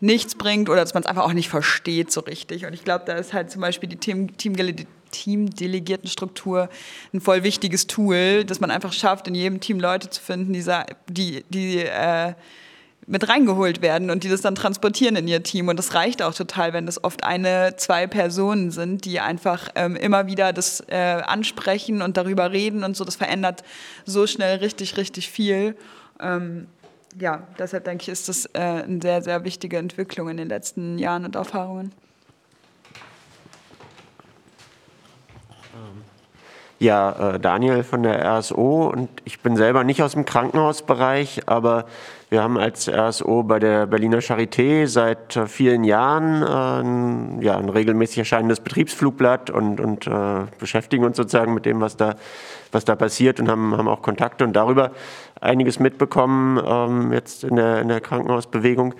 nichts 0.00 0.34
bringt 0.34 0.68
oder 0.68 0.80
dass 0.80 0.94
man 0.94 1.04
es 1.04 1.08
einfach 1.08 1.24
auch 1.24 1.32
nicht 1.32 1.48
versteht 1.48 2.10
so 2.10 2.20
richtig. 2.22 2.66
Und 2.66 2.72
ich 2.72 2.84
glaube, 2.84 3.04
da 3.06 3.14
ist 3.14 3.32
halt 3.32 3.50
zum 3.50 3.60
Beispiel 3.60 3.88
die 3.88 3.96
Team, 3.96 4.36
Team, 4.36 4.56
Teamdelegiertenstruktur 5.12 6.68
ein 7.12 7.20
voll 7.20 7.44
wichtiges 7.44 7.86
Tool, 7.86 8.44
dass 8.44 8.58
man 8.58 8.72
einfach 8.72 8.92
schafft, 8.92 9.28
in 9.28 9.34
jedem 9.36 9.60
Team 9.60 9.78
Leute 9.78 10.10
zu 10.10 10.20
finden, 10.20 10.52
die, 10.52 10.64
die, 11.08 11.44
die 11.50 11.78
äh, 11.78 12.34
mit 13.06 13.28
reingeholt 13.28 13.82
werden 13.82 14.10
und 14.10 14.24
die 14.24 14.28
das 14.28 14.42
dann 14.42 14.54
transportieren 14.54 15.16
in 15.16 15.26
ihr 15.26 15.42
Team. 15.42 15.68
Und 15.68 15.78
das 15.78 15.94
reicht 15.94 16.22
auch 16.22 16.34
total, 16.34 16.72
wenn 16.72 16.86
das 16.86 17.02
oft 17.02 17.24
eine, 17.24 17.74
zwei 17.76 18.06
Personen 18.06 18.70
sind, 18.70 19.04
die 19.04 19.20
einfach 19.20 19.68
ähm, 19.74 19.96
immer 19.96 20.26
wieder 20.26 20.52
das 20.52 20.82
äh, 20.88 21.22
ansprechen 21.26 22.02
und 22.02 22.16
darüber 22.16 22.52
reden 22.52 22.84
und 22.84 22.96
so. 22.96 23.04
Das 23.04 23.16
verändert 23.16 23.64
so 24.04 24.26
schnell 24.26 24.58
richtig, 24.58 24.96
richtig 24.96 25.30
viel. 25.30 25.76
Ähm, 26.20 26.68
ja, 27.18 27.46
deshalb 27.58 27.84
denke 27.84 28.02
ich, 28.02 28.08
ist 28.08 28.28
das 28.28 28.46
äh, 28.54 28.58
eine 28.58 29.00
sehr, 29.02 29.22
sehr 29.22 29.44
wichtige 29.44 29.78
Entwicklung 29.78 30.28
in 30.28 30.36
den 30.36 30.48
letzten 30.48 30.98
Jahren 30.98 31.24
und 31.24 31.34
Erfahrungen. 31.34 31.92
Ja, 36.82 37.34
äh, 37.34 37.38
Daniel 37.38 37.84
von 37.84 38.02
der 38.02 38.24
RSO 38.24 38.90
und 38.92 39.08
ich 39.24 39.38
bin 39.38 39.54
selber 39.54 39.84
nicht 39.84 40.02
aus 40.02 40.14
dem 40.14 40.24
Krankenhausbereich, 40.24 41.42
aber 41.46 41.84
wir 42.28 42.42
haben 42.42 42.58
als 42.58 42.88
RSO 42.88 43.44
bei 43.44 43.60
der 43.60 43.86
Berliner 43.86 44.18
Charité 44.18 44.88
seit 44.88 45.36
äh, 45.36 45.46
vielen 45.46 45.84
Jahren 45.84 46.42
äh, 46.42 46.82
ein, 46.82 47.40
ja, 47.40 47.56
ein 47.56 47.68
regelmäßig 47.68 48.18
erscheinendes 48.18 48.58
Betriebsflugblatt 48.58 49.48
und, 49.48 49.78
und 49.78 50.08
äh, 50.08 50.46
beschäftigen 50.58 51.04
uns 51.04 51.16
sozusagen 51.16 51.54
mit 51.54 51.66
dem, 51.66 51.80
was 51.80 51.96
da, 51.96 52.16
was 52.72 52.84
da 52.84 52.96
passiert 52.96 53.38
und 53.38 53.48
haben, 53.48 53.76
haben 53.76 53.86
auch 53.86 54.02
Kontakte 54.02 54.42
und 54.42 54.52
darüber 54.52 54.90
einiges 55.40 55.78
mitbekommen 55.78 56.60
ähm, 56.66 57.12
jetzt 57.12 57.44
in 57.44 57.54
der, 57.54 57.80
in 57.82 57.86
der 57.86 58.00
Krankenhausbewegung. 58.00 58.94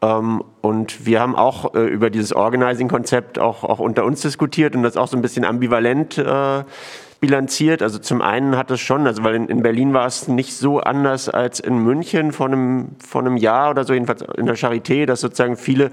Ähm, 0.00 0.42
und 0.62 1.04
wir 1.04 1.20
haben 1.20 1.36
auch 1.36 1.74
äh, 1.74 1.80
über 1.80 2.08
dieses 2.08 2.32
Organizing-Konzept 2.32 3.38
auch, 3.38 3.62
auch 3.62 3.78
unter 3.78 4.06
uns 4.06 4.22
diskutiert 4.22 4.74
und 4.74 4.82
das 4.84 4.96
auch 4.96 5.08
so 5.08 5.18
ein 5.18 5.22
bisschen 5.22 5.44
ambivalent 5.44 6.16
äh, 6.16 6.64
bilanziert. 7.20 7.82
Also 7.82 7.98
zum 7.98 8.22
einen 8.22 8.56
hat 8.56 8.70
es 8.70 8.80
schon, 8.80 9.06
also 9.06 9.22
weil 9.22 9.34
in, 9.34 9.46
in, 9.46 9.62
Berlin 9.62 9.92
war 9.92 10.06
es 10.06 10.26
nicht 10.26 10.54
so 10.54 10.80
anders 10.80 11.28
als 11.28 11.60
in 11.60 11.78
München 11.78 12.32
vor 12.32 12.46
einem, 12.46 12.96
vor 13.06 13.20
einem 13.20 13.36
Jahr 13.36 13.70
oder 13.70 13.84
so, 13.84 13.92
jedenfalls 13.92 14.22
in 14.36 14.46
der 14.46 14.56
Charité, 14.56 15.06
dass 15.06 15.20
sozusagen 15.20 15.56
viele 15.56 15.90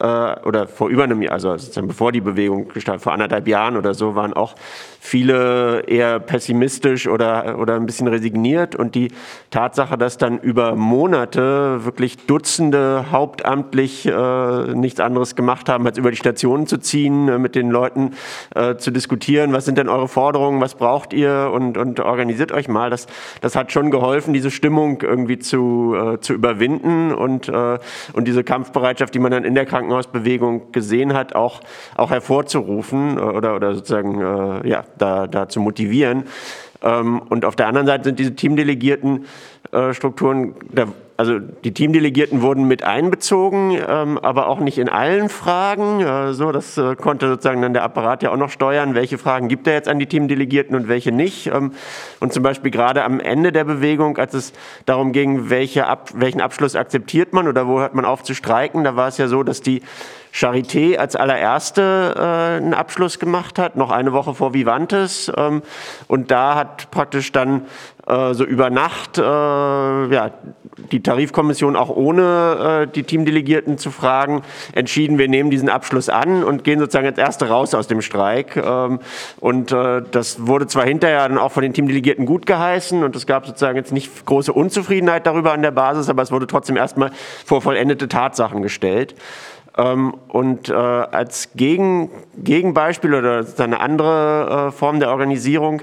äh, 0.00 0.40
oder 0.44 0.66
vor 0.68 0.88
über 0.88 1.04
einem 1.04 1.22
Jahr, 1.22 1.32
also 1.32 1.56
sozusagen 1.56 1.88
bevor 1.88 2.12
die 2.12 2.20
Bewegung 2.20 2.68
gestartet, 2.68 3.02
vor 3.02 3.12
anderthalb 3.12 3.48
Jahren 3.48 3.76
oder 3.76 3.94
so, 3.94 4.14
waren 4.14 4.32
auch 4.32 4.54
viele 5.00 5.80
eher 5.86 6.18
pessimistisch 6.18 7.06
oder, 7.08 7.58
oder 7.58 7.76
ein 7.76 7.86
bisschen 7.86 8.08
resigniert. 8.08 8.76
Und 8.76 8.94
die 8.94 9.12
Tatsache, 9.50 9.96
dass 9.96 10.18
dann 10.18 10.38
über 10.38 10.74
Monate 10.74 11.84
wirklich 11.84 12.26
Dutzende 12.26 13.06
hauptamtlich 13.10 14.06
äh, 14.06 14.74
nichts 14.74 15.00
anderes 15.00 15.36
gemacht 15.36 15.68
haben, 15.68 15.86
als 15.86 15.98
über 15.98 16.10
die 16.10 16.16
Stationen 16.16 16.66
zu 16.66 16.78
ziehen, 16.78 17.28
äh, 17.28 17.38
mit 17.38 17.54
den 17.54 17.70
Leuten 17.70 18.12
äh, 18.54 18.76
zu 18.76 18.90
diskutieren, 18.90 19.52
was 19.52 19.64
sind 19.64 19.78
denn 19.78 19.88
eure 19.88 20.08
Forderungen, 20.08 20.60
was 20.60 20.74
braucht 20.74 21.12
ihr 21.12 21.50
und, 21.52 21.78
und 21.78 22.00
organisiert 22.00 22.52
euch 22.52 22.68
mal. 22.68 22.90
Das, 22.90 23.06
das 23.40 23.56
hat 23.56 23.72
schon 23.72 23.90
geholfen, 23.90 24.32
diese 24.34 24.50
Stimmung 24.50 25.00
irgendwie 25.02 25.38
zu, 25.38 25.94
äh, 25.94 26.20
zu 26.20 26.34
überwinden 26.34 27.12
und, 27.12 27.48
äh, 27.48 27.78
und 28.12 28.28
diese 28.28 28.44
Kampfbereitschaft, 28.44 29.14
die 29.14 29.18
man 29.18 29.30
dann 29.30 29.44
in 29.44 29.54
der 29.54 29.66
Krankenhausbewegung 29.88 30.72
gesehen 30.72 31.14
hat, 31.14 31.34
auch, 31.34 31.60
auch 31.96 32.10
hervorzurufen 32.10 33.16
äh, 33.16 33.20
oder, 33.20 33.56
oder 33.56 33.74
sozusagen 33.74 34.20
ja, 34.66 34.84
da, 34.98 35.26
da 35.26 35.48
zu 35.48 35.60
motivieren. 35.60 36.24
Ähm, 36.82 37.20
und 37.28 37.44
auf 37.44 37.56
der 37.56 37.66
anderen 37.66 37.86
Seite 37.86 38.04
sind 38.04 38.18
diese 38.18 38.34
Teamdelegierten 38.34 39.26
äh, 39.72 39.92
Strukturen, 39.92 40.54
da, 40.70 40.86
also 41.18 41.40
die 41.40 41.74
Teamdelegierten 41.74 42.42
wurden 42.42 42.68
mit 42.68 42.84
einbezogen, 42.84 43.76
ähm, 43.88 44.18
aber 44.18 44.46
auch 44.46 44.60
nicht 44.60 44.78
in 44.78 44.88
allen 44.88 45.28
Fragen. 45.28 46.00
Äh, 46.00 46.32
so, 46.32 46.52
das 46.52 46.78
äh, 46.78 46.94
konnte 46.94 47.26
sozusagen 47.26 47.60
dann 47.60 47.72
der 47.72 47.82
Apparat 47.82 48.22
ja 48.22 48.30
auch 48.30 48.36
noch 48.36 48.50
steuern, 48.50 48.94
welche 48.94 49.18
Fragen 49.18 49.48
gibt 49.48 49.66
er 49.66 49.72
jetzt 49.72 49.88
an 49.88 49.98
die 49.98 50.06
Teamdelegierten 50.06 50.76
und 50.76 50.86
welche 50.86 51.10
nicht. 51.10 51.48
Ähm, 51.48 51.72
und 52.20 52.32
zum 52.32 52.44
Beispiel 52.44 52.70
gerade 52.70 53.02
am 53.02 53.18
Ende 53.18 53.50
der 53.50 53.64
Bewegung, 53.64 54.16
als 54.16 54.32
es 54.32 54.52
darum 54.86 55.10
ging, 55.10 55.50
welche 55.50 55.88
Ab 55.88 56.10
welchen 56.14 56.40
Abschluss 56.40 56.76
akzeptiert 56.76 57.32
man 57.32 57.48
oder 57.48 57.66
wo 57.66 57.80
hört 57.80 57.94
man 57.94 58.04
auf 58.04 58.22
zu 58.22 58.34
streiken, 58.34 58.84
da 58.84 58.94
war 58.94 59.08
es 59.08 59.18
ja 59.18 59.26
so, 59.26 59.42
dass 59.42 59.60
die 59.60 59.82
Charité 60.32 60.98
als 60.98 61.16
allererste 61.16 62.14
äh, 62.16 62.56
einen 62.58 62.74
Abschluss 62.74 63.18
gemacht 63.18 63.58
hat, 63.58 63.76
noch 63.76 63.90
eine 63.90 64.12
Woche 64.12 64.34
vor 64.34 64.54
Vivantes. 64.54 65.32
Ähm, 65.36 65.62
und 66.06 66.30
da 66.30 66.54
hat 66.54 66.90
praktisch 66.90 67.32
dann 67.32 67.62
so 68.08 68.44
über 68.44 68.70
Nacht 68.70 69.18
äh, 69.18 69.22
ja, 69.22 70.30
die 70.92 71.02
Tarifkommission 71.02 71.76
auch 71.76 71.90
ohne 71.90 72.86
äh, 72.88 72.92
die 72.92 73.02
Teamdelegierten 73.02 73.78
zu 73.78 73.90
fragen 73.90 74.42
entschieden, 74.72 75.18
wir 75.18 75.28
nehmen 75.28 75.50
diesen 75.50 75.68
Abschluss 75.68 76.08
an 76.08 76.44
und 76.44 76.64
gehen 76.64 76.78
sozusagen 76.78 77.06
als 77.06 77.18
Erste 77.18 77.48
raus 77.48 77.74
aus 77.74 77.86
dem 77.86 78.00
Streik. 78.00 78.56
Ähm, 78.56 79.00
und 79.40 79.72
äh, 79.72 80.02
das 80.10 80.46
wurde 80.46 80.66
zwar 80.66 80.84
hinterher 80.84 81.28
dann 81.28 81.38
auch 81.38 81.52
von 81.52 81.62
den 81.62 81.72
Teamdelegierten 81.72 82.26
gut 82.26 82.46
geheißen 82.46 83.02
und 83.02 83.16
es 83.16 83.26
gab 83.26 83.46
sozusagen 83.46 83.76
jetzt 83.76 83.92
nicht 83.92 84.24
große 84.24 84.52
Unzufriedenheit 84.52 85.26
darüber 85.26 85.52
an 85.52 85.62
der 85.62 85.72
Basis, 85.72 86.08
aber 86.08 86.22
es 86.22 86.30
wurde 86.30 86.46
trotzdem 86.46 86.76
erstmal 86.76 87.10
vor 87.44 87.62
vollendete 87.62 88.08
Tatsachen 88.08 88.62
gestellt. 88.62 89.14
Ähm, 89.76 90.14
und 90.28 90.68
äh, 90.68 90.72
als 90.72 91.50
Gegen, 91.54 92.10
Gegenbeispiel 92.36 93.14
oder 93.14 93.44
eine 93.58 93.80
andere 93.80 94.68
äh, 94.68 94.72
Form 94.72 95.00
der 95.00 95.10
Organisierung 95.10 95.82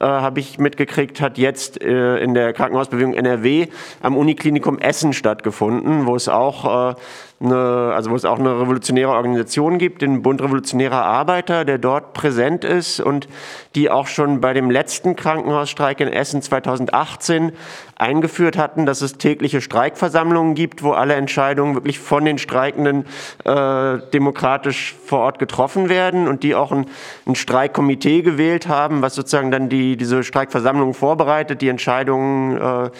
äh, 0.00 0.04
habe 0.04 0.40
ich 0.40 0.58
mitgekriegt, 0.58 1.20
hat 1.20 1.38
jetzt 1.38 1.76
in 1.76 2.34
der 2.34 2.52
Krankenhausbewegung 2.52 3.14
NRW 3.14 3.68
am 4.02 4.16
Uniklinikum 4.16 4.78
Essen 4.78 5.12
stattgefunden, 5.12 6.06
wo 6.06 6.16
es 6.16 6.28
auch 6.28 6.96
eine, 7.40 7.92
also 7.94 8.10
wo 8.10 8.16
es 8.16 8.24
auch 8.24 8.38
eine 8.38 8.60
revolutionäre 8.60 9.10
Organisation 9.10 9.78
gibt, 9.78 10.02
den 10.02 10.22
Bund 10.22 10.42
Revolutionärer 10.42 11.04
Arbeiter, 11.04 11.64
der 11.64 11.78
dort 11.78 12.12
präsent 12.12 12.64
ist 12.64 13.00
und 13.00 13.28
die 13.74 13.90
auch 13.90 14.06
schon 14.06 14.40
bei 14.40 14.52
dem 14.52 14.70
letzten 14.70 15.16
Krankenhausstreik 15.16 16.00
in 16.00 16.08
Essen 16.08 16.42
2018 16.42 17.52
eingeführt 17.96 18.58
hatten, 18.58 18.86
dass 18.86 19.02
es 19.02 19.18
tägliche 19.18 19.60
Streikversammlungen 19.60 20.54
gibt, 20.54 20.82
wo 20.82 20.92
alle 20.92 21.14
Entscheidungen 21.14 21.74
wirklich 21.74 21.98
von 21.98 22.24
den 22.24 22.38
Streikenden 22.38 23.06
äh, 23.44 23.98
demokratisch 24.12 24.94
vor 25.04 25.20
Ort 25.20 25.38
getroffen 25.38 25.88
werden 25.88 26.28
und 26.28 26.42
die 26.42 26.54
auch 26.54 26.72
ein, 26.72 26.86
ein 27.26 27.34
Streikkomitee 27.34 28.22
gewählt 28.22 28.68
haben, 28.68 29.02
was 29.02 29.14
sozusagen 29.14 29.50
dann 29.50 29.68
die, 29.68 29.96
diese 29.96 30.22
Streikversammlungen 30.22 30.94
vorbereitet, 30.94 31.60
die 31.60 31.68
Entscheidungen, 31.68 32.56
äh, 32.56 32.86
äh, 32.86 32.90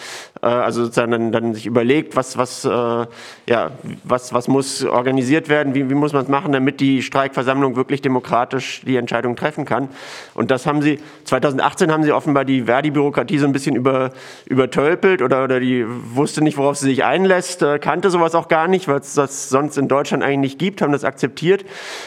also 0.41 0.83
sozusagen 0.83 1.11
dann, 1.11 1.31
dann 1.31 1.53
sich 1.53 1.65
überlegt, 1.65 2.15
was, 2.15 2.37
was, 2.37 2.65
äh, 2.65 2.69
ja, 2.69 3.71
was, 4.03 4.33
was 4.33 4.47
muss 4.47 4.83
organisiert 4.83 5.49
werden, 5.49 5.73
wie, 5.73 5.89
wie 5.89 5.95
muss 5.95 6.13
man 6.13 6.23
es 6.23 6.29
machen, 6.29 6.51
damit 6.51 6.79
die 6.79 7.01
Streikversammlung 7.01 7.75
wirklich 7.75 8.01
demokratisch 8.01 8.81
die 8.85 8.95
Entscheidung 8.95 9.35
treffen 9.35 9.65
kann. 9.65 9.89
Und 10.33 10.51
das 10.51 10.64
haben 10.65 10.81
sie, 10.81 10.99
2018 11.25 11.91
haben 11.91 12.03
sie 12.03 12.11
offenbar 12.11 12.45
die 12.45 12.63
Verdi-Bürokratie 12.63 13.37
so 13.37 13.45
ein 13.45 13.51
bisschen 13.51 13.75
über, 13.75 14.11
übertölpelt 14.45 15.21
oder, 15.21 15.43
oder 15.43 15.59
die 15.59 15.85
wusste 15.87 16.43
nicht, 16.43 16.57
worauf 16.57 16.77
sie 16.77 16.87
sich 16.87 17.03
einlässt, 17.03 17.61
äh, 17.61 17.79
kannte 17.79 18.09
sowas 18.09 18.35
auch 18.35 18.47
gar 18.47 18.67
nicht, 18.67 18.87
weil 18.87 18.99
es 18.99 19.13
das 19.13 19.49
sonst 19.49 19.77
in 19.77 19.87
Deutschland 19.87 20.23
eigentlich 20.23 20.55
nicht 20.55 20.59
gibt, 20.59 20.81
haben 20.81 20.91
das 20.91 21.03
akzeptiert. 21.03 21.65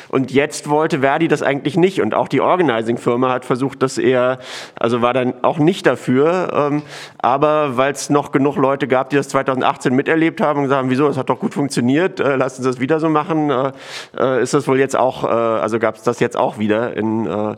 Und 0.09 0.31
jetzt 0.31 0.69
wollte 0.69 1.01
Verdi 1.01 1.29
das 1.29 1.43
eigentlich 1.43 1.77
nicht. 1.77 2.01
Und 2.01 2.15
auch 2.15 2.29
die 2.29 2.41
Organizing-Firma 2.41 3.31
hat 3.31 3.45
versucht, 3.45 3.83
das 3.83 3.99
eher, 3.99 4.39
also 4.79 5.03
war 5.03 5.13
dann 5.13 5.35
auch 5.43 5.59
nicht 5.59 5.87
dafür. 5.87 6.51
Ähm, 6.53 6.83
aber 7.19 7.77
weil 7.77 7.93
es 7.93 8.11
noch 8.11 8.33
genug 8.33 8.57
Leute 8.57 8.89
gab, 8.89 9.11
die 9.11 9.17
das 9.17 9.29
2018 9.29 9.95
miterlebt 9.95 10.41
haben 10.41 10.59
und 10.59 10.65
gesagt 10.65 10.79
haben, 10.81 10.91
wieso, 10.91 11.09
das 11.09 11.17
hat 11.17 11.29
doch 11.31 11.39
gut 11.39 11.55
funktioniert, 11.55 12.21
äh, 12.21 12.37
lassen 12.37 12.63
Sie 12.63 12.69
das 12.69 12.81
wieder 12.81 13.01
so 13.01 13.09
machen, 13.09 13.51
äh, 13.51 13.73
äh, 14.17 14.43
ist 14.43 14.55
das 14.55 14.67
wohl 14.69 14.79
jetzt 14.79 14.97
auch, 14.97 15.25
äh, 15.25 15.27
also 15.27 15.79
gab 15.79 15.97
es 15.97 16.03
das 16.03 16.21
jetzt 16.21 16.37
auch 16.37 16.59
wieder 16.59 16.97
in, 16.97 17.27
äh, 17.27 17.55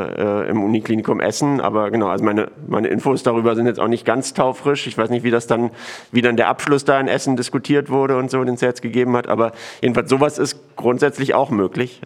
äh, 0.00 0.50
im 0.50 0.62
Uniklinikum 0.62 1.20
Essen. 1.20 1.60
Aber 1.60 1.90
genau, 1.90 2.08
also 2.08 2.24
meine, 2.24 2.50
meine 2.66 2.88
Infos 2.88 3.22
darüber 3.22 3.54
sind 3.54 3.66
jetzt 3.66 3.80
auch 3.80 3.88
nicht 3.88 4.04
ganz 4.04 4.34
taufrisch. 4.34 4.86
Ich 4.86 4.96
weiß 4.96 5.10
nicht, 5.10 5.24
wie 5.24 5.30
das 5.30 5.46
dann, 5.46 5.70
wie 6.12 6.22
dann 6.22 6.36
der 6.36 6.48
Abschluss 6.48 6.84
da 6.84 6.98
in 7.00 7.08
Essen 7.08 7.36
diskutiert 7.36 7.90
wurde 7.90 8.16
und 8.16 8.30
so, 8.30 8.42
den 8.44 8.54
es 8.54 8.60
jetzt 8.60 8.82
gegeben 8.82 9.16
hat. 9.16 9.28
Aber 9.28 9.52
jedenfalls 9.80 10.10
sowas 10.10 10.38
ist 10.38 10.76
grundsätzlich 10.76 11.34
auch 11.34 11.50
möglich. 11.50 12.00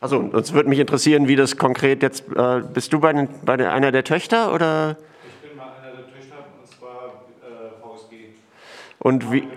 Also, 0.00 0.30
es 0.34 0.52
würde 0.52 0.68
mich 0.68 0.78
interessieren, 0.78 1.26
wie 1.26 1.34
das 1.34 1.56
konkret 1.56 2.02
jetzt. 2.02 2.24
Äh, 2.36 2.62
bist 2.72 2.92
du 2.92 3.00
bei, 3.00 3.12
den, 3.12 3.28
bei 3.44 3.56
der, 3.56 3.72
einer 3.72 3.90
der 3.90 4.04
Töchter 4.04 4.54
oder? 4.54 4.96
Ich 5.26 5.48
bin 5.48 5.58
bei 5.58 5.64
einer 5.64 5.96
der 5.96 6.06
Töchter 6.06 6.36
und 6.60 6.68
zwar 6.68 7.24
äh, 7.42 7.96
VSG. 7.96 8.14
Und 9.00 9.32
wie? 9.32 9.48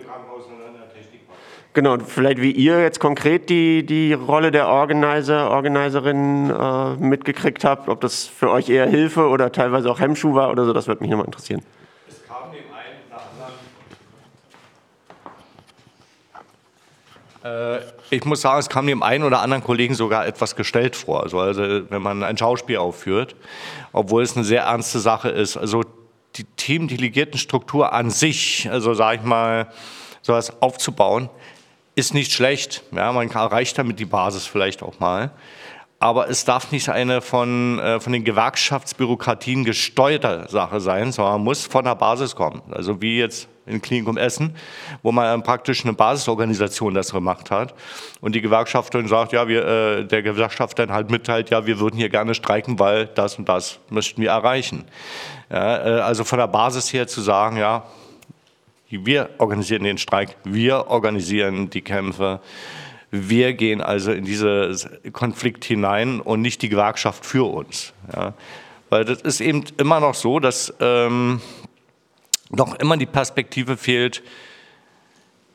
Genau, 1.73 1.97
vielleicht 1.99 2.41
wie 2.41 2.51
ihr 2.51 2.81
jetzt 2.81 2.99
konkret 2.99 3.49
die, 3.49 3.85
die 3.85 4.11
Rolle 4.11 4.51
der 4.51 4.67
Organizer, 4.67 5.51
Organizerin 5.51 6.49
äh, 6.49 6.95
mitgekriegt 6.95 7.63
habt, 7.63 7.87
ob 7.87 8.01
das 8.01 8.27
für 8.27 8.51
euch 8.51 8.67
eher 8.67 8.87
Hilfe 8.87 9.29
oder 9.29 9.53
teilweise 9.53 9.89
auch 9.89 10.01
Hemmschuh 10.01 10.35
war 10.35 10.51
oder 10.51 10.65
so, 10.65 10.73
das 10.73 10.87
würde 10.87 11.01
mich 11.01 11.09
nochmal 11.09 11.27
interessieren. 11.27 11.61
Es 12.09 12.27
kam 12.27 12.51
dem 12.51 12.65
einen 12.73 12.99
nach 13.09 13.21
anderen. 17.41 17.79
Äh, 17.79 18.15
ich 18.15 18.25
muss 18.25 18.41
sagen, 18.41 18.59
es 18.59 18.67
kam 18.67 18.85
dem 18.85 19.01
einen 19.01 19.23
oder 19.23 19.39
anderen 19.39 19.63
Kollegen 19.63 19.95
sogar 19.95 20.27
etwas 20.27 20.57
gestellt 20.57 20.97
vor. 20.97 21.23
Also, 21.23 21.39
also 21.39 21.89
wenn 21.89 22.01
man 22.01 22.21
ein 22.23 22.37
Schauspiel 22.37 22.77
aufführt, 22.77 23.37
obwohl 23.93 24.23
es 24.23 24.35
eine 24.35 24.43
sehr 24.43 24.63
ernste 24.63 24.99
Sache 24.99 25.29
ist. 25.29 25.55
Also 25.55 25.83
die 26.35 26.43
Teamdelegiertenstruktur 26.43 27.93
an 27.93 28.09
sich, 28.09 28.67
also 28.69 28.93
sage 28.93 29.19
ich 29.19 29.23
mal, 29.23 29.71
sowas 30.21 30.61
aufzubauen, 30.61 31.29
ist 32.01 32.15
nicht 32.15 32.31
schlecht. 32.31 32.81
Ja, 32.91 33.11
man 33.11 33.29
erreicht 33.29 33.77
damit 33.77 33.99
die 33.99 34.05
Basis 34.05 34.47
vielleicht 34.47 34.81
auch 34.81 34.99
mal. 34.99 35.29
Aber 35.99 36.31
es 36.31 36.45
darf 36.45 36.71
nicht 36.71 36.89
eine 36.89 37.21
von, 37.21 37.77
äh, 37.77 37.99
von 37.99 38.11
den 38.11 38.23
Gewerkschaftsbürokratien 38.23 39.63
gesteuerte 39.63 40.47
Sache 40.49 40.79
sein, 40.79 41.11
sondern 41.11 41.43
muss 41.43 41.67
von 41.67 41.85
der 41.85 41.93
Basis 41.93 42.35
kommen. 42.35 42.63
Also 42.71 43.03
wie 43.03 43.19
jetzt 43.19 43.47
in 43.67 43.83
Klinikum 43.83 44.17
Essen, 44.17 44.55
wo 45.03 45.11
man 45.11 45.43
praktisch 45.43 45.83
eine 45.85 45.93
Basisorganisation 45.93 46.95
das 46.95 47.11
gemacht 47.11 47.51
hat. 47.51 47.75
Und 48.19 48.33
die 48.33 48.41
Gewerkschafterin 48.41 49.07
sagt, 49.07 49.31
ja, 49.31 49.47
wir, 49.47 49.63
äh, 49.63 50.05
der 50.05 50.23
Gewerkschafter 50.23 50.87
dann 50.87 50.95
halt 50.95 51.11
mitteilt, 51.11 51.51
ja, 51.51 51.67
wir 51.67 51.79
würden 51.79 51.97
hier 51.97 52.09
gerne 52.09 52.33
streiken, 52.33 52.79
weil 52.79 53.05
das 53.05 53.37
und 53.37 53.47
das 53.47 53.77
möchten 53.91 54.23
wir 54.23 54.31
erreichen. 54.31 54.85
Ja, 55.51 55.85
äh, 55.85 56.01
also 56.01 56.23
von 56.23 56.39
der 56.39 56.47
Basis 56.47 56.91
her 56.93 57.05
zu 57.05 57.21
sagen, 57.21 57.57
ja, 57.57 57.83
wir 58.91 59.29
organisieren 59.37 59.83
den 59.83 59.97
Streik, 59.97 60.35
wir 60.43 60.87
organisieren 60.87 61.69
die 61.69 61.81
Kämpfe. 61.81 62.41
Wir 63.09 63.53
gehen 63.53 63.81
also 63.81 64.11
in 64.11 64.25
diesen 64.25 64.77
Konflikt 65.11 65.65
hinein 65.65 66.21
und 66.21 66.41
nicht 66.41 66.61
die 66.61 66.69
Gewerkschaft 66.69 67.25
für 67.25 67.43
uns. 67.49 67.93
Ja. 68.15 68.33
Weil 68.89 69.05
das 69.05 69.21
ist 69.21 69.41
eben 69.41 69.63
immer 69.77 69.99
noch 69.99 70.13
so, 70.13 70.39
dass 70.39 70.73
ähm, 70.79 71.41
noch 72.49 72.75
immer 72.75 72.97
die 72.97 73.05
Perspektive 73.05 73.77
fehlt, 73.77 74.21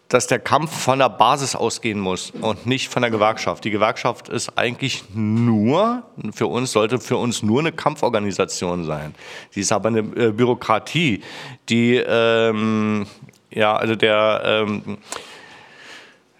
dass 0.08 0.26
der 0.28 0.38
Kampf 0.38 0.72
von 0.72 1.00
der 1.00 1.08
Basis 1.08 1.56
ausgehen 1.56 1.98
muss 1.98 2.30
und 2.30 2.66
nicht 2.66 2.88
von 2.88 3.02
der 3.02 3.10
Gewerkschaft. 3.10 3.64
Die 3.64 3.70
Gewerkschaft 3.70 4.28
ist 4.28 4.56
eigentlich 4.56 5.04
nur, 5.12 6.04
für 6.32 6.46
uns, 6.46 6.72
sollte 6.72 7.00
für 7.00 7.16
uns 7.16 7.42
nur 7.42 7.60
eine 7.60 7.72
Kampforganisation 7.72 8.84
sein. 8.84 9.14
Sie 9.50 9.60
ist 9.60 9.72
aber 9.72 9.88
eine 9.88 10.00
äh, 10.00 10.30
Bürokratie, 10.30 11.22
die, 11.68 11.96
ähm, 11.96 13.06
ja, 13.50 13.74
also 13.76 13.96
der, 13.96 14.42
ähm, 14.44 14.98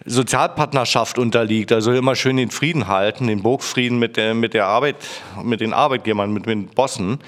Sozialpartnerschaft 0.09 1.19
unterliegt, 1.19 1.73
also 1.73 1.91
immer 1.91 2.15
schön 2.15 2.37
den 2.37 2.49
Frieden 2.49 2.87
halten, 2.87 3.27
den 3.27 3.43
Burgfrieden 3.43 3.99
mit 3.99 4.15
der, 4.15 4.33
mit 4.33 4.53
der 4.53 4.65
Arbeit, 4.65 4.95
mit 5.43 5.59
den 5.59 5.73
Arbeitgebern, 5.73 6.31
mit 6.31 6.45
den 6.45 6.67
Bossen 6.67 7.19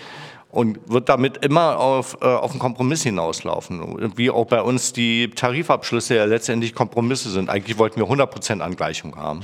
und 0.49 0.79
wird 0.89 1.09
damit 1.09 1.37
immer 1.45 1.77
auf, 1.79 2.17
äh, 2.21 2.25
auf 2.25 2.51
einen 2.51 2.59
Kompromiss 2.59 3.03
hinauslaufen. 3.03 4.17
Wie 4.17 4.31
auch 4.31 4.45
bei 4.45 4.61
uns 4.61 4.93
die 4.93 5.29
Tarifabschlüsse 5.29 6.15
ja 6.15 6.25
letztendlich 6.25 6.73
Kompromisse 6.73 7.29
sind. 7.29 7.49
Eigentlich 7.49 7.77
wollten 7.77 7.99
wir 7.99 8.07
100% 8.07 8.61
Angleichung 8.61 9.15
haben. 9.15 9.41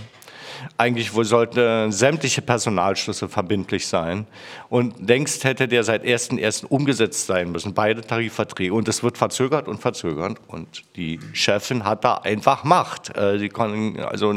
Eigentlich 0.78 1.12
sollten 1.12 1.92
sämtliche 1.92 2.42
Personalschlüsse 2.42 3.30
verbindlich 3.30 3.88
sein. 3.88 4.26
Und 4.70 5.08
längst 5.08 5.44
hätte 5.44 5.68
der 5.68 5.84
seit 5.84 6.04
1.1. 6.04 6.66
umgesetzt 6.66 7.28
sein 7.28 7.52
müssen, 7.52 7.74
beide 7.76 8.02
Tarifverträge. 8.02 8.74
Und 8.74 8.88
es 8.88 9.04
wird 9.04 9.18
verzögert 9.18 9.68
und 9.68 9.80
verzögert. 9.80 10.40
Und 10.48 10.84
die 10.96 11.20
Chefin 11.34 11.84
hat 11.84 12.04
da 12.04 12.16
einfach 12.16 12.64
Macht. 12.64 13.16
Äh, 13.16 13.38
sie 13.38 13.50
kann, 13.50 14.00
also 14.00 14.34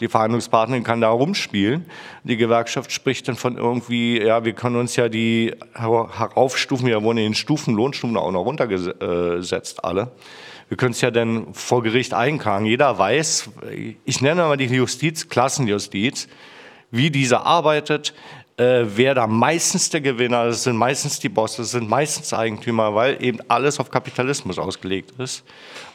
die 0.00 0.08
Verhandlungspartnerin 0.08 0.84
kann 0.84 1.00
da 1.00 1.10
rumspielen. 1.10 1.86
Die 2.24 2.36
Gewerkschaft 2.36 2.92
spricht 2.92 3.28
dann 3.28 3.36
von 3.36 3.56
irgendwie, 3.56 4.20
ja, 4.20 4.44
wir 4.44 4.52
können 4.52 4.76
uns 4.76 4.96
ja 4.96 5.08
die 5.08 5.54
heraufstufen, 5.74 6.86
wir 6.86 7.02
wurden 7.02 7.18
in 7.18 7.24
den 7.24 7.34
Stufen, 7.34 7.74
Lohnstufen 7.74 8.16
auch 8.16 8.30
noch 8.32 8.44
runtergesetzt 8.44 9.84
alle. 9.84 10.12
Wir 10.68 10.76
können 10.76 10.92
es 10.92 11.00
ja 11.00 11.10
dann 11.10 11.52
vor 11.52 11.82
Gericht 11.82 12.14
einklagen. 12.14 12.66
Jeder 12.66 12.96
weiß, 12.98 13.50
ich 14.04 14.20
nenne 14.22 14.42
mal 14.42 14.56
die 14.56 14.64
Justiz, 14.64 15.28
Klassenjustiz, 15.28 16.28
wie 16.90 17.10
diese 17.10 17.44
arbeitet, 17.44 18.14
äh, 18.56 18.84
wer 18.84 19.14
da 19.14 19.26
meistens 19.26 19.88
der 19.90 20.00
Gewinner 20.00 20.46
ist, 20.46 20.64
sind 20.64 20.76
meistens 20.76 21.18
die 21.18 21.28
Bosse, 21.28 21.64
sind 21.64 21.88
meistens 21.88 22.34
Eigentümer, 22.34 22.94
weil 22.94 23.22
eben 23.22 23.38
alles 23.48 23.80
auf 23.80 23.90
Kapitalismus 23.90 24.58
ausgelegt 24.58 25.12
ist. 25.18 25.44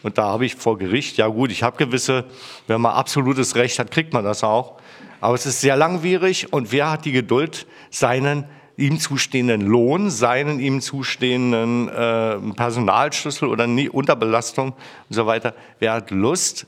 Und 0.03 0.17
da 0.17 0.25
habe 0.25 0.45
ich 0.45 0.55
vor 0.55 0.77
Gericht, 0.77 1.17
ja 1.17 1.27
gut, 1.27 1.51
ich 1.51 1.63
habe 1.63 1.77
gewisse, 1.77 2.25
wenn 2.65 2.81
man 2.81 2.93
absolutes 2.93 3.55
Recht 3.55 3.77
hat, 3.79 3.91
kriegt 3.91 4.13
man 4.13 4.23
das 4.23 4.43
auch. 4.43 4.79
Aber 5.21 5.35
es 5.35 5.45
ist 5.45 5.61
sehr 5.61 5.75
langwierig 5.75 6.51
und 6.51 6.71
wer 6.71 6.91
hat 6.91 7.05
die 7.05 7.11
Geduld, 7.11 7.67
seinen 7.89 8.45
ihm 8.75 8.99
zustehenden 8.99 9.61
Lohn, 9.61 10.09
seinen 10.11 10.59
ihm 10.59 10.81
zustehenden 10.81 11.89
äh, 11.89 12.37
Personalschlüssel 12.55 13.47
oder 13.49 13.65
nie, 13.65 13.89
Unterbelastung 13.89 14.69
und 14.69 15.13
so 15.15 15.25
weiter. 15.25 15.55
Wer 15.79 15.93
hat 15.93 16.11
Lust, 16.11 16.67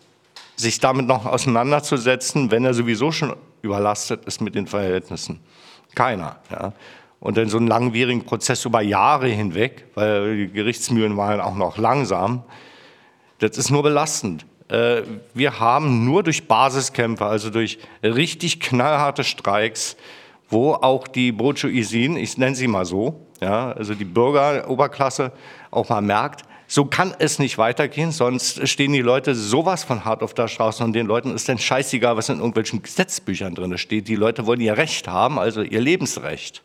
sich 0.55 0.79
damit 0.79 1.07
noch 1.07 1.25
auseinanderzusetzen, 1.25 2.51
wenn 2.51 2.65
er 2.65 2.73
sowieso 2.73 3.11
schon 3.11 3.35
überlastet 3.61 4.25
ist 4.25 4.41
mit 4.41 4.55
den 4.55 4.67
Verhältnissen? 4.67 5.39
Keiner. 5.95 6.37
Ja. 6.51 6.73
Und 7.19 7.37
dann 7.37 7.49
so 7.49 7.57
einen 7.57 7.67
langwierigen 7.67 8.25
Prozess 8.25 8.63
über 8.65 8.81
Jahre 8.81 9.27
hinweg, 9.27 9.85
weil 9.95 10.37
die 10.37 10.51
Gerichtsmühlen 10.51 11.17
waren 11.17 11.41
auch 11.41 11.55
noch 11.55 11.77
langsam, 11.77 12.43
das 13.39 13.57
ist 13.57 13.69
nur 13.69 13.83
belastend. 13.83 14.45
Äh, 14.69 15.01
wir 15.33 15.59
haben 15.59 16.05
nur 16.05 16.23
durch 16.23 16.47
Basiskämpfe, 16.47 17.25
also 17.25 17.49
durch 17.49 17.79
richtig 18.03 18.59
knallharte 18.59 19.23
Streiks, 19.23 19.97
wo 20.49 20.73
auch 20.73 21.07
die 21.07 21.31
Bourgeoisie, 21.31 22.17
ich 22.17 22.37
nenne 22.37 22.55
sie 22.55 22.67
mal 22.67 22.85
so, 22.85 23.27
ja, 23.41 23.71
also 23.71 23.93
die 23.93 24.05
Bürgeroberklasse 24.05 25.31
auch 25.71 25.89
mal 25.89 26.01
merkt, 26.01 26.43
so 26.71 26.85
kann 26.85 27.15
es 27.17 27.39
nicht 27.39 27.57
weitergehen, 27.57 28.11
sonst 28.11 28.67
stehen 28.67 28.93
die 28.93 29.01
Leute 29.01 29.33
sowas 29.33 29.83
von 29.83 30.05
hart 30.05 30.21
auf 30.21 30.35
der 30.35 30.47
Straße 30.47 30.83
und 30.83 30.93
den 30.93 31.07
Leuten 31.07 31.33
ist 31.33 31.49
dann 31.49 31.57
scheißegal, 31.57 32.15
was 32.15 32.29
in 32.29 32.37
irgendwelchen 32.37 32.83
Gesetzbüchern 32.83 33.55
drin 33.55 33.75
steht. 33.79 34.07
Die 34.07 34.15
Leute 34.15 34.45
wollen 34.45 34.61
ihr 34.61 34.77
Recht 34.77 35.07
haben, 35.07 35.39
also 35.39 35.63
ihr 35.63 35.81
Lebensrecht. 35.81 36.61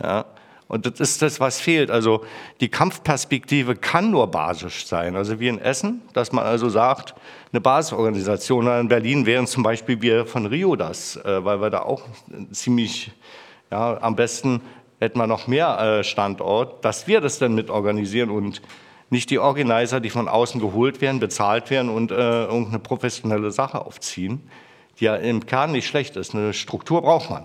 Ja, 0.00 0.26
und 0.68 0.84
das 0.84 1.00
ist 1.00 1.22
das, 1.22 1.40
was 1.40 1.58
fehlt. 1.58 1.90
Also 1.90 2.22
die 2.60 2.68
Kampfperspektive 2.68 3.76
kann 3.76 4.10
nur 4.10 4.26
basisch 4.26 4.86
sein. 4.86 5.16
Also 5.16 5.40
wie 5.40 5.48
in 5.48 5.58
Essen, 5.58 6.02
dass 6.12 6.30
man 6.30 6.44
also 6.44 6.68
sagt, 6.68 7.14
eine 7.50 7.62
Basisorganisation. 7.62 8.66
In 8.66 8.88
Berlin 8.88 9.24
wären 9.24 9.46
zum 9.46 9.62
Beispiel 9.62 10.02
wir 10.02 10.26
von 10.26 10.44
Rio 10.44 10.76
das, 10.76 11.16
äh, 11.16 11.42
weil 11.42 11.62
wir 11.62 11.70
da 11.70 11.80
auch 11.80 12.02
ziemlich, 12.52 13.10
ja, 13.70 13.96
am 14.02 14.16
besten 14.16 14.60
hätten 15.00 15.18
wir 15.18 15.26
noch 15.26 15.46
mehr 15.46 15.78
äh, 15.80 16.04
Standort, 16.04 16.84
dass 16.84 17.06
wir 17.06 17.22
das 17.22 17.38
dann 17.38 17.54
mit 17.54 17.70
organisieren 17.70 18.28
und 18.28 18.60
nicht 19.10 19.30
die 19.30 19.38
Organizer, 19.38 20.00
die 20.00 20.10
von 20.10 20.28
außen 20.28 20.60
geholt 20.60 21.00
werden, 21.00 21.20
bezahlt 21.20 21.70
werden 21.70 21.88
und 21.88 22.10
äh, 22.10 22.44
irgendeine 22.44 22.78
professionelle 22.78 23.50
Sache 23.50 23.84
aufziehen, 23.84 24.50
die 24.98 25.04
ja 25.04 25.16
im 25.16 25.46
Kern 25.46 25.72
nicht 25.72 25.86
schlecht 25.86 26.16
ist. 26.16 26.34
Eine 26.34 26.52
Struktur 26.52 27.02
braucht 27.02 27.30
man, 27.30 27.44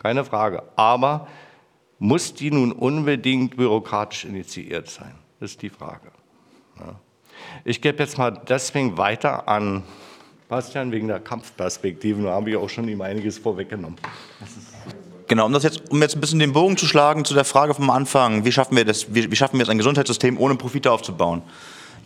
keine 0.00 0.24
Frage. 0.24 0.62
Aber 0.76 1.28
muss 1.98 2.34
die 2.34 2.50
nun 2.50 2.72
unbedingt 2.72 3.56
bürokratisch 3.56 4.24
initiiert 4.24 4.88
sein? 4.88 5.14
Das 5.40 5.52
ist 5.52 5.62
die 5.62 5.70
Frage. 5.70 6.10
Ja. 6.78 6.94
Ich 7.64 7.80
gebe 7.80 8.02
jetzt 8.02 8.18
mal 8.18 8.30
deswegen 8.30 8.98
weiter 8.98 9.48
an 9.48 9.82
Bastian 10.48 10.92
wegen 10.92 11.08
der 11.08 11.20
Kampfperspektiven. 11.20 12.24
Da 12.24 12.32
habe 12.32 12.50
ich 12.50 12.56
auch 12.56 12.68
schon 12.68 12.88
ihm 12.88 13.00
einiges 13.00 13.38
vorweggenommen. 13.38 13.98
Genau, 15.28 15.44
um, 15.44 15.52
das 15.52 15.62
jetzt, 15.62 15.82
um 15.90 16.00
jetzt 16.00 16.16
ein 16.16 16.22
bisschen 16.22 16.38
den 16.38 16.54
Bogen 16.54 16.78
zu 16.78 16.86
schlagen 16.86 17.26
zu 17.26 17.34
der 17.34 17.44
Frage 17.44 17.74
vom 17.74 17.90
Anfang, 17.90 18.46
wie 18.46 18.52
schaffen 18.52 18.76
wir, 18.76 18.86
das, 18.86 19.14
wie, 19.14 19.30
wie 19.30 19.36
schaffen 19.36 19.54
wir 19.54 19.60
jetzt 19.60 19.68
ein 19.68 19.76
Gesundheitssystem 19.76 20.38
ohne 20.38 20.54
Profite 20.54 20.90
aufzubauen? 20.90 21.42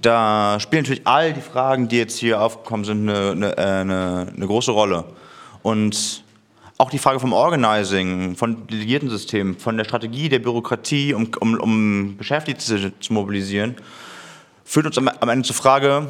Da 0.02 0.58
spielen 0.58 0.82
natürlich 0.82 1.06
all 1.06 1.32
die 1.32 1.40
Fragen, 1.40 1.86
die 1.86 1.98
jetzt 1.98 2.18
hier 2.18 2.42
aufgekommen 2.42 2.84
sind, 2.84 3.08
eine, 3.08 3.30
eine, 3.30 3.56
äh, 3.56 3.60
eine, 3.60 4.32
eine 4.36 4.46
große 4.46 4.72
Rolle. 4.72 5.04
Und 5.62 6.24
auch 6.78 6.90
die 6.90 6.98
Frage 6.98 7.20
vom 7.20 7.32
Organizing, 7.32 8.34
von 8.34 8.66
delegierten 8.66 9.08
Systemen, 9.08 9.56
von 9.56 9.76
der 9.76 9.84
Strategie 9.84 10.28
der 10.28 10.40
Bürokratie, 10.40 11.14
um, 11.14 11.30
um, 11.38 11.60
um 11.60 12.16
Beschäftigte 12.16 12.92
zu 12.98 13.12
mobilisieren, 13.12 13.76
führt 14.64 14.86
uns 14.86 14.98
am, 14.98 15.06
am 15.06 15.28
Ende 15.28 15.46
zur 15.46 15.54
Frage, 15.54 16.08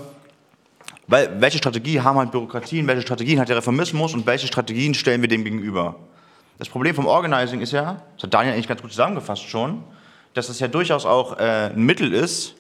weil, 1.09 1.39
welche 1.43 1.59
Strategie 1.59 2.01
haben 2.01 2.17
halt 2.17 2.31
Bürokratien, 2.31 2.87
welche 2.87 3.03
Strategien 3.03 3.39
hat 3.39 3.51
der 3.51 3.59
Reformismus 3.59 4.15
und 4.15 4.25
welche 4.25 4.47
Strategien 4.47 4.95
stellen 4.95 5.21
wir 5.21 5.29
dem 5.29 5.45
gegenüber? 5.45 5.97
Das 6.63 6.69
Problem 6.69 6.95
vom 6.95 7.07
Organizing 7.07 7.61
ist 7.61 7.73
ja, 7.73 8.03
das 8.15 8.23
hat 8.23 8.35
Daniel 8.35 8.55
eigentlich 8.55 8.69
ganz 8.69 8.81
gut 8.81 8.93
zusammengefasst 8.93 9.43
schon, 9.43 9.83
dass 10.33 10.49
es 10.49 10.61
ja 10.61 10.69
durchaus 10.69 11.05
auch 11.05 11.37
äh, 11.37 11.71
ein 11.75 11.83
Mittel 11.83 12.15
ist, 12.15 12.55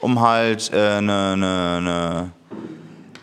um 0.00 0.20
halt 0.20 0.74
eine 0.74 0.98
äh, 0.98 1.00
ne, 1.00 1.36
ne, 1.36 1.80
ne 1.80 2.32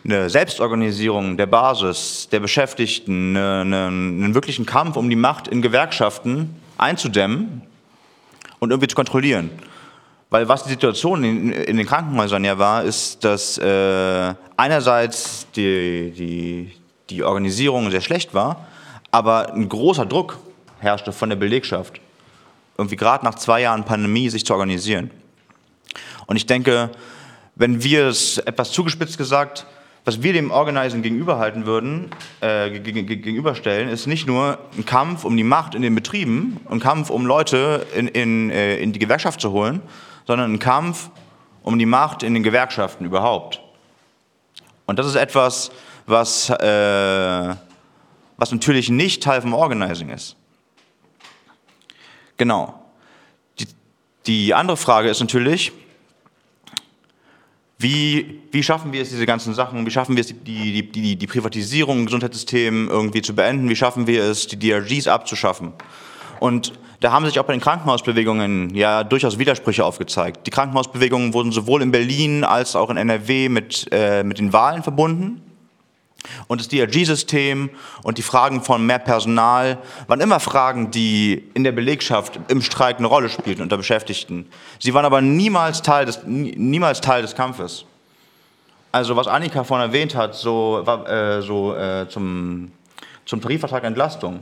eine 0.06 0.30
Selbstorganisierung 0.30 1.36
der 1.36 1.48
Basis, 1.48 2.30
der 2.32 2.40
Beschäftigten, 2.40 3.36
eine, 3.36 3.62
eine, 3.64 3.88
einen 3.88 4.34
wirklichen 4.34 4.66
Kampf 4.66 4.95
um 4.95 5.10
die 5.10 5.18
Macht 5.18 5.50
in 5.50 5.62
Gewerkschaften 5.62 6.56
einzudämmen 6.78 7.62
und 8.60 8.72
irgendwie 8.72 8.88
zu 8.88 8.95
kontrollieren. 8.95 9.50
Weil 10.30 10.48
was 10.48 10.64
die 10.64 10.70
Situation 10.70 11.26
in, 11.26 11.52
in 11.52 11.76
den 11.76 11.86
Krankenhäusern 11.86 12.45
ja 12.45 12.58
war, 12.58 12.86
ist, 12.86 13.26
dass 13.26 13.58
äh, 13.58 14.34
einerseits 14.56 15.48
die, 15.54 16.14
die, 16.16 16.72
die 17.10 17.24
Organisierung 17.24 17.91
sehr 17.91 18.00
schlecht 18.00 18.34
war, 18.34 18.68
aber 19.14 19.53
ein 19.53 19.69
großer 19.69 20.06
Druck 20.06 20.40
herrschte 20.80 21.14
von 21.14 21.30
der 21.30 21.35
Belegschaft, 21.38 22.02
irgendwie 22.77 22.95
gerade 22.95 23.23
nach 23.23 23.35
zwei 23.35 23.61
Jahren 23.61 23.85
Pandemie 23.85 24.27
sich 24.30 24.45
zu 24.45 24.53
organisieren. 24.53 25.11
Und 26.26 26.35
ich 26.35 26.48
denke, 26.48 26.90
wenn 27.56 27.84
wir 27.84 28.07
es 28.07 28.40
etwas 28.40 28.72
zugespitzt 28.72 29.18
gesagt 29.18 29.65
was 30.06 30.22
wir 30.22 30.34
dem 30.34 30.52
Organizing 30.52 31.02
gegenüberhalten 31.02 31.65
würden, 31.65 32.10
äh, 32.41 32.69
gegenüberstellen, 32.72 33.88
ist 33.88 34.06
nicht 34.06 34.27
nur 34.27 34.57
ein 34.77 34.85
Kampf 34.85 35.23
um 35.23 35.38
die 35.38 35.45
Macht 35.45 35.76
in 35.76 35.81
den 35.81 35.95
Betrieben, 35.95 36.60
ein 36.69 36.81
Kampf 36.81 37.10
um 37.10 37.26
Leute 37.26 37.88
in, 37.95 38.10
in, 38.10 38.49
äh, 38.49 38.77
in 38.80 38.91
die 38.91 38.99
Gewerkschaft 38.99 39.40
zu 39.40 39.52
holen, 39.52 39.81
sondern 40.27 40.52
ein 40.52 40.60
Kampf 40.60 41.10
um 41.61 41.80
die 41.80 41.85
Macht 41.85 42.22
in 42.22 42.34
den 42.34 42.44
Gewerkschaften 42.44 43.06
überhaupt. 43.06 43.61
Und 44.85 44.99
das 44.99 45.07
ist 45.07 45.15
etwas, 45.15 45.72
was, 46.06 46.49
äh, 46.49 47.56
was 48.38 48.51
natürlich 48.51 48.89
nicht 48.89 49.23
Teil 49.23 49.41
vom 49.41 49.53
Organizing 49.53 50.10
ist. 50.10 50.35
Genau. 52.38 52.84
Die, 53.60 53.68
die 54.26 54.53
andere 54.53 54.77
Frage 54.77 55.10
ist 55.10 55.19
natürlich, 55.19 55.72
wie, 57.77 58.39
wie 58.51 58.64
schaffen 58.64 58.93
wir 58.93 59.01
es, 59.01 59.10
diese 59.10 59.26
ganzen 59.26 59.53
Sachen, 59.53 59.85
wie 59.85 59.91
schaffen 59.91 60.15
wir 60.15 60.22
es, 60.22 60.27
die, 60.27 60.34
die, 60.43 60.91
die, 60.91 61.15
die 61.18 61.27
Privatisierung 61.27 61.99
im 61.99 62.05
Gesundheitssystem 62.05 62.88
irgendwie 62.89 63.22
zu 63.22 63.35
beenden, 63.35 63.68
wie 63.68 63.76
schaffen 63.76 64.07
wir 64.07 64.23
es, 64.23 64.47
die 64.47 64.57
DRGs 64.57 65.07
abzuschaffen? 65.07 65.73
Und 66.39 66.73
da 67.01 67.11
haben 67.11 67.26
sich 67.26 67.38
auch 67.39 67.43
bei 67.43 67.51
den 67.51 67.60
Krankenhausbewegungen 67.60 68.73
ja 68.73 69.03
durchaus 69.03 69.38
Widersprüche 69.38 69.84
aufgezeigt. 69.84 70.47
Die 70.47 70.51
Krankenhausbewegungen 70.51 71.34
wurden 71.34 71.51
sowohl 71.51 71.81
in 71.81 71.91
Berlin 71.91 72.45
als 72.45 72.77
auch 72.77 72.89
in 72.89 72.95
NRW 72.95 73.49
mit, 73.49 73.88
äh, 73.91 74.23
mit 74.23 74.39
den 74.39 74.53
Wahlen 74.53 74.84
verbunden. 74.84 75.41
Und 76.48 76.62
das 76.62 76.68
DRG-System 76.68 77.70
und 78.04 78.18
die 78.18 78.22
Fragen 78.22 78.62
von 78.64 78.86
mehr 78.86 79.00
Personal 79.00 79.78
waren 80.08 80.22
immer 80.22 80.40
Fragen, 80.40 80.91
die 80.91 81.44
in 81.54 81.64
der 81.64 81.72
Belegschaft 81.72 82.40
im 82.48 82.62
Streik 82.62 82.98
eine 82.98 83.08
Rolle 83.08 83.30
spielten 83.30 83.62
unter 83.62 83.78
Beschäftigten. 83.78 84.48
Sie 84.80 84.94
waren 84.94 85.06
aber 85.06 85.22
niemals 85.22 85.82
Teil 85.82 86.06
des, 86.06 86.22
niemals 86.26 87.02
Teil 87.02 87.22
des 87.22 87.36
Kampfes. 87.36 87.86
Also 88.91 89.16
was 89.16 89.28
Annika 89.28 89.64
vorhin 89.64 89.88
erwähnt 89.88 90.16
hat, 90.16 90.36
so, 90.36 90.84
äh, 91.08 91.41
so 91.41 91.76
äh, 91.76 92.08
zum, 92.10 92.72
zum 93.26 93.41
Tarifvertrag 93.41 93.84
Entlastung. 93.84 94.40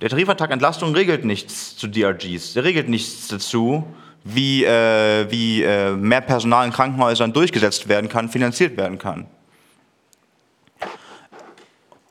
Der 0.00 0.08
Tarifvertrag 0.08 0.50
Entlastung 0.50 0.94
regelt 0.94 1.24
nichts 1.24 1.76
zu 1.76 1.88
DRGs. 1.88 2.52
Der 2.52 2.64
regelt 2.64 2.88
nichts 2.88 3.28
dazu, 3.28 3.84
wie, 4.24 4.64
äh, 4.64 5.30
wie 5.30 5.62
äh, 5.62 5.92
mehr 5.92 6.20
Personal 6.20 6.66
in 6.66 6.72
Krankenhäusern 6.72 7.32
durchgesetzt 7.32 7.88
werden 7.88 8.08
kann, 8.08 8.28
finanziert 8.28 8.76
werden 8.76 8.98
kann. 8.98 9.26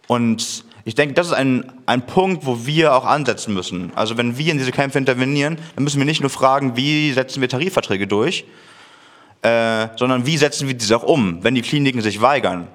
Und 0.07 0.65
ich 0.84 0.94
denke, 0.94 1.15
das 1.15 1.27
ist 1.27 1.34
ein, 1.34 1.72
ein 1.88 2.06
Punkt, 2.06 2.45
wo 2.45 2.65
wir 2.65 2.94
auch 2.94 3.06
ansetzen 3.06 3.53
müssen. 3.53 3.91
Also 3.95 4.18
wenn 4.18 4.38
wir 4.38 4.52
in 4.52 4.60
diese 4.60 4.72
Kämpfe 4.72 4.99
intervenieren, 4.99 5.57
dann 5.76 5.84
müssen 5.84 5.98
wir 5.98 6.06
nicht 6.06 6.22
nur 6.22 6.30
fragen, 6.30 6.76
wie 6.77 7.11
setzen 7.11 7.41
wir 7.41 7.49
Tarifverträge 7.49 8.06
durch, 8.06 8.45
äh, 9.41 9.88
sondern 9.98 10.26
wie 10.26 10.38
setzen 10.38 10.68
wir 10.68 10.76
diese 10.76 10.98
auch 10.98 11.03
um, 11.03 11.44
wenn 11.44 11.56
die 11.56 11.64
Kliniken 11.64 12.02
sich 12.02 12.22
weigern. 12.22 12.68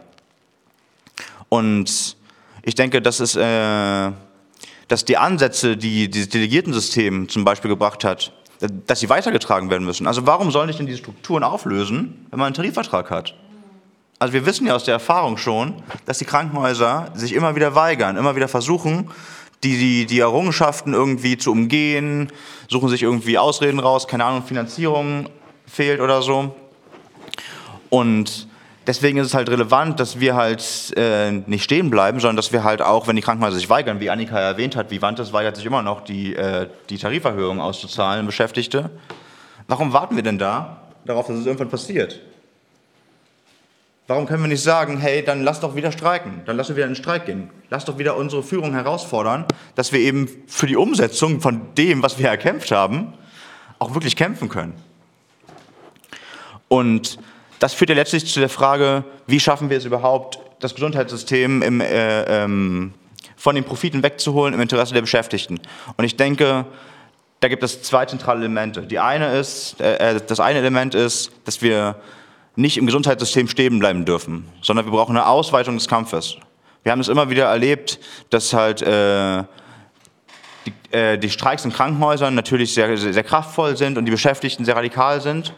Und 1.49 2.17
ich 2.63 2.75
denke, 2.75 3.01
das 3.01 3.21
ist, 3.21 3.37
äh, 3.37 4.11
dass 4.89 5.05
die 5.05 5.17
Ansätze, 5.17 5.77
die 5.77 6.11
dieses 6.11 6.31
Delegiertensystem 6.31 7.29
zum 7.29 7.45
Beispiel 7.45 7.69
gebracht 7.69 8.03
hat, 8.03 8.33
dass 8.87 9.01
sie 9.01 9.09
weitergetragen 9.09 9.71
werden 9.71 9.85
müssen. 9.85 10.07
Also 10.07 10.27
warum 10.27 10.51
sollen 10.51 10.69
sich 10.69 10.77
denn 10.77 10.87
diese 10.87 10.99
Strukturen 10.99 11.45
auflösen, 11.45 12.27
wenn 12.31 12.39
man 12.39 12.47
einen 12.47 12.55
Tarifvertrag 12.55 13.11
hat? 13.11 13.35
Also 14.21 14.35
wir 14.35 14.45
wissen 14.45 14.67
ja 14.67 14.75
aus 14.75 14.85
der 14.85 14.93
Erfahrung 14.93 15.39
schon, 15.39 15.83
dass 16.05 16.19
die 16.19 16.27
Krankenhäuser 16.27 17.11
sich 17.15 17.33
immer 17.33 17.57
wieder 17.57 17.75
weigern, 17.75 18.19
immer 18.19 18.37
wieder 18.37 18.49
versuchen, 18.49 19.11
die, 19.65 19.79
die, 19.79 20.05
die 20.05 20.21
Errungenschaften 20.21 20.93
irgendwie 20.93 21.39
zu 21.39 21.51
umgehen, 21.51 22.31
suchen 22.69 22.91
sich 22.91 23.03
irgendwie 23.03 23.39
Ausreden 23.39 23.79
raus, 23.79 24.07
keine 24.07 24.27
Ahnung, 24.27 24.43
Finanzierung 24.43 25.31
fehlt 25.67 26.03
oder 26.03 26.21
so. 26.21 26.55
Und 27.89 28.47
deswegen 28.87 29.17
ist 29.17 29.29
es 29.29 29.35
halt 29.35 29.49
relevant, 29.49 29.99
dass 30.01 30.21
wir 30.21 30.35
halt 30.35 30.93
äh, 30.99 31.31
nicht 31.31 31.65
stehen 31.65 31.89
bleiben, 31.89 32.21
sondern 32.21 32.37
dass 32.37 32.53
wir 32.53 32.63
halt 32.63 32.83
auch, 32.83 33.07
wenn 33.07 33.17
die 33.17 33.23
Krankenhäuser 33.23 33.57
sich 33.57 33.71
weigern, 33.71 34.01
wie 34.01 34.11
Annika 34.11 34.39
erwähnt 34.39 34.77
hat, 34.77 34.91
wie 34.91 35.01
Wantes 35.01 35.33
weigert 35.33 35.57
sich 35.57 35.65
immer 35.65 35.81
noch, 35.81 36.03
die, 36.03 36.37
äh, 36.37 36.69
die 36.91 36.99
Tariferhöhung 36.99 37.59
auszuzahlen, 37.59 38.27
Beschäftigte. 38.27 38.91
Warum 39.67 39.95
warten 39.95 40.15
wir 40.15 40.23
denn 40.23 40.39
da 40.39 40.83
darauf, 41.07 41.27
dass 41.27 41.39
es 41.39 41.47
irgendwann 41.47 41.71
passiert? 41.71 42.21
Warum 44.11 44.27
können 44.27 44.43
wir 44.43 44.49
nicht 44.49 44.65
sagen, 44.65 44.99
hey, 44.99 45.23
dann 45.23 45.45
lass 45.45 45.61
doch 45.61 45.77
wieder 45.77 45.93
streiken, 45.93 46.43
dann 46.45 46.57
lass 46.57 46.67
doch 46.67 46.75
wieder 46.75 46.87
in 46.87 46.95
den 46.95 47.01
Streik 47.01 47.27
gehen, 47.27 47.49
lass 47.69 47.85
doch 47.85 47.97
wieder 47.97 48.17
unsere 48.17 48.43
Führung 48.43 48.73
herausfordern, 48.73 49.45
dass 49.77 49.93
wir 49.93 50.01
eben 50.01 50.29
für 50.49 50.67
die 50.67 50.75
Umsetzung 50.75 51.41
von 51.41 51.61
dem, 51.79 52.03
was 52.03 52.19
wir 52.19 52.27
erkämpft 52.27 52.73
haben, 52.73 53.13
auch 53.79 53.95
wirklich 53.95 54.17
kämpfen 54.17 54.49
können. 54.49 54.75
Und 56.67 57.21
das 57.61 57.73
führt 57.73 57.91
ja 57.91 57.95
letztlich 57.95 58.27
zu 58.27 58.41
der 58.41 58.49
Frage, 58.49 59.05
wie 59.29 59.39
schaffen 59.39 59.71
wir 59.71 59.79
es 59.79 59.85
überhaupt, 59.85 60.41
das 60.59 60.75
Gesundheitssystem 60.75 61.63
im, 61.63 61.81
äh, 61.81 62.23
ähm, 62.43 62.95
von 63.37 63.55
den 63.55 63.63
Profiten 63.63 64.03
wegzuholen 64.03 64.55
im 64.55 64.61
Interesse 64.61 64.93
der 64.93 65.03
Beschäftigten. 65.03 65.61
Und 65.97 66.05
ich 66.05 66.17
denke, 66.17 66.67
da 67.39 67.47
gibt 67.47 67.63
es 67.63 67.81
zwei 67.83 68.07
zentrale 68.07 68.41
Elemente. 68.41 68.83
Die 68.83 68.99
eine 68.99 69.39
ist, 69.39 69.81
äh, 69.81 70.15
äh 70.15 70.21
das 70.27 70.41
eine 70.41 70.59
Element 70.59 70.97
ist, 70.97 71.31
dass 71.45 71.63
wir 71.63 71.95
nicht 72.61 72.77
im 72.77 72.87
Gesundheitssystem 72.87 73.49
stehen 73.49 73.79
bleiben 73.79 74.05
dürfen, 74.05 74.47
sondern 74.63 74.87
wir 74.87 74.93
brauchen 74.93 75.17
eine 75.17 75.27
Ausweitung 75.27 75.77
des 75.77 75.89
Kampfes. 75.89 76.37
Wir 76.83 76.93
haben 76.93 77.01
es 77.01 77.09
immer 77.09 77.31
wieder 77.31 77.47
erlebt, 77.47 77.99
dass 78.31 78.53
halt 78.53 78.83
äh, 78.83 79.45
die, 80.67 80.97
äh, 80.97 81.19
die, 81.19 81.31
Streiks 81.31 81.65
in 81.65 81.73
Krankenhäusern 81.73 82.35
natürlich 82.35 82.73
sehr, 82.73 82.97
sehr, 82.97 83.13
sehr, 83.13 83.25
kraftvoll 83.25 83.77
sind 83.77 83.99
und 83.99 84.05
die 84.05 84.11
Beschäftigten 84.11 84.65
sehr 84.65 84.77
radikal 84.77 85.21
sind. 85.21 85.55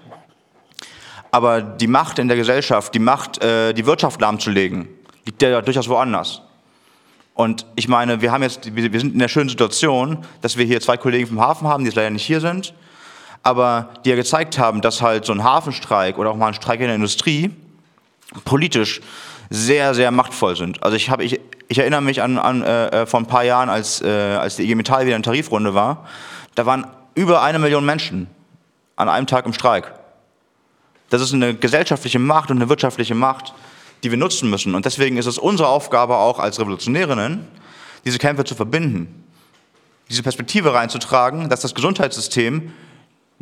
Aber 1.30 1.60
die 1.62 1.86
Macht 1.86 2.18
in 2.18 2.28
der 2.28 2.36
Gesellschaft, 2.36 2.94
die 2.94 2.98
Macht, 2.98 3.42
äh, 3.42 3.72
die 3.72 3.86
Wirtschaft 3.86 4.20
lahmzulegen, 4.20 4.88
liegt 5.24 5.40
ja 5.42 5.62
durchaus 5.62 5.88
woanders. 5.88 6.42
Und 7.34 7.64
ich 7.76 7.88
meine, 7.88 8.20
wir 8.20 8.30
haben 8.30 8.42
jetzt, 8.42 8.74
wir 8.76 9.00
sind 9.00 9.14
in 9.14 9.18
der 9.18 9.28
schönen 9.28 9.48
Situation, 9.48 10.18
dass 10.42 10.58
wir 10.58 10.66
hier 10.66 10.80
zwei 10.80 10.96
Kollegen 10.96 11.26
vom 11.28 11.40
Hafen 11.40 11.66
haben, 11.66 11.84
die 11.84 11.88
jetzt 11.88 11.96
leider 11.96 12.10
nicht 12.10 12.26
hier 12.26 12.40
sind 12.40 12.74
aber 13.42 13.90
die 14.04 14.10
ja 14.10 14.16
gezeigt 14.16 14.58
haben, 14.58 14.80
dass 14.80 15.02
halt 15.02 15.24
so 15.24 15.32
ein 15.32 15.42
Hafenstreik 15.42 16.18
oder 16.18 16.30
auch 16.30 16.36
mal 16.36 16.48
ein 16.48 16.54
Streik 16.54 16.80
in 16.80 16.86
der 16.86 16.96
Industrie 16.96 17.50
politisch 18.44 19.00
sehr, 19.50 19.94
sehr 19.94 20.10
machtvoll 20.10 20.56
sind. 20.56 20.82
Also 20.82 20.96
ich, 20.96 21.10
hab, 21.10 21.20
ich, 21.20 21.40
ich 21.68 21.78
erinnere 21.78 22.00
mich 22.00 22.22
an, 22.22 22.38
an 22.38 22.62
äh, 22.62 23.06
vor 23.06 23.20
ein 23.20 23.26
paar 23.26 23.44
Jahren, 23.44 23.68
als, 23.68 24.00
äh, 24.00 24.08
als 24.08 24.56
die 24.56 24.62
IG 24.62 24.74
Metall 24.74 25.06
wieder 25.06 25.16
in 25.16 25.22
Tarifrunde 25.22 25.74
war, 25.74 26.06
da 26.54 26.66
waren 26.66 26.86
über 27.14 27.42
eine 27.42 27.58
Million 27.58 27.84
Menschen 27.84 28.28
an 28.96 29.08
einem 29.08 29.26
Tag 29.26 29.44
im 29.46 29.52
Streik. 29.52 29.92
Das 31.10 31.20
ist 31.20 31.34
eine 31.34 31.54
gesellschaftliche 31.54 32.18
Macht 32.18 32.50
und 32.50 32.56
eine 32.56 32.68
wirtschaftliche 32.70 33.14
Macht, 33.14 33.52
die 34.02 34.10
wir 34.10 34.18
nutzen 34.18 34.48
müssen. 34.48 34.74
Und 34.74 34.86
deswegen 34.86 35.18
ist 35.18 35.26
es 35.26 35.36
unsere 35.36 35.68
Aufgabe 35.68 36.16
auch 36.16 36.38
als 36.38 36.58
Revolutionärinnen, 36.58 37.46
diese 38.04 38.18
Kämpfe 38.18 38.44
zu 38.44 38.54
verbinden, 38.54 39.24
diese 40.08 40.22
Perspektive 40.22 40.72
reinzutragen, 40.72 41.48
dass 41.48 41.60
das 41.60 41.74
Gesundheitssystem 41.74 42.72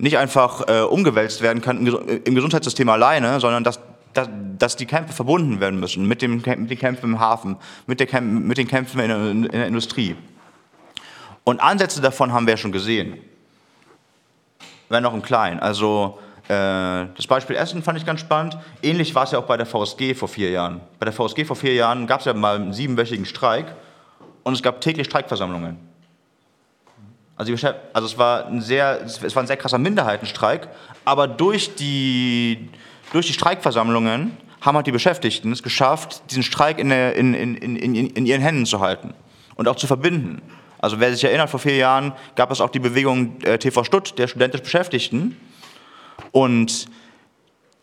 nicht 0.01 0.19
einfach 0.19 0.67
äh, 0.69 0.81
umgewälzt 0.81 1.43
werden 1.43 1.61
kann 1.63 1.87
im 1.87 2.35
Gesundheitssystem 2.35 2.89
alleine, 2.89 3.39
sondern 3.39 3.65
dass, 3.65 3.81
dass, 4.15 4.29
dass, 4.59 4.77
die 4.77 4.87
Kämpfe 4.87 5.13
verbunden 5.13 5.61
werden 5.61 5.79
müssen 5.79 6.07
mit, 6.07 6.23
dem, 6.23 6.37
mit 6.37 6.71
den 6.71 6.79
Kämpfen 6.79 7.11
im 7.11 7.21
Hafen, 7.21 7.57
mit, 7.87 8.01
der, 8.01 8.21
mit 8.21 8.59
den 8.59 8.67
Kämpfen 8.67 9.01
in 9.01 9.09
der, 9.09 9.31
in 9.31 9.43
der 9.43 9.67
Industrie. 9.67 10.17
Und 11.45 11.61
Ansätze 11.61 12.01
davon 12.01 12.33
haben 12.33 12.47
wir 12.47 12.55
ja 12.55 12.59
schon 12.59 12.73
gesehen. 12.73 13.19
Wenn 14.89 15.05
auch 15.05 15.15
im 15.15 15.23
Kleinen. 15.23 15.61
Also 15.61 16.19
äh, 16.49 17.07
das 17.17 17.27
Beispiel 17.29 17.57
Essen 17.57 17.83
fand 17.83 17.99
ich 17.99 18.07
ganz 18.07 18.21
spannend. 18.21 18.59
Ähnlich 18.83 19.15
war 19.15 19.25
es 19.25 19.33
ja 19.33 19.39
auch 19.39 19.47
bei 19.47 19.57
der 19.57 19.67
VSG 19.67 20.15
vor 20.15 20.29
vier 20.29 20.51
Jahren. 20.51 20.81
Bei 20.99 21.05
der 21.05 21.13
VSG 21.13 21.45
vor 21.45 21.57
vier 21.57 21.75
Jahren 21.75 22.07
gab 22.07 22.21
es 22.21 22.27
ja 22.27 22.35
mal 22.35 22.57
einen 22.57 22.73
siebenwöchigen 22.73 23.27
Streik 23.27 23.67
und 24.43 24.55
es 24.55 24.63
gab 24.63 24.81
täglich 24.81 25.07
Streikversammlungen. 25.07 25.90
Also, 27.41 27.55
also 27.95 28.07
es, 28.07 28.19
war 28.19 28.49
ein 28.49 28.61
sehr, 28.61 29.01
es 29.03 29.35
war 29.35 29.43
ein 29.43 29.47
sehr 29.47 29.57
krasser 29.57 29.79
Minderheitenstreik, 29.79 30.69
aber 31.07 31.27
durch 31.27 31.75
die, 31.75 32.69
durch 33.15 33.29
die 33.29 33.33
Streikversammlungen 33.33 34.37
haben 34.61 34.77
halt 34.77 34.87
die 34.87 34.93
Beschäftigten 34.93 35.51
es 35.51 35.63
geschafft, 35.63 36.21
diesen 36.31 36.43
Streik 36.43 36.79
in, 36.79 36.91
der, 36.91 37.17
in, 37.17 37.33
in, 37.33 37.57
in, 37.57 37.95
in 37.95 38.27
ihren 38.27 38.43
Händen 38.43 38.67
zu 38.67 38.81
halten 38.81 39.15
und 39.55 39.69
auch 39.69 39.77
zu 39.77 39.87
verbinden. 39.87 40.43
Also 40.81 41.01
wer 41.01 41.15
sich 41.15 41.25
erinnert, 41.25 41.49
vor 41.49 41.61
vier 41.61 41.77
Jahren 41.77 42.13
gab 42.35 42.51
es 42.51 42.61
auch 42.61 42.69
die 42.69 42.79
Bewegung 42.79 43.41
äh, 43.41 43.57
TV 43.57 43.85
Stutt, 43.85 44.19
der 44.19 44.29
studentisch 44.29 44.61
Beschäftigten. 44.61 45.35
Und 46.33 46.89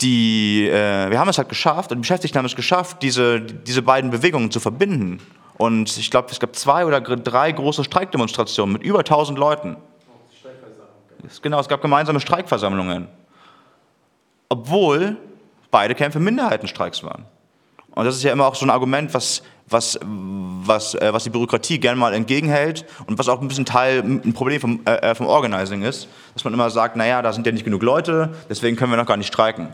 die, 0.01 0.67
äh, 0.67 1.09
wir 1.09 1.17
haben 1.17 1.29
es 1.29 1.39
halt 1.39 1.49
geschafft, 1.49 1.91
und 1.91 1.97
die 1.97 2.01
Beschäftigten 2.01 2.37
haben 2.37 2.45
es 2.45 2.55
geschafft, 2.55 3.01
diese, 3.01 3.41
diese 3.41 3.81
beiden 3.81 4.11
Bewegungen 4.11 4.51
zu 4.51 4.59
verbinden. 4.59 5.19
Und 5.57 5.97
ich 5.97 6.11
glaube, 6.11 6.29
es 6.31 6.39
gab 6.39 6.55
zwei 6.55 6.85
oder 6.85 7.01
drei 7.01 7.51
große 7.51 7.83
Streikdemonstrationen 7.83 8.73
mit 8.73 8.83
über 8.83 8.99
1000 8.99 9.39
Leuten. 9.39 9.77
Genau, 11.41 11.59
es 11.59 11.67
gab 11.67 11.81
gemeinsame 11.81 12.19
Streikversammlungen. 12.19 13.07
Obwohl 14.49 15.17
beide 15.71 15.95
Kämpfe 15.95 16.19
Minderheitenstreiks 16.19 17.03
waren. 17.03 17.25
Und 17.95 18.05
das 18.05 18.15
ist 18.15 18.23
ja 18.23 18.31
immer 18.31 18.45
auch 18.45 18.53
so 18.53 18.65
ein 18.65 18.69
Argument, 18.69 19.13
was, 19.15 19.41
was, 19.67 19.99
was, 20.03 20.93
äh, 20.93 21.11
was 21.11 21.23
die 21.23 21.31
Bürokratie 21.31 21.79
gerne 21.79 21.99
mal 21.99 22.13
entgegenhält 22.13 22.85
und 23.07 23.17
was 23.17 23.27
auch 23.27 23.41
ein 23.41 23.47
bisschen 23.47 23.65
Teil, 23.65 24.03
ein 24.03 24.33
Problem 24.33 24.61
vom, 24.61 24.81
äh, 24.85 24.91
äh, 24.97 25.15
vom 25.15 25.25
Organizing 25.25 25.81
ist, 25.81 26.07
dass 26.35 26.43
man 26.43 26.53
immer 26.53 26.69
sagt, 26.69 26.95
naja, 26.95 27.23
da 27.23 27.33
sind 27.33 27.47
ja 27.47 27.51
nicht 27.51 27.65
genug 27.65 27.81
Leute, 27.81 28.35
deswegen 28.49 28.77
können 28.77 28.91
wir 28.91 28.97
noch 28.97 29.07
gar 29.07 29.17
nicht 29.17 29.27
streiken. 29.27 29.73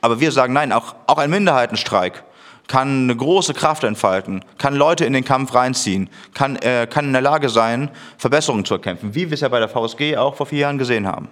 Aber 0.00 0.18
wir 0.18 0.32
sagen, 0.32 0.54
nein, 0.54 0.72
auch, 0.72 0.94
auch 1.06 1.18
ein 1.18 1.28
Minderheitenstreik 1.28 2.24
kann 2.68 3.04
eine 3.04 3.16
große 3.16 3.54
Kraft 3.54 3.84
entfalten, 3.84 4.44
kann 4.58 4.74
Leute 4.74 5.04
in 5.04 5.12
den 5.12 5.24
Kampf 5.24 5.54
reinziehen, 5.54 6.08
kann, 6.34 6.56
äh, 6.56 6.86
kann 6.88 7.06
in 7.06 7.12
der 7.12 7.22
Lage 7.22 7.48
sein, 7.48 7.90
Verbesserungen 8.18 8.64
zu 8.64 8.74
erkämpfen, 8.74 9.14
wie 9.14 9.30
wir 9.30 9.34
es 9.34 9.40
ja 9.40 9.48
bei 9.48 9.60
der 9.60 9.68
VSG 9.68 10.16
auch 10.16 10.34
vor 10.34 10.46
vier 10.46 10.60
Jahren 10.60 10.78
gesehen 10.78 11.06
haben. 11.06 11.28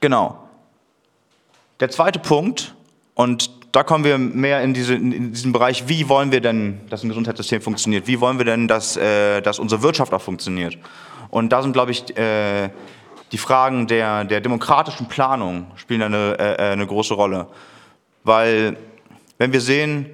Genau. 0.00 0.38
Der 1.80 1.90
zweite 1.90 2.18
Punkt, 2.18 2.74
und 3.14 3.50
da 3.72 3.82
kommen 3.82 4.04
wir 4.04 4.16
mehr 4.18 4.62
in, 4.62 4.72
diese, 4.72 4.94
in, 4.94 5.32
diesen 5.32 5.52
Bereich, 5.52 5.88
wie 5.88 6.08
wollen 6.08 6.32
wir 6.32 6.40
denn, 6.40 6.80
dass 6.88 7.02
ein 7.02 7.08
Gesundheitssystem 7.08 7.60
funktioniert? 7.60 8.06
Wie 8.06 8.20
wollen 8.20 8.38
wir 8.38 8.44
denn, 8.46 8.68
dass, 8.68 8.96
äh, 8.96 9.42
dass 9.42 9.58
unsere 9.58 9.82
Wirtschaft 9.82 10.14
auch 10.14 10.22
funktioniert? 10.22 10.78
Und 11.28 11.50
da 11.50 11.60
sind, 11.60 11.72
glaube 11.72 11.90
ich, 11.90 12.16
äh, 12.16 12.70
die 13.32 13.38
Fragen 13.38 13.86
der, 13.86 14.24
der 14.24 14.40
demokratischen 14.40 15.08
Planung 15.08 15.66
spielen 15.76 16.02
eine, 16.02 16.38
äh, 16.38 16.54
äh 16.54 16.72
eine 16.72 16.86
große 16.86 17.14
Rolle. 17.14 17.48
Weil, 18.26 18.76
wenn 19.38 19.52
wir 19.52 19.60
sehen, 19.60 20.06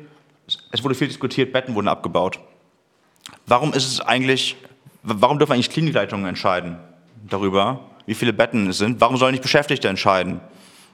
es 0.70 0.84
wurde 0.84 0.94
viel 0.94 1.08
diskutiert, 1.08 1.50
Betten 1.50 1.74
wurden 1.74 1.88
abgebaut. 1.88 2.40
Warum 3.46 3.72
ist 3.72 3.86
es 3.86 4.00
eigentlich, 4.00 4.56
warum 5.02 5.38
dürfen 5.38 5.54
eigentlich 5.54 5.70
Klinikleitungen 5.70 6.26
entscheiden 6.26 6.76
darüber, 7.26 7.80
wie 8.04 8.14
viele 8.14 8.34
Betten 8.34 8.68
es 8.68 8.76
sind? 8.76 9.00
Warum 9.00 9.16
sollen 9.16 9.32
nicht 9.32 9.42
Beschäftigte 9.42 9.88
entscheiden, 9.88 10.40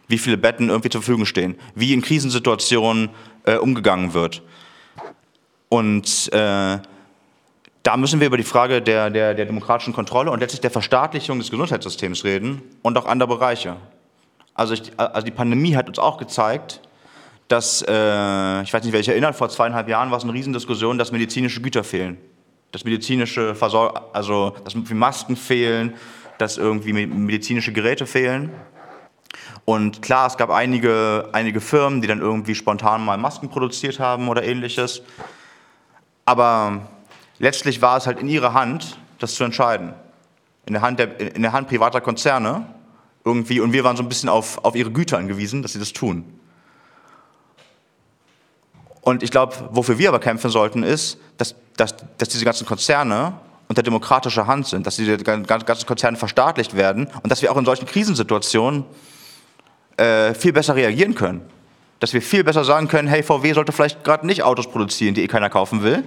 wie 0.07 0.17
viele 0.17 0.37
Betten 0.37 0.69
irgendwie 0.69 0.91
zur 0.91 1.03
Verfügung 1.03 1.27
stehen? 1.27 1.57
Wie 1.75 1.93
in 1.93 2.03
Krisensituationen 2.03 3.11
äh, 3.43 3.57
umgegangen 3.57 4.15
wird? 4.15 4.43
Und 5.69 6.33
äh, 6.33 6.79
da 7.83 7.97
müssen 7.97 8.21
wir 8.21 8.29
über 8.29 8.37
die 8.37 8.45
Frage 8.45 8.81
der, 8.81 9.11
der, 9.11 9.35
der 9.35 9.45
demokratischen 9.45 9.93
Kontrolle 9.93 10.31
und 10.31 10.39
letztlich 10.39 10.61
der 10.61 10.71
Verstaatlichung 10.71 11.41
des 11.41 11.51
Gesundheitssystems 11.51 12.23
reden 12.23 12.63
und 12.83 12.97
auch 12.97 13.07
andere 13.07 13.29
Bereiche. 13.29 13.75
Also, 14.55 14.75
ich, 14.75 14.93
also 14.97 15.25
die 15.25 15.33
Pandemie 15.33 15.75
hat 15.75 15.89
uns 15.89 15.99
auch 15.99 16.17
gezeigt, 16.17 16.81
dass, 17.49 17.83
äh, 17.83 18.63
ich 18.63 18.73
weiß 18.73 18.85
nicht, 18.85 18.93
wer 18.93 19.01
sich 19.01 19.09
erinnert, 19.09 19.35
vor 19.35 19.49
zweieinhalb 19.49 19.89
Jahren 19.89 20.11
war 20.11 20.19
es 20.19 20.25
eine 20.25 20.35
Riesendiskussion, 20.35 20.99
dass 20.99 21.13
medizinische 21.13 21.63
Güter 21.63 21.83
fehlen. 21.83 22.19
Dass 22.73 22.85
medizinische 22.85 23.55
Versorgung, 23.55 24.01
also 24.13 24.55
dass 24.65 24.75
Masken 24.75 25.37
fehlen, 25.37 25.95
dass 26.37 26.59
irgendwie 26.59 26.93
medizinische 26.93 27.73
Geräte 27.73 28.07
fehlen. 28.07 28.51
Und 29.65 30.03
klar, 30.03 30.27
es 30.27 30.37
gab 30.37 30.51
einige, 30.51 31.29
einige 31.33 31.61
Firmen, 31.61 32.01
die 32.01 32.09
dann 32.09 32.21
irgendwie 32.21 32.55
spontan 32.55 33.05
mal 33.05 33.19
Masken 33.19 33.49
produziert 33.49 33.99
haben 33.99 34.29
oder 34.29 34.43
ähnliches. 34.43 35.03
Aber 36.27 36.89
letztlich 37.39 37.81
war 37.81 37.97
es 37.97 38.07
halt 38.07 38.21
in 38.21 38.29
ihrer 38.29 38.53
Hand, 38.53 38.99
das 39.19 39.35
zu 39.35 39.45
entscheiden. 39.45 39.95
In 40.67 40.75
der 40.75 40.83
Hand, 40.83 40.99
der, 40.99 41.35
in 41.35 41.43
der 41.43 41.53
Hand 41.53 41.69
privater 41.69 42.03
Konzerne 42.03 42.67
irgendwie. 43.25 43.61
Und 43.61 43.73
wir 43.73 43.85
waren 43.85 43.97
so 43.97 44.03
ein 44.03 44.09
bisschen 44.09 44.29
auf, 44.29 44.63
auf 44.65 44.77
ihre 44.77 44.91
Güter 44.91 45.17
angewiesen, 45.17 45.63
dass 45.63 45.73
sie 45.73 45.79
das 45.79 45.95
tun. 45.95 46.38
Und 49.01 49.23
ich 49.23 49.31
glaube, 49.31 49.55
wofür 49.71 49.99
wir 49.99 50.09
aber 50.09 50.19
kämpfen 50.19 50.51
sollten, 50.51 50.83
ist, 50.83 51.19
dass, 51.37 51.55
dass, 51.77 51.95
dass 52.19 52.29
diese 52.29 52.45
ganzen 52.45 52.67
Konzerne 52.67 53.35
unter 53.69 53.83
demokratischer 53.83 54.47
Hand 54.47 54.67
sind, 54.67 54.87
dass 54.87 54.97
diese 54.97 55.19
ganzen 55.19 55.87
Konzerne 55.87 56.17
verstaatlicht 56.17 56.75
werden 56.75 57.09
und 57.23 57.31
dass 57.31 57.43
wir 57.43 57.53
auch 57.53 57.57
in 57.57 57.65
solchen 57.65 57.87
Krisensituationen 57.87 58.85
äh, 59.97 60.35
viel 60.35 60.53
besser 60.53 60.75
reagieren 60.75 61.15
können. 61.15 61.43
Dass 62.01 62.15
wir 62.15 62.23
viel 62.23 62.45
besser 62.45 62.65
sagen 62.65 62.89
können, 62.89 63.09
hey, 63.09 63.23
VW 63.23 63.53
sollte 63.53 63.73
vielleicht 63.73 64.05
gerade 64.05 64.27
nicht 64.27 64.43
Autos 64.43 64.71
produzieren, 64.71 65.15
die 65.15 65.25
eh 65.25 65.27
keiner 65.27 65.51
kaufen 65.51 65.83
will, 65.83 66.05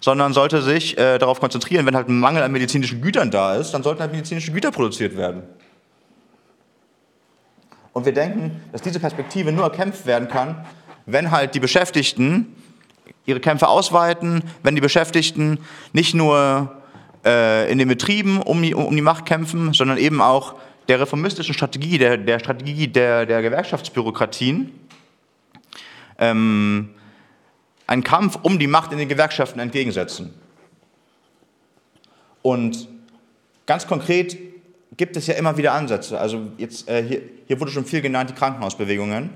sondern 0.00 0.34
sollte 0.34 0.60
sich 0.60 0.98
äh, 0.98 1.18
darauf 1.18 1.40
konzentrieren, 1.40 1.86
wenn 1.86 1.96
halt 1.96 2.08
ein 2.08 2.18
Mangel 2.18 2.42
an 2.42 2.52
medizinischen 2.52 3.00
Gütern 3.00 3.30
da 3.30 3.54
ist, 3.54 3.72
dann 3.72 3.82
sollten 3.82 4.02
halt 4.02 4.12
medizinische 4.12 4.52
Güter 4.52 4.70
produziert 4.70 5.16
werden. 5.16 5.44
Und 7.94 8.04
wir 8.04 8.12
denken, 8.12 8.60
dass 8.72 8.82
diese 8.82 8.98
Perspektive 8.98 9.52
nur 9.52 9.64
erkämpft 9.64 10.04
werden 10.04 10.28
kann, 10.28 10.66
wenn 11.06 11.30
halt 11.30 11.54
die 11.54 11.60
Beschäftigten 11.60 12.54
ihre 13.26 13.40
Kämpfe 13.40 13.68
ausweiten, 13.68 14.42
wenn 14.62 14.74
die 14.74 14.80
Beschäftigten 14.80 15.58
nicht 15.92 16.14
nur 16.14 16.82
äh, 17.24 17.70
in 17.70 17.78
den 17.78 17.88
Betrieben 17.88 18.40
um 18.40 18.62
die, 18.62 18.74
um 18.74 18.94
die 18.94 19.02
Macht 19.02 19.26
kämpfen, 19.26 19.72
sondern 19.72 19.98
eben 19.98 20.20
auch 20.20 20.54
der 20.88 21.00
reformistischen 21.00 21.54
Strategie, 21.54 21.98
der, 21.98 22.18
der 22.18 22.38
Strategie 22.38 22.88
der, 22.88 23.26
der 23.26 23.42
Gewerkschaftsbürokratien, 23.42 24.70
ähm, 26.18 26.90
einen 27.86 28.04
Kampf 28.04 28.38
um 28.42 28.58
die 28.58 28.66
Macht 28.66 28.92
in 28.92 28.98
den 28.98 29.08
Gewerkschaften 29.08 29.60
entgegensetzen. 29.60 30.34
Und 32.42 32.88
ganz 33.66 33.86
konkret 33.86 34.36
gibt 34.96 35.16
es 35.16 35.26
ja 35.26 35.34
immer 35.34 35.56
wieder 35.56 35.72
Ansätze. 35.72 36.18
Also 36.20 36.52
jetzt, 36.58 36.88
äh, 36.88 37.02
hier, 37.02 37.22
hier 37.46 37.60
wurde 37.60 37.72
schon 37.72 37.84
viel 37.84 38.02
genannt, 38.02 38.30
die 38.30 38.34
Krankenhausbewegungen. 38.34 39.30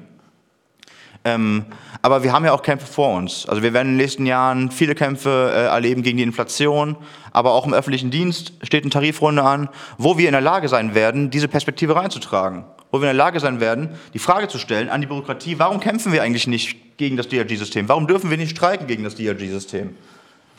Ähm, 1.24 1.66
aber 2.00 2.22
wir 2.22 2.32
haben 2.32 2.44
ja 2.44 2.52
auch 2.52 2.62
Kämpfe 2.62 2.86
vor 2.86 3.16
uns. 3.16 3.48
Also 3.48 3.62
wir 3.62 3.72
werden 3.72 3.88
in 3.88 3.94
den 3.94 4.04
nächsten 4.04 4.26
Jahren 4.26 4.70
viele 4.70 4.94
Kämpfe 4.94 5.52
äh, 5.52 5.66
erleben 5.66 6.02
gegen 6.02 6.16
die 6.16 6.22
Inflation, 6.22 6.96
aber 7.32 7.52
auch 7.52 7.66
im 7.66 7.74
öffentlichen 7.74 8.10
Dienst 8.10 8.52
steht 8.62 8.84
eine 8.84 8.90
Tarifrunde 8.90 9.42
an, 9.42 9.68
wo 9.96 10.16
wir 10.16 10.28
in 10.28 10.32
der 10.32 10.40
Lage 10.40 10.68
sein 10.68 10.94
werden, 10.94 11.30
diese 11.30 11.48
Perspektive 11.48 11.96
reinzutragen. 11.96 12.64
Wo 12.90 13.00
wir 13.00 13.10
in 13.10 13.16
der 13.16 13.24
Lage 13.24 13.40
sein 13.40 13.60
werden, 13.60 13.90
die 14.14 14.18
Frage 14.18 14.48
zu 14.48 14.58
stellen 14.58 14.88
an 14.88 15.00
die 15.00 15.06
Bürokratie, 15.06 15.58
warum 15.58 15.80
kämpfen 15.80 16.12
wir 16.12 16.22
eigentlich 16.22 16.46
nicht 16.46 16.96
gegen 16.96 17.16
das 17.16 17.28
DRG-System? 17.28 17.88
Warum 17.88 18.06
dürfen 18.06 18.30
wir 18.30 18.38
nicht 18.38 18.56
streiken 18.56 18.86
gegen 18.86 19.04
das 19.04 19.14
DRG-System? 19.16 19.94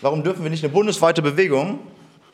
Warum 0.02 0.24
dürfen 0.24 0.44
wir 0.44 0.52
nicht 0.52 0.64
eine 0.64 0.72
bundesweite 0.72 1.22
Bewegung 1.22 1.80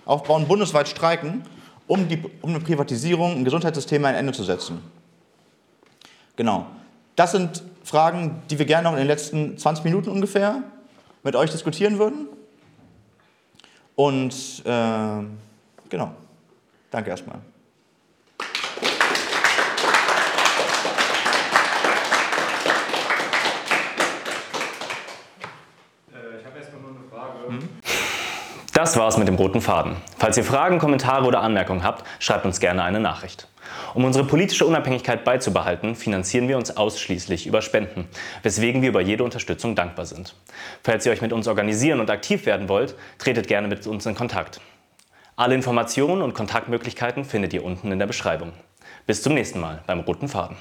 aufbauen, 0.06 0.48
bundesweit 0.48 0.88
streiken, 0.88 1.44
um, 1.88 2.08
die, 2.08 2.22
um 2.42 2.50
eine 2.50 2.60
Privatisierung 2.60 3.38
im 3.38 3.46
Gesundheitssystem 3.46 4.04
ein 4.04 4.16
Ende 4.16 4.34
zu 4.34 4.44
setzen? 4.44 4.80
Genau. 6.36 6.66
Das 7.16 7.32
sind 7.32 7.64
Fragen, 7.86 8.41
die 8.49 8.57
wir 8.57 8.66
gerne 8.66 8.86
noch 8.86 8.94
in 8.94 8.98
den 8.98 9.07
letzten 9.07 9.57
20 9.57 9.86
Minuten 9.86 10.10
ungefähr 10.10 10.64
mit 11.24 11.36
euch 11.36 11.52
diskutieren 11.52 11.99
würden. 11.99 12.28
Und 13.95 14.64
äh, 14.66 15.90
genau, 15.90 16.12
danke 16.91 17.12
erstmal. 17.12 17.40
Das 28.74 28.98
war's 28.98 29.18
mit 29.18 29.28
dem 29.28 29.36
roten 29.36 29.62
Faden. 29.62 29.95
Falls 30.18 30.36
ihr 30.36 30.44
Fragen, 30.44 30.80
Kommentare 30.80 31.26
oder 31.26 31.41
Anmerkungen 31.41 31.84
habt, 31.84 32.03
schreibt 32.20 32.45
uns 32.45 32.60
gerne 32.60 32.84
eine 32.84 32.99
Nachricht. 32.99 33.48
Um 33.94 34.06
unsere 34.06 34.26
politische 34.26 34.66
Unabhängigkeit 34.66 35.24
beizubehalten, 35.24 35.96
finanzieren 35.96 36.48
wir 36.48 36.58
uns 36.58 36.76
ausschließlich 36.76 37.48
über 37.48 37.62
Spenden, 37.62 38.08
weswegen 38.44 38.82
wir 38.82 38.90
über 38.90 39.02
jede 39.02 39.24
Unterstützung 39.24 39.76
dankbar 39.76 40.06
sind. 40.06 40.36
Falls 40.84 41.06
ihr 41.06 41.12
euch 41.12 41.22
mit 41.22 41.34
uns 41.34 41.48
organisieren 41.48 42.00
und 42.00 42.10
aktiv 42.10 42.46
werden 42.46 42.70
wollt, 42.70 42.96
tretet 43.18 43.48
gerne 43.48 43.68
mit 43.68 43.86
uns 43.88 44.06
in 44.06 44.16
Kontakt. 44.16 44.62
Alle 45.36 45.56
Informationen 45.56 46.22
und 46.22 46.34
Kontaktmöglichkeiten 46.34 47.26
findet 47.26 47.54
ihr 47.54 47.64
unten 47.64 47.92
in 47.92 48.00
der 48.00 48.08
Beschreibung. 48.08 48.54
Bis 49.06 49.22
zum 49.22 49.34
nächsten 49.34 49.60
Mal 49.60 49.84
beim 49.86 50.00
Roten 50.00 50.28
Faden. 50.28 50.58